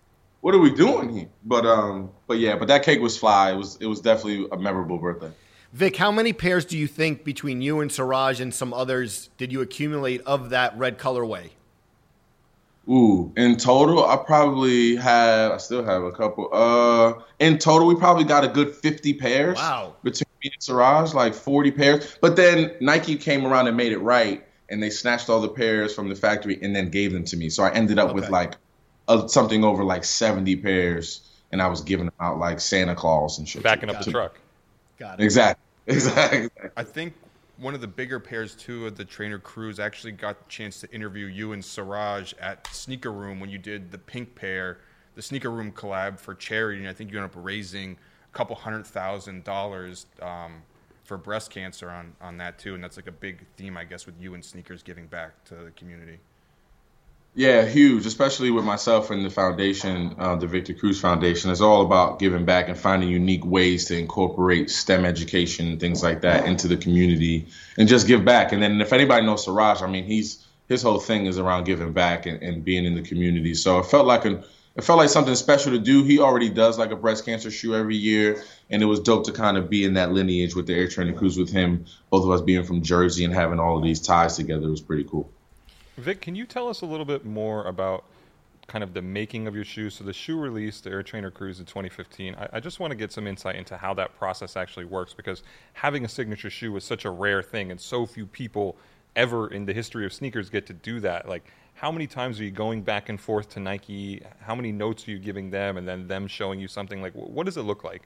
what 0.47 0.55
are 0.55 0.61
we 0.61 0.71
doing 0.71 1.13
here? 1.13 1.29
But 1.45 1.67
um, 1.67 2.13
but 2.29 2.39
yeah, 2.39 2.55
but 2.55 2.69
that 2.69 2.85
cake 2.85 3.01
was 3.01 3.19
fly. 3.19 3.51
It 3.51 3.57
was 3.57 3.79
it 3.81 3.87
was 3.87 4.01
definitely 4.01 4.47
a 4.53 4.57
memorable 4.57 4.97
birthday. 4.97 5.33
Vic, 5.73 5.97
how 5.97 6.13
many 6.13 6.33
pairs 6.33 6.65
do 6.65 6.79
you 6.79 6.87
think 6.87 7.25
between 7.25 7.61
you 7.61 7.81
and 7.81 7.91
Siraj 7.91 8.41
and 8.41 8.55
some 8.55 8.73
others 8.73 9.29
did 9.39 9.51
you 9.51 9.61
accumulate 9.61 10.21
of 10.21 10.51
that 10.51 10.79
red 10.79 11.01
colorway? 11.01 11.51
Ooh, 12.89 13.33
in 13.37 13.57
total, 13.57 14.07
I 14.07 14.19
probably 14.19 14.95
have. 14.95 15.51
I 15.51 15.57
still 15.57 15.83
have 15.83 16.05
a 16.05 16.13
couple. 16.13 16.49
Uh, 16.53 17.15
in 17.41 17.59
total, 17.59 17.89
we 17.89 17.97
probably 17.97 18.23
got 18.23 18.45
a 18.45 18.49
good 18.49 18.73
50 18.73 19.15
pairs. 19.15 19.57
Wow. 19.57 19.97
Between 20.05 20.29
me 20.45 20.53
and 20.55 20.63
Siraj 20.63 21.13
like 21.13 21.35
40 21.35 21.73
pairs. 21.73 22.19
But 22.21 22.37
then 22.37 22.71
Nike 22.81 23.17
came 23.17 23.45
around 23.45 23.67
and 23.67 23.77
made 23.77 23.91
it 23.91 23.99
right, 23.99 24.47
and 24.69 24.81
they 24.81 24.91
snatched 24.91 25.29
all 25.29 25.41
the 25.41 25.49
pairs 25.49 25.93
from 25.93 26.09
the 26.09 26.15
factory 26.15 26.57
and 26.63 26.77
then 26.77 26.89
gave 26.89 27.13
them 27.13 27.25
to 27.25 27.37
me. 27.37 27.51
So 27.51 27.65
I 27.65 27.73
ended 27.73 27.99
up 27.99 28.15
with 28.15 28.29
like 28.29 28.55
a, 29.09 29.29
something 29.29 29.65
over 29.65 29.85
like 29.85 30.05
70 30.05 30.57
pairs, 30.57 31.21
and 31.53 31.63
I 31.63 31.69
was 31.69 31.81
giving 31.81 32.07
them 32.07 32.15
out 32.21 32.39
like 32.39 32.61
Santa 32.61 32.95
Claus 32.95 33.39
and 33.39 33.49
shit. 33.49 33.63
Backing 33.63 33.89
up 33.89 33.97
Got 33.97 34.05
the 34.05 34.11
it. 34.11 34.13
truck. 34.13 34.41
Got 34.99 35.21
it. 35.21 35.25
Exactly. 35.25 35.63
Exactly. 35.89 36.51
I 36.77 36.83
think 36.83 37.15
one 37.59 37.73
of 37.73 37.81
the 37.81 37.87
bigger 37.87 38.19
pairs 38.19 38.57
too 38.57 38.89
of 38.89 38.97
the 38.97 39.05
trainer 39.05 39.39
Cruz 39.39 39.79
actually 39.79 40.11
got 40.11 40.39
the 40.39 40.45
chance 40.49 40.81
to 40.81 40.93
interview 40.93 41.27
you 41.27 41.53
and 41.53 41.65
Siraj 41.65 42.35
at 42.41 42.67
Sneaker 42.69 43.13
Room 43.13 43.39
when 43.39 43.49
you 43.49 43.59
did 43.59 43.93
the 43.93 43.99
pink 43.99 44.35
pair, 44.35 44.79
the 45.15 45.23
Sneaker 45.23 45.51
Room 45.51 45.71
collab 45.71 46.19
for 46.19 46.35
charity, 46.35 46.81
and 46.81 46.89
I 46.89 46.93
think 46.93 47.13
you 47.13 47.19
ended 47.19 47.37
up 47.37 47.45
raising 47.45 47.93
a 47.93 48.37
couple 48.37 48.57
hundred 48.57 48.85
thousand 48.85 49.45
dollars 49.45 50.07
um, 50.21 50.63
for 51.05 51.17
breast 51.17 51.51
cancer 51.51 51.89
on 51.89 52.15
on 52.21 52.37
that 52.39 52.59
too, 52.59 52.75
and 52.75 52.83
that's 52.83 52.97
like 52.97 53.07
a 53.07 53.13
big 53.13 53.47
theme, 53.57 53.77
I 53.77 53.85
guess, 53.85 54.07
with 54.07 54.21
you 54.21 54.35
and 54.35 54.45
sneakers 54.45 54.83
giving 54.83 55.07
back 55.07 55.45
to 55.45 55.55
the 55.55 55.71
community. 55.71 56.19
Yeah, 57.39 57.67
huge, 57.67 58.07
especially 58.07 58.51
with 58.51 58.65
myself 58.65 59.11
and 59.11 59.23
the 59.23 59.29
foundation, 59.29 60.15
uh, 60.19 60.37
the 60.37 60.47
Victor 60.47 60.73
Cruz 60.73 60.99
Foundation. 60.99 61.51
It's 61.51 61.61
all 61.61 61.83
about 61.83 62.19
giving 62.19 62.47
back 62.47 62.71
and 62.71 62.79
finding 62.79 63.11
unique 63.11 63.45
ways 63.45 63.85
to 63.87 63.99
incorporate 63.99 64.71
STEM 64.71 65.05
education 65.05 65.67
and 65.67 65.79
things 65.79 66.03
like 66.03 66.23
that 66.23 66.47
into 66.47 66.67
the 66.67 66.79
community 66.79 67.49
and 67.77 67.89
just 67.89 68.07
give 68.07 68.25
back. 68.25 68.53
And 68.53 68.63
then 68.63 68.81
if 68.81 68.95
anybody 68.95 69.27
knows 69.27 69.45
Siraj, 69.45 69.83
I 69.83 69.87
mean, 69.87 70.05
he's 70.05 70.47
his 70.67 70.81
whole 70.81 70.99
thing 70.99 71.27
is 71.27 71.39
around 71.39 71.65
giving 71.65 71.93
back 71.93 72.25
and, 72.25 72.43
and 72.43 72.65
being 72.65 72.87
in 72.87 72.95
the 72.95 73.03
community. 73.03 73.53
So 73.53 73.81
it 73.81 73.85
felt 73.85 74.07
like 74.07 74.25
an 74.25 74.43
it 74.75 74.85
felt 74.85 74.99
like 74.99 75.11
something 75.11 75.35
special 75.35 75.73
to 75.73 75.79
do. 75.79 76.05
He 76.05 76.19
already 76.21 76.49
does 76.49 76.79
like 76.79 76.91
a 76.91 76.97
breast 76.97 77.27
cancer 77.27 77.51
shoe 77.51 77.75
every 77.75 77.97
year, 77.97 78.43
and 78.71 78.83
it 78.83 78.87
was 78.87 79.01
dope 79.01 79.27
to 79.27 79.33
kind 79.33 79.59
of 79.59 79.69
be 79.69 79.85
in 79.85 79.93
that 79.95 80.11
lineage 80.11 80.55
with 80.55 80.69
the 80.69 80.75
Air 80.75 80.89
Training 80.89 81.17
Cruz 81.17 81.37
with 81.37 81.51
him. 81.51 81.85
Both 82.09 82.25
of 82.25 82.31
us 82.31 82.41
being 82.41 82.65
from 82.65 82.81
Jersey 82.81 83.27
and 83.27 83.35
having 83.35 83.61
all 83.61 83.77
of 83.77 83.85
these 83.85 84.01
ties 84.01 84.37
together 84.37 84.71
was 84.71 84.81
pretty 84.81 85.05
cool. 85.05 85.31
Vic, 85.97 86.21
can 86.21 86.35
you 86.35 86.45
tell 86.45 86.69
us 86.69 86.83
a 86.83 86.87
little 86.87 87.07
bit 87.07 87.25
more 87.25 87.65
about 87.65 88.05
kind 88.67 88.85
of 88.85 88.93
the 88.93 89.01
making 89.01 89.47
of 89.47 89.55
your 89.55 89.65
shoes? 89.65 89.95
So 89.95 90.05
the 90.05 90.13
shoe 90.13 90.39
release, 90.39 90.81
the 90.83 90.91
Air 90.91 91.03
Trainer 91.03 91.31
Cruz 91.31 91.59
in 91.59 91.65
2015. 91.65 92.35
I, 92.35 92.49
I 92.55 92.61
just 92.61 92.81
want 92.81 92.91
to 92.91 92.97
get 92.97 93.13
some 93.13 93.27
insight 93.27 93.57
into 93.57 93.79
how 93.79 93.95
that 93.95 94.15
process 94.19 94.57
actually 94.57 94.85
works 94.85 95.15
because 95.15 95.43
having 95.73 96.05
a 96.05 96.09
signature 96.09 96.51
shoe 96.51 96.77
is 96.77 96.85
such 96.85 97.07
a 97.07 97.11
rare 97.11 97.43
thing, 97.43 97.71
and 97.71 97.81
so 97.81 98.05
few 98.05 98.27
people 98.27 98.77
ever 99.15 99.49
in 99.49 99.65
the 99.65 99.73
history 99.73 100.05
of 100.05 100.13
sneakers 100.13 100.51
get 100.51 100.67
to 100.67 100.75
do 100.75 101.01
that. 101.01 101.27
Like, 101.27 101.51
how 101.73 101.91
many 101.91 102.07
times 102.07 102.39
are 102.41 102.45
you 102.45 102.51
going 102.51 102.83
back 102.83 103.09
and 103.09 103.19
forth 103.19 103.49
to 103.51 103.61
Nike? 103.61 104.23
How 104.41 104.55
many 104.55 104.73
notes 104.73 105.09
are 105.09 105.13
you 105.13 105.19
giving 105.19 105.49
them, 105.49 105.79
and 105.79 105.89
then 105.89 106.09
them 106.09 106.27
showing 106.27 106.61
you 106.61 106.69
something? 106.69 107.01
Like, 107.01 107.15
what 107.15 107.47
does 107.47 107.57
it 107.57 107.63
look 107.63 107.85
like? 107.85 108.03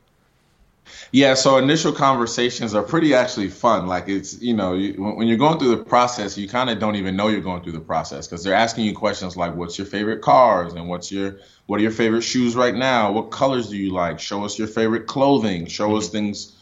Yeah, 1.12 1.34
so 1.34 1.56
initial 1.56 1.92
conversations 1.92 2.74
are 2.74 2.82
pretty 2.82 3.14
actually 3.14 3.48
fun. 3.48 3.86
Like 3.86 4.08
it's, 4.08 4.40
you 4.40 4.54
know, 4.54 4.74
you, 4.74 4.94
when 5.02 5.16
when 5.16 5.28
you're 5.28 5.36
going 5.36 5.58
through 5.58 5.76
the 5.76 5.84
process, 5.84 6.38
you 6.38 6.48
kind 6.48 6.70
of 6.70 6.78
don't 6.78 6.96
even 6.96 7.16
know 7.16 7.28
you're 7.28 7.40
going 7.40 7.62
through 7.62 7.72
the 7.72 7.80
process 7.80 8.26
because 8.26 8.44
they're 8.44 8.54
asking 8.54 8.84
you 8.84 8.94
questions 8.94 9.36
like, 9.36 9.54
"What's 9.56 9.78
your 9.78 9.86
favorite 9.86 10.22
cars?" 10.22 10.72
and 10.72 10.88
"What's 10.88 11.10
your 11.10 11.38
what 11.66 11.78
are 11.80 11.82
your 11.82 11.92
favorite 11.92 12.22
shoes 12.22 12.54
right 12.56 12.74
now? 12.74 13.12
What 13.12 13.30
colors 13.30 13.68
do 13.68 13.76
you 13.76 13.92
like? 13.92 14.20
Show 14.20 14.44
us 14.44 14.58
your 14.58 14.68
favorite 14.68 15.06
clothing. 15.06 15.66
Show 15.66 15.96
us 15.96 16.06
mm-hmm. 16.06 16.12
things. 16.12 16.56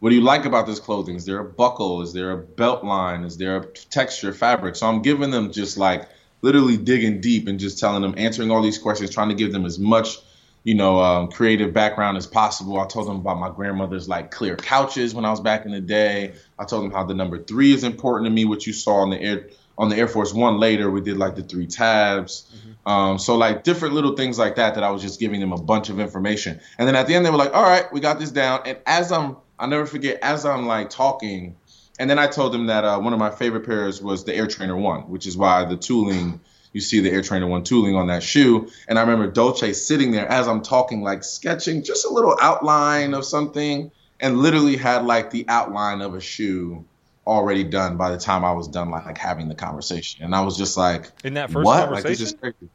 What 0.00 0.10
do 0.10 0.16
you 0.16 0.22
like 0.22 0.44
about 0.44 0.66
this 0.66 0.80
clothing? 0.80 1.16
Is 1.16 1.24
there 1.24 1.38
a 1.38 1.44
buckle? 1.44 2.02
Is 2.02 2.12
there 2.12 2.32
a 2.32 2.36
belt 2.36 2.84
line? 2.84 3.24
Is 3.24 3.36
there 3.36 3.56
a 3.56 3.66
texture, 3.66 4.32
fabric? 4.32 4.76
So 4.76 4.86
I'm 4.86 5.02
giving 5.02 5.30
them 5.30 5.50
just 5.50 5.78
like 5.78 6.08
literally 6.42 6.76
digging 6.76 7.20
deep 7.20 7.48
and 7.48 7.58
just 7.58 7.78
telling 7.78 8.02
them, 8.02 8.14
answering 8.18 8.50
all 8.50 8.60
these 8.60 8.76
questions, 8.76 9.10
trying 9.10 9.30
to 9.30 9.34
give 9.34 9.50
them 9.50 9.64
as 9.64 9.78
much 9.78 10.18
you 10.64 10.74
know, 10.74 10.98
um, 10.98 11.30
creative 11.30 11.74
background 11.74 12.16
as 12.16 12.26
possible. 12.26 12.80
I 12.80 12.86
told 12.86 13.06
them 13.06 13.16
about 13.16 13.38
my 13.38 13.50
grandmother's 13.50 14.08
like 14.08 14.30
clear 14.30 14.56
couches 14.56 15.14
when 15.14 15.26
I 15.26 15.30
was 15.30 15.40
back 15.40 15.66
in 15.66 15.72
the 15.72 15.80
day. 15.80 16.34
I 16.58 16.64
told 16.64 16.84
them 16.84 16.90
how 16.90 17.04
the 17.04 17.14
number 17.14 17.38
three 17.38 17.72
is 17.72 17.84
important 17.84 18.26
to 18.26 18.30
me, 18.30 18.46
what 18.46 18.66
you 18.66 18.72
saw 18.72 19.02
on 19.02 19.10
the 19.10 19.20
air 19.20 19.50
on 19.76 19.90
the 19.90 19.96
Air 19.96 20.08
Force 20.08 20.32
One 20.32 20.58
later. 20.58 20.90
We 20.90 21.02
did 21.02 21.18
like 21.18 21.36
the 21.36 21.42
three 21.42 21.66
tabs. 21.66 22.50
Um, 22.86 23.18
so 23.18 23.36
like 23.36 23.62
different 23.62 23.94
little 23.94 24.16
things 24.16 24.38
like 24.38 24.56
that 24.56 24.74
that 24.74 24.84
I 24.84 24.90
was 24.90 25.02
just 25.02 25.20
giving 25.20 25.40
them 25.40 25.52
a 25.52 25.60
bunch 25.60 25.90
of 25.90 26.00
information. 26.00 26.60
And 26.78 26.88
then 26.88 26.96
at 26.96 27.06
the 27.06 27.14
end 27.14 27.26
they 27.26 27.30
were 27.30 27.36
like, 27.36 27.54
all 27.54 27.62
right, 27.62 27.90
we 27.92 28.00
got 28.00 28.18
this 28.18 28.30
down. 28.30 28.62
And 28.64 28.78
as 28.86 29.12
I'm 29.12 29.36
I'll 29.58 29.68
never 29.68 29.86
forget, 29.86 30.18
as 30.22 30.44
I'm 30.44 30.66
like 30.66 30.90
talking, 30.90 31.56
and 31.98 32.10
then 32.10 32.18
I 32.18 32.26
told 32.26 32.52
them 32.52 32.66
that 32.66 32.84
uh, 32.84 32.98
one 33.00 33.12
of 33.12 33.18
my 33.18 33.30
favorite 33.30 33.66
pairs 33.66 34.02
was 34.02 34.24
the 34.24 34.34
Air 34.34 34.46
Trainer 34.46 34.76
One, 34.76 35.02
which 35.02 35.26
is 35.26 35.36
why 35.36 35.64
the 35.64 35.76
tooling 35.76 36.40
you 36.74 36.80
see 36.80 37.00
the 37.00 37.10
Air 37.10 37.22
Trainer 37.22 37.46
One 37.46 37.64
tooling 37.64 37.94
on 37.94 38.08
that 38.08 38.22
shoe. 38.22 38.68
And 38.86 38.98
I 38.98 39.02
remember 39.02 39.30
Dolce 39.30 39.72
sitting 39.72 40.10
there 40.10 40.28
as 40.28 40.46
I'm 40.46 40.60
talking, 40.60 41.02
like 41.02 41.24
sketching 41.24 41.82
just 41.82 42.04
a 42.04 42.10
little 42.10 42.36
outline 42.42 43.14
of 43.14 43.24
something, 43.24 43.90
and 44.20 44.38
literally 44.38 44.76
had 44.76 45.06
like 45.06 45.30
the 45.30 45.46
outline 45.48 46.02
of 46.02 46.14
a 46.14 46.20
shoe 46.20 46.84
already 47.26 47.64
done 47.64 47.96
by 47.96 48.10
the 48.10 48.18
time 48.18 48.44
I 48.44 48.52
was 48.52 48.68
done 48.68 48.90
like 48.90 49.16
having 49.16 49.48
the 49.48 49.54
conversation. 49.54 50.24
And 50.24 50.34
I 50.34 50.42
was 50.42 50.58
just 50.58 50.76
like, 50.76 51.10
In 51.22 51.34
that 51.34 51.50
first 51.50 51.64
what? 51.64 51.90
Like 51.90 52.04
conversation? 52.04 52.38
crazy. 52.38 52.68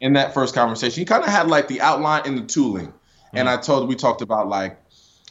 In 0.00 0.14
that 0.14 0.34
first 0.34 0.54
conversation, 0.54 1.00
he 1.00 1.04
kind 1.04 1.22
of 1.22 1.28
had 1.28 1.46
like 1.46 1.68
the 1.68 1.80
outline 1.80 2.22
and 2.24 2.38
the 2.38 2.42
tooling. 2.42 2.92
And 3.34 3.48
I 3.48 3.56
told 3.58 3.88
we 3.88 3.94
talked 3.94 4.20
about 4.20 4.48
like 4.48 4.78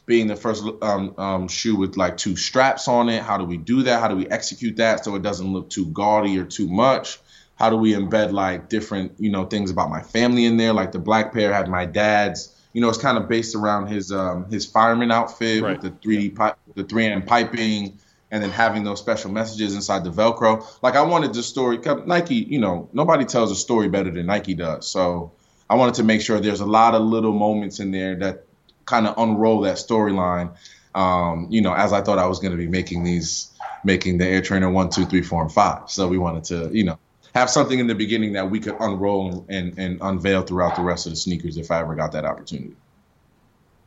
being 0.06 0.28
the 0.28 0.36
first 0.36 0.64
um, 0.82 1.14
um, 1.18 1.48
shoe 1.48 1.76
with 1.76 1.98
like 1.98 2.18
two 2.18 2.36
straps 2.36 2.88
on 2.88 3.10
it. 3.10 3.24
How 3.24 3.38
do 3.38 3.46
we 3.46 3.58
do 3.58 3.84
that? 3.84 4.00
How 4.00 4.08
do 4.08 4.16
we 4.16 4.28
execute 4.28 4.78
that 4.78 5.04
so 5.04 5.16
it 5.16 5.22
doesn't 5.22 5.52
look 5.52 5.70
too 5.70 5.88
gaudy 5.88 6.38
or 6.38 6.46
too 6.46 6.68
much? 6.68 7.20
How 7.62 7.70
do 7.70 7.76
we 7.78 7.94
embed 7.94 8.32
like 8.32 8.70
different 8.70 9.20
you 9.20 9.30
know 9.30 9.46
things 9.46 9.70
about 9.70 9.92
my 9.92 10.02
family 10.02 10.46
in 10.46 10.58
there? 10.58 10.74
Like 10.74 10.92
the 10.94 10.98
black 10.98 11.32
pair 11.32 11.54
had 11.54 11.68
my 11.68 11.86
dad's. 11.86 12.58
You 12.74 12.82
know, 12.82 12.90
it's 12.90 12.98
kind 12.98 13.20
of 13.20 13.30
based 13.30 13.54
around 13.54 13.86
his 13.86 14.12
um, 14.12 14.50
his 14.50 14.66
fireman 14.66 15.12
outfit 15.12 15.62
Right. 15.62 15.80
with 15.80 16.02
the 16.02 16.10
3D 16.10 16.36
pipe, 16.36 16.58
the 16.74 16.84
3M 16.84 17.28
piping, 17.28 18.00
and 18.32 18.42
then 18.42 18.50
having 18.50 18.84
those 18.84 18.98
special 18.98 19.30
messages 19.30 19.76
inside 19.76 20.04
the 20.04 20.10
Velcro. 20.10 20.66
Like 20.82 20.96
I 20.96 21.04
wanted 21.04 21.36
the 21.36 21.44
story 21.44 21.78
Nike, 22.08 22.34
you 22.34 22.58
know, 22.58 22.90
nobody 22.94 23.26
tells 23.26 23.52
a 23.52 23.56
story 23.56 23.90
better 23.90 24.10
than 24.10 24.26
Nike 24.26 24.56
does. 24.56 24.90
So 24.90 25.32
I 25.70 25.76
wanted 25.76 25.94
to 25.96 26.04
make 26.04 26.22
sure 26.22 26.40
there's 26.40 26.62
a 26.62 26.66
lot 26.66 26.96
of 26.96 27.04
little 27.04 27.32
moments 27.34 27.80
in 27.80 27.92
there 27.92 28.16
that 28.16 28.46
kind 28.86 29.06
of 29.06 29.20
unroll 29.20 29.62
that 29.62 29.76
storyline. 29.76 30.56
Um, 30.96 31.46
you 31.52 31.62
know, 31.62 31.76
as 31.76 31.94
I 31.94 32.02
thought 32.02 32.18
I 32.18 32.26
was 32.26 32.40
going 32.40 32.54
to 32.54 32.58
be 32.58 32.68
making 32.68 33.04
these, 33.04 33.52
making 33.84 34.18
the 34.18 34.26
Air 34.26 34.42
Trainer 34.42 34.72
one, 34.72 34.90
two, 34.90 35.06
three, 35.06 35.22
four, 35.22 35.44
and 35.44 35.52
five. 35.52 35.92
So 35.92 36.08
we 36.08 36.18
wanted 36.18 36.46
to, 36.46 36.76
you 36.76 36.86
know, 36.86 36.98
have 37.34 37.50
something 37.50 37.80
in 37.80 37.88
the 37.88 37.96
beginning 37.96 38.34
that 38.34 38.50
we 38.50 38.60
could 38.60 38.76
unroll 38.80 39.46
and, 39.50 39.78
and 39.78 40.00
unveil 40.02 40.42
throughout 40.42 40.76
the 40.76 40.82
rest 40.82 41.06
of 41.06 41.12
the 41.12 41.16
sneakers 41.16 41.58
if 41.58 41.72
I 41.72 41.80
ever 41.80 41.96
got 41.96 42.12
that 42.12 42.26
opportunity. 42.26 42.76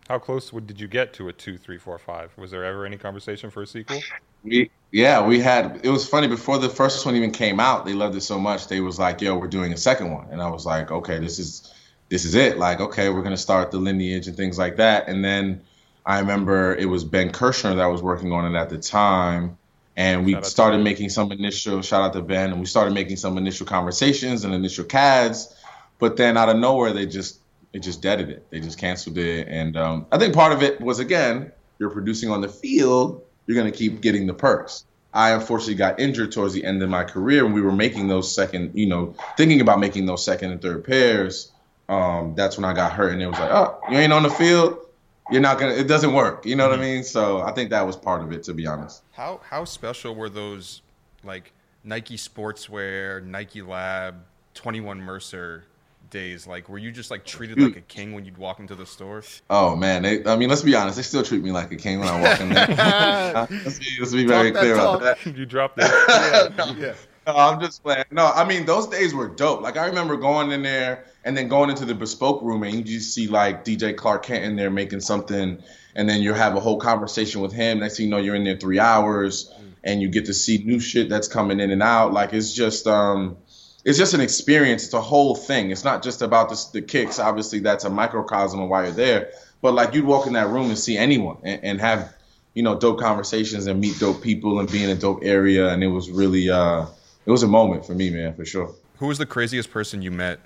How 0.08 0.18
close 0.18 0.52
would, 0.52 0.66
did 0.66 0.80
you 0.80 0.86
get 0.86 1.14
to 1.14 1.28
a 1.28 1.32
two, 1.32 1.56
three, 1.56 1.78
four, 1.78 1.98
five? 1.98 2.36
Was 2.36 2.50
there 2.50 2.64
ever 2.64 2.84
any 2.84 2.98
conversation 2.98 3.50
for 3.50 3.62
a 3.62 3.66
sequel? 3.66 4.00
We, 4.42 4.70
yeah, 4.90 5.26
we 5.26 5.40
had. 5.40 5.80
It 5.82 5.88
was 5.88 6.06
funny 6.06 6.28
before 6.28 6.58
the 6.58 6.68
first 6.68 7.06
one 7.06 7.16
even 7.16 7.30
came 7.30 7.58
out. 7.58 7.86
They 7.86 7.94
loved 7.94 8.14
it 8.14 8.20
so 8.20 8.38
much. 8.38 8.68
They 8.68 8.80
was 8.80 8.98
like, 8.98 9.22
"Yo, 9.22 9.38
we're 9.38 9.48
doing 9.48 9.72
a 9.72 9.78
second 9.78 10.12
one," 10.12 10.28
and 10.30 10.42
I 10.42 10.50
was 10.50 10.66
like, 10.66 10.90
"Okay, 10.90 11.18
this 11.18 11.38
is 11.38 11.72
this 12.10 12.26
is 12.26 12.34
it. 12.34 12.58
Like, 12.58 12.80
okay, 12.80 13.08
we're 13.08 13.22
gonna 13.22 13.38
start 13.38 13.70
the 13.70 13.78
lineage 13.78 14.28
and 14.28 14.36
things 14.36 14.58
like 14.58 14.76
that." 14.76 15.08
And 15.08 15.24
then 15.24 15.62
I 16.04 16.18
remember 16.18 16.74
it 16.74 16.84
was 16.84 17.02
Ben 17.02 17.30
Kirshner 17.30 17.76
that 17.76 17.86
was 17.86 18.02
working 18.02 18.30
on 18.32 18.54
it 18.54 18.58
at 18.58 18.68
the 18.68 18.78
time, 18.78 19.56
and 19.96 20.24
we 20.24 20.32
Shout 20.32 20.46
started 20.46 20.78
making 20.78 21.08
some 21.08 21.30
initial 21.32 21.82
shout 21.82 22.02
out 22.02 22.12
to 22.14 22.22
Ben, 22.22 22.50
and 22.50 22.60
we 22.60 22.66
started 22.66 22.94
making 22.94 23.16
some 23.16 23.38
initial 23.38 23.66
conversations 23.66 24.44
and 24.44 24.54
initial 24.54 24.84
CADs. 24.84 25.54
But 25.98 26.16
then 26.16 26.36
out 26.36 26.48
of 26.48 26.56
nowhere, 26.56 26.92
they 26.92 27.06
just 27.06 27.40
they 27.72 27.78
just 27.78 28.02
deaded 28.02 28.30
it. 28.30 28.46
They 28.50 28.60
just 28.60 28.78
canceled 28.78 29.18
it, 29.18 29.48
and 29.48 29.76
um, 29.76 30.06
I 30.10 30.18
think 30.18 30.34
part 30.34 30.52
of 30.52 30.62
it 30.62 30.80
was 30.80 30.98
again, 30.98 31.52
you're 31.78 31.90
producing 31.90 32.30
on 32.30 32.40
the 32.40 32.48
field, 32.48 33.22
you're 33.46 33.56
gonna 33.56 33.70
keep 33.70 34.00
getting 34.00 34.26
the 34.26 34.34
perks. 34.34 34.84
I 35.12 35.30
unfortunately 35.30 35.76
got 35.76 36.00
injured 36.00 36.32
towards 36.32 36.54
the 36.54 36.64
end 36.64 36.82
of 36.82 36.90
my 36.90 37.04
career, 37.04 37.44
and 37.44 37.54
we 37.54 37.62
were 37.62 37.72
making 37.72 38.08
those 38.08 38.34
second, 38.34 38.72
you 38.74 38.86
know, 38.86 39.14
thinking 39.36 39.60
about 39.60 39.78
making 39.78 40.06
those 40.06 40.24
second 40.24 40.50
and 40.50 40.60
third 40.60 40.84
pairs. 40.84 41.52
Um, 41.88 42.34
that's 42.34 42.56
when 42.56 42.64
I 42.64 42.72
got 42.72 42.92
hurt, 42.92 43.12
and 43.12 43.22
it 43.22 43.28
was 43.28 43.38
like, 43.38 43.50
oh, 43.50 43.78
you 43.90 43.98
ain't 43.98 44.12
on 44.12 44.24
the 44.24 44.30
field, 44.30 44.83
you're 45.30 45.40
not 45.40 45.58
gonna. 45.58 45.72
It 45.72 45.88
doesn't 45.88 46.12
work. 46.12 46.44
You 46.44 46.56
know 46.56 46.68
what 46.68 46.78
I 46.78 46.82
mm-hmm. 46.82 46.94
mean? 46.94 47.04
So 47.04 47.40
I 47.40 47.52
think 47.52 47.70
that 47.70 47.86
was 47.86 47.96
part 47.96 48.22
of 48.22 48.32
it, 48.32 48.42
to 48.44 48.54
be 48.54 48.66
honest. 48.66 49.02
How 49.12 49.40
how 49.48 49.64
special 49.64 50.14
were 50.14 50.28
those 50.28 50.82
like 51.22 51.52
Nike 51.82 52.16
Sportswear, 52.16 53.24
Nike 53.24 53.62
Lab, 53.62 54.16
Twenty 54.54 54.80
One 54.80 55.00
Mercer 55.00 55.64
days? 56.10 56.46
Like, 56.46 56.68
were 56.68 56.78
you 56.78 56.90
just 56.90 57.10
like 57.10 57.24
treated 57.24 57.58
like 57.58 57.76
a 57.76 57.80
mm. 57.80 57.88
king 57.88 58.12
when 58.12 58.24
you'd 58.24 58.36
walk 58.36 58.60
into 58.60 58.74
the 58.74 58.84
store? 58.84 59.22
Oh 59.48 59.74
man, 59.74 60.02
they, 60.02 60.24
I 60.26 60.36
mean, 60.36 60.50
let's 60.50 60.62
be 60.62 60.74
honest. 60.74 60.96
They 60.96 61.02
still 61.02 61.22
treat 61.22 61.42
me 61.42 61.52
like 61.52 61.72
a 61.72 61.76
king 61.76 62.00
when 62.00 62.08
I 62.08 62.20
walk 62.20 62.40
in 62.40 62.50
there. 62.50 62.66
Let's, 63.64 63.78
be, 63.78 63.86
let's 63.98 64.12
be 64.12 64.26
very 64.26 64.52
clear 64.52 64.76
talk. 64.76 65.00
about 65.00 65.18
that. 65.22 65.36
you 65.36 65.46
dropped 65.46 65.78
it. 65.78 65.84
yeah. 66.78 66.94
No, 67.26 67.34
I'm 67.34 67.60
just 67.60 67.82
playing. 67.82 68.04
No, 68.10 68.26
I 68.26 68.44
mean 68.44 68.66
those 68.66 68.86
days 68.86 69.14
were 69.14 69.28
dope. 69.28 69.62
Like 69.62 69.76
I 69.76 69.86
remember 69.86 70.16
going 70.16 70.52
in 70.52 70.62
there 70.62 71.04
and 71.24 71.36
then 71.36 71.48
going 71.48 71.70
into 71.70 71.84
the 71.84 71.94
bespoke 71.94 72.42
room 72.42 72.62
and 72.62 72.74
you 72.74 72.82
just 72.82 73.14
see 73.14 73.28
like 73.28 73.64
DJ 73.64 73.96
Clark 73.96 74.24
Kent 74.24 74.44
in 74.44 74.56
there 74.56 74.70
making 74.70 75.00
something, 75.00 75.62
and 75.94 76.08
then 76.08 76.22
you 76.22 76.34
have 76.34 76.56
a 76.56 76.60
whole 76.60 76.78
conversation 76.78 77.40
with 77.40 77.52
him. 77.52 77.80
Next 77.80 77.96
thing 77.96 78.06
you 78.06 78.10
know, 78.10 78.18
you're 78.18 78.34
in 78.34 78.44
there 78.44 78.56
three 78.56 78.78
hours 78.78 79.52
and 79.82 80.00
you 80.00 80.08
get 80.08 80.26
to 80.26 80.34
see 80.34 80.58
new 80.64 80.80
shit 80.80 81.08
that's 81.08 81.28
coming 81.28 81.60
in 81.60 81.70
and 81.70 81.82
out. 81.82 82.12
Like 82.12 82.32
it's 82.32 82.52
just 82.52 82.86
um 82.86 83.38
it's 83.84 83.98
just 83.98 84.14
an 84.14 84.20
experience. 84.20 84.84
It's 84.84 84.94
a 84.94 85.00
whole 85.00 85.34
thing. 85.34 85.70
It's 85.70 85.84
not 85.84 86.02
just 86.02 86.22
about 86.22 86.48
the, 86.48 86.62
the 86.72 86.82
kicks. 86.82 87.18
Obviously, 87.18 87.60
that's 87.60 87.84
a 87.84 87.90
microcosm 87.90 88.60
of 88.60 88.68
why 88.68 88.84
you're 88.84 88.92
there. 88.92 89.30
But 89.60 89.74
like 89.74 89.94
you'd 89.94 90.06
walk 90.06 90.26
in 90.26 90.34
that 90.34 90.48
room 90.48 90.68
and 90.68 90.78
see 90.78 90.96
anyone 90.96 91.38
and, 91.42 91.64
and 91.64 91.80
have 91.80 92.14
you 92.54 92.62
know, 92.62 92.78
dope 92.78 93.00
conversations 93.00 93.66
and 93.66 93.80
meet 93.80 93.98
dope 93.98 94.22
people 94.22 94.60
and 94.60 94.70
be 94.70 94.82
in 94.82 94.88
a 94.88 94.94
dope 94.94 95.20
area. 95.22 95.68
And 95.68 95.82
it 95.82 95.88
was 95.88 96.08
really, 96.08 96.48
uh, 96.48 96.86
it 97.26 97.30
was 97.30 97.42
a 97.42 97.48
moment 97.48 97.84
for 97.86 97.94
me, 97.94 98.10
man, 98.10 98.34
for 98.34 98.44
sure. 98.44 98.74
Who 98.98 99.06
was 99.06 99.18
the 99.18 99.26
craziest 99.26 99.70
person 99.70 100.02
you 100.02 100.10
met 100.10 100.40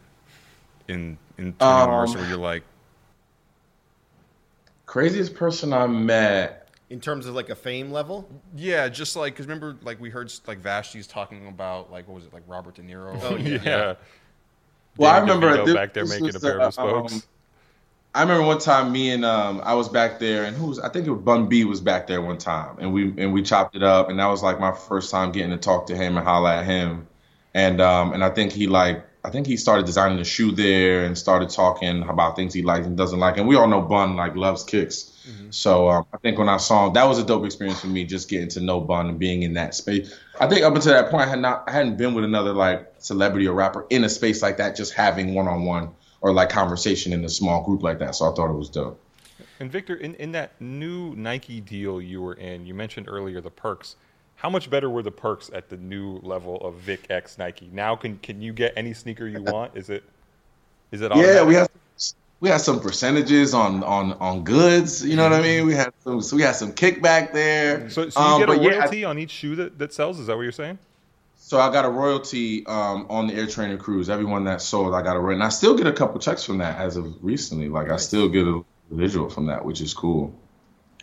in 0.89 1.19
in 1.37 1.53
21 1.55 1.83
Um, 1.83 1.91
Mercer 1.91 2.19
where 2.19 2.29
you're 2.29 2.37
like, 2.39 2.63
Craziest 4.87 5.35
person 5.35 5.73
I 5.73 5.87
met. 5.87 6.69
In 6.91 7.01
terms 7.01 7.27
of 7.27 7.35
like 7.35 7.51
a 7.51 7.55
fame 7.55 7.93
level? 7.93 8.27
yeah, 8.57 8.89
just 8.89 9.15
like 9.15 9.35
because 9.35 9.45
remember 9.47 9.77
like 9.83 10.01
we 10.01 10.09
heard 10.09 10.33
like 10.47 10.63
Vashti's 10.63 11.07
talking 11.07 11.47
about 11.47 11.93
like 11.93 12.09
what 12.09 12.15
was 12.15 12.25
it 12.25 12.33
like 12.33 12.45
Robert 12.47 12.77
De 12.77 12.83
Niro? 12.83 13.19
Oh, 13.23 13.37
yeah. 13.37 13.59
yeah. 13.65 13.95
Well, 14.97 15.11
I 15.15 15.19
remember 15.19 15.49
DeVito 15.59 15.67
this- 15.67 15.75
back 15.75 15.93
there 15.93 16.07
making 16.07 16.23
a 16.31 16.33
was, 16.33 16.39
pair 16.39 16.59
of 16.59 16.67
his 16.67 16.75
spokes. 16.75 17.13
um, 17.15 17.23
I 18.19 18.23
remember 18.23 18.49
one 18.49 18.59
time 18.59 18.91
me 18.91 19.11
and 19.11 19.25
um, 19.25 19.61
I 19.63 19.75
was 19.75 19.89
back 19.89 20.19
there, 20.19 20.43
and 20.43 20.57
who 20.57 20.67
was 20.67 20.81
I 20.81 20.89
think 20.89 21.07
it 21.07 21.11
was 21.13 21.23
Bun 21.23 21.49
B 21.49 21.65
was 21.65 21.81
back 21.81 22.09
there 22.09 22.21
one 22.21 22.37
time, 22.37 22.77
and 22.81 22.93
we 22.93 23.15
and 23.17 23.33
we 23.33 23.43
chopped 23.43 23.77
it 23.77 23.85
up, 23.85 24.11
and 24.11 24.19
that 24.19 24.27
was 24.27 24.43
like 24.43 24.59
my 24.59 24.73
first 24.73 25.13
time 25.13 25.31
getting 25.31 25.53
to 25.53 25.57
talk 25.57 25.87
to 25.87 25.95
him 25.95 26.17
and 26.17 26.27
holla 26.27 26.57
at 26.57 26.65
him, 26.65 27.07
and 27.55 27.81
um, 27.81 28.13
and 28.13 28.25
I 28.25 28.31
think 28.31 28.51
he 28.51 28.67
like 28.67 29.05
I 29.23 29.31
think 29.31 29.47
he 29.47 29.57
started 29.57 29.87
designing 29.87 30.19
a 30.19 30.25
shoe 30.25 30.51
there 30.51 31.05
and 31.05 31.17
started 31.17 31.51
talking 31.51 32.03
about 32.03 32.35
things 32.35 32.53
he 32.53 32.63
likes 32.63 32.87
and 32.89 32.97
doesn't 32.97 33.21
like, 33.21 33.37
and 33.37 33.47
we 33.47 33.55
all 33.55 33.69
know 33.69 33.83
Bun 33.83 34.17
like 34.17 34.35
loves 34.35 34.65
kicks, 34.65 35.17
so 35.51 35.89
um, 35.89 36.07
I 36.13 36.17
think 36.17 36.39
when 36.41 36.49
I 36.49 36.57
saw 36.57 36.89
him, 36.89 36.95
that 36.95 37.05
was 37.05 37.21
a 37.21 37.25
dope 37.25 37.47
experience 37.47 37.81
for 37.81 37.87
me, 37.87 38.05
just 38.05 38.29
getting 38.29 38.49
to 38.49 38.61
know 38.61 38.81
Bun 38.81 39.11
and 39.11 39.21
being 39.21 39.45
in 39.45 39.55
that 39.55 39.77
space. 39.77 40.13
I 40.41 40.49
think 40.49 40.65
up 40.65 40.75
until 40.75 40.93
that 40.93 41.13
point, 41.13 41.23
I 41.23 41.29
had 41.29 41.39
not 41.39 41.69
I 41.69 41.71
hadn't 41.71 41.97
been 41.97 42.15
with 42.15 42.25
another 42.25 42.53
like 42.53 42.95
celebrity 42.99 43.47
or 43.47 43.55
rapper 43.55 43.87
in 43.91 44.03
a 44.03 44.09
space 44.09 44.43
like 44.43 44.57
that, 44.57 44.75
just 44.75 44.93
having 44.93 45.35
one 45.35 45.47
on 45.47 45.65
one 45.65 45.91
or 46.21 46.33
like 46.33 46.49
conversation 46.51 47.13
in 47.13 47.25
a 47.25 47.29
small 47.29 47.63
group 47.65 47.83
like 47.83 47.99
that. 48.01 48.15
So 48.15 48.31
I 48.31 48.35
thought 48.35 48.51
it 48.51 48.57
was 48.57 48.69
dope. 48.69 49.01
And 49.61 49.71
Victor, 49.71 49.95
in, 49.95 50.15
in 50.17 50.33
that 50.33 50.61
new 50.61 51.15
Nike 51.15 51.61
deal 51.61 52.01
you 52.01 52.23
were 52.23 52.35
in, 52.35 52.67
you 52.67 52.75
mentioned 52.75 53.09
earlier 53.09 53.41
the 53.41 53.51
perks. 53.51 53.97
How 54.37 54.49
much 54.51 54.71
better 54.71 54.89
were 54.89 55.03
the 55.03 55.11
perks 55.11 55.51
at 55.53 55.69
the 55.69 55.77
new 55.77 56.19
level 56.23 56.57
of 56.59 56.75
Vic 56.77 57.07
X 57.11 57.39
Nike? 57.39 57.69
Now 57.73 57.97
can 57.97 58.19
can 58.19 58.41
you 58.41 58.53
get 58.53 58.73
any 58.77 58.95
sneaker 58.95 59.27
you 59.27 59.43
want? 59.53 59.77
Is 59.77 59.91
it 59.91 60.05
is 60.93 61.01
it 61.01 61.13
Yeah, 61.15 61.45
we 61.45 61.55
have 61.55 61.69
we 62.41 62.49
had 62.49 62.61
some 62.61 62.79
percentages 62.81 63.53
on 63.53 63.83
on 63.83 64.13
on 64.15 64.45
goods. 64.45 65.05
You 65.05 65.17
know 65.17 65.25
what 65.25 65.33
I 65.33 65.43
mean? 65.43 65.67
We 65.67 65.75
had 65.75 65.93
some 66.05 66.21
so 66.23 66.37
we 66.37 66.43
had 66.43 66.55
some 66.55 66.73
kickback 66.73 67.33
there. 67.33 67.91
So, 67.91 68.09
so 68.11 68.21
you 68.21 68.27
Um, 68.27 68.41
get 68.41 68.49
a 68.49 68.53
but 68.53 68.63
yeah, 68.63 69.07
I- 69.09 69.11
on 69.11 69.19
each 69.19 69.33
shoe 69.33 69.57
that, 69.57 69.79
that 69.79 69.93
sells? 69.93 70.21
Is 70.21 70.29
that 70.29 70.37
what 70.37 70.43
you're 70.43 70.53
saying? 70.53 70.79
So 71.49 71.59
I 71.59 71.73
got 71.73 71.87
a 71.87 71.89
royalty 71.89 72.67
um, 72.67 73.07
on 73.09 73.27
the 73.27 73.33
Air 73.33 73.47
Trainer 73.47 73.79
Cruz. 73.79 74.11
Everyone 74.11 74.45
that 74.45 74.61
sold, 74.61 74.95
I 74.95 75.01
got 75.01 75.17
a 75.17 75.19
royalty. 75.19 75.37
And 75.37 75.43
I 75.43 75.49
still 75.49 75.75
get 75.75 75.87
a 75.87 75.93
couple 75.95 76.21
checks 76.21 76.45
from 76.45 76.59
that 76.59 76.79
as 76.79 76.99
of 76.99 77.25
recently. 77.25 77.71
Like 77.71 77.91
I 77.91 77.97
still 77.97 78.29
get 78.29 78.47
a 78.47 78.63
residual 78.91 79.31
from 79.31 79.47
that, 79.47 79.65
which 79.65 79.81
is 79.81 79.95
cool. 79.95 80.39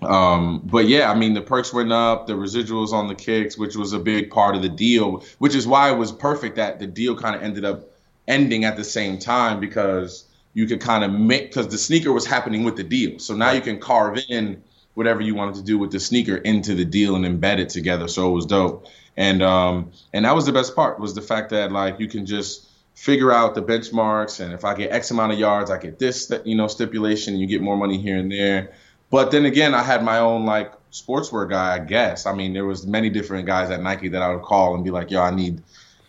Um, 0.03 0.61
but 0.63 0.87
yeah, 0.87 1.09
I 1.09 1.15
mean 1.15 1.33
the 1.33 1.41
perks 1.41 1.73
went 1.73 1.91
up, 1.91 2.27
the 2.27 2.33
residuals 2.33 2.93
on 2.93 3.07
the 3.07 3.15
kicks, 3.15 3.57
which 3.57 3.75
was 3.75 3.93
a 3.93 3.97
big 3.97 4.29
part 4.29 4.55
of 4.55 4.61
the 4.61 4.69
deal, 4.69 5.23
which 5.39 5.55
is 5.55 5.65
why 5.65 5.91
it 5.91 5.97
was 5.97 6.11
perfect 6.11 6.57
that 6.57 6.77
the 6.77 6.85
deal 6.85 7.17
kind 7.17 7.35
of 7.35 7.41
ended 7.41 7.65
up 7.65 7.89
ending 8.27 8.65
at 8.65 8.77
the 8.77 8.83
same 8.83 9.17
time 9.17 9.59
because 9.59 10.25
you 10.53 10.67
could 10.67 10.79
kind 10.79 11.03
of 11.03 11.11
make 11.11 11.47
because 11.47 11.69
the 11.69 11.77
sneaker 11.79 12.13
was 12.13 12.27
happening 12.27 12.63
with 12.63 12.75
the 12.75 12.83
deal. 12.83 13.17
So 13.17 13.35
now 13.35 13.49
you 13.49 13.61
can 13.61 13.79
carve 13.79 14.19
in 14.29 14.61
whatever 14.93 15.21
you 15.21 15.33
wanted 15.33 15.55
to 15.55 15.63
do 15.63 15.79
with 15.79 15.91
the 15.91 15.99
sneaker 15.99 16.35
into 16.35 16.75
the 16.75 16.85
deal 16.85 17.15
and 17.15 17.25
embed 17.25 17.57
it 17.57 17.69
together. 17.69 18.07
So 18.07 18.29
it 18.29 18.33
was 18.35 18.45
dope. 18.45 18.87
And 19.17 19.41
um 19.41 19.91
and 20.13 20.25
that 20.25 20.35
was 20.35 20.45
the 20.45 20.51
best 20.51 20.75
part 20.75 20.99
was 20.99 21.13
the 21.15 21.21
fact 21.21 21.51
that 21.51 21.71
like 21.71 21.99
you 21.99 22.07
can 22.07 22.25
just 22.25 22.67
figure 22.95 23.31
out 23.31 23.55
the 23.55 23.61
benchmarks 23.61 24.39
and 24.39 24.53
if 24.53 24.63
I 24.63 24.73
get 24.73 24.91
X 24.91 25.11
amount 25.11 25.33
of 25.33 25.39
yards, 25.39 25.69
I 25.71 25.77
get 25.77 25.99
this 25.99 26.31
you 26.45 26.55
know 26.55 26.67
stipulation 26.67 27.33
and 27.33 27.41
you 27.41 27.47
get 27.47 27.61
more 27.61 27.77
money 27.77 27.97
here 28.01 28.17
and 28.17 28.31
there. 28.31 28.73
But 29.09 29.31
then 29.31 29.45
again, 29.45 29.73
I 29.73 29.83
had 29.83 30.03
my 30.03 30.19
own 30.19 30.45
like 30.45 30.73
sportswear 30.91 31.49
guy, 31.49 31.75
I 31.75 31.79
guess. 31.79 32.25
I 32.25 32.33
mean, 32.33 32.53
there 32.53 32.65
was 32.65 32.85
many 32.87 33.09
different 33.09 33.45
guys 33.45 33.69
at 33.69 33.81
Nike 33.81 34.09
that 34.09 34.21
I 34.21 34.33
would 34.33 34.43
call 34.43 34.75
and 34.75 34.83
be 34.83 34.91
like, 34.91 35.11
"Yo, 35.11 35.21
I 35.21 35.31
need, 35.31 35.61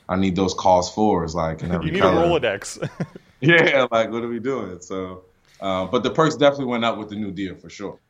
I 0.08 0.16
need 0.16 0.34
those 0.34 0.54
calls 0.54 0.92
fours, 0.92 1.34
like 1.34 1.62
in 1.62 1.70
every 1.72 1.86
You 1.86 1.92
need 1.92 2.00
color." 2.02 2.22
a 2.24 2.26
Rolodex. 2.40 2.88
Yeah, 3.38 3.86
like 3.90 4.10
what 4.10 4.24
are 4.24 4.28
we 4.28 4.40
doing? 4.40 4.80
So, 4.80 5.24
uh, 5.60 5.84
but 5.86 6.02
the 6.02 6.10
perks 6.10 6.36
definitely 6.36 6.64
went 6.66 6.86
up 6.86 6.96
with 6.96 7.10
the 7.10 7.16
new 7.16 7.30
deal 7.30 7.54
for 7.54 7.68
sure. 7.68 8.00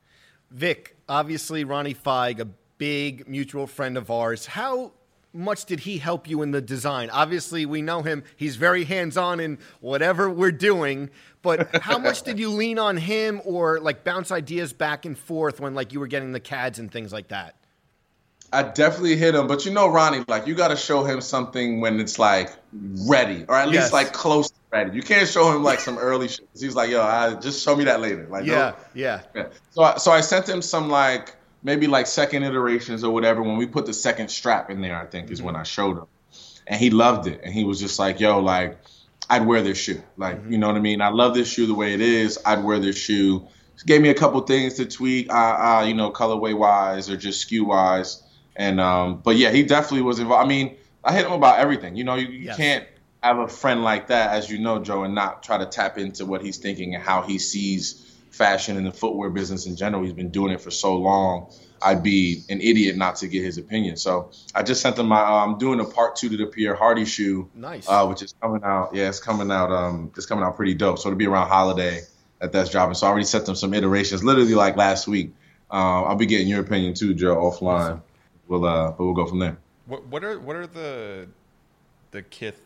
Vic, 0.52 0.96
obviously 1.08 1.64
Ronnie 1.64 1.94
Fieg, 1.94 2.38
a 2.40 2.48
big 2.78 3.28
mutual 3.28 3.66
friend 3.66 3.96
of 3.96 4.10
ours. 4.10 4.46
How 4.46 4.92
much 5.32 5.64
did 5.66 5.80
he 5.80 5.98
help 5.98 6.28
you 6.28 6.42
in 6.42 6.50
the 6.50 6.60
design? 6.60 7.10
Obviously, 7.10 7.66
we 7.66 7.82
know 7.82 8.02
him. 8.02 8.24
He's 8.36 8.56
very 8.56 8.84
hands-on 8.84 9.40
in 9.40 9.58
whatever 9.80 10.30
we're 10.30 10.52
doing. 10.52 11.10
But 11.42 11.76
how 11.82 11.98
much 11.98 12.22
did 12.22 12.38
you 12.38 12.50
lean 12.50 12.78
on 12.78 12.96
him 12.96 13.40
or 13.44 13.78
like 13.80 14.02
bounce 14.02 14.32
ideas 14.32 14.72
back 14.72 15.04
and 15.04 15.16
forth 15.16 15.60
when 15.60 15.74
like 15.74 15.92
you 15.92 16.00
were 16.00 16.06
getting 16.08 16.32
the 16.32 16.40
CADs 16.40 16.78
and 16.78 16.90
things 16.90 17.12
like 17.12 17.28
that? 17.28 17.54
I 18.52 18.62
definitely 18.62 19.16
hit 19.16 19.34
him, 19.34 19.46
but 19.48 19.64
you 19.66 19.72
know, 19.72 19.88
Ronnie, 19.88 20.24
like 20.28 20.46
you 20.46 20.54
got 20.54 20.68
to 20.68 20.76
show 20.76 21.04
him 21.04 21.20
something 21.20 21.80
when 21.80 21.98
it's 22.00 22.18
like 22.18 22.50
ready, 23.06 23.44
or 23.48 23.56
at 23.56 23.70
Yes. 23.72 23.84
least 23.84 23.92
like 23.92 24.12
close 24.12 24.48
to 24.50 24.54
ready. 24.72 24.94
You 24.96 25.02
can't 25.02 25.28
show 25.28 25.54
him 25.54 25.62
like 25.64 25.80
some 25.80 25.98
early 25.98 26.28
shit. 26.28 26.48
He's 26.58 26.74
like, 26.76 26.88
"Yo, 26.90 27.02
I, 27.02 27.34
just 27.34 27.62
show 27.64 27.74
me 27.74 27.84
that 27.84 28.00
later." 28.00 28.26
Like, 28.30 28.46
Yeah, 28.46 28.54
don't- 28.70 28.76
yeah. 28.94 29.20
Yeah. 29.34 29.46
So 29.70 29.82
I, 29.82 29.96
so 29.98 30.12
I 30.12 30.20
sent 30.20 30.48
him 30.48 30.62
some 30.62 30.88
like 30.88 31.35
maybe 31.66 31.88
like 31.88 32.06
second 32.06 32.44
iterations 32.44 33.02
or 33.04 33.12
whatever. 33.12 33.42
When 33.42 33.56
we 33.56 33.66
put 33.66 33.84
the 33.86 33.92
second 33.92 34.28
strap 34.28 34.70
in 34.70 34.80
there, 34.80 34.96
I 34.96 35.04
think 35.04 35.30
is 35.30 35.42
when 35.42 35.56
I 35.56 35.64
showed 35.64 35.98
him, 35.98 36.06
and 36.66 36.80
he 36.80 36.90
loved 36.90 37.26
it. 37.26 37.40
And 37.42 37.52
he 37.52 37.64
was 37.64 37.80
just 37.80 37.98
like, 37.98 38.20
"Yo, 38.20 38.38
like 38.38 38.78
I'd 39.28 39.44
wear 39.44 39.60
this 39.62 39.76
shoe. 39.76 40.02
Like 40.16 40.40
you 40.48 40.56
know 40.56 40.68
what 40.68 40.76
I 40.76 40.80
mean? 40.80 41.02
I 41.02 41.08
love 41.08 41.34
this 41.34 41.52
shoe 41.52 41.66
the 41.66 41.74
way 41.74 41.92
it 41.92 42.00
is. 42.00 42.38
I'd 42.46 42.64
wear 42.64 42.78
this 42.78 42.96
shoe." 42.96 43.46
Just 43.74 43.86
gave 43.86 44.00
me 44.00 44.08
a 44.08 44.14
couple 44.14 44.40
things 44.40 44.74
to 44.74 44.86
tweak, 44.86 45.30
uh, 45.30 45.34
uh, 45.36 45.84
you 45.86 45.92
know, 45.92 46.10
colorway 46.10 46.56
wise 46.56 47.10
or 47.10 47.16
just 47.18 47.46
SKU 47.46 47.66
wise. 47.66 48.22
And 48.54 48.80
um, 48.80 49.20
but 49.22 49.36
yeah, 49.36 49.50
he 49.50 49.64
definitely 49.64 50.00
was 50.02 50.18
involved. 50.18 50.46
I 50.46 50.48
mean, 50.48 50.76
I 51.04 51.12
hit 51.12 51.26
him 51.26 51.32
about 51.32 51.58
everything. 51.58 51.94
You 51.96 52.04
know, 52.04 52.14
you, 52.14 52.28
you 52.28 52.44
Yes. 52.46 52.56
can't 52.56 52.86
have 53.22 53.38
a 53.38 53.48
friend 53.48 53.82
like 53.82 54.06
that, 54.06 54.30
as 54.30 54.48
you 54.50 54.58
know, 54.58 54.78
Joe, 54.78 55.04
and 55.04 55.14
not 55.14 55.42
try 55.42 55.58
to 55.58 55.66
tap 55.66 55.98
into 55.98 56.24
what 56.24 56.42
he's 56.42 56.56
thinking 56.56 56.94
and 56.94 57.02
how 57.02 57.20
he 57.22 57.38
sees 57.38 58.05
fashion 58.36 58.76
and 58.76 58.86
the 58.86 58.92
footwear 58.92 59.30
business 59.30 59.66
in 59.66 59.76
general. 59.76 60.02
He's 60.04 60.12
been 60.12 60.30
doing 60.30 60.52
it 60.52 60.60
for 60.60 60.70
so 60.70 60.96
long. 60.96 61.50
I'd 61.82 62.02
be 62.02 62.42
an 62.48 62.60
idiot 62.60 62.96
not 62.96 63.16
to 63.16 63.28
get 63.28 63.44
his 63.44 63.58
opinion. 63.58 63.96
So 63.96 64.30
I 64.54 64.62
just 64.62 64.80
sent 64.80 64.98
him 64.98 65.06
my. 65.08 65.20
Uh, 65.20 65.44
I'm 65.44 65.58
doing 65.58 65.80
a 65.80 65.84
part 65.84 66.16
two 66.16 66.28
to 66.30 66.36
the 66.36 66.46
Pierre 66.46 66.74
Hardy 66.74 67.04
shoe, 67.04 67.50
Nice. 67.54 67.86
uh, 67.88 68.06
which 68.06 68.22
is 68.22 68.34
coming 68.40 68.62
out. 68.64 68.94
Yeah, 68.94 69.08
it's 69.08 69.20
coming 69.20 69.50
out. 69.50 69.70
Um, 69.72 70.10
it's 70.16 70.26
coming 70.26 70.44
out 70.44 70.56
pretty 70.56 70.74
dope. 70.74 70.98
So 70.98 71.08
it'll 71.08 71.18
be 71.18 71.26
around 71.26 71.48
holiday 71.48 72.00
that 72.40 72.52
that's 72.52 72.70
dropping. 72.70 72.94
So 72.94 73.06
I 73.06 73.10
already 73.10 73.26
sent 73.26 73.46
them 73.46 73.56
some 73.56 73.74
iterations, 73.74 74.24
literally 74.24 74.54
like 74.54 74.76
last 74.76 75.06
week. 75.06 75.34
Uh, 75.70 76.04
I'll 76.04 76.16
be 76.16 76.26
getting 76.26 76.48
your 76.48 76.60
opinion 76.60 76.94
too, 76.94 77.12
Joe, 77.14 77.36
offline. 77.36 78.00
We'll 78.48 78.64
uh, 78.64 78.92
but 78.92 79.04
we'll 79.04 79.14
go 79.14 79.26
from 79.26 79.38
there. 79.40 79.58
What 79.86 80.06
what 80.06 80.24
are 80.24 80.38
what 80.38 80.56
are 80.56 80.66
the 80.66 81.28
the 82.12 82.22
Kith 82.22 82.60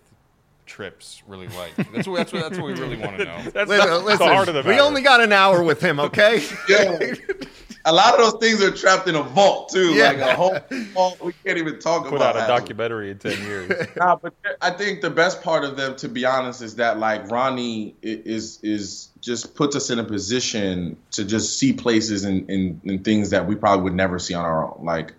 trips 0.71 1.23
really 1.27 1.49
like? 1.49 1.75
That's 1.93 2.07
what 2.07 2.17
that's 2.17 2.33
what, 2.33 2.43
that's 2.43 2.57
what 2.59 2.67
we 2.67 2.75
really 2.75 2.97
want 2.97 3.19
to 3.19 3.25
know. 3.25 3.39
That's 3.53 3.69
Listen, 3.69 3.91
the, 3.91 3.99
listen, 3.99 4.27
the 4.27 4.33
heart 4.33 4.49
of 4.49 4.55
the 4.55 4.63
we 4.63 4.71
matter. 4.71 4.83
only 4.83 5.03
got 5.03 5.21
an 5.21 5.33
hour 5.33 5.63
with 5.65 5.81
him, 5.81 5.99
okay? 5.99 6.43
Yeah. 6.69 7.15
a 7.85 7.93
lot 7.93 8.15
of 8.15 8.21
those 8.21 8.41
things 8.41 8.63
are 8.63 8.71
trapped 8.71 9.09
in 9.09 9.17
a 9.17 9.23
vault 9.23 9.71
too. 9.71 9.93
Yeah. 9.95 10.13
Like 10.13 10.19
a 10.19 10.35
whole 10.37 10.59
vault. 10.95 11.21
We 11.21 11.33
can't 11.45 11.59
even 11.59 11.81
talk 11.81 12.05
put 12.05 12.15
about 12.15 12.19
Put 12.19 12.23
out 12.23 12.37
a 12.37 12.39
that. 12.39 12.47
documentary 12.61 13.11
in 13.11 13.19
ten 13.19 13.43
years. 13.43 13.89
Nah, 13.97 14.17
but 14.17 14.33
I 14.63 14.71
think 14.71 15.01
the 15.01 15.11
best 15.11 15.43
part 15.43 15.65
of 15.65 15.77
them, 15.77 15.97
to 15.97 16.09
be 16.09 16.25
honest, 16.25 16.63
is 16.63 16.77
that 16.77 16.99
like 16.99 17.29
Ronnie 17.31 17.97
is 18.03 18.61
is 18.63 19.09
just 19.21 19.55
puts 19.57 19.75
us 19.75 19.91
in 19.91 19.99
a 19.99 20.05
position 20.05 20.97
to 21.11 21.25
just 21.25 21.59
see 21.59 21.73
places 21.73 22.25
and, 22.25 22.49
and, 22.49 22.81
and 22.85 23.05
things 23.05 23.31
that 23.31 23.47
we 23.47 23.55
probably 23.57 23.83
would 23.85 23.95
never 23.95 24.19
see 24.19 24.35
on 24.35 24.45
our 24.45 24.65
own. 24.65 24.85
Like 24.85 25.15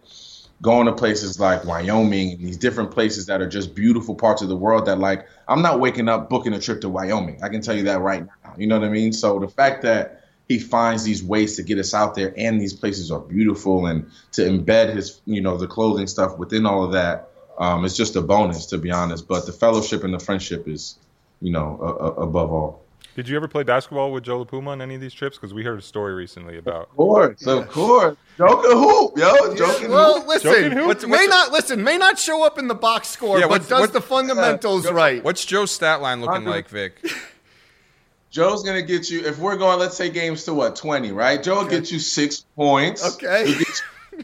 going 0.61 0.85
to 0.85 0.93
places 0.93 1.39
like 1.39 1.65
Wyoming 1.65 2.33
and 2.33 2.45
these 2.45 2.57
different 2.57 2.91
places 2.91 3.25
that 3.25 3.41
are 3.41 3.49
just 3.49 3.73
beautiful 3.73 4.13
parts 4.13 4.41
of 4.41 4.49
the 4.49 4.55
world 4.55 4.85
that 4.85 4.99
like 4.99 5.27
I'm 5.47 5.61
not 5.61 5.79
waking 5.79 6.07
up 6.07 6.29
booking 6.29 6.53
a 6.53 6.59
trip 6.59 6.81
to 6.81 6.89
Wyoming. 6.89 7.41
I 7.43 7.49
can 7.49 7.61
tell 7.61 7.75
you 7.75 7.83
that 7.83 8.01
right 8.01 8.23
now. 8.25 8.53
You 8.57 8.67
know 8.67 8.79
what 8.79 8.87
I 8.87 8.91
mean? 8.91 9.11
So 9.11 9.39
the 9.39 9.47
fact 9.47 9.81
that 9.83 10.21
he 10.51 10.59
finds 10.59 11.03
these 11.03 11.23
ways 11.23 11.55
to 11.55 11.63
get 11.63 11.79
us 11.79 11.93
out 11.93 12.13
there 12.13 12.33
and 12.35 12.59
these 12.59 12.73
places 12.73 13.09
are 13.09 13.19
beautiful 13.19 13.85
and 13.85 14.11
to 14.33 14.41
embed 14.41 14.93
his 14.93 15.21
you 15.25 15.41
know 15.41 15.55
the 15.55 15.67
clothing 15.67 16.07
stuff 16.07 16.37
within 16.37 16.65
all 16.65 16.83
of 16.83 16.91
that 16.91 17.29
um, 17.57 17.85
it's 17.85 17.95
just 17.95 18.17
a 18.17 18.21
bonus 18.21 18.65
to 18.65 18.77
be 18.77 18.91
honest 18.91 19.29
but 19.29 19.45
the 19.45 19.53
fellowship 19.53 20.03
and 20.03 20.13
the 20.13 20.19
friendship 20.19 20.67
is 20.67 20.97
you 21.39 21.53
know 21.53 21.77
above 22.17 22.51
all 22.51 22.80
Did 23.15 23.27
you 23.27 23.35
ever 23.35 23.47
play 23.47 23.63
basketball 23.63 24.11
with 24.11 24.23
Joe 24.23 24.37
La 24.39 24.43
Puma 24.45 24.71
on 24.71 24.81
any 24.81 24.95
of 24.95 25.01
these 25.01 25.13
trips? 25.13 25.37
Because 25.37 25.53
we 25.53 25.63
heard 25.63 25.77
a 25.77 25.81
story 25.81 26.13
recently 26.13 26.57
about. 26.57 26.83
of 26.89 26.95
course 26.95 27.45
of 27.45 27.67
course 27.69 28.15
joking 28.37 28.71
hoop 28.71 29.17
yo 29.17 29.55
joking 29.55 29.91
well, 29.91 30.19
hoop 30.19 30.27
listen, 30.27 30.51
Joking 30.53 30.71
who? 30.77 30.87
What's- 30.87 31.03
may 31.05 31.09
what's- 31.11 31.27
not 31.29 31.51
listen, 31.51 31.83
may 31.83 31.97
not 31.97 32.17
show 32.17 32.45
up 32.45 32.57
in 32.57 32.67
the 32.67 32.75
box 32.75 33.09
score, 33.09 33.39
Yeah, 33.39 33.47
but 33.47 33.67
does 33.67 33.81
what- 33.81 33.93
the 33.93 34.01
fundamentals 34.01 34.89
right. 34.89 35.23
What's 35.23 35.43
Joe's 35.45 35.71
stat 35.71 36.01
line 36.01 36.21
looking 36.21 36.45
like, 36.45 36.69
Vic? 36.69 36.93
Joe's 38.31 38.63
gonna 38.63 38.81
get 38.81 39.09
you 39.09 39.25
if 39.25 39.37
we're 39.37 39.57
going 39.57 39.77
let's 39.77 39.97
say 39.97 40.09
games 40.09 40.45
to 40.45 40.53
what 40.53 40.77
20 40.77 41.11
right 41.11 41.43
Joe 41.43 41.55
will 41.63 41.69
get 41.69 41.91
you 41.91 41.99
six 41.99 42.45
points 42.55 43.15
Okay. 43.15 43.53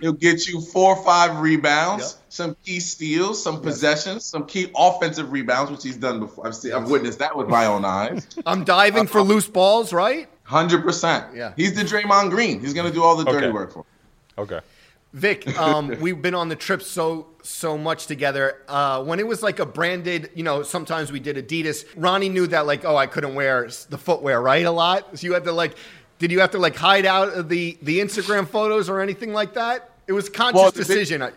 He'll 0.01 0.11
get 0.13 0.45
you, 0.47 0.53
he'll 0.53 0.61
get 0.61 0.65
you 0.65 0.71
four 0.71 0.95
or 0.95 1.03
five 1.03 1.39
rebounds 1.39 2.03
Yep. 2.03 2.23
some 2.29 2.57
key 2.63 2.79
steals 2.79 3.41
some 3.43 3.61
possessions 3.61 4.25
some 4.25 4.45
key 4.45 4.71
offensive 4.75 5.31
rebounds 5.31 5.71
which 5.71 5.83
he's 5.83 5.97
done 5.97 6.19
before 6.19 6.47
I've, 6.47 6.55
seen, 6.55 6.73
I've 6.73 6.89
witnessed 6.89 7.19
that 7.19 7.35
with 7.35 7.47
my 7.47 7.65
own 7.65 7.85
eyes 7.85 8.27
I'm 8.45 8.63
diving 8.63 9.07
for 9.07 9.21
loose 9.21 9.47
balls, 9.47 9.93
right? 9.93 10.27
Hundred 10.43 10.81
percent. 10.83 11.35
Yeah. 11.35 11.51
He's 11.57 11.75
the 11.75 11.81
Draymond 11.83 12.29
Green. 12.29 12.59
He's 12.61 12.73
gonna 12.73 12.91
do 12.91 13.03
all 13.03 13.17
the 13.17 13.25
dirty 13.25 13.47
Okay. 13.47 13.51
work 13.51 13.73
for. 13.73 13.79
him. 13.79 13.85
Okay. 14.37 14.59
Vic, 15.13 15.57
um, 15.59 15.93
we've 15.99 16.21
been 16.21 16.35
on 16.35 16.47
the 16.49 16.55
trip 16.55 16.81
so 16.81 17.27
so 17.43 17.77
much 17.77 18.07
together. 18.07 18.61
Uh, 18.67 19.03
when 19.03 19.19
it 19.19 19.27
was 19.27 19.41
like 19.41 19.59
a 19.59 19.65
branded, 19.65 20.29
you 20.35 20.43
know, 20.43 20.63
sometimes 20.63 21.11
we 21.11 21.19
did 21.19 21.35
Adidas. 21.37 21.85
Ronnie 21.95 22.29
knew 22.29 22.45
that 22.47 22.65
like, 22.65 22.83
oh, 22.85 22.95
I 22.97 23.07
couldn't 23.07 23.35
wear 23.35 23.69
the 23.89 23.97
footwear 23.97 24.41
right 24.41 24.65
a 24.65 24.71
lot. 24.71 25.17
So 25.17 25.27
you 25.27 25.33
had 25.33 25.45
to 25.45 25.51
like, 25.53 25.75
did 26.19 26.31
you 26.31 26.39
have 26.39 26.51
to 26.51 26.57
like 26.57 26.75
hide 26.75 27.05
out 27.05 27.29
of 27.29 27.49
the 27.49 27.77
the 27.81 27.99
Instagram 27.99 28.47
photos 28.47 28.89
or 28.89 29.01
anything 29.01 29.33
like 29.33 29.53
that? 29.53 29.91
It 30.07 30.13
was 30.13 30.27
a 30.27 30.31
conscious 30.31 30.61
Well, 30.61 30.71
the 30.71 30.79
big- 30.79 30.87
decision. 30.87 31.29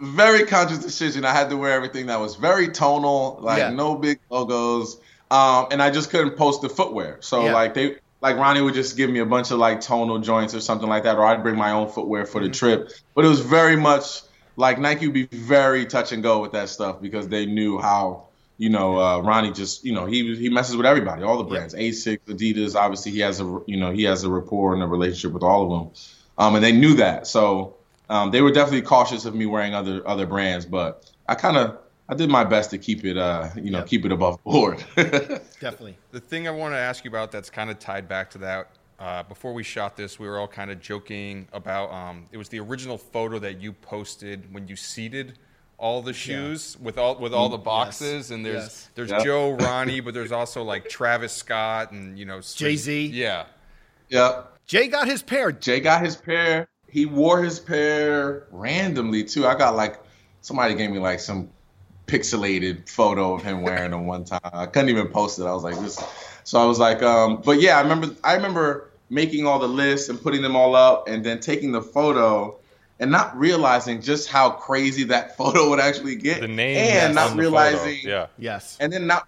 Very 0.00 0.44
conscious 0.46 0.78
decision. 0.78 1.24
I 1.24 1.32
had 1.32 1.50
to 1.50 1.56
wear 1.56 1.72
everything 1.72 2.06
that 2.06 2.20
was 2.20 2.36
very 2.36 2.68
tonal, 2.68 3.38
like 3.40 3.58
Yeah. 3.58 3.70
no 3.70 3.96
big 3.96 4.20
logos, 4.30 4.98
um, 5.30 5.66
and 5.72 5.82
I 5.82 5.90
just 5.90 6.10
couldn't 6.10 6.36
post 6.36 6.62
the 6.62 6.68
footwear. 6.68 7.16
So 7.20 7.44
Yeah. 7.44 7.52
like 7.54 7.74
they, 7.74 7.96
like 8.20 8.36
Ronnie 8.36 8.60
would 8.60 8.74
just 8.74 8.96
give 8.96 9.10
me 9.10 9.18
a 9.18 9.26
bunch 9.26 9.50
of 9.50 9.58
like 9.58 9.80
tonal 9.80 10.18
joints 10.20 10.54
or 10.54 10.60
something 10.60 10.88
like 10.88 11.02
that, 11.02 11.16
or 11.16 11.24
I'd 11.26 11.42
bring 11.42 11.56
my 11.56 11.72
own 11.72 11.88
footwear 11.88 12.26
for 12.26 12.38
Mm-hmm. 12.38 12.48
the 12.48 12.54
trip. 12.54 12.90
But 13.16 13.24
it 13.24 13.28
was 13.28 13.40
very 13.40 13.74
much 13.76 14.22
like 14.56 14.78
Nike 14.78 15.06
would 15.08 15.14
be 15.14 15.26
very 15.26 15.84
touch 15.86 16.12
and 16.12 16.22
go 16.22 16.38
with 16.40 16.52
that 16.52 16.68
stuff 16.68 17.00
because 17.00 17.26
they 17.28 17.46
knew 17.46 17.78
how. 17.78 18.27
You 18.58 18.70
know, 18.70 18.98
uh, 19.00 19.20
Ronnie 19.20 19.52
just 19.52 19.84
you 19.84 19.92
know 19.94 20.04
he 20.06 20.34
he 20.36 20.48
messes 20.50 20.76
with 20.76 20.84
everybody, 20.84 21.22
all 21.22 21.38
the 21.38 21.44
brands, 21.44 21.74
Asics, 21.74 22.18
Adidas. 22.26 22.74
Obviously, 22.74 23.12
he 23.12 23.20
has 23.20 23.40
a 23.40 23.44
you 23.66 23.76
know 23.78 23.92
he 23.92 24.02
has 24.02 24.24
a 24.24 24.28
rapport 24.30 24.74
and 24.74 24.82
a 24.82 24.86
relationship 24.86 25.32
with 25.32 25.44
all 25.44 25.62
of 25.62 25.70
them, 25.70 26.02
um, 26.38 26.54
and 26.56 26.64
they 26.64 26.72
knew 26.72 26.94
that. 26.94 27.26
So 27.28 27.76
um, 28.10 28.32
they 28.32 28.42
were 28.42 28.50
definitely 28.50 28.82
cautious 28.82 29.24
of 29.24 29.34
me 29.34 29.46
wearing 29.46 29.74
other 29.74 30.06
other 30.06 30.26
brands, 30.26 30.66
but 30.66 31.08
I 31.28 31.36
kind 31.36 31.56
of 31.56 31.78
I 32.08 32.14
did 32.14 32.30
my 32.30 32.42
best 32.42 32.70
to 32.70 32.78
keep 32.78 33.04
it 33.04 33.16
uh 33.16 33.48
you 33.54 33.70
know 33.70 33.78
Yeah. 33.78 33.84
keep 33.84 34.04
it 34.04 34.10
above 34.12 34.42
board. 34.42 34.84
Definitely. 34.96 35.96
The 36.10 36.20
thing 36.20 36.48
I 36.48 36.50
want 36.50 36.74
to 36.74 36.78
ask 36.78 37.04
you 37.04 37.10
about 37.10 37.30
that's 37.30 37.50
kind 37.50 37.70
of 37.70 37.78
tied 37.78 38.08
back 38.08 38.30
to 38.30 38.38
that. 38.38 38.70
Uh, 38.98 39.22
before 39.22 39.52
we 39.54 39.62
shot 39.62 39.96
this, 39.96 40.18
we 40.18 40.26
were 40.26 40.38
all 40.40 40.48
kind 40.48 40.72
of 40.72 40.80
joking 40.80 41.46
about. 41.52 41.92
Um, 41.92 42.26
it 42.32 42.36
was 42.36 42.48
the 42.48 42.58
original 42.58 42.98
photo 42.98 43.38
that 43.38 43.60
you 43.60 43.72
posted 43.72 44.52
when 44.52 44.66
you 44.66 44.74
seated 44.74 45.38
all 45.78 46.02
the 46.02 46.12
shoes 46.12 46.76
with 46.80 46.98
all 46.98 47.16
with 47.16 47.32
all 47.32 47.48
the 47.48 47.56
boxes, 47.58 48.30
and 48.30 48.44
there's 48.44 48.64
Yes. 48.64 48.88
there's 48.96 49.10
Yeah. 49.10 49.24
Joe, 49.24 49.50
Ronnie, 49.52 50.00
but 50.00 50.12
there's 50.12 50.32
also 50.32 50.62
like 50.64 50.88
Travis 50.88 51.32
Scott 51.32 51.92
and 51.92 52.18
you 52.18 52.24
know 52.24 52.40
Jay-Z. 52.40 53.06
Yeah, 53.06 53.44
yeah, 54.08 54.42
Jay 54.66 54.88
got 54.88 55.06
his 55.06 55.22
pair. 55.22 55.52
Jay 55.52 55.80
got 55.80 56.04
his 56.04 56.16
pair. 56.16 56.68
He 56.88 57.06
wore 57.06 57.42
his 57.42 57.60
pair 57.60 58.46
randomly 58.50 59.22
too. 59.24 59.46
I 59.46 59.54
got 59.54 59.76
like 59.76 60.00
somebody 60.40 60.74
gave 60.74 60.90
me 60.90 60.98
like 60.98 61.20
some 61.20 61.48
pixelated 62.06 62.88
photo 62.88 63.34
of 63.34 63.42
him 63.42 63.62
wearing 63.62 63.90
them 63.92 64.06
one 64.06 64.24
time. 64.24 64.40
I 64.44 64.66
couldn't 64.66 64.88
even 64.88 65.08
post 65.08 65.38
it. 65.38 65.44
I 65.44 65.52
was 65.52 65.62
like 65.62 65.78
this. 65.78 66.02
So 66.44 66.58
I 66.58 66.64
was 66.64 66.78
like, 66.78 67.02
um, 67.02 67.42
but 67.44 67.60
yeah, 67.60 67.78
I 67.78 67.82
remember 67.82 68.16
I 68.24 68.34
remember 68.34 68.90
making 69.10 69.46
all 69.46 69.58
the 69.58 69.68
lists 69.68 70.08
and 70.08 70.20
putting 70.20 70.42
them 70.42 70.56
all 70.56 70.74
up 70.74 71.06
and 71.08 71.24
then 71.24 71.38
taking 71.40 71.72
the 71.72 71.82
photo 71.82 72.57
and 73.00 73.10
not 73.10 73.36
realizing 73.38 74.00
just 74.02 74.28
how 74.28 74.50
crazy 74.50 75.04
that 75.04 75.36
photo 75.38 75.68
would 75.70 75.80
actually 75.80 76.16
get. 76.16 76.40
The 76.40 76.48
name 76.48 76.76
and 76.76 77.10
is 77.10 77.14
not 77.14 77.30
on 77.30 77.36
the 77.36 77.42
photo. 77.44 77.56
realizing 77.56 77.98
Yeah. 78.08 78.26
Yes. 78.38 78.76
and 78.80 78.92
then 78.92 79.06
not 79.06 79.26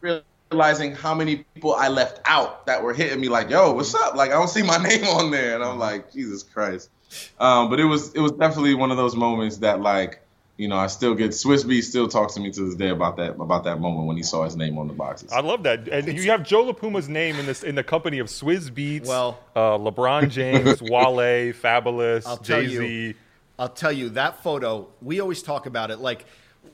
realizing 0.51 0.95
how 0.95 1.15
many 1.15 1.45
people 1.55 1.75
I 1.75 1.89
left 1.89 2.21
out 2.25 2.67
that 2.67 2.83
were 2.83 2.93
hitting 2.93 3.21
me 3.21 3.29
like, 3.29 3.51
"Yo, 3.51 3.73
what's 3.73 3.95
up?" 3.95 4.15
Like 4.17 4.31
I 4.31 4.35
don't 4.35 4.49
see 4.49 4.63
my 4.63 4.77
name 4.89 5.05
on 5.05 5.31
there, 5.31 5.55
and 5.55 5.63
I'm 5.65 5.79
like, 5.79 6.13
Jesus 6.13 6.43
Christ. 6.43 6.91
Um, 7.39 7.71
but 7.71 7.81
it 7.81 7.85
was 7.85 8.13
it 8.15 8.21
was 8.21 8.33
definitely 8.33 8.75
one 8.75 8.91
of 8.91 8.97
those 8.97 9.17
moments 9.17 9.59
that 9.59 9.81
like, 9.81 10.21
you 10.57 10.69
know, 10.69 10.77
I 10.77 10.87
still 10.89 11.15
get 11.15 11.31
Swizz 11.31 11.67
B 11.67 11.83
still 11.83 12.07
talks 12.09 12.35
to 12.35 12.41
me 12.41 12.51
to 12.53 12.61
this 12.67 12.75
day 12.77 12.91
about 12.91 13.17
that 13.17 13.31
about 13.33 13.65
that 13.65 13.81
moment 13.81 14.07
when 14.07 14.17
he 14.17 14.23
saw 14.23 14.45
his 14.45 14.57
name 14.57 14.79
on 14.79 14.87
the 14.89 14.93
boxes. 14.95 15.33
I 15.33 15.41
love 15.41 15.63
that. 15.65 15.89
And 15.89 16.07
you 16.07 16.31
have 16.31 16.43
Joe 16.45 16.63
La 16.63 16.73
Puma's 16.73 17.09
name 17.09 17.37
in 17.37 17.47
this 17.47 17.63
in 17.65 17.75
the 17.77 17.83
company 17.85 18.19
of 18.21 18.27
Swizz 18.29 18.71
Beatz, 18.71 19.07
Well- 19.07 19.39
uh, 19.57 19.77
LeBron 19.79 20.31
James, 20.31 20.81
Wale, 20.83 21.53
Fabolous, 21.53 22.27
I'll 22.27 22.37
Jay 22.39 22.63
you. 22.65 22.79
Z. 22.79 23.15
I'll 23.61 23.69
tell 23.69 23.93
you 23.93 24.09
that 24.11 24.43
photo. 24.43 24.89
We 25.03 25.21
always 25.21 25.43
talk 25.43 25.67
about 25.67 25.91
it 25.91 25.99
like 25.99 26.25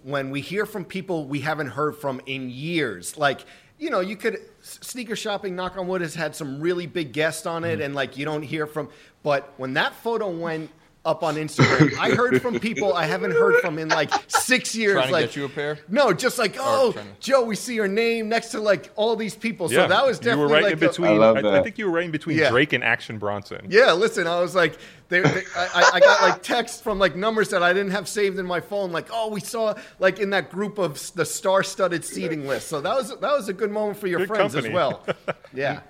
when 0.05 0.31
we 0.31 0.41
hear 0.41 0.65
from 0.65 0.85
people 0.85 1.27
we 1.27 1.41
haven't 1.41 1.67
heard 1.67 1.97
from 1.97 2.21
in 2.27 2.49
years. 2.49 3.19
Like 3.19 3.41
you 3.79 3.91
know, 3.91 4.01
you 4.01 4.17
could 4.17 4.39
sneaker 4.63 5.17
shopping. 5.17 5.57
Knock 5.57 5.77
on 5.77 5.89
wood 5.89 6.01
has 6.01 6.15
had 6.15 6.35
some 6.35 6.61
really 6.61 6.87
big 6.87 7.13
guests 7.13 7.45
on 7.45 7.63
Mm-hmm. 7.63 7.73
it, 7.73 7.81
and 7.85 7.95
like 7.95 8.17
you 8.17 8.25
don't 8.25 8.43
hear 8.43 8.67
from. 8.69 8.89
But 9.25 9.53
when 9.57 9.75
that 9.75 9.95
photo 9.97 10.31
went 10.31 10.71
up 11.07 11.23
on 11.23 11.37
Instagram, 11.37 11.97
I 11.99 12.11
heard 12.11 12.43
from 12.43 12.59
people 12.61 12.93
I 12.93 13.05
haven't 13.07 13.31
heard 13.31 13.61
from 13.61 13.79
in 13.79 13.89
like 13.89 14.11
six 14.27 14.75
years. 14.75 14.93
trying 14.97 15.07
to 15.07 15.13
like, 15.13 15.27
get 15.27 15.37
you 15.37 15.45
a 15.45 15.49
pair. 15.49 15.79
No, 15.89 16.13
just 16.13 16.39
like 16.39 16.57
oh, 16.59 16.93
to- 16.93 17.03
Joe, 17.21 17.45
we 17.45 17.55
see 17.57 17.75
your 17.75 17.89
name 17.89 18.29
next 18.29 18.49
to 18.51 18.61
like 18.61 18.91
all 18.97 19.17
these 19.17 19.35
people. 19.37 19.71
Yeah, 19.73 19.85
So 19.85 19.89
that 19.89 20.05
was 20.05 20.19
you 20.19 20.25
definitely 20.25 20.43
were 20.47 20.53
right 20.53 20.63
like 20.65 20.73
in 20.75 20.79
the- 20.81 20.89
between. 20.89 21.23
I 21.23 21.59
I, 21.59 21.63
think 21.63 21.79
you 21.79 21.87
were 21.87 21.93
right 21.93 22.05
in 22.05 22.11
between 22.11 22.37
Yeah. 22.37 22.51
Drake 22.51 22.73
and 22.73 22.83
Action 22.85 23.19
Bronson. 23.19 23.67
Yeah, 23.71 23.93
listen, 23.93 24.27
I 24.27 24.41
was 24.41 24.55
like, 24.55 24.77
they, 25.09 25.21
they, 25.21 25.43
I, 25.57 25.67
I- 25.75 25.91
I 25.95 26.01
got 26.01 26.21
like 26.23 26.43
texts 26.43 26.81
from 26.83 26.99
like 26.99 27.15
numbers 27.15 27.49
that 27.51 27.63
I 27.63 27.73
didn't 27.73 27.93
have 27.93 28.09
saved 28.09 28.39
in 28.41 28.45
my 28.47 28.61
phone, 28.61 28.91
like, 28.91 29.07
oh, 29.13 29.31
we 29.31 29.41
saw 29.41 29.75
like 30.01 30.19
in 30.19 30.31
that 30.31 30.51
group 30.51 30.79
of 30.79 31.01
the 31.15 31.25
star-studded 31.25 32.05
seating 32.05 32.47
list. 32.49 32.67
So 32.67 32.81
that 32.81 32.95
was 32.97 33.11
that 33.11 33.21
was 33.33 33.49
a 33.49 33.53
good 33.53 33.71
moment 33.71 33.99
for 33.99 34.09
your 34.09 34.19
Good 34.21 34.29
friends 34.29 34.55
company. 34.55 34.73
as 34.73 34.75
well. 34.75 35.05
Yeah, 35.55 35.81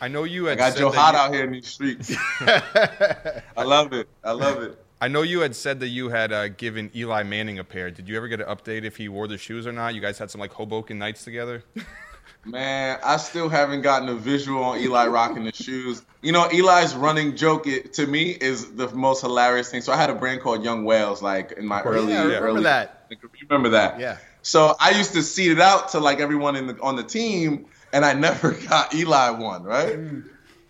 I 0.00 0.08
know 0.08 0.24
you 0.24 0.48
I 0.50 0.54
got 0.54 0.72
said 0.72 0.80
Joe 0.80 0.90
hot 0.90 1.14
you- 1.14 1.20
out 1.20 1.34
here 1.34 1.44
in 1.44 1.52
these 1.52 1.66
streets. 1.68 2.14
I 2.40 3.62
love 3.64 3.92
it. 3.92 4.08
I 4.22 4.32
love 4.32 4.62
it. 4.62 4.78
I 5.00 5.08
know 5.08 5.22
you 5.22 5.40
had 5.40 5.54
said 5.54 5.80
that 5.80 5.88
you 5.88 6.08
had 6.08 6.32
uh, 6.32 6.48
given 6.48 6.90
Eli 6.94 7.24
Manning 7.24 7.58
a 7.58 7.64
pair. 7.64 7.90
Did 7.90 8.08
you 8.08 8.16
ever 8.16 8.28
get 8.28 8.40
an 8.40 8.46
update 8.46 8.84
if 8.84 8.96
he 8.96 9.08
wore 9.08 9.28
the 9.28 9.36
shoes 9.36 9.66
or 9.66 9.72
not? 9.72 9.94
You 9.94 10.00
guys 10.00 10.18
had 10.18 10.30
some 10.30 10.40
like 10.40 10.52
Hoboken 10.52 10.98
nights 10.98 11.24
together. 11.24 11.62
Man, 12.46 12.98
I 13.02 13.16
still 13.16 13.48
haven't 13.48 13.82
gotten 13.82 14.08
a 14.08 14.14
visual 14.14 14.62
on 14.62 14.78
Eli 14.78 15.06
rocking 15.06 15.44
the 15.44 15.52
shoes. 15.52 16.02
You 16.20 16.32
know, 16.32 16.46
Eli's 16.52 16.94
running 16.94 17.36
joke 17.36 17.66
it, 17.66 17.94
to 17.94 18.06
me 18.06 18.30
is 18.30 18.74
the 18.74 18.88
most 18.94 19.22
hilarious 19.22 19.70
thing. 19.70 19.80
So 19.80 19.92
I 19.92 19.96
had 19.96 20.10
a 20.10 20.14
brand 20.14 20.42
called 20.42 20.62
Young 20.62 20.84
Whales, 20.84 21.22
like 21.22 21.52
in 21.52 21.66
my 21.66 21.80
early. 21.82 22.12
yeah, 22.12 22.20
I 22.20 22.24
remember 22.24 22.46
early, 22.46 22.62
that. 22.64 23.06
You 23.10 23.16
remember 23.48 23.70
that? 23.70 23.98
Yeah. 23.98 24.18
So 24.42 24.76
I 24.78 24.90
used 24.90 25.12
to 25.14 25.22
seed 25.22 25.52
it 25.52 25.60
out 25.60 25.88
to 25.90 26.00
like 26.00 26.20
everyone 26.20 26.54
in 26.56 26.66
the 26.66 26.78
on 26.82 26.96
the 26.96 27.02
team, 27.02 27.64
and 27.94 28.04
I 28.04 28.12
never 28.12 28.50
got 28.68 28.92
Eli 28.92 29.30
one, 29.30 29.62
right? 29.62 29.96
Mm. 29.96 30.24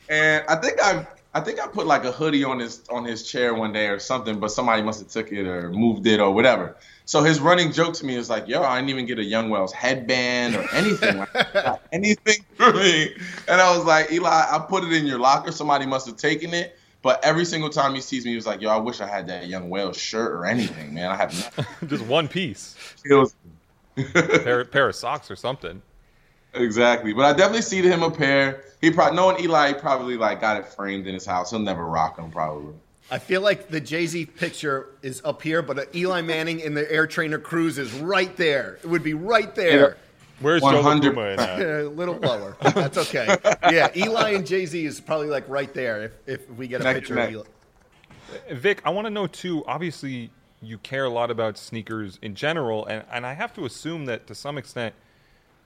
And 0.09 0.45
I 0.47 0.57
think 0.57 0.79
I 0.81 1.07
I 1.33 1.41
think 1.41 1.59
I 1.59 1.67
put 1.67 1.87
like 1.87 2.05
a 2.05 2.13
hoodie 2.13 2.45
on 2.45 2.61
his 2.61 2.85
on 2.91 3.05
his 3.05 3.29
chair 3.29 3.55
one 3.55 3.73
day 3.73 3.89
or 3.89 3.99
something, 3.99 4.39
but 4.39 4.53
somebody 4.53 4.83
must 4.83 5.01
have 5.01 5.09
took 5.09 5.33
it 5.33 5.47
or 5.49 5.71
moved 5.71 6.07
it 6.07 6.21
or 6.21 6.33
whatever. 6.33 6.77
So 7.07 7.23
his 7.23 7.41
running 7.41 7.73
joke 7.73 7.95
to 7.95 8.07
me 8.07 8.15
is 8.15 8.31
like, 8.31 8.47
"Yo, 8.47 8.63
I 8.63 8.77
didn't 8.77 8.91
even 8.91 9.07
get 9.07 9.19
a 9.19 9.25
Young 9.25 9.51
Wells 9.51 9.73
headband 9.73 10.55
or 10.55 10.67
anything, 10.73 11.19
like, 11.19 11.29
anything 11.93 12.45
for 12.55 12.73
me." 12.73 13.15
And 13.49 13.61
I 13.61 13.77
was 13.77 13.85
like, 13.85 14.13
"Eli, 14.13 14.29
I 14.31 14.59
put 14.69 14.85
it 14.85 14.93
in 14.93 15.07
your 15.07 15.19
locker. 15.19 15.51
Somebody 15.51 15.87
must 15.87 16.07
have 16.07 16.17
taken 16.17 16.55
it." 16.55 16.79
But 17.03 17.23
every 17.23 17.45
single 17.45 17.69
time 17.69 17.95
he 17.95 18.01
sees 18.01 18.25
me, 18.25 18.31
he 18.31 18.37
was 18.37 18.47
like, 18.47 18.61
"Yo, 18.61 18.71
I 18.71 18.77
wish 18.77 19.01
I 19.01 19.07
had 19.07 19.27
that 19.29 19.49
Young 19.49 19.71
Wells 19.71 19.99
shirt 19.99 20.33
or 20.33 20.47
anything, 20.47 20.95
man. 20.95 21.11
I 21.11 21.17
have 21.17 21.35
nothing." 21.59 21.89
Just 21.89 22.05
one 22.05 22.29
piece, 22.29 22.77
It 23.05 23.15
was 23.15 23.35
pair, 23.97 24.65
pair 24.65 24.89
of 24.89 24.95
socks 24.95 25.31
or 25.31 25.37
something. 25.37 25.83
Exactly, 26.55 27.13
but 27.13 27.25
I 27.25 27.33
definitely 27.33 27.63
see 27.63 27.83
him 27.83 28.03
a 28.03 28.11
pair. 28.11 28.65
He 28.81 28.91
probably 28.91 29.17
knowing 29.17 29.41
Eli, 29.43 29.69
he 29.69 29.75
probably 29.75 30.17
like 30.17 30.41
got 30.41 30.57
it 30.57 30.67
framed 30.67 31.07
in 31.07 31.15
his 31.15 31.27
house. 31.27 31.51
He'll 31.51 31.59
never 31.59 31.85
rock 31.85 32.17
them 32.17 32.31
probably. 32.31 32.75
I 33.11 33.19
feel 33.19 33.43
like 33.43 33.69
the 33.69 33.81
Jay 33.81 34.07
Z 34.07 34.27
picture 34.27 34.89
is 35.03 35.21
up 35.25 35.43
here, 35.43 35.63
but 35.63 35.79
uh, 35.79 35.85
Eli 35.95 36.23
Manning 36.23 36.61
in 36.61 36.75
the 36.75 36.91
Air 36.91 37.07
Trainer 37.07 37.39
Cruz 37.39 37.77
is 37.77 37.93
right 37.93 38.35
there. 38.37 38.79
It 38.83 38.87
would 38.87 39.03
be 39.03 39.15
right 39.15 39.55
there. 39.55 39.97
Where's 40.41 40.63
Joe 40.63 40.83
100. 40.83 41.09
La 41.09 41.13
Puma 41.13 41.29
in 41.29 41.37
that? 41.37 41.61
a 41.87 41.89
little 41.89 42.17
lower. 42.17 42.57
That's 42.61 42.99
okay. 42.99 43.37
Yeah, 43.71 43.91
Eli 43.95 44.31
and 44.31 44.47
Jay 44.47 44.67
Z 44.67 44.85
is 44.85 45.01
probably 45.01 45.29
like 45.29 45.49
right 45.49 45.73
there 45.75 46.05
if, 46.05 46.13
if 46.27 46.51
we 46.51 46.67
get 46.67 46.81
a 46.81 46.85
Neck 46.85 46.95
to 46.95 47.01
picture 47.01 47.15
neck. 47.15 47.29
of 47.29 47.35
Eli. 47.35 47.45
Vic, 48.53 48.83
I 48.85 48.91
want 48.91 49.07
to 49.07 49.11
know 49.11 49.27
too. 49.27 49.65
Obviously, 49.67 50.31
you 50.61 50.79
care 50.79 51.05
a 51.05 51.11
lot 51.11 51.31
about 51.31 51.59
sneakers 51.59 52.19
in 52.23 52.35
general, 52.35 52.87
and, 52.87 53.05
and 53.13 53.27
I 53.27 53.35
have 53.35 53.55
to 53.55 53.65
assume 53.65 54.07
that 54.07 54.27
to 54.27 54.35
some 54.35 54.59
extent, 54.59 54.95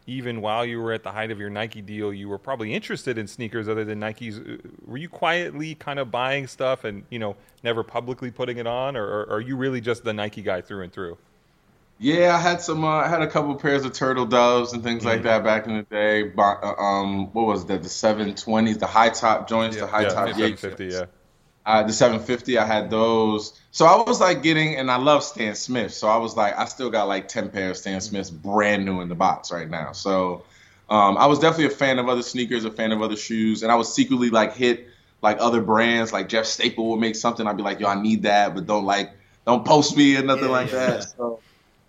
even 0.08 0.40
while 0.40 0.64
you 0.66 0.80
were 0.80 0.92
at 0.92 1.02
the 1.04 1.12
height 1.12 1.30
of 1.30 1.38
your 1.38 1.50
Nike 1.50 1.82
deal, 1.82 2.12
you 2.12 2.28
were 2.28 2.38
probably 2.38 2.74
interested 2.74 3.18
in 3.18 3.28
sneakers 3.28 3.68
other 3.68 3.84
than 3.84 4.00
Nikes. 4.00 4.38
Uh, 4.40 4.68
Were 4.86 4.96
you 4.96 5.08
quietly 5.08 5.74
kind 5.76 5.98
of 5.98 6.10
buying 6.10 6.46
stuff 6.48 6.84
and 6.84 7.04
you 7.10 7.18
know 7.18 7.36
never 7.62 7.84
publicly 7.84 8.30
putting 8.30 8.58
it 8.58 8.66
on, 8.66 8.96
or, 8.96 9.04
or 9.06 9.30
are 9.34 9.40
you 9.40 9.56
really 9.56 9.80
just 9.82 10.04
the 10.04 10.14
Nike 10.14 10.42
guy 10.42 10.62
through 10.62 10.82
and 10.84 10.92
through? 10.92 11.18
Yeah, 11.98 12.34
I 12.36 12.38
had 12.40 12.60
some. 12.60 12.84
Uh, 12.84 12.88
I 12.88 13.08
had 13.08 13.22
a 13.22 13.26
couple 13.28 13.54
pairs 13.56 13.84
of 13.84 13.92
turtle 13.92 14.26
doves 14.26 14.72
and 14.72 14.82
things 14.84 15.04
Mm-hmm. 15.04 15.06
like 15.06 15.22
that 15.24 15.42
back 15.44 15.66
in 15.66 15.76
the 15.76 15.82
day. 15.84 16.22
But, 16.24 16.62
uh, 16.62 16.74
um, 16.76 17.32
what 17.32 17.46
was 17.46 17.66
that? 17.66 17.82
The 17.82 17.88
720s, 17.88 18.78
the 18.78 18.86
high 18.86 19.10
top 19.10 19.48
joints, 19.48 19.78
the 19.78 19.86
high 19.86 20.02
yeah, 20.02 20.08
top 20.08 20.28
yeah, 20.28 20.34
750, 20.34 20.86
yeah. 20.86 21.06
Uh, 21.68 21.82
the 21.84 21.92
750, 21.92 22.58
I 22.58 22.66
had 22.66 22.90
those. 22.90 23.60
So 23.72 23.86
I 23.86 24.02
was 24.02 24.20
like 24.20 24.42
getting, 24.42 24.76
and 24.76 24.90
I 24.90 24.96
love 24.96 25.22
Stan 25.22 25.54
Smith. 25.54 25.92
So 25.92 26.08
I 26.08 26.16
was 26.16 26.34
like, 26.34 26.58
I 26.58 26.64
still 26.64 26.90
got 26.90 27.08
like 27.08 27.28
10 27.28 27.50
pairs 27.50 27.72
of 27.72 27.76
Stan 27.78 28.00
Smiths 28.00 28.30
brand 28.30 28.86
new 28.86 29.02
in 29.02 29.10
the 29.10 29.14
box 29.14 29.52
right 29.52 29.68
now. 29.68 29.92
So 29.92 30.46
um, 30.88 31.18
I 31.18 31.26
was 31.26 31.38
definitely 31.40 31.66
a 31.66 31.76
fan 31.76 31.98
of 31.98 32.08
other 32.08 32.22
sneakers, 32.22 32.64
a 32.64 32.70
fan 32.70 32.92
of 32.92 33.02
other 33.02 33.16
shoes, 33.16 33.62
and 33.62 33.70
I 33.70 33.74
was 33.76 33.94
secretly 33.94 34.30
like 34.30 34.56
hit 34.56 34.88
like 35.22 35.36
other 35.40 35.60
brands, 35.60 36.12
like 36.12 36.28
Jeff 36.30 36.46
Staple 36.46 36.90
would 36.90 37.00
make 37.00 37.16
something. 37.16 37.46
I'd 37.46 37.58
be 37.58 37.62
like, 37.62 37.80
yo, 37.80 37.88
I 37.88 38.00
need 38.00 38.22
that, 38.22 38.54
but 38.54 38.66
don't 38.66 38.86
like, 38.86 39.12
don't 39.46 39.64
post 39.66 39.96
me 39.96 40.16
or 40.16 40.22
nothing 40.22 40.48
Yeah, 40.48 40.50
like 40.50 40.70
yeah, 40.70 40.72
that. 40.72 41.04
So, 41.04 41.42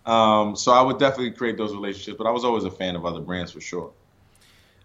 um, 0.05 0.57
so 0.57 0.73
I 0.73 0.81
would 0.81 0.99
definitely 0.99 1.31
create 1.31 1.57
those 1.57 1.73
relationships, 1.73 2.17
but 2.17 2.27
I 2.27 2.31
was 2.31 2.43
always 2.43 2.65
a 2.65 2.71
fan 2.71 2.97
of 2.97 3.05
other 3.05 3.21
brands 3.21 3.53
for 3.53 3.61
sure. 3.61 3.93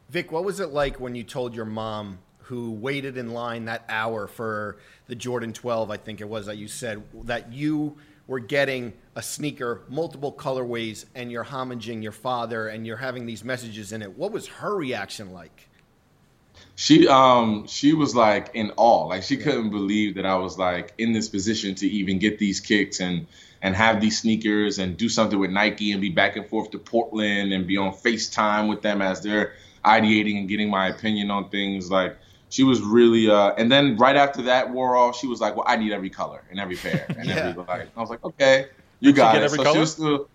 Vic, 0.09 0.31
what 0.33 0.45
was 0.45 0.61
it 0.61 0.71
like 0.71 1.01
when 1.01 1.15
you 1.15 1.25
told 1.25 1.55
your 1.55 1.65
mom, 1.65 2.19
who 2.45 2.73
waited 2.73 3.17
in 3.17 3.33
line 3.33 3.65
that 3.67 3.85
hour 3.89 4.27
for 4.27 4.77
the 5.07 5.15
Jordan 5.15 5.53
12, 5.53 5.91
I 5.91 5.97
think 5.97 6.21
it 6.21 6.29
was 6.29 6.47
that 6.47 6.57
you 6.57 6.69
said 6.69 7.03
that 7.25 7.53
you 7.53 7.97
were 8.27 8.41
getting 8.41 8.93
a 9.17 9.23
sneaker, 9.23 9.83
multiple 9.89 10.33
colorways, 10.33 11.05
and 11.15 11.31
you're 11.31 11.45
homaging 11.45 12.03
your 12.03 12.13
father 12.13 12.69
and 12.69 12.87
you're 12.87 12.97
having 12.97 13.27
these 13.27 13.45
messages 13.45 13.93
in 13.93 14.03
it. 14.03 14.17
What 14.17 14.33
was 14.33 14.47
her 14.47 14.75
reaction 14.75 15.33
like? 15.33 15.69
She 16.77 17.07
um 17.09 17.67
she 17.69 17.93
was 17.93 18.15
like 18.15 18.51
in 18.55 18.73
awe. 18.77 19.07
Like 19.07 19.23
she 19.23 19.37
couldn't 19.37 19.71
believe 19.71 20.17
that 20.17 20.27
I 20.27 20.37
was 20.37 20.59
like 20.59 20.93
in 20.99 21.13
this 21.13 21.29
position 21.29 21.75
to 21.77 21.87
even 21.89 22.19
get 22.19 22.39
these 22.39 22.61
kicks 22.61 23.01
and 23.01 23.27
and 23.63 23.75
have 23.75 24.01
these 24.01 24.21
sneakers 24.21 24.79
and 24.79 24.97
do 24.97 25.09
something 25.09 25.39
with 25.39 25.51
Nike 25.51 25.93
and 25.93 26.01
be 26.01 26.11
back 26.11 26.37
and 26.37 26.47
forth 26.47 26.71
to 26.73 26.79
Portland 26.79 27.53
and 27.53 27.67
be 27.67 27.77
on 27.77 27.93
FaceTime 27.93 28.69
with 28.69 28.83
them 28.83 29.01
as 29.01 29.23
they're 29.23 29.55
ideating 29.85 30.39
and 30.39 30.49
getting 30.49 30.69
my 30.69 30.89
opinion 30.89 31.31
on 31.31 31.49
things. 31.49 31.91
Like 31.91 32.19
she 32.51 32.63
was 32.65 32.81
really 32.81 33.29
uh 33.31 33.53
and 33.59 33.71
then 33.73 33.97
right 33.97 34.17
after 34.17 34.43
that 34.43 34.71
wore 34.71 34.97
off, 34.97 35.19
she 35.19 35.27
was 35.27 35.41
like, 35.41 35.57
Well, 35.57 35.65
I 35.67 35.77
need 35.77 35.93
every 35.93 36.11
color 36.11 36.43
and 36.51 36.61
every 36.61 36.77
pair. 36.77 37.07
And 37.19 37.29
Yeah. 37.29 37.37
every 37.37 37.63
like 37.65 37.89
I 37.97 38.01
was 38.01 38.11
like, 38.11 38.25
Okay, 38.25 38.67
you 39.01 39.13
got 39.13 39.33
get 39.35 39.43
it. 39.43 39.47
every 39.47 39.59
so 39.59 39.63
color? 39.65 39.75
she 39.75 39.81
was 39.81 39.93
still 39.93 40.29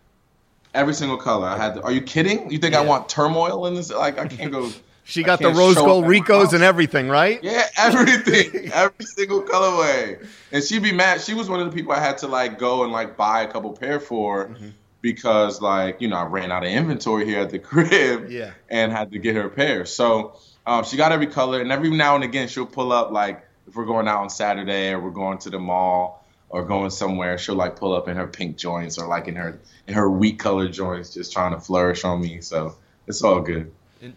every 0.73 0.93
single 0.93 1.17
color. 1.17 1.47
I 1.47 1.57
had 1.57 1.75
to, 1.75 1.81
are 1.83 1.91
you 1.91 2.01
kidding? 2.01 2.51
You 2.51 2.57
think 2.59 2.75
I 2.75 2.81
want 2.81 3.09
turmoil 3.09 3.65
in 3.67 3.73
this? 3.75 3.91
Like 3.91 4.19
I 4.19 4.27
can't 4.27 4.51
go 4.51 4.69
She 5.05 5.23
got 5.23 5.39
the 5.39 5.49
rose 5.49 5.73
gold 5.73 5.89
up 5.89 5.97
at 5.97 6.01
my 6.03 6.07
Ricos 6.07 6.53
and 6.53 6.61
everything, 6.63 7.09
right? 7.09 7.39
Yeah, 7.43 7.65
everything, 7.79 8.69
every 8.73 9.05
single 9.05 9.41
colorway. 9.41 10.23
And 10.51 10.63
she'd 10.63 10.83
be 10.83 10.91
mad. 10.91 11.19
She 11.21 11.33
was 11.33 11.49
one 11.49 11.59
of 11.59 11.65
the 11.65 11.75
people 11.75 11.93
I 11.93 11.99
had 11.99 12.19
to 12.19 12.27
like 12.27 12.59
go 12.59 12.83
and 12.83 12.91
like 12.91 13.17
buy 13.17 13.41
a 13.41 13.47
couple 13.51 13.71
pair 13.73 13.99
for 13.99 14.49
Mm-hmm. 14.49 14.67
because 15.01 15.61
like 15.61 15.99
you 16.01 16.07
know 16.09 16.17
I 16.17 16.25
ran 16.25 16.51
out 16.51 16.63
of 16.63 16.69
inventory 16.69 17.25
here 17.25 17.39
at 17.39 17.49
the 17.49 17.57
crib. 17.59 18.29
Yeah. 18.29 18.51
And 18.69 18.91
had 18.91 19.11
to 19.11 19.17
get 19.17 19.35
her 19.35 19.47
a 19.47 19.49
pair. 19.49 19.85
So 19.85 20.37
um, 20.69 20.83
she 20.83 20.97
got 20.97 21.11
every 21.11 21.25
color, 21.25 21.61
and 21.61 21.71
every 21.71 21.89
now 21.89 22.13
and 22.13 22.23
again 22.23 22.47
she'll 22.47 22.65
pull 22.65 22.91
up 22.91 23.11
like 23.11 23.43
if 23.67 23.75
we're 23.75 23.85
going 23.85 24.07
out 24.07 24.21
on 24.21 24.29
Saturday 24.29 24.91
or 24.91 24.99
we're 24.99 25.09
going 25.09 25.39
to 25.39 25.49
the 25.49 25.57
mall 25.57 26.23
or 26.49 26.63
going 26.63 26.91
somewhere, 26.91 27.39
she'll 27.39 27.55
like 27.55 27.75
pull 27.75 27.93
up 27.93 28.07
in 28.07 28.15
her 28.15 28.27
pink 28.27 28.55
joints 28.55 28.99
or 28.99 29.07
like 29.07 29.27
in 29.27 29.35
her 29.35 29.59
in 29.87 29.95
her 29.95 30.07
wheat 30.07 30.37
colored 30.37 30.71
joints, 30.71 31.11
just 31.11 31.33
trying 31.33 31.53
to 31.53 31.59
flourish 31.59 32.03
on 32.03 32.21
me. 32.21 32.41
So 32.41 32.75
it's 33.07 33.23
all 33.23 33.41
good. 33.41 33.71
And 33.99 34.13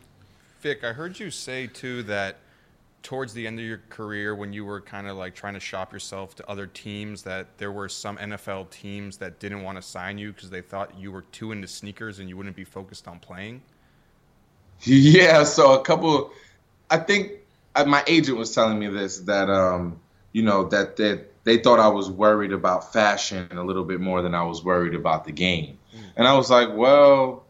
Vic, 0.61 0.84
I 0.84 0.92
heard 0.92 1.18
you 1.18 1.30
say 1.30 1.68
too 1.68 2.03
that 2.03 2.36
towards 3.03 3.32
the 3.32 3.46
end 3.46 3.59
of 3.59 3.64
your 3.64 3.80
career, 3.88 4.34
when 4.34 4.53
you 4.53 4.66
were 4.66 4.82
kind 4.82 5.09
of 5.09 5.16
like 5.16 5.34
trying 5.34 5.55
to 5.55 5.61
shop 5.61 5.90
yourself 5.90 6.34
to 6.36 6.50
other 6.50 6.66
teams, 6.66 7.22
that 7.22 7.46
there 7.57 7.72
were 7.72 7.88
some 7.88 8.18
NFL 8.18 8.68
teams 8.68 9.16
that 9.16 9.40
didn't 9.40 9.62
want 9.62 9.76
to 9.76 9.82
sign 9.82 10.18
you 10.18 10.34
because 10.34 10.50
they 10.50 10.61
thought 10.61 10.98
you 10.98 11.11
were 11.12 11.22
too 11.32 11.50
into 11.50 11.66
sneakers 11.66 12.18
and 12.18 12.28
you 12.28 12.36
wouldn't 12.36 12.57
be 12.57 12.64
focused 12.64 13.09
on 13.09 13.18
playing. 13.20 13.62
Yeah, 14.85 15.45
so 15.45 15.78
a 15.80 15.85
couple. 15.85 16.33
I 16.91 16.99
think 16.99 17.33
uh, 17.74 17.85
my 17.85 18.03
agent 18.07 18.39
was 18.39 18.55
telling 18.55 18.78
me 18.78 18.89
this 18.89 19.20
that 19.20 19.51
um, 19.51 20.01
you 20.33 20.43
know 20.43 20.68
that 20.68 20.97
that 20.97 21.45
they 21.45 21.59
thought 21.59 21.80
I 21.80 21.89
was 21.89 22.11
worried 22.11 22.53
about 22.53 22.93
fashion 22.93 23.49
a 23.53 23.64
little 23.64 23.85
bit 23.85 24.01
more 24.01 24.22
than 24.22 24.35
I 24.35 24.45
was 24.45 24.64
worried 24.64 24.95
about 24.95 25.24
the 25.24 25.33
game, 25.33 25.78
and 26.16 26.26
I 26.28 26.35
was 26.35 26.51
like, 26.51 26.70
well, 26.74 27.47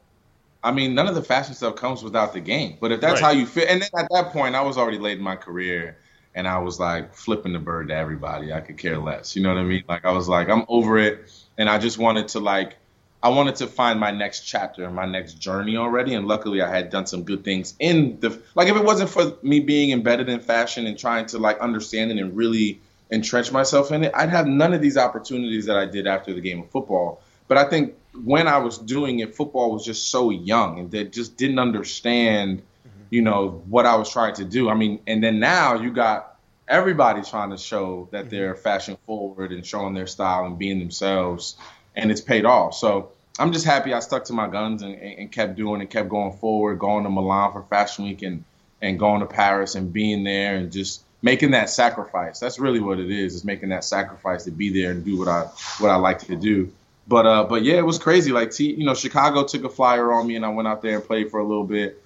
I 0.62 0.72
mean, 0.72 0.95
none 0.95 1.09
of 1.09 1.14
the 1.16 1.22
fashion 1.22 1.55
stuff 1.55 1.76
comes 1.76 2.03
without 2.05 2.33
the 2.35 2.41
game. 2.41 2.78
But 2.80 2.93
if 2.93 3.01
that's 3.01 3.20
Right. 3.20 3.20
how 3.20 3.30
you 3.33 3.47
feel, 3.47 3.66
and 3.68 3.83
then 3.83 3.91
at 3.99 4.09
that 4.12 4.33
point, 4.33 4.55
I 4.57 4.62
was 4.62 4.78
already 4.78 4.99
late 4.99 5.18
in 5.18 5.24
my 5.24 5.37
career, 5.37 5.99
and 6.35 6.49
I 6.49 6.59
was 6.59 6.80
like 6.80 7.14
flipping 7.14 7.53
the 7.55 7.61
bird 7.61 7.89
to 7.89 7.95
everybody. 7.97 8.53
I 8.53 8.61
could 8.61 8.78
care 8.78 8.99
less. 8.99 9.37
You 9.37 9.43
know 9.43 9.51
what 9.55 9.61
I 9.61 9.64
mean? 9.64 9.85
Like 9.89 10.05
I 10.07 10.12
was 10.12 10.28
like, 10.28 10.49
I'm 10.51 10.64
over 10.68 10.99
it, 10.99 11.30
and 11.59 11.68
I 11.70 11.78
just 11.78 11.99
wanted 11.99 12.28
to 12.30 12.41
like, 12.41 12.78
I 13.22 13.28
wanted 13.28 13.56
to 13.56 13.68
find 13.68 14.00
my 14.00 14.10
next 14.10 14.40
chapter 14.40 14.84
and 14.84 14.94
my 14.94 15.06
next 15.06 15.34
journey 15.34 15.76
already. 15.76 16.14
And 16.14 16.26
luckily, 16.26 16.60
I 16.60 16.68
had 16.68 16.90
done 16.90 17.06
some 17.06 17.22
good 17.22 17.44
things 17.44 17.74
in 17.78 18.18
the 18.20 18.40
like. 18.54 18.68
If 18.68 18.76
it 18.76 18.84
wasn't 18.84 19.10
for 19.10 19.36
me 19.42 19.60
being 19.60 19.90
embedded 19.90 20.28
in 20.28 20.40
fashion 20.40 20.86
and 20.86 20.98
trying 20.98 21.26
to 21.26 21.38
like 21.38 21.58
understand 21.60 22.10
it 22.10 22.18
and 22.18 22.36
really 22.36 22.80
entrench 23.12 23.52
myself 23.52 23.92
in 23.92 24.04
it, 24.04 24.12
I'd 24.14 24.30
have 24.30 24.46
none 24.46 24.74
of 24.74 24.80
these 24.80 24.96
opportunities 24.96 25.66
that 25.66 25.76
I 25.76 25.86
did 25.86 26.06
after 26.06 26.34
the 26.34 26.40
game 26.40 26.60
of 26.60 26.70
football. 26.70 27.22
But 27.46 27.58
I 27.58 27.68
think 27.68 27.94
when 28.24 28.48
I 28.48 28.58
was 28.58 28.78
doing 28.78 29.20
it, 29.20 29.34
football 29.34 29.72
was 29.72 29.84
just 29.84 30.08
so 30.08 30.30
young 30.30 30.78
and 30.78 30.90
they 30.90 31.04
just 31.04 31.36
didn't 31.36 31.58
understand, 31.58 32.58
mm-hmm. 32.58 33.02
you 33.10 33.22
know, 33.22 33.62
what 33.68 33.86
I 33.86 33.96
was 33.96 34.10
trying 34.10 34.34
to 34.34 34.44
do. 34.44 34.68
I 34.68 34.74
mean, 34.74 35.00
and 35.06 35.22
then 35.22 35.38
now 35.38 35.74
you 35.74 35.92
got 35.92 36.36
everybody 36.66 37.22
trying 37.22 37.50
to 37.50 37.58
show 37.58 38.08
that 38.10 38.22
mm-hmm. 38.22 38.30
they're 38.30 38.54
fashion 38.54 38.96
forward 39.06 39.52
and 39.52 39.64
showing 39.64 39.94
their 39.94 40.06
style 40.06 40.46
and 40.46 40.58
being 40.58 40.78
themselves, 40.78 41.56
and 41.97 42.11
it's 42.11 42.20
paid 42.20 42.45
off. 42.45 42.74
So 42.74 43.12
I'm 43.38 43.53
just 43.53 43.64
happy 43.64 43.95
I 43.95 44.01
stuck 44.01 44.24
to 44.24 44.32
my 44.32 44.49
guns 44.49 44.82
and, 44.82 44.95
and 44.95 45.18
and 45.20 45.32
kept 45.32 45.57
doing 45.57 45.80
it, 45.80 45.90
kept 45.90 46.09
going 46.09 46.32
forward, 46.32 46.78
going 46.78 47.05
to 47.05 47.11
Milan 47.11 47.53
for 47.53 47.62
Fashion 47.62 48.05
Week 48.05 48.22
and 48.22 48.45
and 48.80 48.99
going 48.99 49.20
to 49.20 49.26
Paris 49.26 49.74
and 49.74 49.93
being 49.93 50.24
there 50.24 50.57
and 50.57 50.72
just 50.72 51.03
making 51.22 51.53
that 51.53 51.70
sacrifice. 51.70 52.40
That's 52.40 52.59
really 52.59 52.80
what 52.80 52.99
it 52.99 53.11
is, 53.11 53.34
is 53.34 53.45
making 53.45 53.70
that 53.70 53.84
sacrifice 53.84 54.45
to 54.45 54.51
be 54.51 54.82
there 54.82 54.90
and 54.90 55.05
do 55.05 55.18
what 55.18 55.28
I 55.28 55.43
what 55.78 55.90
I 55.90 55.97
like 55.97 56.20
to 56.26 56.36
do. 56.36 56.72
But 57.07 57.26
uh, 57.26 57.45
but 57.45 57.62
yeah, 57.62 57.76
it 57.76 57.86
was 57.86 57.99
crazy. 57.99 58.32
Like, 58.32 58.51
T, 58.51 58.74
you 58.74 58.84
know, 58.84 58.95
Chicago 58.95 59.45
took 59.45 59.64
a 59.64 59.68
flyer 59.68 60.12
on 60.12 60.26
me, 60.26 60.36
and 60.36 60.45
I 60.45 60.49
went 60.51 60.68
out 60.68 60.82
there 60.82 60.97
and 60.97 61.05
played 61.05 61.30
for 61.30 61.40
a 61.40 61.45
little 61.45 61.64
bit. 61.64 62.03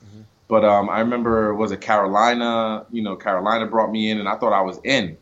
But 0.49 0.65
um, 0.65 0.89
I 0.89 1.01
remember 1.01 1.55
was 1.55 1.73
it 1.73 1.81
Carolina? 1.81 2.87
You 2.93 3.03
know, 3.03 3.17
Carolina 3.17 3.67
brought 3.67 3.91
me 3.91 4.11
in, 4.11 4.19
and 4.19 4.29
I 4.29 4.37
thought 4.37 4.53
I 4.53 4.63
was 4.63 4.79
in. 4.85 5.17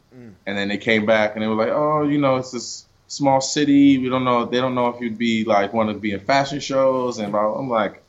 And 0.46 0.58
then 0.58 0.68
they 0.68 0.76
came 0.76 1.06
back, 1.06 1.34
and 1.34 1.42
they 1.42 1.46
were 1.46 1.54
like, 1.54 1.70
"Oh, 1.70 2.02
you 2.02 2.18
know, 2.18 2.36
it's 2.36 2.50
this 2.50 2.84
small 3.08 3.40
city. 3.40 3.98
We 3.98 4.08
don't 4.08 4.24
know. 4.24 4.44
They 4.44 4.58
don't 4.60 4.74
know 4.74 4.88
if 4.88 5.00
you'd 5.00 5.18
be 5.18 5.44
like 5.44 5.72
want 5.72 5.90
to 5.90 5.94
be 5.94 6.12
in 6.12 6.20
fashion 6.20 6.60
shows." 6.60 7.18
And 7.18 7.32
blah- 7.32 7.54
I'm 7.54 7.68
like, 7.68 8.02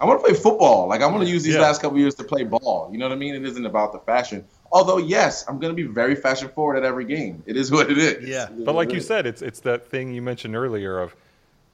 I 0.00 0.04
want 0.06 0.20
to 0.20 0.26
play 0.26 0.34
football. 0.38 0.88
Like 0.88 1.00
I 1.02 1.06
want 1.06 1.24
to 1.24 1.28
use 1.30 1.42
these 1.42 1.54
Yeah. 1.54 1.62
last 1.62 1.80
couple 1.82 1.98
years 1.98 2.14
to 2.16 2.24
play 2.24 2.44
ball. 2.44 2.88
You 2.92 2.98
know 2.98 3.06
what 3.08 3.12
I 3.14 3.18
mean? 3.18 3.34
It 3.34 3.44
isn't 3.44 3.66
about 3.66 3.92
the 3.92 3.98
fashion. 4.00 4.44
Although 4.72 4.98
yes, 4.98 5.44
I'm 5.48 5.58
going 5.58 5.74
to 5.74 5.76
be 5.76 5.88
very 5.90 6.16
fashion 6.16 6.48
forward 6.48 6.76
at 6.76 6.84
every 6.84 7.04
game. 7.04 7.42
It 7.46 7.56
is 7.56 7.70
what 7.70 7.90
it 7.90 7.98
is. 7.98 8.28
Yeah. 8.28 8.48
But 8.50 8.74
like 8.74 8.90
you 8.92 8.98
is. 8.98 9.06
said, 9.06 9.26
it's 9.26 9.42
it's 9.42 9.60
that 9.60 9.88
thing 9.88 10.12
you 10.12 10.22
mentioned 10.22 10.56
earlier 10.56 10.98
of 10.98 11.14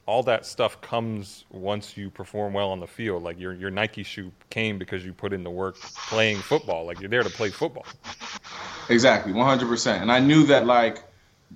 all 0.05 0.25
that 0.25 0.45
stuff 0.45 0.81
comes 0.81 1.45
once 1.53 1.97
you 1.97 2.11
perform 2.11 2.53
well 2.53 2.71
on 2.71 2.81
the 2.81 2.87
field. 2.89 3.23
Like 3.23 3.39
your 3.39 3.55
your 3.55 3.71
Nike 3.71 4.03
shoe 4.03 4.31
came 4.51 4.77
because 4.79 5.05
you 5.05 5.13
put 5.13 5.33
in 5.33 5.43
the 5.45 5.51
work 5.51 5.77
playing 6.09 6.39
football. 6.39 6.85
Like 6.87 7.01
you're 7.01 7.09
there 7.11 7.23
to 7.23 7.31
play 7.31 7.51
football. 7.51 7.87
Exactly, 8.89 9.33
100%. 9.33 10.03
And 10.03 10.11
I 10.11 10.19
knew 10.19 10.45
that, 10.47 10.67
like, 10.67 11.03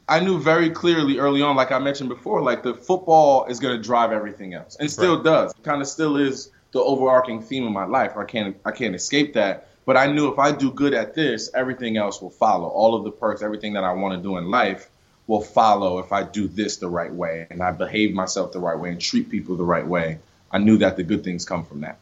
I 0.09 0.20
knew 0.20 0.38
very 0.38 0.70
clearly 0.70 1.18
early 1.18 1.42
on, 1.42 1.57
like 1.57 1.72
I 1.72 1.78
mentioned 1.78 2.09
before, 2.09 2.42
like 2.42 2.62
the 2.62 2.74
football 2.74 3.47
is 3.47 3.61
going 3.61 3.76
to 3.76 3.82
drive 3.82 4.12
everything 4.12 4.55
else, 4.55 4.76
and 4.78 4.90
still 4.90 5.16
Right. 5.16 5.24
does. 5.24 5.55
Kind 5.62 5.82
of 5.82 5.88
still 5.88 6.16
is 6.16 6.51
the 6.72 6.80
overarching 6.80 7.42
theme 7.42 7.66
of 7.66 7.72
my 7.72 7.84
life. 7.86 8.16
I 8.16 8.24
can't, 8.24 8.57
I 8.64 8.70
can't 8.72 8.94
escape 8.94 9.34
that. 9.34 9.68
But 9.86 9.97
I 9.97 10.07
knew 10.12 10.32
if 10.32 10.38
I 10.38 10.51
do 10.51 10.72
good 10.72 10.94
at 10.94 11.14
this, 11.14 11.49
everything 11.55 11.97
else 11.97 12.20
will 12.20 12.30
follow. 12.30 12.68
All 12.68 12.94
of 12.97 13.05
the 13.05 13.12
perks, 13.12 13.40
everything 13.42 13.74
that 13.74 13.84
I 13.84 13.92
want 13.92 14.16
to 14.16 14.22
do 14.22 14.36
in 14.36 14.51
life, 14.51 14.88
will 15.28 15.40
follow 15.40 15.99
if 15.99 16.12
I 16.12 16.22
do 16.24 16.49
this 16.49 16.76
the 16.78 16.88
right 16.88 17.12
way 17.12 17.47
and 17.51 17.62
I 17.62 17.70
behave 17.72 18.12
myself 18.14 18.53
the 18.53 18.61
right 18.61 18.78
way 18.78 18.90
and 18.90 19.01
treat 19.01 19.28
people 19.30 19.57
the 19.57 19.64
right 19.64 19.86
way. 19.86 20.18
I 20.51 20.59
knew 20.59 20.78
that 20.78 20.97
the 20.97 21.03
good 21.03 21.24
things 21.24 21.44
come 21.44 21.64
from 21.64 21.80
that. 21.80 21.99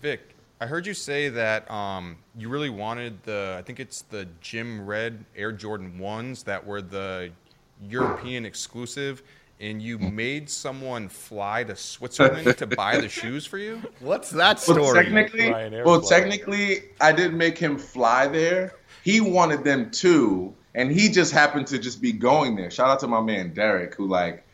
Vic, 0.00 0.31
I 0.62 0.66
heard 0.66 0.86
you 0.86 0.94
say 0.94 1.28
that 1.28 1.68
um, 1.68 2.18
you 2.38 2.48
really 2.48 2.70
wanted 2.70 3.20
the, 3.24 3.56
I 3.58 3.62
think 3.62 3.80
it's 3.80 4.02
the 4.02 4.28
Gym 4.40 4.86
Red 4.86 5.24
Air 5.34 5.50
Jordan 5.50 5.98
1s 5.98 6.44
that 6.44 6.64
were 6.64 6.80
the 6.80 7.32
European 7.88 8.46
exclusive, 8.46 9.24
and 9.58 9.82
you 9.82 9.98
made 9.98 10.48
someone 10.48 11.08
fly 11.08 11.64
to 11.64 11.74
Switzerland 11.96 12.56
to 12.58 12.68
buy 12.68 12.96
the 13.00 13.08
shoes 13.08 13.44
for 13.44 13.58
you? 13.58 13.82
What's 13.98 14.30
that 14.30 14.62
Well, 14.68 14.76
story? 14.76 15.02
technically, 15.02 15.50
well, 15.82 16.00
technically, 16.00 16.90
I 17.00 17.10
didn't 17.10 17.36
make 17.36 17.58
him 17.58 17.76
fly 17.76 18.28
there. 18.28 18.76
He 19.02 19.20
wanted 19.20 19.64
them 19.64 19.90
too, 19.90 20.54
and 20.76 20.92
he 20.92 21.08
just 21.08 21.32
happened 21.32 21.66
to 21.68 21.78
just 21.80 22.00
be 22.00 22.12
going 22.12 22.54
there. 22.54 22.70
Shout 22.70 22.88
out 22.88 23.00
to 23.00 23.08
my 23.08 23.20
man 23.20 23.52
Derek, 23.52 23.96
who 23.96 24.06
like 24.06 24.46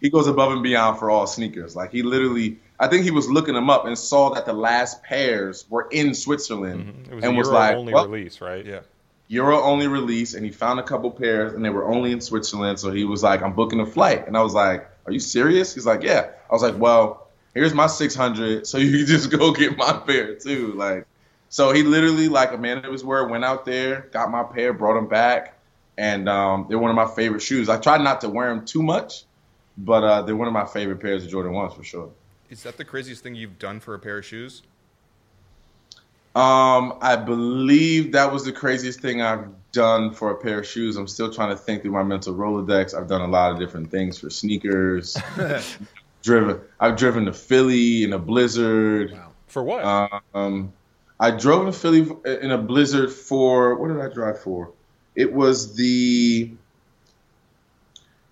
he 0.00 0.08
goes 0.08 0.28
above 0.28 0.52
and 0.52 0.62
beyond 0.62 1.00
for 1.00 1.10
all 1.10 1.26
sneakers. 1.26 1.74
Like 1.74 1.90
he 1.90 2.04
literally, 2.04 2.60
I 2.80 2.86
think 2.86 3.04
he 3.04 3.10
was 3.10 3.28
looking 3.28 3.54
them 3.54 3.70
up 3.70 3.86
and 3.86 3.98
saw 3.98 4.30
that 4.34 4.46
the 4.46 4.52
last 4.52 5.02
pairs 5.02 5.66
were 5.68 5.88
in 5.90 6.14
Switzerland, 6.14 6.84
Mm-hmm. 6.84 7.12
It 7.12 7.14
was 7.16 7.24
and 7.24 7.34
a 7.34 7.38
was 7.38 7.48
Euro 7.48 7.58
like, 7.58 7.76
only 7.76 7.92
well, 7.92 8.08
release, 8.08 8.40
right? 8.40 8.64
Yeah. 8.64 8.80
Euro 9.28 9.60
only 9.60 9.88
release, 9.88 10.34
and 10.34 10.44
he 10.44 10.50
found 10.50 10.80
a 10.80 10.82
couple 10.82 11.10
pairs, 11.10 11.52
and 11.52 11.64
they 11.64 11.70
were 11.70 11.86
only 11.86 12.12
in 12.12 12.20
Switzerland. 12.20 12.78
So 12.78 12.90
he 12.90 13.04
was 13.04 13.22
like, 13.22 13.42
"I'm 13.42 13.52
booking 13.52 13.80
a 13.80 13.86
flight," 13.86 14.26
and 14.26 14.36
I 14.36 14.42
was 14.42 14.54
like, 14.54 14.88
"Are 15.06 15.12
you 15.12 15.20
serious?" 15.20 15.74
He's 15.74 15.84
like, 15.84 16.02
"Yeah." 16.02 16.30
I 16.50 16.52
was 16.52 16.62
like, 16.62 16.78
"Well, 16.78 17.28
here's 17.52 17.74
my 17.74 17.88
600, 17.88 18.66
so 18.66 18.78
you 18.78 18.96
can 18.96 19.06
just 19.06 19.30
go 19.38 19.52
get 19.52 19.76
my 19.76 19.92
pair 19.92 20.34
too." 20.36 20.72
Like, 20.72 21.06
so 21.50 21.72
he 21.72 21.82
literally, 21.82 22.28
like 22.28 22.52
a 22.52 22.58
man 22.58 22.78
of 22.78 22.90
his 22.90 23.04
word, 23.04 23.30
went 23.30 23.44
out 23.44 23.66
there, 23.66 24.08
got 24.12 24.30
my 24.30 24.44
pair, 24.44 24.72
brought 24.72 24.94
them 24.94 25.08
back, 25.08 25.58
and 25.98 26.26
um, 26.26 26.66
they're 26.68 26.78
one 26.78 26.90
of 26.90 26.96
my 26.96 27.06
favorite 27.06 27.42
shoes. 27.42 27.68
I 27.68 27.78
try 27.78 27.98
not 27.98 28.22
to 28.22 28.30
wear 28.30 28.48
them 28.48 28.64
too 28.64 28.82
much, 28.82 29.24
but 29.76 30.04
uh, 30.04 30.22
they're 30.22 30.36
one 30.36 30.48
of 30.48 30.54
my 30.54 30.64
favorite 30.64 31.00
pairs 31.00 31.24
of 31.24 31.30
Jordan 31.30 31.52
ones 31.52 31.74
for 31.74 31.84
sure. 31.84 32.10
Is 32.50 32.62
that 32.62 32.76
the 32.76 32.84
craziest 32.84 33.22
thing 33.22 33.34
you've 33.34 33.58
done 33.58 33.80
for 33.80 33.94
a 33.94 33.98
pair 33.98 34.18
of 34.18 34.24
shoes? 34.24 34.62
Um, 36.34 36.98
I 37.00 37.16
believe 37.16 38.12
that 38.12 38.32
was 38.32 38.44
the 38.44 38.52
craziest 38.52 39.00
thing 39.00 39.20
I've 39.20 39.48
done 39.72 40.12
for 40.12 40.30
a 40.30 40.36
pair 40.36 40.60
of 40.60 40.66
shoes. 40.66 40.96
I'm 40.96 41.08
still 41.08 41.32
trying 41.32 41.50
to 41.50 41.56
think 41.56 41.82
through 41.82 41.90
my 41.92 42.02
mental 42.02 42.34
Rolodex. 42.34 42.94
I've 42.94 43.08
done 43.08 43.22
a 43.22 43.26
lot 43.26 43.52
of 43.52 43.58
different 43.58 43.90
things 43.90 44.18
for 44.18 44.30
sneakers. 44.30 45.16
driven, 46.22 46.60
I've 46.78 46.96
driven 46.96 47.24
to 47.24 47.32
Philly 47.32 48.04
in 48.04 48.12
a 48.12 48.18
blizzard. 48.18 49.12
Wow. 49.12 49.30
For 49.46 49.64
what? 49.64 50.22
Um, 50.34 50.72
I 51.18 51.30
drove 51.32 51.66
to 51.66 51.72
Philly 51.72 52.08
in 52.24 52.50
a 52.50 52.58
blizzard 52.58 53.12
for 53.12 53.74
what 53.74 53.88
did 53.88 54.00
I 54.00 54.12
drive 54.12 54.40
for? 54.40 54.70
It 55.14 55.32
was 55.32 55.74
the. 55.74 56.52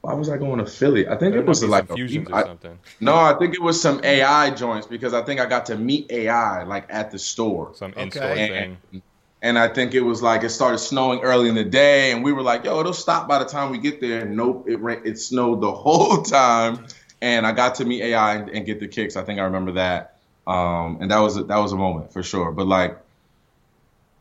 Why 0.07 0.15
was 0.15 0.29
I 0.29 0.37
going 0.39 0.59
to 0.61 0.67
Philly? 0.67 1.09
I 1.09 1.17
think 1.17 1.33
There 1.33 1.41
it 1.41 1.47
was 1.49 1.65
like 1.65 1.91
a, 1.91 1.95
fusions 1.95 2.31
or 2.31 2.35
I- 2.37 2.45
something. 2.45 2.79
no, 3.01 3.17
I 3.17 3.35
think 3.41 3.55
it 3.55 3.61
was 3.61 3.81
some 3.83 4.01
AI 4.05 4.51
joints 4.51 4.87
because 4.87 5.13
I 5.13 5.21
think 5.23 5.41
I 5.41 5.47
got 5.47 5.67
to 5.67 5.77
meet 5.77 6.09
AI 6.13 6.63
like 6.63 6.87
at 6.91 7.11
the 7.11 7.19
store. 7.19 7.73
Some 7.75 7.91
Okay. 7.91 8.03
in-store 8.05 8.25
And, 8.37 8.77
thing. 8.93 9.03
and 9.43 9.59
I 9.59 9.67
think 9.67 9.95
it 9.95 10.03
was 10.03 10.23
like 10.23 10.45
it 10.45 10.51
started 10.51 10.79
snowing 10.79 11.23
early 11.23 11.49
in 11.49 11.57
the 11.57 11.65
day, 11.65 12.13
and 12.13 12.23
we 12.23 12.33
were 12.33 12.43
like, 12.43 12.63
"Yo, 12.65 12.79
it'll 12.79 12.93
stop 12.93 13.27
by 13.27 13.41
the 13.41 13.47
time 13.47 13.73
we 13.73 13.79
get 13.79 14.01
there." 14.01 14.25
Nope, 14.25 14.69
it 14.69 14.77
ra- 14.81 15.03
it 15.05 15.19
snowed 15.19 15.61
the 15.61 15.73
whole 15.85 16.23
time, 16.23 16.87
and 17.21 17.45
I 17.45 17.51
got 17.51 17.75
to 17.77 17.85
meet 17.85 18.03
AI 18.03 18.37
and, 18.37 18.49
and 18.51 18.65
get 18.65 18.79
the 18.79 18.87
kicks. 18.87 19.17
I 19.17 19.25
think 19.25 19.41
I 19.41 19.43
remember 19.43 19.73
that, 19.73 20.19
um, 20.47 20.99
and 21.01 21.11
that 21.11 21.19
was 21.19 21.37
a, 21.37 21.43
that 21.43 21.59
was 21.59 21.73
a 21.73 21.77
moment 21.77 22.13
for 22.13 22.23
sure. 22.23 22.53
But 22.53 22.69
like, 22.69 22.97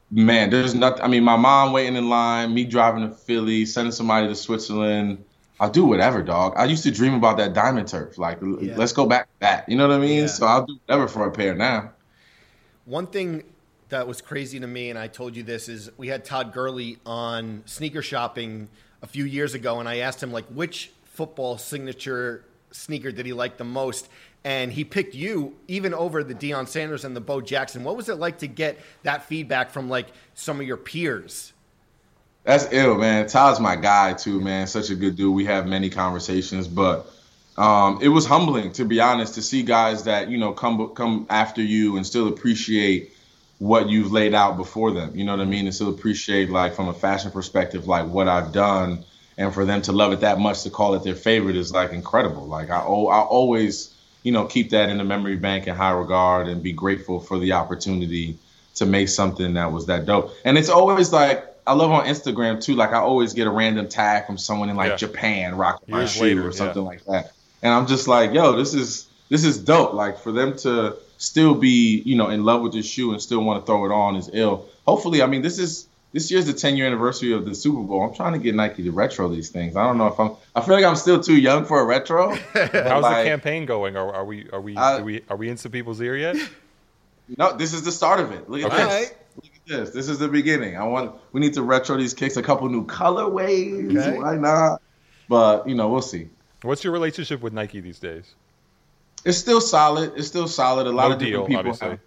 man, 0.09 0.49
there's 0.49 0.73
nothing. 0.73 1.03
I 1.03 1.07
mean, 1.09 1.23
my 1.23 1.35
mom 1.37 1.73
waiting 1.73 1.95
in 1.95 2.09
line, 2.09 2.55
me 2.55 2.65
driving 2.65 3.07
to 3.07 3.13
Philly, 3.15 3.67
sending 3.67 3.91
somebody 3.91 4.27
to 4.29 4.35
Switzerland. 4.35 5.23
I'll 5.59 5.69
do 5.69 5.85
whatever, 5.85 6.21
dog. 6.21 6.53
I 6.57 6.65
used 6.65 6.83
to 6.83 6.91
dream 6.91 7.13
about 7.13 7.37
that 7.37 7.53
diamond 7.53 7.87
turf. 7.87 8.17
Like, 8.17 8.39
Yeah. 8.41 8.75
let's 8.75 8.91
go 8.91 9.05
back 9.05 9.25
to 9.25 9.39
that. 9.39 9.69
You 9.69 9.77
know 9.77 9.87
what 9.87 9.95
I 9.95 9.99
mean? 9.99 10.21
Yeah. 10.21 10.27
So 10.27 10.45
I'll 10.45 10.65
do 10.65 10.77
whatever 10.85 11.07
for 11.07 11.27
a 11.27 11.31
pair 11.31 11.53
now. 11.55 11.91
One 12.85 13.07
thing 13.07 13.43
that 13.89 14.07
was 14.07 14.21
crazy 14.21 14.59
to 14.59 14.67
me, 14.67 14.89
and 14.89 14.99
I 14.99 15.07
told 15.07 15.35
you 15.35 15.43
this, 15.43 15.69
is 15.69 15.89
we 15.97 16.07
had 16.07 16.25
Todd 16.25 16.53
Gurley 16.53 16.97
on 17.05 17.63
sneaker 17.65 18.01
shopping 18.01 18.67
a 19.01 19.07
few 19.07 19.23
years 19.25 19.53
ago, 19.53 19.79
and 19.79 19.87
I 19.87 19.97
asked 19.97 20.21
him 20.21 20.31
like 20.31 20.45
which 20.47 20.91
football 21.05 21.57
signature 21.57 22.43
sneaker 22.71 23.11
did 23.11 23.25
he 23.25 23.31
like 23.33 23.57
the 23.57 23.63
most, 23.63 24.09
and 24.43 24.73
he 24.73 24.83
picked 24.83 25.15
you 25.15 25.55
even 25.67 25.93
over 25.93 26.23
the 26.23 26.35
Deion 26.35 26.67
Sanders 26.67 27.05
and 27.05 27.15
the 27.15 27.21
Bo 27.21 27.39
Jackson. 27.41 27.83
What 27.83 27.95
was 27.95 28.09
it 28.09 28.15
like 28.15 28.39
to 28.39 28.47
get 28.47 28.77
that 29.03 29.23
feedback 29.23 29.71
from 29.71 29.89
like 29.89 30.07
some 30.33 30.59
of 30.59 30.67
your 30.67 30.77
peers? 30.77 31.53
That's 32.45 32.71
ill, 32.71 32.95
man. 32.95 33.27
Todd's 33.27 33.59
my 33.59 33.75
guy 33.75 34.13
too, 34.13 34.39
man. 34.39 34.67
Such 34.67 34.91
a 34.91 34.95
good 34.95 35.15
dude. 35.15 35.33
We 35.33 35.45
have 35.45 35.65
many 35.67 35.89
conversations, 35.89 36.67
but 36.67 37.11
um, 37.57 37.99
it 38.01 38.09
was 38.09 38.25
humbling 38.27 38.71
to 38.73 38.85
be 38.85 38.99
honest 38.99 39.33
to 39.35 39.41
see 39.41 39.63
guys 39.63 40.03
that 40.03 40.29
you 40.29 40.37
know 40.37 40.53
come 40.53 40.93
come 40.93 41.25
after 41.29 41.63
you 41.63 41.97
and 41.97 42.05
still 42.05 42.27
appreciate 42.27 43.13
what 43.57 43.89
you've 43.89 44.11
laid 44.11 44.35
out 44.35 44.57
before 44.57 44.91
them. 44.91 45.15
You 45.15 45.23
know 45.23 45.31
what 45.31 45.41
I 45.41 45.45
mean? 45.45 45.65
And 45.65 45.73
still 45.73 45.89
appreciate 45.89 46.51
like 46.51 46.75
from 46.75 46.87
a 46.87 46.93
fashion 46.93 47.31
perspective, 47.31 47.87
like 47.87 48.07
what 48.07 48.27
I've 48.27 48.51
done, 48.51 49.03
and 49.39 49.51
for 49.51 49.65
them 49.65 49.81
to 49.83 49.91
love 49.91 50.13
it 50.13 50.19
that 50.19 50.37
much 50.37 50.61
to 50.63 50.69
call 50.69 50.93
it 50.93 51.03
their 51.03 51.15
favorite 51.15 51.55
is 51.55 51.71
like 51.73 51.93
incredible. 51.93 52.45
Like 52.45 52.69
I, 52.69 52.77
I 52.77 53.21
always, 53.21 53.91
you 54.21 54.31
know, 54.31 54.45
keep 54.45 54.69
that 54.69 54.89
in 54.89 54.99
the 54.99 55.03
memory 55.03 55.37
bank 55.37 55.65
in 55.65 55.75
high 55.75 55.91
regard 55.93 56.47
and 56.47 56.61
be 56.61 56.73
grateful 56.73 57.19
for 57.19 57.39
the 57.39 57.53
opportunity 57.53 58.37
to 58.75 58.85
make 58.85 59.09
something 59.09 59.55
that 59.55 59.71
was 59.71 59.87
that 59.87 60.05
dope. 60.05 60.31
And 60.43 60.59
it's 60.59 60.69
always 60.69 61.11
like 61.11 61.54
I 61.67 61.73
love 61.73 61.91
on 61.91 62.05
Instagram 62.05 62.61
too. 62.63 62.75
Like 62.75 62.91
I 62.91 62.97
always 62.99 63.33
get 63.33 63.47
a 63.47 63.51
random 63.51 63.87
tag 63.87 64.25
from 64.27 64.37
someone 64.37 64.69
in 64.69 64.75
like 64.75 64.89
Yeah. 64.91 64.95
Japan 64.97 65.55
rocking 65.55 65.91
my 65.93 65.99
Years 66.01 66.11
shoe 66.11 66.23
later, 66.23 66.41
or 66.41 66.45
yeah. 66.51 66.51
something 66.51 66.83
like 66.83 67.03
that. 67.05 67.31
And 67.63 67.73
I'm 67.73 67.87
just 67.87 68.07
like, 68.07 68.33
yo, 68.33 68.55
this 68.55 68.73
is 68.73 69.07
this 69.29 69.43
is 69.43 69.57
dope. 69.57 69.93
Like 69.93 70.19
for 70.19 70.31
them 70.31 70.55
to 70.59 70.97
still 71.17 71.55
be, 71.55 72.01
you 72.05 72.15
know, 72.15 72.29
in 72.29 72.43
love 72.43 72.61
with 72.61 72.73
this 72.73 72.85
shoe 72.85 73.11
and 73.11 73.21
still 73.21 73.43
want 73.43 73.61
to 73.61 73.65
throw 73.65 73.85
it 73.85 73.91
on 73.91 74.15
is 74.15 74.29
ill. 74.33 74.65
Hopefully, 74.85 75.21
I 75.23 75.27
mean, 75.27 75.41
this 75.41 75.57
is 75.57 75.87
this 76.13 76.29
year's 76.31 76.45
the 76.45 76.53
10 76.53 76.77
year 76.77 76.85
anniversary 76.87 77.33
of 77.33 77.43
the 77.45 77.53
Super 77.55 77.81
Bowl. 77.81 78.03
I'm 78.03 78.13
trying 78.13 78.33
to 78.33 78.39
get 78.39 78.53
Nike 78.55 78.83
to 78.83 78.91
retro 78.91 79.27
these 79.27 79.49
things. 79.49 79.75
I 79.75 79.83
don't 79.85 79.97
know 79.97 80.07
if 80.07 80.19
I'm. 80.19 80.31
I 80.55 80.61
feel 80.61 80.75
like 80.75 80.85
I'm 80.85 80.95
still 80.95 81.19
too 81.19 81.35
young 81.35 81.65
for 81.65 81.81
a 81.81 81.85
retro. 81.85 82.35
How's 82.53 83.01
like, 83.03 83.23
the 83.25 83.29
campaign 83.29 83.65
going? 83.65 83.97
Are, 83.97 84.13
are 84.13 84.25
we 84.25 84.47
are 84.51 84.61
we, 84.61 84.77
Uh, 84.77 84.99
are 84.99 85.03
we 85.03 85.23
are 85.29 85.35
we 85.37 85.49
in 85.49 85.57
some 85.57 85.71
people's 85.71 85.99
ear 86.01 86.15
yet? 86.15 86.37
No, 87.37 87.57
this 87.57 87.73
is 87.73 87.81
the 87.83 87.91
start 87.91 88.19
of 88.19 88.31
it. 88.31 88.47
Look 88.49 88.61
at 88.61 88.71
Okay. 88.71 88.83
this. 88.85 89.13
Alright. 89.69 89.79
Look 89.79 89.87
at 89.89 89.93
this. 89.93 90.05
This 90.05 90.09
is 90.09 90.19
the 90.19 90.27
beginning. 90.27 90.77
I 90.77 90.83
want. 90.83 91.15
We 91.31 91.41
need 91.41 91.53
to 91.53 91.61
retro 91.63 91.97
these 91.97 92.13
kicks. 92.13 92.37
A 92.37 92.43
couple 92.43 92.67
new 92.69 92.85
colorways. 92.85 93.95
Okay. 93.97 94.17
Why 94.17 94.35
not? 94.35 94.81
But 95.29 95.67
you 95.67 95.75
know, 95.75 95.89
we'll 95.89 96.01
see. 96.01 96.29
What's 96.61 96.83
your 96.83 96.93
relationship 96.93 97.41
with 97.41 97.53
Nike 97.53 97.79
these 97.79 97.99
days? 97.99 98.33
It's 99.23 99.37
still 99.37 99.61
solid. 99.61 100.13
It's 100.15 100.27
still 100.27 100.47
solid. 100.47 100.87
A 100.87 100.91
lot 100.91 101.07
No 101.09 101.13
of 101.13 101.19
different 101.19 101.33
deal, 101.33 101.45
people. 101.47 101.59
obviously. 101.59 101.89
have- 101.89 101.99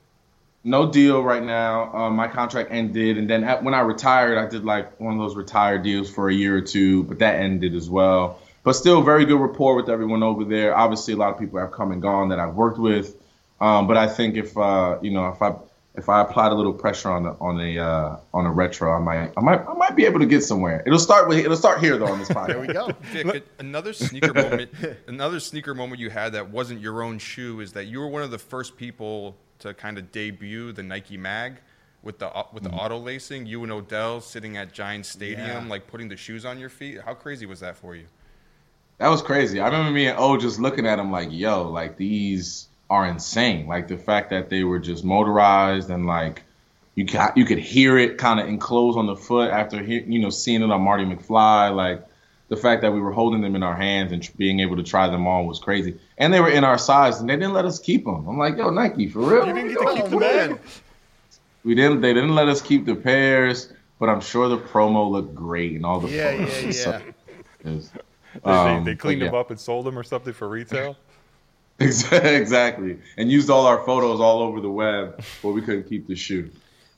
no 0.64 0.90
deal 0.90 1.22
right 1.22 1.42
now. 1.42 1.92
Um, 1.94 2.16
my 2.16 2.26
contract 2.26 2.70
ended, 2.72 3.16
and 3.16 3.30
then 3.30 3.44
at, 3.44 3.62
when 3.62 3.74
I 3.74 3.80
retired, 3.80 4.36
I 4.36 4.48
did 4.48 4.64
like 4.64 4.98
one 5.00 5.12
of 5.14 5.18
those 5.20 5.36
retired 5.36 5.82
deals 5.84 6.10
for 6.10 6.28
a 6.28 6.34
year 6.34 6.56
or 6.56 6.60
two, 6.60 7.04
but 7.04 7.20
that 7.20 7.36
ended 7.36 7.74
as 7.76 7.88
well. 7.88 8.40
But 8.64 8.72
still, 8.72 9.00
very 9.00 9.24
good 9.24 9.40
rapport 9.40 9.76
with 9.76 9.88
everyone 9.88 10.22
over 10.24 10.44
there. 10.44 10.76
Obviously, 10.76 11.14
a 11.14 11.16
lot 11.16 11.32
of 11.32 11.38
people 11.38 11.60
have 11.60 11.70
come 11.70 11.92
and 11.92 12.02
gone 12.02 12.30
that 12.30 12.40
I've 12.40 12.54
worked 12.54 12.78
with. 12.78 13.14
Um, 13.60 13.86
but 13.86 13.96
I 13.96 14.08
think 14.08 14.36
if 14.36 14.58
uh, 14.58 14.98
you 15.00 15.12
know, 15.12 15.28
if 15.28 15.40
I 15.40 15.54
if 15.98 16.08
I 16.08 16.22
applied 16.22 16.52
a 16.52 16.54
little 16.54 16.72
pressure 16.72 17.10
on 17.10 17.24
the, 17.24 17.30
on 17.40 17.60
a 17.60 17.78
uh, 17.78 18.16
on 18.32 18.46
a 18.46 18.50
retro, 18.52 18.94
I 18.94 18.98
might 19.00 19.32
I 19.36 19.40
might 19.42 19.60
I 19.68 19.74
might 19.74 19.96
be 19.96 20.06
able 20.06 20.20
to 20.20 20.26
get 20.26 20.42
somewhere. 20.42 20.82
It'll 20.86 20.98
start 20.98 21.28
with 21.28 21.38
it'll 21.38 21.56
start 21.56 21.80
here 21.80 21.98
though 21.98 22.06
on 22.06 22.18
this 22.18 22.28
podcast. 22.28 22.46
There 22.46 22.60
we 22.60 22.68
go. 22.68 22.90
Vic, 23.12 23.44
another 23.58 23.92
sneaker 23.92 24.32
moment, 24.42 24.70
another 25.06 25.40
sneaker 25.40 25.74
moment 25.74 26.00
you 26.00 26.08
had 26.08 26.32
that 26.32 26.50
wasn't 26.50 26.80
your 26.80 27.02
own 27.02 27.18
shoe 27.18 27.60
is 27.60 27.72
that 27.72 27.86
you 27.86 27.98
were 28.00 28.08
one 28.08 28.22
of 28.22 28.30
the 28.30 28.38
first 28.38 28.76
people 28.76 29.36
to 29.58 29.74
kind 29.74 29.98
of 29.98 30.10
debut 30.12 30.72
the 30.72 30.82
Nike 30.82 31.16
Mag 31.16 31.56
with 32.02 32.18
the 32.20 32.30
with 32.52 32.62
the 32.62 32.70
auto 32.70 32.96
lacing. 32.98 33.44
You 33.46 33.62
and 33.64 33.72
Odell 33.72 34.20
sitting 34.20 34.56
at 34.56 34.72
Giant 34.72 35.04
Stadium, 35.04 35.46
Yeah. 35.64 35.64
like 35.68 35.86
putting 35.88 36.08
the 36.08 36.16
shoes 36.16 36.44
on 36.46 36.58
your 36.58 36.70
feet. 36.70 37.00
How 37.04 37.14
crazy 37.14 37.44
was 37.44 37.60
that 37.60 37.76
for 37.76 37.96
you? 37.96 38.06
That 38.98 39.08
was 39.08 39.20
crazy. 39.22 39.60
I 39.60 39.66
remember 39.66 39.90
me 39.92 40.06
and 40.08 40.18
O 40.18 40.36
just 40.36 40.58
looking 40.60 40.86
at 40.86 40.96
them 40.96 41.10
like, 41.12 41.28
yo, 41.30 41.68
like 41.70 41.96
these 41.96 42.68
are 42.90 43.06
insane. 43.06 43.66
Like 43.66 43.88
the 43.88 43.98
fact 43.98 44.30
that 44.30 44.48
they 44.50 44.64
were 44.64 44.78
just 44.78 45.04
motorized 45.04 45.90
and 45.90 46.06
like 46.06 46.42
you 46.94 47.04
got 47.04 47.36
you 47.36 47.44
could 47.44 47.58
hear 47.58 47.98
it 47.98 48.18
kind 48.18 48.40
of 48.40 48.48
enclose 48.48 48.96
on 48.96 49.06
the 49.06 49.16
foot 49.16 49.50
after 49.50 49.82
he, 49.82 50.00
you 50.00 50.18
know 50.18 50.30
seeing 50.30 50.62
it 50.62 50.70
on 50.70 50.80
Marty 50.82 51.04
McFly. 51.04 51.74
Like 51.74 52.04
the 52.48 52.56
fact 52.56 52.80
that 52.82 52.92
we 52.92 53.00
were 53.00 53.12
holding 53.12 53.42
them 53.42 53.54
in 53.54 53.62
our 53.62 53.76
hands 53.76 54.10
and 54.12 54.22
tr- 54.22 54.32
being 54.36 54.60
able 54.60 54.76
to 54.76 54.82
try 54.82 55.06
them 55.08 55.26
on 55.26 55.46
was 55.46 55.58
crazy. 55.58 55.98
And 56.16 56.32
they 56.32 56.40
were 56.40 56.48
in 56.50 56.64
our 56.64 56.78
size 56.78 57.20
and 57.20 57.28
they 57.28 57.36
didn't 57.36 57.52
let 57.52 57.66
us 57.66 57.78
keep 57.78 58.04
them. 58.04 58.26
I'm 58.26 58.38
like, 58.38 58.56
yo, 58.56 58.70
Nike, 58.70 59.06
for 59.08 59.20
real? 59.20 59.46
You 59.46 59.52
didn't 59.54 59.68
get 59.74 59.78
to 59.86 59.94
keep 59.94 60.04
the 60.10 60.18
man. 60.18 60.50
man. 60.52 60.58
We 61.64 61.74
didn't. 61.74 62.00
They 62.00 62.14
didn't 62.14 62.34
let 62.34 62.48
us 62.48 62.62
keep 62.62 62.86
the 62.86 62.94
pairs, 62.94 63.70
but 63.98 64.08
I'm 64.08 64.20
sure 64.22 64.48
the 64.48 64.58
promo 64.58 65.10
looked 65.10 65.34
great 65.34 65.72
and 65.74 65.84
all 65.84 66.00
the 66.00 66.08
Yeah, 66.08 66.30
yeah, 66.30 66.46
photos. 66.46 66.86
yeah. 66.86 67.00
It 67.64 67.68
was- 67.74 67.90
They, 68.44 68.50
um, 68.50 68.84
they, 68.84 68.90
they 68.92 68.94
but 68.94 69.00
cleaned 69.00 69.20
yeah. 69.20 69.26
them 69.28 69.34
up 69.34 69.50
and 69.50 69.58
sold 69.60 69.84
them 69.86 69.98
or 69.98 70.02
something 70.04 70.32
for 70.32 70.48
retail. 70.48 70.96
exactly, 71.80 72.98
and 73.16 73.30
used 73.30 73.50
all 73.50 73.66
our 73.66 73.84
photos 73.84 74.20
all 74.20 74.42
over 74.42 74.60
the 74.60 74.70
web, 74.70 75.22
but 75.42 75.50
we 75.50 75.62
couldn't 75.62 75.88
keep 75.88 76.08
the 76.08 76.16
shoe. 76.16 76.50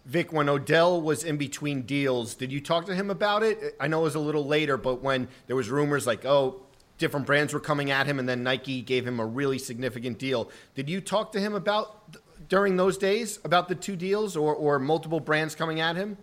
Vic, 0.06 0.32
when 0.32 0.48
Odell 0.48 1.02
was 1.02 1.22
in 1.22 1.36
between 1.36 1.82
deals, 1.82 2.34
did 2.34 2.50
you 2.50 2.60
talk 2.60 2.86
to 2.86 2.94
him 2.94 3.10
about 3.10 3.42
it? 3.42 3.76
I 3.78 3.88
know 3.88 4.00
it 4.00 4.04
was 4.04 4.14
a 4.14 4.20
little 4.20 4.46
later, 4.46 4.78
but 4.78 5.02
when 5.02 5.28
there 5.46 5.54
was 5.54 5.68
rumors 5.68 6.06
like, 6.06 6.24
oh, 6.24 6.62
different 6.96 7.26
brands 7.26 7.52
were 7.52 7.60
coming 7.60 7.90
at 7.90 8.06
him, 8.06 8.18
and 8.18 8.28
then 8.28 8.42
Nike 8.42 8.80
gave 8.80 9.06
him 9.06 9.20
a 9.20 9.26
really 9.26 9.58
significant 9.58 10.18
deal. 10.18 10.50
Did 10.74 10.88
you 10.88 11.00
talk 11.00 11.32
to 11.32 11.40
him 11.40 11.54
about 11.54 12.16
during 12.48 12.76
those 12.76 12.96
days 12.96 13.38
about 13.44 13.68
the 13.68 13.74
two 13.74 13.96
deals 13.96 14.34
or, 14.34 14.54
or 14.54 14.78
multiple 14.78 15.20
brands 15.20 15.54
coming 15.54 15.80
at 15.80 15.96
him? 15.96 16.16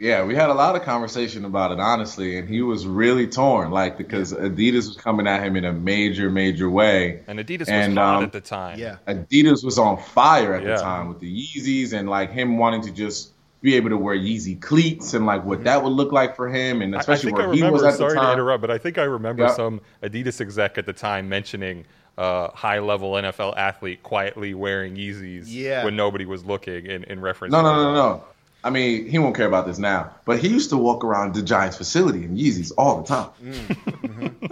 Yeah, 0.00 0.24
we 0.24 0.34
had 0.34 0.48
a 0.48 0.54
lot 0.54 0.76
of 0.76 0.82
conversation 0.82 1.44
about 1.44 1.72
it, 1.72 1.78
honestly, 1.78 2.38
and 2.38 2.48
he 2.48 2.62
was 2.62 2.86
really 2.86 3.26
torn, 3.26 3.70
like 3.70 3.98
because 3.98 4.32
Adidas 4.32 4.88
was 4.88 4.96
coming 4.96 5.26
at 5.26 5.42
him 5.42 5.56
in 5.56 5.66
a 5.66 5.74
major, 5.74 6.30
major 6.30 6.70
way. 6.70 7.20
And 7.26 7.38
Adidas 7.38 7.68
was 7.68 7.94
hot 7.94 8.16
um, 8.16 8.24
at 8.24 8.32
the 8.32 8.40
time. 8.40 8.78
Yeah. 8.78 8.96
Adidas 9.06 9.62
was 9.62 9.78
on 9.78 9.98
fire 10.02 10.54
at 10.54 10.62
Yeah. 10.62 10.76
the 10.76 10.80
time 10.82 11.08
with 11.08 11.20
the 11.20 11.30
Yeezys 11.30 11.92
and 11.92 12.08
like 12.08 12.32
him 12.32 12.56
wanting 12.56 12.80
to 12.82 12.90
just 12.90 13.32
be 13.60 13.74
able 13.74 13.90
to 13.90 13.98
wear 13.98 14.16
Yeezy 14.16 14.58
cleats 14.58 15.12
and 15.12 15.26
like 15.26 15.44
what 15.44 15.64
that 15.64 15.84
would 15.84 15.92
look 15.92 16.12
like 16.12 16.34
for 16.34 16.48
him, 16.48 16.80
and 16.80 16.94
especially 16.94 17.32
I 17.32 17.36
think 17.36 17.42
I 17.42 17.46
where 17.48 17.54
he 17.54 17.60
remember, 17.60 17.72
was 17.74 17.82
at 17.84 17.90
the 18.02 18.10
sorry 18.10 18.14
to 18.26 18.32
interrupt, 18.32 18.62
but 18.62 18.70
I 18.70 18.78
think 18.78 18.96
I 18.96 19.02
remember 19.02 19.42
Yeah. 19.42 19.52
some 19.54 19.82
Adidas 20.02 20.40
exec 20.40 20.78
at 20.78 20.86
the 20.86 20.94
time 20.94 21.28
mentioning 21.28 21.84
uh, 22.16 22.48
high 22.52 22.78
level 22.80 23.12
NFL 23.12 23.54
athlete 23.58 24.02
quietly 24.02 24.54
wearing 24.54 24.96
Yeezys 24.96 25.44
Yeah. 25.46 25.84
when 25.84 25.94
nobody 25.94 26.24
was 26.24 26.42
looking 26.44 26.86
in, 26.86 27.04
in 27.04 27.20
reference 27.20 27.52
No, 27.52 27.58
to 27.58 27.62
no, 27.64 27.76
that. 27.78 27.82
no, 27.84 27.94
no. 27.94 28.24
I 28.62 28.70
mean, 28.70 29.06
he 29.08 29.18
won't 29.18 29.34
care 29.34 29.46
about 29.46 29.66
this 29.66 29.78
now, 29.78 30.14
but 30.26 30.38
he 30.38 30.48
used 30.48 30.68
to 30.70 30.76
walk 30.76 31.02
around 31.04 31.34
the 31.34 31.42
Giants 31.42 31.76
facility 31.78 32.24
in 32.24 32.36
Yeezys 32.36 32.72
all 32.76 33.00
the 33.02 33.06
time. 33.08 33.30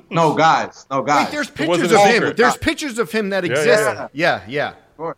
no, 0.10 0.34
guys, 0.34 0.86
no, 0.90 1.02
guys. 1.02 1.26
Wait, 1.26 1.32
there's 1.32 1.50
pictures 1.50 1.92
of 1.92 1.98
him. 2.00 2.12
secret. 2.12 2.36
There's 2.36 2.56
pictures 2.56 2.98
of 2.98 3.10
him 3.12 3.30
that 3.30 3.44
Yeah, 3.44 3.50
exist. 3.50 3.82
yeah, 4.12 4.40
Yeah, 4.48 4.74
yeah. 4.98 5.14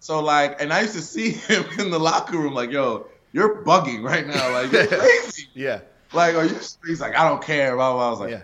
So 0.00 0.20
like, 0.20 0.60
and 0.60 0.72
I 0.72 0.82
used 0.82 0.94
to 0.94 1.00
see 1.02 1.30
him 1.48 1.64
in 1.78 1.90
the 1.90 1.98
locker 1.98 2.36
room, 2.38 2.52
like, 2.54 2.70
yo, 2.70 3.06
you're 3.32 3.64
bugging 3.64 4.02
right 4.04 4.26
now, 4.26 4.52
like 4.52 4.70
you're 4.70 4.86
crazy. 4.86 5.48
Yeah. 5.54 5.80
Like, 6.12 6.34
are 6.36 6.44
you? 6.44 6.58
He's 6.86 7.00
like, 7.00 7.16
I 7.16 7.28
don't 7.28 7.42
care. 7.42 7.74
Blah, 7.74 7.92
blah. 7.94 8.06
I 8.06 8.10
was 8.10 8.20
like, 8.20 8.30
Yeah. 8.30 8.42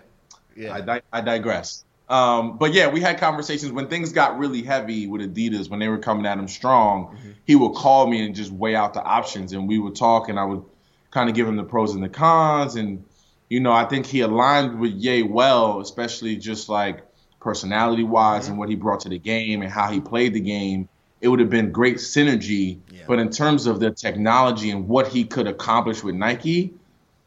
Yeah. 0.55 0.73
I, 0.73 0.81
di- 0.81 1.01
I 1.13 1.21
digress. 1.21 1.82
Um, 2.09 2.57
but 2.57 2.73
yeah, 2.73 2.89
we 2.89 2.99
had 3.01 3.17
conversations 3.17 3.71
when 3.71 3.87
things 3.87 4.11
got 4.11 4.37
really 4.37 4.61
heavy 4.61 5.07
with 5.07 5.21
Adidas 5.21 5.69
when 5.69 5.79
they 5.79 5.87
were 5.87 5.97
coming 5.97 6.25
at 6.25 6.37
him 6.37 6.47
strong. 6.47 7.07
Mm-hmm. 7.07 7.31
He 7.45 7.55
would 7.55 7.73
call 7.73 8.07
me 8.07 8.25
and 8.25 8.35
just 8.35 8.51
weigh 8.51 8.75
out 8.75 8.93
the 8.93 9.01
options, 9.01 9.53
and 9.53 9.67
we 9.67 9.79
would 9.79 9.95
talk, 9.95 10.29
and 10.29 10.39
I 10.39 10.43
would 10.43 10.63
kind 11.11 11.29
of 11.29 11.35
give 11.35 11.47
him 11.47 11.55
the 11.55 11.63
pros 11.63 11.93
and 11.93 12.03
the 12.03 12.09
cons. 12.09 12.75
And 12.75 13.05
you 13.49 13.59
know, 13.59 13.71
I 13.71 13.85
think 13.85 14.05
he 14.05 14.21
aligned 14.21 14.79
with 14.79 14.91
Ye 14.91 15.23
well, 15.23 15.79
especially 15.79 16.35
just 16.37 16.69
like 16.69 17.03
personality 17.39 18.03
wise 18.03 18.43
Mm-hmm. 18.43 18.51
and 18.51 18.59
what 18.59 18.69
he 18.69 18.75
brought 18.75 19.01
to 19.01 19.09
the 19.09 19.19
game 19.19 19.61
and 19.61 19.71
how 19.71 19.91
he 19.91 19.99
played 19.99 20.33
the 20.33 20.39
game 20.39 20.89
it 21.23 21.29
would 21.29 21.39
have 21.39 21.49
been 21.49 21.71
great 21.71 21.95
synergy. 21.95 22.81
Yeah. 22.91 23.03
But 23.07 23.19
in 23.19 23.29
terms 23.29 23.65
of 23.65 23.79
the 23.79 23.91
technology 23.91 24.71
and 24.71 24.89
what 24.89 25.07
he 25.07 25.23
could 25.23 25.47
accomplish 25.47 26.03
with 26.03 26.15
Nike, 26.15 26.73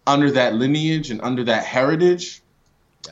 under 0.07 0.31
that 0.33 0.55
lineage 0.55 1.11
and 1.11 1.23
under 1.23 1.45
that 1.45 1.65
heritage, 1.65 2.43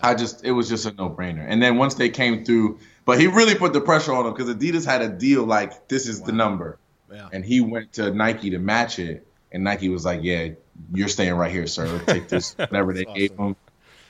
I 0.02 0.14
just 0.14 0.44
it 0.44 0.52
was 0.52 0.68
just 0.68 0.86
a 0.86 0.92
no 0.92 1.08
brainer. 1.10 1.44
And 1.48 1.62
then 1.62 1.76
once 1.76 1.94
they 1.94 2.08
came 2.08 2.44
through, 2.44 2.78
but 3.04 3.20
he 3.20 3.26
really 3.26 3.54
put 3.54 3.72
the 3.72 3.80
pressure 3.80 4.12
on 4.12 4.26
him 4.26 4.32
because 4.34 4.54
Adidas 4.54 4.84
had 4.86 5.02
a 5.02 5.08
deal 5.08 5.44
like 5.44 5.88
this 5.88 6.08
is 6.08 6.22
the 6.22 6.32
number, 6.32 6.78
Yeah. 7.12 7.28
and 7.32 7.44
he 7.44 7.60
went 7.60 7.92
to 7.94 8.12
Nike 8.12 8.50
to 8.50 8.58
match 8.58 8.98
it, 8.98 9.26
and 9.52 9.64
Nike 9.64 9.88
was 9.88 10.04
like, 10.04 10.20
yeah, 10.22 10.48
you're 10.92 11.08
staying 11.08 11.34
right 11.34 11.50
here, 11.52 11.66
sir. 11.66 12.00
Take 12.06 12.28
this 12.28 12.54
whatever 12.58 12.92
they 12.92 13.04
That's 13.04 13.18
gave 13.18 13.36
him, 13.36 13.56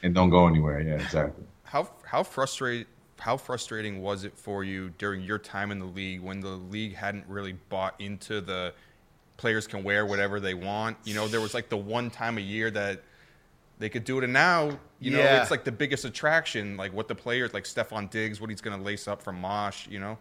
and 0.02 0.14
don't 0.14 0.30
go 0.30 0.46
anywhere. 0.46 0.80
Yeah, 0.80 0.94
exactly. 0.94 1.44
How 1.64 1.88
how 2.04 2.22
frustrate 2.22 2.86
how 3.18 3.36
frustrating 3.36 4.02
was 4.02 4.24
it 4.24 4.36
for 4.36 4.64
you 4.64 4.90
during 4.98 5.22
your 5.22 5.38
time 5.38 5.70
in 5.70 5.78
the 5.78 5.86
league 5.86 6.20
when 6.20 6.40
the 6.40 6.48
league 6.48 6.94
hadn't 6.94 7.26
really 7.26 7.52
bought 7.70 7.94
into 8.00 8.40
the 8.40 8.72
players 9.36 9.66
can 9.66 9.82
wear 9.82 10.04
whatever 10.06 10.40
they 10.40 10.54
want? 10.54 10.96
You 11.04 11.14
know, 11.14 11.26
there 11.28 11.40
was 11.40 11.54
like 11.54 11.68
the 11.68 11.76
one 11.76 12.10
time 12.10 12.38
a 12.38 12.42
year 12.42 12.70
that 12.70 13.02
they 13.78 13.88
could 13.88 14.04
do 14.04 14.18
it, 14.18 14.24
and 14.24 14.32
now 14.32 14.78
you 15.00 15.10
know 15.10 15.18
Yeah. 15.18 15.42
it's 15.42 15.50
like 15.50 15.64
the 15.64 15.72
biggest 15.72 16.04
attraction, 16.04 16.76
like 16.76 16.92
what 16.92 17.08
the 17.08 17.14
players 17.14 17.52
like 17.52 17.64
Stefon 17.64 18.10
Diggs, 18.10 18.40
what 18.40 18.50
he's 18.50 18.60
going 18.60 18.76
to 18.76 18.82
lace 18.82 19.08
up 19.08 19.22
from 19.22 19.40
Mosh. 19.40 19.86
You 19.88 20.00
know, 20.00 20.18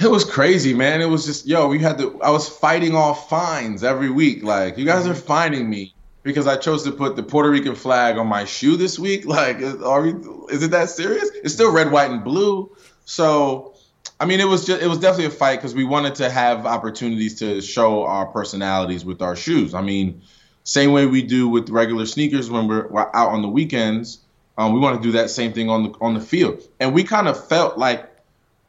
It 0.00 0.10
was 0.10 0.24
crazy, 0.24 0.72
man. 0.72 1.02
It 1.02 1.08
was 1.10 1.26
just, 1.26 1.46
yo, 1.46 1.68
we 1.68 1.78
had 1.78 1.98
to, 1.98 2.20
I 2.22 2.30
was 2.30 2.48
fighting 2.48 2.94
off 2.94 3.28
fines 3.28 3.84
every 3.84 4.08
week. 4.10 4.42
Like, 4.42 4.78
you 4.78 4.86
guys 4.86 5.06
are 5.06 5.10
mm-hmm. 5.10 5.26
fining 5.26 5.68
me 5.68 5.94
because 6.22 6.46
I 6.46 6.56
chose 6.56 6.84
to 6.84 6.92
put 6.92 7.16
the 7.16 7.22
Puerto 7.22 7.50
Rican 7.50 7.74
flag 7.74 8.16
on 8.16 8.26
my 8.26 8.44
shoe 8.46 8.76
this 8.76 8.98
week. 8.98 9.24
Like, 9.26 9.60
are 9.60 10.02
we, 10.02 10.14
is 10.54 10.62
it 10.62 10.70
that 10.70 10.88
serious? 10.88 11.28
It's 11.44 11.52
still 11.52 11.70
red, 11.72 11.92
white, 11.92 12.10
and 12.10 12.24
blue. 12.24 12.74
So, 13.04 13.74
I 14.18 14.24
mean, 14.24 14.40
it 14.40 14.48
was 14.48 14.64
just, 14.64 14.82
it 14.82 14.86
was 14.86 14.98
definitely 14.98 15.26
a 15.26 15.30
fight 15.30 15.56
because 15.56 15.74
we 15.74 15.84
wanted 15.84 16.14
to 16.16 16.30
have 16.30 16.64
opportunities 16.64 17.38
to 17.40 17.60
show 17.60 18.04
our 18.04 18.26
personalities 18.26 19.04
with 19.04 19.20
our 19.20 19.36
shoes. 19.36 19.74
I 19.74 19.82
mean, 19.82 20.22
same 20.70 20.92
way 20.92 21.04
we 21.06 21.22
do 21.22 21.48
with 21.48 21.68
regular 21.68 22.06
sneakers 22.06 22.48
when 22.48 22.68
we're, 22.68 22.86
we're 22.88 23.10
out 23.12 23.30
on 23.30 23.42
the 23.42 23.48
weekends. 23.48 24.20
Um, 24.56 24.72
we 24.72 24.78
want 24.78 25.02
to 25.02 25.08
do 25.08 25.12
that 25.18 25.28
same 25.30 25.52
thing 25.52 25.68
on 25.68 25.82
the 25.84 25.90
on 26.00 26.14
the 26.14 26.20
field, 26.20 26.62
and 26.78 26.94
we 26.94 27.02
kind 27.02 27.26
of 27.26 27.48
felt 27.48 27.76
like 27.76 28.06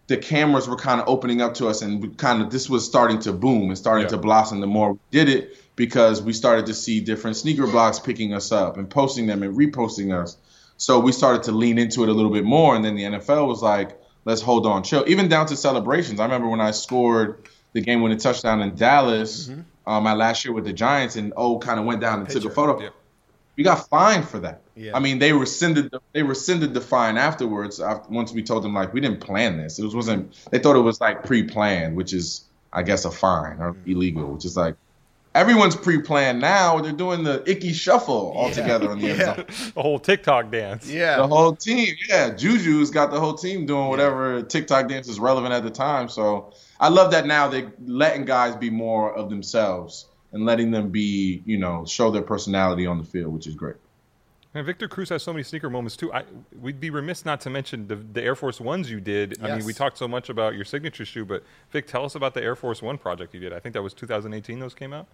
the 0.08 0.18
cameras 0.18 0.68
were 0.68 0.76
kind 0.76 1.00
of 1.00 1.08
opening 1.08 1.42
up 1.42 1.54
to 1.54 1.68
us 1.68 1.82
and 1.82 2.02
we 2.02 2.10
kind 2.10 2.42
of 2.42 2.50
this 2.50 2.70
was 2.70 2.86
starting 2.86 3.20
to 3.20 3.32
boom 3.32 3.70
and 3.70 3.78
starting 3.78 4.06
Yeah. 4.06 4.10
to 4.10 4.18
blossom 4.18 4.60
the 4.60 4.68
more 4.68 4.94
we 4.94 5.00
did 5.12 5.30
it 5.30 5.58
because 5.78 6.22
we 6.22 6.34
started 6.34 6.66
to 6.66 6.74
see 6.74 7.00
different 7.00 7.38
sneaker 7.38 7.64
blogs 7.64 8.04
picking 8.04 8.34
us 8.34 8.52
up 8.52 8.78
and 8.78 8.90
posting 8.90 9.26
them 9.28 9.42
and 9.44 9.56
reposting 9.56 10.14
us 10.14 10.36
so 10.76 11.00
we 11.00 11.12
started 11.14 11.44
to 11.44 11.54
lean 11.54 11.78
into 11.78 12.04
it 12.04 12.10
a 12.10 12.14
little 12.14 12.32
bit 12.32 12.44
more 12.44 12.76
and 12.76 12.84
then 12.84 12.96
the 12.96 13.04
nfl 13.04 13.48
was 13.48 13.62
like 13.62 13.98
let's 14.26 14.42
hold 14.42 14.66
on 14.66 14.84
chill 14.84 15.06
even 15.08 15.30
down 15.30 15.46
to 15.46 15.56
celebrations 15.56 16.20
i 16.20 16.24
remember 16.26 16.50
when 16.50 16.60
i 16.60 16.72
scored 16.72 17.48
the 17.72 17.80
game 17.80 18.02
winning 18.02 18.18
touchdown 18.18 18.60
in 18.62 18.76
dallas 18.76 19.50
um, 19.88 20.04
my 20.04 20.14
last 20.14 20.46
year 20.46 20.54
with 20.54 20.66
the 20.66 20.74
giants 20.74 21.16
and 21.16 21.34
oh 21.38 21.60
kind 21.60 21.80
of 21.80 21.86
went 21.86 22.02
down 22.02 22.20
and 22.20 22.30
took 22.30 22.46
a 22.46 22.50
photo 22.50 22.80
Yeah. 22.82 22.90
we 23.58 23.64
got 23.64 23.88
fined 23.90 24.28
for 24.28 24.40
that. 24.40 24.62
Yeah. 24.76 24.96
I 24.96 25.00
mean, 25.00 25.20
they 25.20 25.34
rescinded 25.34 25.92
the, 25.92 26.00
they 26.14 26.24
rescinded 26.24 26.74
the 26.74 26.82
fine 26.82 27.18
afterwards. 27.18 27.80
After, 27.80 28.10
once 28.12 28.32
we 28.32 28.42
told 28.44 28.64
them 28.64 28.74
like 28.74 28.94
we 28.94 29.02
didn't 29.02 29.20
plan 29.22 29.58
this, 29.58 29.78
it 29.80 29.84
was, 29.84 29.94
wasn't. 29.96 30.38
They 30.52 30.60
thought 30.60 30.76
it 30.76 30.80
was 30.82 31.00
like 31.02 31.24
pre-planned, 31.24 31.96
which 31.96 32.14
is 32.14 32.46
I 32.74 32.84
guess 32.84 33.04
a 33.06 33.12
fine 33.12 33.58
or 33.60 33.76
illegal, 33.86 34.26
which 34.34 34.46
is 34.46 34.56
like 34.56 34.76
everyone's 35.36 35.76
pre-planned 35.76 36.40
now. 36.40 36.80
They're 36.82 36.92
doing 36.94 37.24
the 37.24 37.44
Ickey 37.50 37.74
Shuffle 37.74 38.34
all 38.36 38.48
Yeah. 38.50 38.54
together 38.54 38.92
on 38.92 39.00
the 39.00 39.10
end 39.10 39.20
Yeah. 39.20 39.36
zone. 39.36 39.46
The 39.76 39.82
whole 39.82 40.00
TikTok 40.00 40.52
dance. 40.52 40.90
Yeah. 40.90 41.18
The 41.18 41.28
whole 41.28 41.56
team, 41.56 41.96
yeah. 42.10 42.30
Juju's 42.32 42.92
got 42.92 43.12
the 43.12 43.20
whole 43.20 43.34
team 43.36 43.66
doing 43.66 43.88
whatever 43.90 44.42
TikTok 44.42 44.88
dance 44.90 45.08
is 45.10 45.20
relevant 45.20 45.54
at 45.54 45.64
the 45.64 45.70
time. 45.70 46.08
So 46.10 46.54
I 46.82 46.90
love 46.90 47.12
that 47.12 47.28
now 47.28 47.48
they're 47.48 47.72
letting 47.86 48.26
guys 48.26 48.56
be 48.56 48.72
more 48.72 49.14
of 49.14 49.30
themselves 49.30 50.08
and 50.32 50.46
letting 50.46 50.72
them 50.72 50.90
be, 50.90 51.44
you 51.46 51.60
know, 51.60 51.86
show 51.86 52.10
their 52.10 52.24
personality 52.24 52.88
on 52.88 52.98
the 52.98 53.04
field, 53.04 53.32
which 53.34 53.46
is 53.46 53.54
great. 53.54 53.76
And 54.54 54.66
Victor 54.66 54.88
Cruz 54.88 55.10
has 55.10 55.24
so 55.24 55.32
many 55.32 55.44
sneaker 55.44 55.70
moments 55.70 55.96
too. 55.96 56.12
I, 56.12 56.24
we'd 56.60 56.80
be 56.80 56.90
remiss 56.90 57.24
not 57.24 57.40
to 57.42 57.50
mention 57.50 57.88
the, 57.88 57.96
the 57.96 58.22
Air 58.22 58.36
Force 58.36 58.60
Ones 58.60 58.90
you 58.90 59.00
did. 59.00 59.42
I 59.42 59.56
mean, 59.56 59.66
we 59.66 59.74
talked 59.74 59.98
so 59.98 60.08
much 60.08 60.30
about 60.30 60.56
your 60.56 60.66
signature 60.66 61.06
shoe, 61.06 61.24
but 61.24 61.44
Vic, 61.70 61.88
tell 61.88 62.04
us 62.04 62.16
about 62.16 62.34
the 62.34 62.44
Air 62.44 62.56
Force 62.56 62.82
One 62.82 62.98
project 62.98 63.34
you 63.34 63.40
did. 63.40 63.54
I 63.54 63.60
think 63.60 63.74
that 63.74 63.82
was 63.82 63.94
2018. 63.94 64.60
Those 64.60 64.74
came 64.74 64.92
out. 64.92 65.08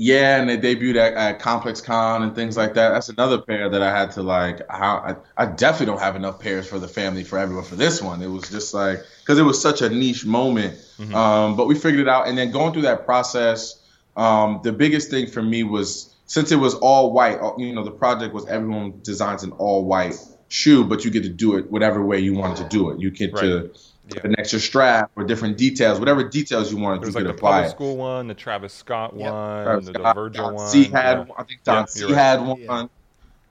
Yeah, 0.00 0.40
and 0.40 0.48
they 0.48 0.56
debuted 0.56 0.96
at, 0.96 1.14
at 1.14 1.40
ComplexCon 1.40 2.22
and 2.22 2.34
things 2.34 2.56
like 2.56 2.74
that. 2.74 2.90
That's 2.90 3.08
another 3.08 3.40
pair 3.40 3.68
that 3.68 3.82
I 3.82 3.90
had 3.90 4.12
to 4.12 4.22
like. 4.22 4.60
I, 4.70 5.16
I 5.36 5.46
definitely 5.46 5.86
don't 5.86 6.00
have 6.00 6.14
enough 6.14 6.38
pairs 6.38 6.68
for 6.68 6.78
the 6.78 6.86
family 6.86 7.24
for 7.24 7.36
everyone 7.36 7.64
for 7.64 7.74
this 7.74 8.00
one. 8.00 8.22
It 8.22 8.28
was 8.28 8.48
just 8.48 8.72
like 8.74 9.00
because 9.20 9.40
it 9.40 9.42
was 9.42 9.60
such 9.60 9.82
a 9.82 9.88
niche 9.88 10.24
moment. 10.24 10.78
Um, 11.14 11.56
but 11.56 11.66
we 11.66 11.74
figured 11.74 12.02
it 12.02 12.08
out, 12.08 12.28
and 12.28 12.38
then 12.38 12.52
going 12.52 12.72
through 12.72 12.82
that 12.82 13.06
process, 13.06 13.84
um, 14.16 14.60
the 14.62 14.72
biggest 14.72 15.10
thing 15.10 15.26
for 15.26 15.42
me 15.42 15.64
was 15.64 16.14
since 16.26 16.52
it 16.52 16.56
was 16.56 16.74
all 16.76 17.12
white. 17.12 17.38
uh, 17.40 17.56
You 17.58 17.74
know, 17.74 17.82
the 17.84 17.90
project 17.90 18.32
was 18.34 18.46
everyone 18.46 19.00
designs 19.02 19.42
an 19.42 19.50
all 19.52 19.84
white 19.84 20.14
shoe, 20.48 20.84
but 20.84 21.04
you 21.04 21.10
get 21.10 21.24
to 21.24 21.28
do 21.28 21.56
it 21.56 21.70
whatever 21.72 22.04
way 22.04 22.20
you 22.20 22.34
wanted 22.34 22.58
to 22.58 22.68
do 22.68 22.90
it. 22.90 23.00
You 23.00 23.10
get 23.10 23.34
to 23.42 23.72
Yeah. 24.14 24.20
an 24.24 24.34
extra 24.38 24.58
strap 24.58 25.10
or 25.16 25.24
different 25.24 25.58
details, 25.58 25.98
whatever 25.98 26.28
details 26.28 26.70
you 26.72 26.78
wanted 26.78 27.02
There 27.02 27.08
was 27.08 27.14
to 27.14 27.20
like 27.20 27.26
could 27.26 27.34
the 27.34 27.36
apply 27.38 27.52
public 27.62 27.70
school 27.70 27.96
one, 27.96 28.26
the 28.28 28.34
Travis 28.34 28.72
Scott 28.72 29.14
Yep. 29.16 29.32
one, 29.32 29.64
Travis 29.64 29.86
the, 29.86 29.92
the 29.92 29.98
Scott, 29.98 30.14
Virgil 30.14 30.44
Don 30.46 30.54
one. 30.54 30.68
C 30.68 30.84
had 30.84 31.18
yeah. 31.18 31.18
one. 31.18 31.30
I 31.38 31.42
think 31.44 31.64
Don 31.64 31.76
Yeah, 31.76 31.84
C 31.86 32.04
right. 32.04 32.14
had 32.14 32.40
one. 32.40 32.60
Yeah. 32.60 32.86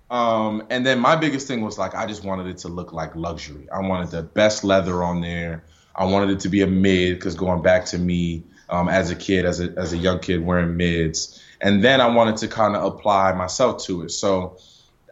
Um, 0.09 0.63
and 0.69 0.85
then 0.85 0.99
my 0.99 1.15
biggest 1.15 1.47
thing 1.47 1.61
was 1.61 1.77
like 1.77 1.93
I 1.93 2.05
just 2.05 2.23
wanted 2.23 2.47
it 2.47 2.57
to 2.59 2.69
look 2.69 2.93
like 2.93 3.15
luxury. 3.15 3.67
I 3.71 3.79
wanted 3.81 4.09
the 4.11 4.23
best 4.23 4.63
leather 4.63 5.03
on 5.03 5.21
there. 5.21 5.63
I 5.95 6.05
wanted 6.05 6.29
it 6.29 6.39
to 6.41 6.49
be 6.49 6.61
a 6.61 6.67
mid 6.67 7.15
because 7.15 7.35
going 7.35 7.61
back 7.61 7.85
to 7.87 7.97
me 7.97 8.43
um, 8.69 8.87
as 8.87 9.11
a 9.11 9.15
kid, 9.15 9.45
as 9.45 9.59
a 9.59 9.73
as 9.77 9.93
a 9.93 9.97
young 9.97 10.19
kid 10.19 10.45
wearing 10.45 10.77
mids, 10.77 11.43
and 11.59 11.83
then 11.83 11.99
I 12.01 12.07
wanted 12.07 12.37
to 12.37 12.47
kind 12.47 12.75
of 12.75 12.83
apply 12.85 13.33
myself 13.33 13.83
to 13.85 14.03
it. 14.03 14.11
So 14.11 14.57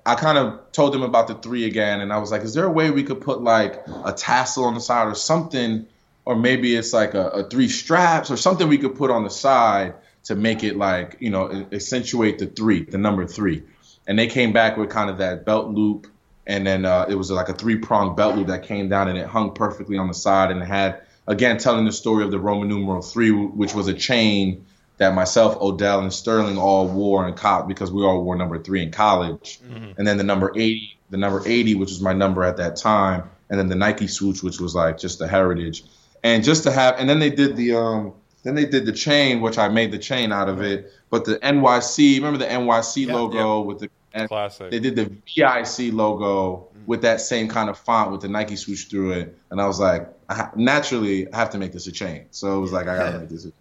I 0.06 0.16
kind 0.16 0.38
of 0.38 0.72
told 0.72 0.94
them 0.94 1.02
about 1.02 1.28
the 1.28 1.36
three 1.36 1.66
again, 1.66 2.00
and 2.00 2.14
I 2.14 2.20
was 2.20 2.32
like, 2.32 2.44
"Is 2.44 2.54
there 2.54 2.66
a 2.66 2.72
way 2.72 2.92
we 2.92 3.04
could 3.04 3.22
put 3.22 3.42
like 3.42 3.84
a 4.04 4.14
tassel 4.14 4.66
on 4.66 4.76
the 4.76 4.80
side 4.80 5.08
or 5.08 5.16
something, 5.16 5.88
or 6.26 6.36
maybe 6.36 6.76
it's 6.76 6.94
like 6.94 7.16
a, 7.16 7.30
a 7.30 7.50
three 7.50 7.68
straps 7.68 8.30
or 8.30 8.38
something 8.38 8.68
we 8.68 8.78
could 8.78 8.96
put 8.96 9.10
on 9.10 9.24
the 9.24 9.30
side 9.30 9.96
to 10.26 10.36
make 10.36 10.64
it 10.64 10.78
like 10.78 11.18
you 11.20 11.30
know 11.32 11.68
accentuate 11.72 12.38
the 12.38 12.46
three, 12.46 12.84
the 12.84 12.98
number 12.98 13.26
three." 13.26 13.64
And 14.08 14.20
they 14.20 14.28
came 14.28 14.54
back 14.54 14.78
with 14.78 14.90
kind 14.90 15.10
of 15.10 15.18
that 15.18 15.46
belt 15.46 15.70
loop, 15.72 16.06
and 16.46 16.68
then 16.68 16.86
uh, 16.86 17.08
it 17.10 17.16
was 17.16 17.32
like 17.32 17.50
a 17.50 17.54
three 17.54 17.78
pronged 17.78 18.16
belt 18.16 18.36
loop 18.36 18.48
that 18.48 18.64
came 18.64 18.90
down 18.90 19.08
and 19.08 19.18
it 19.18 19.26
hung 19.26 19.54
perfectly 19.54 19.98
on 19.98 20.08
the 20.08 20.14
side, 20.14 20.52
and 20.52 20.62
it 20.62 20.66
had 20.66 21.02
again 21.28 21.58
telling 21.58 21.86
the 21.86 21.92
story 21.92 22.24
of 22.24 22.30
the 22.30 22.40
Roman 22.40 22.68
numeral 22.68 23.02
three, 23.02 23.32
which 23.32 23.74
was 23.74 23.88
a 23.88 23.94
chain 23.94 24.66
that 24.98 25.14
myself, 25.14 25.58
Odell, 25.62 26.00
and 26.02 26.12
Sterling 26.14 26.58
all 26.58 26.88
wore 26.88 27.28
in 27.28 27.34
college 27.34 27.68
because 27.68 27.92
we 27.92 28.04
all 28.04 28.24
wore 28.24 28.36
number 28.36 28.58
three 28.62 28.82
in 28.82 28.92
college. 28.92 29.60
And 29.98 30.08
then 30.08 30.18
the 30.18 30.24
number 30.24 30.52
80, 30.56 30.98
the 31.10 31.18
number 31.18 31.42
80, 31.46 31.76
which 31.76 31.90
was 31.90 32.02
my 32.02 32.14
number 32.14 32.44
at 32.44 32.58
that 32.58 32.76
time. 32.78 33.30
And 33.50 33.60
then 33.60 33.68
the 33.68 33.76
Nike 33.76 34.08
swoosh, 34.08 34.42
which 34.42 34.60
was 34.60 34.74
like 34.74 34.98
just 34.98 35.20
the 35.20 35.28
heritage. 35.28 35.84
And 36.24 36.44
just 36.44 36.64
to 36.64 36.72
have, 36.72 36.96
and 36.98 37.10
then 37.10 37.20
they 37.20 37.30
did 37.30 37.56
the, 37.56 37.76
um, 37.76 38.14
then 38.44 38.56
they 38.56 38.66
did 38.66 38.86
the 38.86 38.92
chain, 38.94 39.42
which 39.42 39.58
I 39.58 39.68
made 39.68 39.92
the 39.92 40.00
chain 40.00 40.32
out 40.32 40.50
of 40.50 40.62
it. 40.62 40.92
But 41.10 41.26
the 41.26 41.36
NYC, 41.40 42.16
remember 42.18 42.38
the 42.40 42.46
NYC 42.50 43.08
Yeah. 43.08 43.14
logo 43.14 43.62
with 43.62 43.80
the, 43.80 43.90
Classic. 44.28 44.72
they 44.72 44.80
did 44.80 44.96
the 44.96 45.06
VIC 45.36 45.94
logo 45.94 46.68
with 46.88 47.02
that 47.02 47.20
same 47.20 47.50
kind 47.50 47.70
of 47.70 47.78
font 47.78 48.12
with 48.12 48.22
the 48.22 48.30
Nike 48.30 48.56
swoosh 48.56 48.86
through 48.86 49.12
it, 49.12 49.38
and 49.52 49.60
I 49.60 49.68
was 49.68 49.80
like, 49.80 50.08
I 50.30 50.36
ha- 50.36 50.52
naturally, 50.56 51.32
I 51.34 51.38
have 51.38 51.50
to 51.50 51.58
make 51.58 51.74
this 51.74 51.86
a 51.88 51.92
chain. 51.92 52.26
So 52.32 52.58
it 52.58 52.62
was 52.62 52.72
like, 52.72 52.88
I 52.88 52.96
gotta 52.98 53.20
make 53.20 53.30
this. 53.30 53.46
A- 53.46 53.52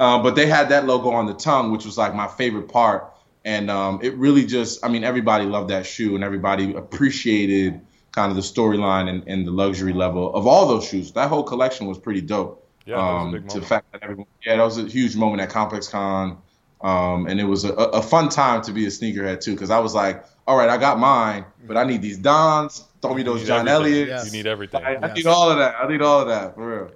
uh, 0.00 0.18
but 0.22 0.34
they 0.34 0.46
had 0.46 0.70
that 0.70 0.86
logo 0.86 1.10
on 1.10 1.26
the 1.26 1.34
tongue, 1.34 1.70
which 1.70 1.84
was 1.84 1.96
like 1.96 2.14
my 2.14 2.26
favorite 2.26 2.68
part, 2.68 3.12
and 3.44 3.70
um, 3.70 4.00
it 4.02 4.14
really 4.16 4.44
just, 4.44 4.84
I 4.84 4.88
mean, 4.88 5.04
everybody 5.04 5.44
loved 5.44 5.70
that 5.70 5.86
shoe, 5.86 6.14
and 6.16 6.24
everybody 6.24 6.74
appreciated 6.74 7.80
kind 8.12 8.30
of 8.30 8.36
the 8.36 8.42
storyline 8.42 9.08
and, 9.08 9.22
and 9.28 9.46
the 9.46 9.52
luxury 9.52 9.92
level 9.92 10.34
of 10.34 10.46
all 10.46 10.66
those 10.66 10.88
shoes. 10.88 11.12
That 11.12 11.28
whole 11.28 11.44
collection 11.44 11.86
was 11.86 11.98
pretty 11.98 12.22
dope. 12.22 12.66
Yeah, 12.86 12.96
that 12.96 13.02
was 13.02 13.12
a 13.12 13.26
um, 13.26 13.32
big 13.32 13.48
to 13.50 13.60
the 13.60 13.66
fact 13.66 13.92
that 13.92 14.02
everyone, 14.02 14.26
yeah, 14.44 14.56
that 14.56 14.64
was 14.64 14.78
a 14.78 14.88
huge 14.88 15.14
moment 15.14 15.42
at 15.42 15.50
ComplexCon. 15.50 16.38
Um, 16.82 17.26
and 17.26 17.38
it 17.38 17.44
was 17.44 17.64
a, 17.64 17.74
a 17.74 18.00
fun 18.00 18.30
time 18.30 18.62
to 18.62 18.72
be 18.72 18.86
a 18.86 18.88
sneakerhead 18.88 19.40
too, 19.40 19.52
because 19.52 19.70
I 19.70 19.78
was 19.78 19.94
like, 19.94 20.24
all 20.46 20.56
right, 20.56 20.70
I 20.70 20.78
got 20.78 20.98
mine, 20.98 21.44
but 21.66 21.76
I 21.76 21.84
need 21.84 22.00
these 22.00 22.16
Dons. 22.16 22.84
Throw 23.02 23.12
me 23.12 23.22
those 23.22 23.46
John 23.46 23.68
everything. 23.68 24.08
Elliott's. 24.08 24.08
Yes. 24.08 24.24
You 24.26 24.32
need 24.32 24.46
everything. 24.46 24.82
I, 24.82 24.94
I 24.94 25.06
Yes. 25.08 25.16
need 25.16 25.26
all 25.26 25.50
of 25.50 25.58
that. 25.58 25.74
I 25.78 25.86
need 25.86 26.00
all 26.00 26.22
of 26.22 26.28
that 26.28 26.54
for 26.54 26.66
real. 26.66 26.90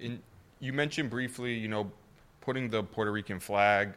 And 0.00 0.20
you 0.58 0.72
mentioned 0.72 1.10
briefly, 1.10 1.52
you 1.54 1.68
know, 1.68 1.90
putting 2.46 2.70
the 2.70 2.84
Puerto 2.84 3.10
Rican 3.10 3.40
flag 3.40 3.92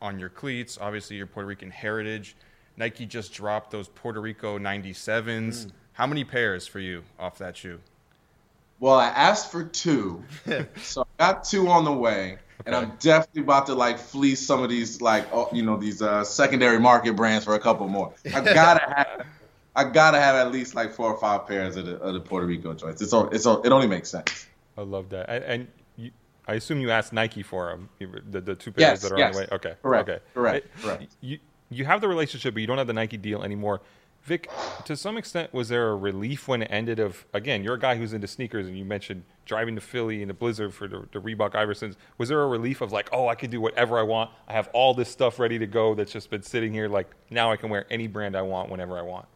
on 0.00 0.20
your 0.20 0.28
cleats, 0.28 0.78
obviously 0.80 1.16
your 1.16 1.26
Puerto 1.26 1.48
Rican 1.48 1.72
heritage. 1.72 2.36
Nike 2.76 3.04
just 3.04 3.34
dropped 3.34 3.72
those 3.72 3.88
Puerto 3.88 4.20
Rico 4.20 4.60
97s. 4.60 5.72
How 5.94 6.06
many 6.06 6.22
pairs 6.22 6.68
for 6.68 6.78
you 6.78 7.02
off 7.18 7.38
that 7.38 7.56
shoe? 7.56 7.80
Well, 8.78 8.94
I 8.94 9.08
asked 9.08 9.50
for 9.50 9.64
two, 9.64 10.22
so 10.82 11.02
I 11.02 11.32
got 11.32 11.44
two 11.44 11.68
on 11.68 11.84
the 11.84 11.92
way, 11.92 12.38
and 12.64 12.74
I'm 12.76 12.92
definitely 13.00 13.42
about 13.42 13.66
to 13.66 13.74
like 13.74 13.98
fleece 13.98 14.46
some 14.46 14.62
of 14.62 14.70
these 14.70 15.02
like 15.02 15.26
oh, 15.34 15.48
you 15.52 15.62
know 15.62 15.76
these 15.76 16.00
uh, 16.00 16.24
secondary 16.24 16.80
market 16.80 17.14
brands 17.14 17.44
for 17.44 17.56
a 17.56 17.60
couple 17.60 17.88
more. 17.88 18.14
I 18.32 18.40
gotta 18.54 18.94
have, 18.94 19.26
I 19.76 19.84
gotta 19.84 20.18
have 20.18 20.36
at 20.36 20.50
least 20.50 20.74
like 20.74 20.94
four 20.94 21.12
or 21.12 21.18
five 21.18 21.46
pairs 21.46 21.76
of 21.76 21.84
the, 21.84 21.96
of 21.96 22.14
the 22.14 22.20
Puerto 22.20 22.46
Rico 22.46 22.72
joints. 22.72 23.02
It's 23.02 23.12
all, 23.12 23.28
it's 23.28 23.44
all, 23.44 23.60
it 23.62 23.70
only 23.70 23.88
makes 23.88 24.08
sense. 24.08 24.46
I 24.78 24.82
love 24.82 25.10
that. 25.10 25.28
And, 25.28 25.44
and 25.44 25.60
you, 25.60 25.79
I 26.50 26.54
assume 26.54 26.80
you 26.80 26.90
asked 26.90 27.12
Nike 27.12 27.44
for 27.44 27.70
them, 27.70 27.88
the, 28.28 28.40
the 28.40 28.54
two 28.56 28.72
pairs 28.72 28.80
Yes, 28.80 29.02
that 29.02 29.12
are 29.12 29.18
yes. 29.18 29.28
on 29.28 29.32
the 29.32 29.38
way. 29.38 29.48
Okay, 29.52 29.74
Correct, 29.82 30.08
Okay, 30.08 30.18
correct, 30.34 30.66
It- 30.66 30.82
correct. 30.82 31.16
You 31.20 31.38
you 31.72 31.84
have 31.84 32.00
the 32.00 32.08
relationship, 32.08 32.54
but 32.54 32.60
you 32.60 32.66
don't 32.66 32.78
have 32.78 32.88
the 32.88 32.92
Nike 32.92 33.16
deal 33.16 33.44
anymore. 33.44 33.80
Vic, 34.24 34.50
to 34.84 34.96
some 34.96 35.16
extent, 35.16 35.54
was 35.54 35.68
there 35.68 35.90
a 35.90 35.96
relief 35.96 36.48
when 36.48 36.62
it 36.62 36.68
ended? 36.72 36.98
Of 36.98 37.24
again, 37.32 37.62
you're 37.62 37.74
a 37.74 37.78
guy 37.78 37.94
who's 37.94 38.12
into 38.12 38.26
sneakers, 38.26 38.66
and 38.66 38.76
you 38.76 38.84
mentioned 38.84 39.22
driving 39.46 39.76
to 39.76 39.80
Philly 39.80 40.20
in 40.22 40.26
the 40.28 40.34
blizzard 40.34 40.74
for 40.74 40.88
the, 40.88 41.06
the 41.12 41.20
Reebok 41.20 41.52
Iversons. 41.52 41.94
Was 42.18 42.28
there 42.28 42.42
a 42.42 42.48
relief 42.48 42.80
of 42.80 42.90
like, 42.90 43.08
oh, 43.12 43.28
I 43.28 43.36
can 43.36 43.50
do 43.50 43.60
whatever 43.60 43.96
I 43.96 44.02
want. 44.02 44.30
I 44.48 44.52
have 44.52 44.68
all 44.72 44.92
this 44.92 45.08
stuff 45.08 45.38
ready 45.38 45.58
to 45.60 45.66
go 45.66 45.94
that's 45.94 46.10
just 46.12 46.28
been 46.30 46.42
sitting 46.42 46.72
here. 46.74 46.88
Like 46.88 47.08
now, 47.30 47.52
I 47.52 47.56
can 47.56 47.70
wear 47.70 47.86
any 47.90 48.08
brand 48.08 48.36
I 48.36 48.42
want 48.42 48.68
whenever 48.68 48.98
I 48.98 49.02
want. 49.02 49.26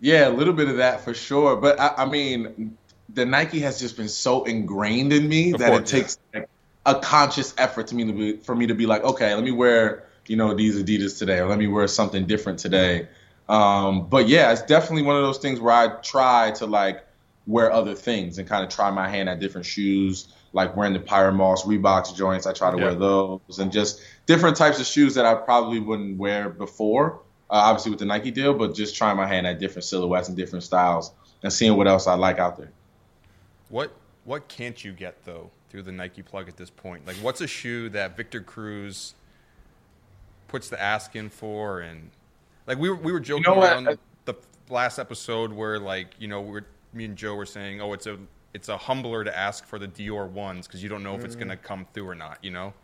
Yeah, 0.00 0.26
a 0.26 0.30
little 0.30 0.52
bit 0.54 0.68
of 0.68 0.78
that 0.78 1.02
for 1.02 1.14
sure. 1.14 1.54
But 1.54 1.78
I, 1.78 1.94
I 1.98 2.04
mean, 2.04 2.76
the 3.08 3.26
Nike 3.26 3.60
has 3.60 3.78
just 3.80 3.96
been 3.96 4.08
so 4.08 4.44
ingrained 4.44 5.12
in 5.12 5.28
me 5.28 5.52
Of 5.52 5.60
that 5.60 5.68
course, 5.70 5.80
it 5.92 5.96
takes 5.96 6.18
like, 6.34 6.48
a 6.86 6.94
conscious 6.96 7.54
effort 7.58 7.88
to 7.88 7.94
me 7.94 8.04
to 8.06 8.12
be 8.12 8.36
for 8.38 8.54
me 8.54 8.66
to 8.66 8.74
be 8.74 8.86
like, 8.86 9.02
okay, 9.04 9.34
let 9.34 9.44
me 9.44 9.50
wear 9.50 10.08
you 10.26 10.36
know 10.36 10.54
these 10.54 10.80
Adidas 10.80 11.18
today, 11.18 11.38
or 11.38 11.48
let 11.48 11.58
me 11.58 11.66
wear 11.66 11.86
something 11.88 12.26
different 12.26 12.58
today. 12.58 13.08
Um, 13.48 14.08
but 14.08 14.28
yeah, 14.28 14.52
it's 14.52 14.62
definitely 14.62 15.02
one 15.02 15.16
of 15.16 15.22
those 15.22 15.38
things 15.38 15.60
where 15.60 15.74
I 15.74 15.88
try 16.00 16.52
to 16.52 16.66
like 16.66 17.04
wear 17.46 17.72
other 17.72 17.94
things 17.94 18.38
and 18.38 18.48
kind 18.48 18.64
of 18.64 18.70
try 18.70 18.90
my 18.90 19.08
hand 19.08 19.28
at 19.28 19.40
different 19.40 19.66
shoes, 19.66 20.28
like 20.52 20.76
wearing 20.76 20.92
the 20.92 21.00
Pyer 21.00 21.32
Moss 21.32 21.64
Reeboks 21.64 22.14
joints. 22.16 22.46
I 22.46 22.52
try 22.52 22.70
to 22.70 22.78
Yeah. 22.78 22.84
wear 22.84 22.94
those 22.94 23.58
and 23.58 23.72
just 23.72 24.00
different 24.26 24.56
types 24.56 24.78
of 24.78 24.86
shoes 24.86 25.16
that 25.16 25.26
I 25.26 25.34
probably 25.34 25.80
wouldn't 25.80 26.18
wear 26.18 26.48
before. 26.48 27.20
Uh, 27.50 27.56
obviously 27.56 27.90
with 27.90 27.98
the 27.98 28.06
Nike 28.06 28.30
deal, 28.30 28.54
but 28.54 28.74
just 28.74 28.96
trying 28.96 29.16
my 29.16 29.26
hand 29.26 29.46
at 29.46 29.58
different 29.58 29.84
silhouettes 29.84 30.28
and 30.28 30.36
different 30.36 30.62
styles 30.62 31.12
and 31.42 31.52
seeing 31.52 31.76
what 31.76 31.86
else 31.86 32.06
I 32.06 32.14
like 32.14 32.38
out 32.38 32.56
there. 32.56 32.70
What 33.72 33.90
what 34.24 34.48
can't 34.48 34.84
you 34.84 34.92
get 34.92 35.24
though 35.24 35.50
through 35.70 35.82
the 35.82 35.92
Nike 35.92 36.20
plug 36.20 36.46
at 36.46 36.58
this 36.58 36.68
point? 36.68 37.06
Like, 37.06 37.16
what's 37.16 37.40
a 37.40 37.46
shoe 37.46 37.88
that 37.88 38.18
Victor 38.18 38.42
Cruz 38.42 39.14
puts 40.46 40.68
the 40.68 40.80
ask 40.80 41.16
in 41.16 41.30
for? 41.30 41.80
And 41.80 42.10
like 42.66 42.78
we 42.78 42.90
were 42.90 42.96
we 42.96 43.12
were 43.12 43.18
joking 43.18 43.44
know 43.44 43.54
what? 43.54 43.72
around 43.72 43.98
the 44.26 44.34
last 44.68 44.98
episode 44.98 45.54
where 45.54 45.78
like 45.78 46.14
you 46.18 46.28
know 46.28 46.42
we 46.42 46.58
are 46.58 46.66
me 46.92 47.06
and 47.06 47.16
Joe 47.16 47.34
were 47.34 47.46
saying, 47.46 47.80
oh, 47.80 47.94
it's 47.94 48.06
a 48.06 48.18
it's 48.52 48.68
a 48.68 48.76
humbler 48.76 49.24
to 49.24 49.36
ask 49.36 49.64
for 49.64 49.78
the 49.78 49.88
Dior 49.88 50.28
ones 50.28 50.66
because 50.66 50.82
you 50.82 50.90
don't 50.90 51.02
know 51.02 51.14
if 51.14 51.24
it's 51.24 51.34
mm. 51.34 51.40
gonna 51.40 51.56
come 51.56 51.86
through 51.94 52.08
or 52.10 52.14
not. 52.14 52.38
You 52.42 52.50
know. 52.50 52.74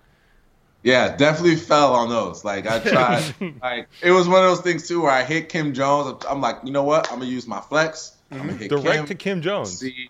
Yeah, 0.83 1.17
definitely 1.17 1.57
fell 1.57 1.93
on 1.93 2.09
those. 2.09 2.47
Like 2.47 2.67
I 2.67 2.79
tried, 2.79 3.35
like 3.63 3.89
it 4.03 4.13
was 4.13 4.27
one 4.27 4.43
of 4.43 4.49
those 4.49 4.63
things 4.63 4.89
too 4.89 5.03
where 5.03 5.11
I 5.11 5.23
hit 5.23 5.51
Kim 5.51 5.75
Jones. 5.75 6.25
I'm 6.27 6.41
like, 6.41 6.61
you 6.65 6.73
know 6.73 6.85
what? 6.85 7.13
I'm 7.13 7.19
gonna 7.19 7.31
use 7.31 7.47
my 7.47 7.61
flex. 7.61 8.17
I'm 8.31 8.39
gonna 8.39 8.53
mm-hmm. 8.53 8.59
hit 8.61 8.71
Kim." 8.71 8.81
Direct 8.81 8.97
Kim. 8.97 9.07
to 9.07 9.15
Kim 9.15 9.43
Jones. 9.43 9.79
See, 9.79 10.09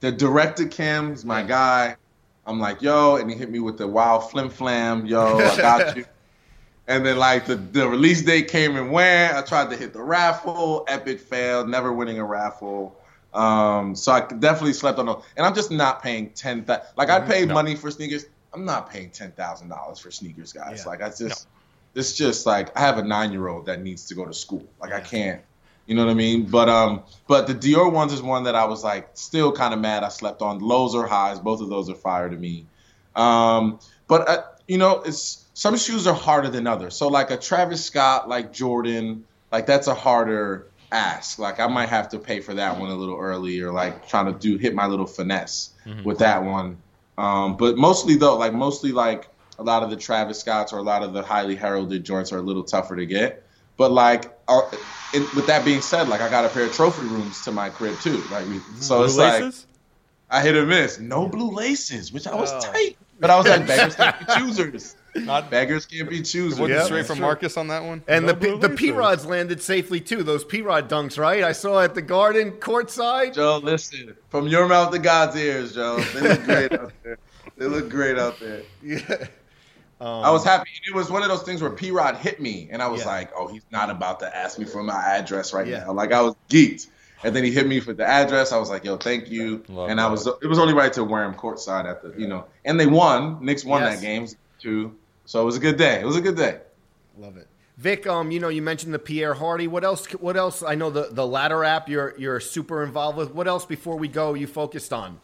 the 0.00 0.12
director 0.12 0.66
Kim's 0.66 1.24
my 1.24 1.42
guy. 1.42 1.96
I'm 2.46 2.58
like, 2.58 2.80
yo, 2.80 3.16
and 3.16 3.30
he 3.30 3.36
hit 3.36 3.50
me 3.50 3.58
with 3.60 3.76
the 3.76 3.86
wild 3.86 4.30
flim 4.30 4.48
flam, 4.48 5.04
yo, 5.06 5.38
I 5.38 5.56
got 5.56 5.96
you. 5.98 6.06
And 6.86 7.04
then 7.04 7.18
like 7.18 7.44
the, 7.44 7.56
the 7.56 7.86
release 7.86 8.22
date 8.22 8.48
came 8.48 8.76
and 8.76 8.90
went. 8.90 9.34
I 9.34 9.42
tried 9.42 9.68
to 9.70 9.76
hit 9.76 9.92
the 9.92 10.00
raffle, 10.02 10.84
epic 10.88 11.20
fail, 11.20 11.66
never 11.66 11.92
winning 11.92 12.18
a 12.18 12.24
raffle. 12.24 12.96
Um, 13.34 13.94
so 13.94 14.10
I 14.12 14.20
definitely 14.20 14.72
slept 14.72 14.98
on 14.98 15.04
those. 15.04 15.22
And 15.36 15.44
I'm 15.44 15.54
just 15.54 15.70
not 15.70 16.02
paying 16.02 16.30
ten. 16.30 16.64
Th- 16.64 16.78
like 16.96 17.10
I 17.10 17.20
pay 17.20 17.44
No. 17.44 17.52
money 17.52 17.76
for 17.76 17.90
sneakers. 17.90 18.24
I'm 18.54 18.64
not 18.64 18.88
paying 18.90 19.10
ten 19.10 19.32
thousand 19.32 19.68
dollars 19.68 19.98
for 19.98 20.10
sneakers, 20.10 20.54
guys. 20.54 20.80
Yeah. 20.84 20.90
Like 20.90 21.02
I 21.02 21.10
just, 21.10 21.46
it's 21.94 22.14
just 22.14 22.46
like 22.46 22.74
I 22.74 22.80
have 22.80 22.96
a 22.96 23.02
nine 23.02 23.32
year 23.32 23.48
old 23.48 23.66
that 23.66 23.82
needs 23.82 24.06
to 24.06 24.14
go 24.14 24.24
to 24.24 24.32
school. 24.32 24.66
Like 24.80 24.92
I 24.94 25.00
can't. 25.00 25.42
You 25.88 25.94
know 25.94 26.04
what 26.04 26.10
I 26.10 26.14
mean? 26.14 26.44
But 26.44 26.68
um, 26.68 27.02
but 27.26 27.46
the 27.46 27.54
Dior 27.54 27.90
ones 27.90 28.12
is 28.12 28.20
one 28.20 28.44
that 28.44 28.54
I 28.54 28.66
was 28.66 28.84
like 28.84 29.08
still 29.14 29.50
kind 29.50 29.72
of 29.72 29.80
mad 29.80 30.04
I 30.04 30.10
slept 30.10 30.42
on. 30.42 30.58
Lows 30.58 30.94
or 30.94 31.06
highs, 31.06 31.40
both 31.40 31.62
of 31.62 31.70
those 31.70 31.88
are 31.88 31.94
fire 31.94 32.28
to 32.28 32.36
me. 32.36 32.66
Um, 33.16 33.80
but 34.06 34.28
uh, 34.28 34.42
you 34.66 34.76
know, 34.76 35.00
it's 35.00 35.46
some 35.54 35.78
shoes 35.78 36.06
are 36.06 36.14
harder 36.14 36.50
than 36.50 36.66
others. 36.66 36.94
So 36.94 37.08
like 37.08 37.30
a 37.30 37.38
Travis 37.38 37.82
Scott, 37.82 38.28
like 38.28 38.52
Jordan, 38.52 39.24
like 39.50 39.64
that's 39.64 39.86
a 39.86 39.94
harder 39.94 40.66
ask. 40.92 41.38
Like 41.38 41.58
I 41.58 41.66
might 41.68 41.88
have 41.88 42.10
to 42.10 42.18
pay 42.18 42.40
for 42.40 42.52
that 42.52 42.78
one 42.78 42.90
a 42.90 42.94
little 42.94 43.18
early, 43.18 43.58
or 43.62 43.72
like 43.72 44.06
trying 44.08 44.30
to 44.30 44.38
do 44.38 44.58
hit 44.58 44.74
my 44.74 44.84
little 44.84 45.06
finesse 45.06 45.70
with 46.04 46.18
that 46.18 46.44
one. 46.44 46.76
Um, 47.16 47.56
but 47.56 47.78
mostly 47.78 48.16
though, 48.16 48.36
like 48.36 48.52
mostly 48.52 48.92
like 48.92 49.28
a 49.58 49.62
lot 49.62 49.82
of 49.82 49.88
the 49.88 49.96
Travis 49.96 50.38
Scotts 50.38 50.74
or 50.74 50.80
a 50.80 50.82
lot 50.82 51.02
of 51.02 51.14
the 51.14 51.22
highly 51.22 51.56
heralded 51.56 52.04
joints 52.04 52.30
are 52.30 52.38
a 52.38 52.42
little 52.42 52.62
tougher 52.64 52.94
to 52.94 53.06
get. 53.06 53.47
But 53.78 53.92
like, 53.92 54.36
uh, 54.48 54.60
it, 55.14 55.34
with 55.34 55.46
that 55.46 55.64
being 55.64 55.80
said, 55.80 56.08
like 56.08 56.20
I 56.20 56.28
got 56.28 56.44
a 56.44 56.48
pair 56.50 56.64
of 56.64 56.72
trophy 56.74 57.06
rooms 57.06 57.42
to 57.44 57.52
my 57.52 57.70
crib 57.70 57.98
too. 58.00 58.22
Like, 58.30 58.44
so 58.80 58.96
Blue 58.98 59.04
it's 59.06 59.16
like? 59.16 59.54
I 60.30 60.42
hit 60.42 60.54
or 60.56 60.66
miss. 60.66 60.98
No 61.00 61.26
blue 61.26 61.50
laces, 61.50 62.12
which 62.12 62.26
I 62.26 62.34
was 62.34 62.52
Oh. 62.52 62.60
tight. 62.60 62.98
But 63.18 63.30
I 63.30 63.36
was 63.38 63.46
like, 63.48 63.66
beggars 63.66 63.94
can't 63.96 64.18
be 64.18 64.26
choosers. 64.34 64.96
Not 65.16 65.50
beggars 65.50 65.86
can't 65.86 66.08
be 66.08 66.18
choosers. 66.22 66.60
wasn't 66.60 66.78
Yeah, 66.78 66.84
straight 66.84 67.06
from 67.06 67.16
true. 67.16 67.24
Marcus 67.26 67.56
on 67.56 67.68
that 67.68 67.82
one. 67.82 68.02
And 68.06 68.26
No 68.26 68.32
the 68.32 68.38
P, 68.38 68.46
blue 68.50 68.58
the. 68.58 68.68
P 68.70 68.90
Rods 68.92 69.24
landed 69.26 69.62
safely 69.62 70.00
too. 70.00 70.22
Those 70.22 70.44
P 70.44 70.60
Rod 70.60 70.88
dunks, 70.88 71.18
right? 71.18 71.42
I 71.42 71.52
saw 71.52 71.80
at 71.80 71.94
the 71.94 72.02
Garden 72.02 72.52
courtside. 72.52 73.34
Joe, 73.34 73.58
listen. 73.62 74.14
From 74.28 74.46
your 74.48 74.68
mouth 74.68 74.92
to 74.92 74.98
God's 74.98 75.34
ears, 75.36 75.74
Joe. 75.74 75.98
They 75.98 76.20
look 76.20 76.44
great 76.44 76.72
out 76.78 76.92
there. 77.02 77.18
They 77.56 77.66
look 77.66 77.88
great 77.88 78.18
out 78.18 78.38
there. 78.38 78.62
Yeah. 78.82 79.26
Um, 80.00 80.24
I 80.24 80.30
was 80.30 80.44
happy. 80.44 80.70
It 80.86 80.94
was 80.94 81.10
one 81.10 81.22
of 81.22 81.28
those 81.28 81.42
things 81.42 81.60
where 81.60 81.70
P 81.70 81.90
Rod 81.90 82.16
hit 82.16 82.40
me, 82.40 82.68
and 82.70 82.80
I 82.82 82.86
was 82.88 83.00
Yeah. 83.00 83.08
like, 83.08 83.30
"Oh, 83.36 83.48
he's 83.48 83.64
not 83.72 83.90
about 83.90 84.20
to 84.20 84.36
ask 84.36 84.58
me 84.58 84.64
for 84.64 84.82
my 84.82 84.94
address 84.94 85.52
right 85.52 85.66
Yeah. 85.66 85.80
now." 85.84 85.92
Like 85.92 86.12
I 86.12 86.20
was 86.22 86.34
geeked, 86.48 86.86
and 87.24 87.34
then 87.34 87.42
he 87.42 87.50
hit 87.50 87.66
me 87.66 87.80
for 87.80 87.92
the 87.92 88.06
address. 88.06 88.52
I 88.52 88.58
was 88.58 88.70
like, 88.70 88.84
"Yo, 88.84 88.96
thank 88.96 89.28
you." 89.28 89.64
Love 89.68 89.90
and 89.90 90.00
I 90.00 90.06
was, 90.08 90.26
it 90.26 90.46
was 90.46 90.58
only 90.58 90.72
right 90.74 90.92
to 90.92 91.02
wear 91.04 91.24
him 91.24 91.34
courtside 91.34 91.84
at 91.84 92.02
the, 92.02 92.14
you 92.16 92.28
know, 92.28 92.44
and 92.64 92.78
they 92.78 92.86
won. 92.86 93.38
Knicks 93.44 93.64
won 93.64 93.82
Yes. 93.82 93.96
that 93.96 94.02
game 94.02 94.28
too, 94.60 94.94
so 95.26 95.42
it 95.42 95.44
was 95.44 95.56
a 95.56 95.60
good 95.60 95.76
day. 95.76 96.00
It 96.00 96.06
was 96.06 96.16
a 96.16 96.20
good 96.20 96.36
day. 96.36 96.58
Love 97.18 97.36
it. 97.36 97.48
Vic, 97.76 98.06
um, 98.08 98.30
you 98.32 98.40
know, 98.40 98.48
you 98.48 98.60
mentioned 98.62 98.92
the 98.92 98.98
Pierre 98.98 99.34
Hardy. 99.34 99.68
What 99.68 99.84
else? 99.84 100.06
What 100.12 100.36
else? 100.36 100.62
I 100.62 100.74
know 100.76 100.90
the 100.90 101.08
the 101.10 101.26
ladder 101.26 101.64
app. 101.64 101.88
You're 101.88 102.14
you're 102.18 102.40
super 102.40 102.82
involved 102.84 103.18
with. 103.18 103.32
What 103.34 103.48
else 103.48 103.64
before 103.64 103.96
we 103.96 104.08
go? 104.08 104.34
You 104.34 104.46
focused 104.46 104.92
on? 104.92 105.20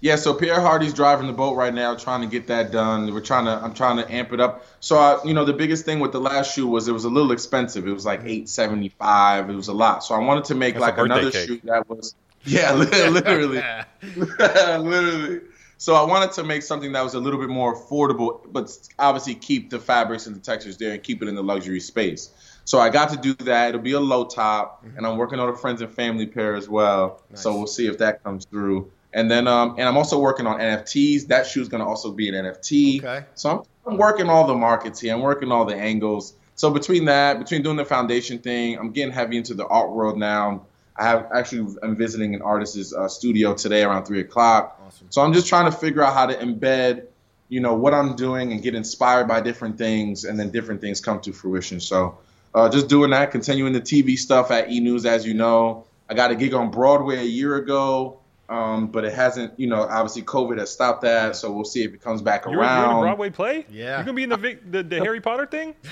Yeah, 0.00 0.16
so 0.16 0.34
Pierre 0.34 0.60
Hardy's 0.60 0.92
driving 0.92 1.26
the 1.26 1.32
boat 1.32 1.56
right 1.56 1.72
now, 1.72 1.94
trying 1.94 2.20
to 2.20 2.26
get 2.26 2.46
that 2.48 2.70
done. 2.70 3.12
We're 3.12 3.20
trying 3.20 3.46
to, 3.46 3.52
I'm 3.52 3.72
trying 3.72 3.96
to 3.96 4.12
amp 4.12 4.32
it 4.32 4.40
up. 4.40 4.66
So, 4.80 4.98
I, 4.98 5.22
you 5.24 5.32
know, 5.32 5.44
the 5.44 5.54
biggest 5.54 5.86
thing 5.86 6.00
with 6.00 6.12
the 6.12 6.20
last 6.20 6.54
shoe 6.54 6.66
was 6.66 6.86
it 6.86 6.92
was 6.92 7.04
a 7.04 7.08
little 7.08 7.32
expensive. 7.32 7.88
It 7.88 7.92
was 7.92 8.04
like 8.04 8.20
eight 8.24 8.48
seventy 8.48 8.90
five. 8.90 9.48
It 9.48 9.54
was 9.54 9.68
a 9.68 9.72
lot. 9.72 10.04
So 10.04 10.14
I 10.14 10.18
wanted 10.18 10.44
to 10.44 10.54
make 10.54 10.74
That's 10.74 10.82
like 10.82 10.98
another 10.98 11.30
cake. 11.30 11.48
shoe 11.48 11.60
that 11.64 11.88
was, 11.88 12.14
yeah, 12.44 12.72
literally, 12.74 13.62
literally. 14.16 15.40
So 15.78 15.94
I 15.94 16.02
wanted 16.04 16.32
to 16.32 16.44
make 16.44 16.62
something 16.62 16.92
that 16.92 17.02
was 17.02 17.14
a 17.14 17.20
little 17.20 17.40
bit 17.40 17.50
more 17.50 17.74
affordable, 17.74 18.40
but 18.50 18.70
obviously 18.98 19.34
keep 19.34 19.70
the 19.70 19.78
fabrics 19.78 20.26
and 20.26 20.34
the 20.36 20.40
textures 20.40 20.76
there 20.78 20.92
and 20.92 21.02
keep 21.02 21.22
it 21.22 21.28
in 21.28 21.34
the 21.34 21.42
luxury 21.42 21.80
space. 21.80 22.30
So 22.64 22.80
I 22.80 22.88
got 22.88 23.10
to 23.10 23.16
do 23.16 23.34
that. 23.44 23.70
It'll 23.70 23.80
be 23.80 23.92
a 23.92 24.00
low 24.00 24.24
top, 24.24 24.84
mm-hmm. 24.84 24.96
and 24.98 25.06
I'm 25.06 25.16
working 25.16 25.38
on 25.38 25.48
a 25.48 25.56
friends 25.56 25.80
and 25.82 25.90
family 25.90 26.26
pair 26.26 26.54
as 26.54 26.68
well. 26.68 27.22
So 27.34 27.56
we'll 27.56 27.66
see 27.66 27.86
if 27.86 27.98
that 27.98 28.24
comes 28.24 28.44
through. 28.46 28.90
And 29.16 29.30
then, 29.30 29.48
um, 29.48 29.76
and 29.78 29.88
I'm 29.88 29.96
also 29.96 30.18
working 30.18 30.46
on 30.46 30.60
NFTs. 30.60 31.28
That 31.28 31.46
shoe 31.46 31.62
is 31.62 31.68
gonna 31.68 31.88
also 31.88 32.12
be 32.12 32.28
an 32.28 32.34
NFT. 32.34 33.02
Okay. 33.02 33.26
So 33.34 33.50
I'm, 33.50 33.92
I'm 33.92 33.98
working 33.98 34.28
all 34.28 34.46
the 34.46 34.54
markets 34.54 35.00
here. 35.00 35.14
I'm 35.14 35.22
working 35.22 35.50
all 35.50 35.64
the 35.64 35.74
angles. 35.74 36.34
So 36.54 36.70
between 36.70 37.06
that, 37.06 37.38
between 37.38 37.62
doing 37.62 37.76
the 37.76 37.84
foundation 37.86 38.38
thing, 38.38 38.78
I'm 38.78 38.92
getting 38.92 39.12
heavy 39.12 39.38
into 39.38 39.54
the 39.54 39.66
art 39.66 39.90
world 39.90 40.18
now. 40.18 40.66
I 40.98 41.04
have 41.04 41.28
actually 41.34 41.76
I'm 41.82 41.96
visiting 41.96 42.34
an 42.34 42.42
artist's 42.42 42.92
uh, 42.92 43.08
studio 43.08 43.54
today 43.54 43.84
around 43.84 44.04
three 44.04 44.20
o'clock. 44.20 44.78
Awesome. 44.86 45.06
So 45.08 45.22
I'm 45.22 45.32
just 45.32 45.46
trying 45.46 45.70
to 45.70 45.76
figure 45.76 46.02
out 46.02 46.12
how 46.12 46.26
to 46.26 46.34
embed, 46.34 47.06
you 47.48 47.60
know, 47.60 47.72
what 47.72 47.94
I'm 47.94 48.16
doing 48.16 48.52
and 48.52 48.62
get 48.62 48.74
inspired 48.74 49.28
by 49.28 49.40
different 49.40 49.78
things, 49.78 50.24
and 50.24 50.38
then 50.38 50.50
different 50.50 50.82
things 50.82 51.00
come 51.00 51.20
to 51.22 51.32
fruition. 51.32 51.80
So 51.80 52.18
uh, 52.54 52.68
just 52.68 52.88
doing 52.88 53.12
that, 53.12 53.30
continuing 53.30 53.72
the 53.72 53.80
TV 53.80 54.18
stuff 54.18 54.50
at 54.50 54.70
E 54.70 54.80
News, 54.80 55.06
as 55.06 55.26
you 55.26 55.32
know. 55.32 55.86
I 56.08 56.14
got 56.14 56.30
a 56.30 56.34
gig 56.34 56.52
on 56.52 56.70
Broadway 56.70 57.16
a 57.18 57.24
year 57.24 57.56
ago, 57.56 58.20
um, 58.48 58.88
but 58.88 59.04
it 59.04 59.12
hasn't, 59.12 59.58
you 59.58 59.66
know, 59.66 59.82
obviously 59.82 60.22
COVID 60.22 60.58
has 60.58 60.70
stopped 60.70 61.02
that. 61.02 61.36
So 61.36 61.52
we'll 61.52 61.64
see 61.64 61.82
if 61.84 61.94
it 61.94 62.00
comes 62.00 62.22
back 62.22 62.44
You're, 62.44 62.54
you're 62.54 62.64
in 62.64 62.68
a. 62.68 63.00
Broadway 63.00 63.30
play? 63.30 63.66
Yeah. 63.70 63.96
You're 63.96 64.04
gonna 64.04 64.14
be 64.14 64.22
in 64.22 64.30
the 64.30 64.58
the, 64.70 64.82
the 64.82 64.98
Harry 65.00 65.20
Potter 65.20 65.46
thing? 65.46 65.74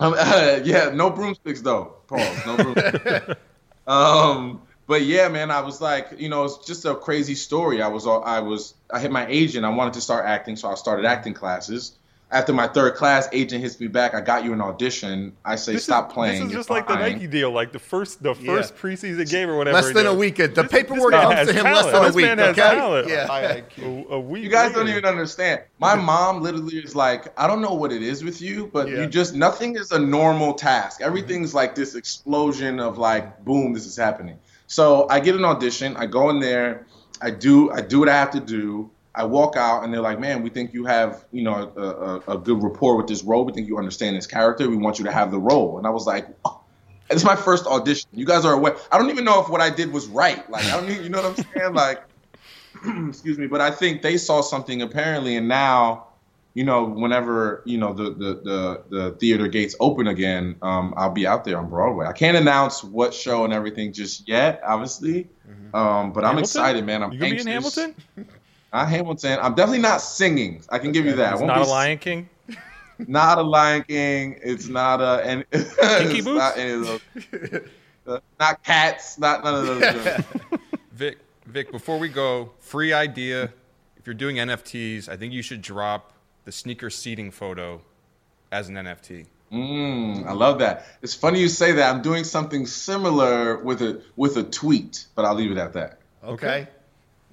Um, 0.00 0.14
yeah, 0.64 0.90
no 0.94 1.10
broomsticks 1.10 1.60
though. 1.60 1.96
Pause. 2.06 2.46
No 2.46 2.56
broomsticks. 2.56 3.40
um, 3.86 4.62
but 4.86 5.02
yeah, 5.02 5.28
man, 5.28 5.50
I 5.50 5.60
was 5.60 5.80
like, 5.80 6.14
you 6.18 6.28
know, 6.28 6.44
it's 6.44 6.66
just 6.66 6.86
a 6.86 6.94
crazy 6.94 7.34
story. 7.34 7.82
I 7.82 7.88
was, 7.88 8.06
I 8.06 8.40
was, 8.40 8.74
I 8.90 8.98
hit 8.98 9.12
my 9.12 9.26
agent. 9.26 9.64
I 9.66 9.68
wanted 9.68 9.92
to 9.94 10.00
start 10.00 10.24
acting, 10.24 10.56
so 10.56 10.68
I 10.70 10.74
started 10.74 11.04
acting 11.04 11.34
classes. 11.34 11.92
After 12.32 12.52
my 12.52 12.68
third 12.68 12.94
class, 12.94 13.28
agent 13.32 13.60
hits 13.60 13.80
me 13.80 13.88
back. 13.88 14.14
I 14.14 14.20
got 14.20 14.44
you 14.44 14.52
an 14.52 14.60
audition. 14.60 15.32
I 15.44 15.56
say, 15.56 15.72
This 15.72 15.82
stop 15.84 16.10
is, 16.10 16.14
playing. 16.14 16.32
This 16.34 16.46
is 16.46 16.52
You're 16.52 16.60
just 16.60 16.70
like 16.70 16.86
the. 16.86 16.94
Nike 16.94 17.26
deal, 17.26 17.50
like 17.50 17.72
the 17.72 17.80
first 17.80 18.22
the 18.22 18.34
Yeah. 18.34 18.54
first 18.54 18.76
preseason 18.76 19.28
game 19.28 19.50
or 19.50 19.56
whatever. 19.58 19.74
Less 19.74 19.88
than 19.88 20.06
a 20.06 20.10
you're- 20.10 20.16
week. 20.16 20.36
The 20.36 20.46
This- 20.46 20.68
paperwork 20.70 21.10
this 21.12 21.22
comes 21.24 21.48
to 21.48 21.52
him 21.54 21.64
less 21.64 21.86
talent. 21.86 21.92
than 21.92 22.02
a 22.02 22.06
This 22.06 22.14
week. 22.14 22.24
man 22.26 22.38
has 22.38 22.48
okay. 22.50 22.60
talent. 22.76 23.08
Yeah. 23.08 23.60
A, 23.82 24.14
a 24.14 24.20
week 24.20 24.44
You 24.44 24.48
guys 24.50 24.72
don't 24.72 24.88
even 24.88 25.04
understand. 25.04 25.62
My 25.80 25.96
mom 25.96 26.40
literally 26.40 26.76
is 26.76 26.94
like, 26.94 27.26
I 27.36 27.48
don't 27.48 27.60
know 27.60 27.74
what 27.74 27.90
it 27.92 28.02
is 28.02 28.22
with 28.22 28.40
you, 28.40 28.70
but 28.72 28.88
Yeah. 28.88 29.00
you 29.00 29.06
just 29.08 29.34
nothing 29.34 29.74
is 29.76 29.90
a 29.90 29.98
normal 29.98 30.54
task. 30.54 31.00
Mm-hmm. 31.00 31.08
Everything's 31.08 31.52
like 31.52 31.74
this 31.74 31.96
explosion 31.96 32.78
of 32.78 32.96
like, 32.96 33.44
boom, 33.44 33.72
this 33.72 33.86
is 33.86 33.96
happening. 33.96 34.38
So 34.68 35.08
I 35.10 35.18
get 35.18 35.34
an 35.34 35.44
audition. 35.44 35.96
I 35.96 36.06
go 36.06 36.30
in 36.30 36.38
there, 36.38 36.86
I 37.20 37.30
do 37.30 37.72
I 37.72 37.80
do 37.80 37.98
what 37.98 38.08
I 38.08 38.14
have 38.14 38.30
to 38.30 38.40
do. 38.40 38.88
I 39.14 39.24
walk 39.24 39.56
out 39.56 39.82
and 39.82 39.92
they're 39.92 40.00
like, 40.00 40.20
man, 40.20 40.42
we 40.42 40.50
think 40.50 40.72
you 40.72 40.84
have, 40.84 41.24
you 41.32 41.42
know, 41.42 41.72
a, 41.76 41.80
a, 41.80 42.36
a 42.36 42.38
good 42.38 42.62
rapport 42.62 42.96
with 42.96 43.08
this 43.08 43.24
role. 43.24 43.44
We 43.44 43.52
think 43.52 43.66
you 43.66 43.76
understand 43.76 44.16
this 44.16 44.26
character. 44.26 44.68
We 44.68 44.76
want 44.76 44.98
you 44.98 45.04
to 45.06 45.12
have 45.12 45.30
the 45.30 45.38
role. 45.38 45.78
And 45.78 45.86
I 45.86 45.90
was 45.90 46.06
like, 46.06 46.28
oh, 46.44 46.60
it's 47.10 47.24
my 47.24 47.34
first 47.34 47.66
audition. 47.66 48.08
You 48.12 48.24
guys 48.24 48.44
are 48.44 48.54
aware. 48.54 48.76
I 48.92 48.98
don't 48.98 49.10
even 49.10 49.24
know 49.24 49.42
if 49.42 49.48
what 49.48 49.60
I 49.60 49.70
did 49.70 49.92
was 49.92 50.06
right. 50.06 50.48
Like, 50.48 50.64
I 50.66 50.80
don't 50.80 50.88
even, 50.88 51.02
you 51.02 51.08
know 51.08 51.22
what 51.22 51.38
I'm 51.38 51.44
saying? 51.52 51.74
Like, 51.74 52.02
excuse 53.08 53.36
me. 53.36 53.48
But 53.48 53.60
I 53.60 53.72
think 53.72 54.02
they 54.02 54.16
saw 54.16 54.42
something 54.42 54.80
apparently. 54.80 55.36
And 55.36 55.48
now, 55.48 56.06
you 56.54 56.62
know, 56.62 56.84
whenever, 56.84 57.62
you 57.64 57.78
know, 57.78 57.92
the, 57.92 58.10
the, 58.10 58.40
the, 58.44 58.82
the 58.90 59.10
theater 59.18 59.48
gates 59.48 59.74
open 59.80 60.06
again, 60.06 60.54
um, 60.62 60.94
I'll 60.96 61.10
be 61.10 61.26
out 61.26 61.44
there 61.44 61.58
on 61.58 61.68
Broadway. 61.68 62.06
I 62.06 62.12
can't 62.12 62.36
announce 62.36 62.84
what 62.84 63.12
show 63.12 63.44
and 63.44 63.52
everything 63.52 63.92
just 63.92 64.28
yet, 64.28 64.60
obviously. 64.64 65.28
Mm-hmm. 65.48 65.74
Um, 65.74 66.12
but 66.12 66.22
Hamilton? 66.22 66.26
I'm 66.26 66.38
excited, 66.38 66.86
man. 66.86 67.02
I'm 67.02 67.12
you 67.12 67.18
gonna 67.18 67.30
anxious. 67.32 67.44
be 67.44 67.50
in 67.50 67.54
Hamilton? 67.54 68.26
Not 68.72 68.88
Hamilton. 68.88 69.38
I'm 69.42 69.54
definitely 69.54 69.82
not 69.82 70.00
singing. 70.00 70.62
I 70.68 70.78
can 70.78 70.92
give 70.92 71.04
you 71.04 71.16
that. 71.16 71.34
It's 71.34 71.42
not 71.42 71.58
a 71.58 71.64
Lion 71.64 71.98
King. 71.98 72.28
Not 73.08 73.38
a 73.38 73.42
Lion 73.42 73.82
King. 73.84 74.38
It's 74.42 74.68
not 74.68 75.00
a 75.00 75.22
and 75.24 75.50
Kinky 75.50 76.20
Boots. 76.20 76.38
Not, 76.38 76.58
any 76.58 76.72
of 76.72 76.86
those. 76.86 77.62
Uh, 78.06 78.18
not 78.38 78.62
cats. 78.62 79.18
Not 79.18 79.42
none 79.42 79.54
of 79.54 79.66
those. 79.66 80.24
Vic, 80.92 81.18
Vic. 81.46 81.70
Before 81.70 81.98
we 81.98 82.10
go, 82.10 82.50
free 82.58 82.92
idea. 82.92 83.44
If 83.96 84.06
you're 84.06 84.14
doing 84.14 84.36
NFTs, 84.36 85.08
I 85.08 85.16
think 85.16 85.32
you 85.32 85.40
should 85.40 85.62
drop 85.62 86.12
the 86.44 86.52
sneaker 86.52 86.90
seating 86.90 87.30
photo 87.30 87.80
as 88.52 88.68
an 88.68 88.74
NFT. 88.74 89.26
Mm, 89.52 90.26
I 90.26 90.32
love 90.32 90.58
that. 90.60 90.86
It's 91.02 91.14
funny 91.14 91.40
you 91.40 91.48
say 91.48 91.72
that. 91.72 91.94
I'm 91.94 92.02
doing 92.02 92.24
something 92.24 92.66
similar 92.66 93.58
with 93.58 93.82
a 93.82 94.02
with 94.16 94.36
a 94.36 94.42
tweet, 94.42 95.06
but 95.14 95.24
I'll 95.24 95.34
leave 95.34 95.50
it 95.50 95.58
at 95.58 95.72
that. 95.72 95.98
Okay. 96.22 96.68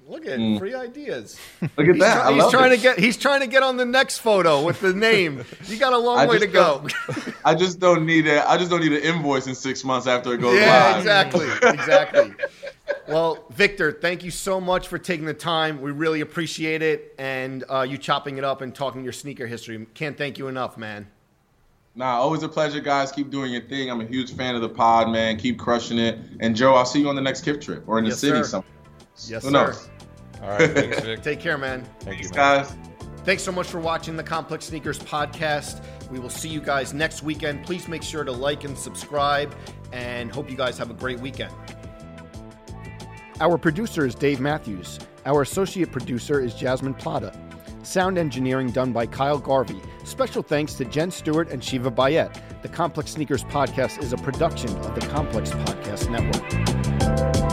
Look 0.08 0.24
at 0.24 0.38
mm. 0.38 0.58
free 0.58 0.74
ideas. 0.74 1.38
Look 1.60 1.70
at 1.76 1.86
he's 1.86 1.98
that. 1.98 2.22
Try, 2.22 2.32
he's 2.32 2.50
trying 2.50 2.72
it. 2.72 2.76
to 2.76 2.82
get 2.82 2.98
he's 2.98 3.16
trying 3.18 3.40
to 3.40 3.46
get 3.46 3.62
on 3.62 3.76
the 3.76 3.84
next 3.84 4.18
photo 4.18 4.64
with 4.64 4.80
the 4.80 4.94
name. 4.94 5.44
You 5.66 5.76
got 5.76 5.92
a 5.92 5.98
long 5.98 6.26
way 6.26 6.38
to 6.38 6.46
go. 6.46 6.86
I 7.44 7.54
just 7.54 7.78
don't 7.78 8.06
need 8.06 8.26
it. 8.26 8.42
I 8.46 8.56
just 8.56 8.70
don't 8.70 8.80
need 8.80 8.94
an 8.94 9.02
invoice 9.02 9.46
in 9.46 9.54
six 9.54 9.84
months 9.84 10.06
after 10.06 10.32
it 10.32 10.38
goes 10.38 10.58
yeah, 10.58 10.92
live. 10.92 10.98
exactly. 10.98 11.48
Exactly. 11.68 12.34
well, 13.06 13.44
Victor, 13.50 13.92
thank 13.92 14.24
you 14.24 14.30
so 14.30 14.58
much 14.58 14.88
for 14.88 14.96
taking 14.96 15.26
the 15.26 15.34
time. 15.34 15.82
We 15.82 15.90
really 15.90 16.22
appreciate 16.22 16.80
it, 16.80 17.14
and 17.18 17.64
uh, 17.68 17.82
you 17.82 17.98
chopping 17.98 18.38
it 18.38 18.44
up 18.44 18.62
and 18.62 18.74
talking 18.74 19.04
your 19.04 19.12
sneaker 19.12 19.46
history. 19.46 19.86
Can't 19.92 20.16
thank 20.16 20.38
you 20.38 20.48
enough, 20.48 20.78
man. 20.78 21.06
Nah, 21.94 22.18
always 22.18 22.42
a 22.42 22.48
pleasure, 22.48 22.80
guys. 22.80 23.12
Keep 23.12 23.30
doing 23.30 23.52
your 23.52 23.62
thing. 23.62 23.90
I'm 23.90 24.00
a 24.00 24.06
huge 24.06 24.34
fan 24.34 24.54
of 24.54 24.62
the 24.62 24.70
pod, 24.70 25.10
man. 25.10 25.36
Keep 25.36 25.58
crushing 25.58 25.98
it. 25.98 26.18
And 26.40 26.56
Joe, 26.56 26.74
I'll 26.74 26.86
see 26.86 27.00
you 27.00 27.10
on 27.10 27.14
the 27.14 27.22
next 27.22 27.42
Kith 27.42 27.60
trip 27.60 27.84
or 27.86 27.98
in 27.98 28.04
the 28.04 28.10
yes, 28.10 28.20
city 28.20 28.38
sir. 28.38 28.44
somewhere. 28.44 28.72
Yes, 29.26 29.42
Who 29.42 29.50
sir. 29.50 29.50
knows? 29.50 29.88
All 30.42 30.50
right, 30.50 30.70
thanks, 30.70 31.00
Vic. 31.00 31.22
Take 31.22 31.40
care, 31.40 31.58
man. 31.58 31.82
Thank 32.00 32.18
Thanks, 32.18 32.22
you, 32.30 32.36
man. 32.36 32.64
guys. 32.64 32.76
Thanks 33.24 33.42
so 33.42 33.52
much 33.52 33.66
for 33.66 33.80
watching 33.80 34.16
the 34.16 34.22
Complex 34.22 34.66
Sneakers 34.66 34.98
podcast. 34.98 35.82
We 36.10 36.18
will 36.18 36.30
see 36.30 36.48
you 36.48 36.60
guys 36.60 36.94
next 36.94 37.22
weekend. 37.22 37.66
Please 37.66 37.86
make 37.88 38.02
sure 38.02 38.24
to 38.24 38.32
like 38.32 38.64
and 38.64 38.76
subscribe, 38.78 39.54
and 39.92 40.32
hope 40.32 40.50
you 40.50 40.56
guys 40.56 40.78
have 40.78 40.90
a 40.90 40.94
great 40.94 41.20
weekend. 41.20 41.52
Our 43.40 43.58
producer 43.58 44.06
is 44.06 44.14
Dave 44.14 44.40
Matthews. 44.40 44.98
Our 45.26 45.42
associate 45.42 45.92
producer 45.92 46.40
is 46.40 46.54
Jasmine 46.54 46.94
Plata. 46.94 47.38
Sound 47.82 48.18
engineering 48.18 48.70
done 48.70 48.92
by 48.92 49.06
Kyle 49.06 49.38
Garvey. 49.38 49.80
Special 50.04 50.42
thanks 50.42 50.74
to 50.74 50.84
Jen 50.84 51.10
Stewart 51.10 51.50
and 51.50 51.62
Shiva 51.62 51.90
Bayet. 51.90 52.34
The 52.62 52.68
Complex 52.68 53.12
Sneakers 53.12 53.44
podcast 53.44 54.02
is 54.02 54.12
a 54.12 54.16
production 54.16 54.70
of 54.78 54.94
the 54.94 55.06
Complex 55.08 55.50
Podcast 55.50 56.10
Network. 56.10 57.47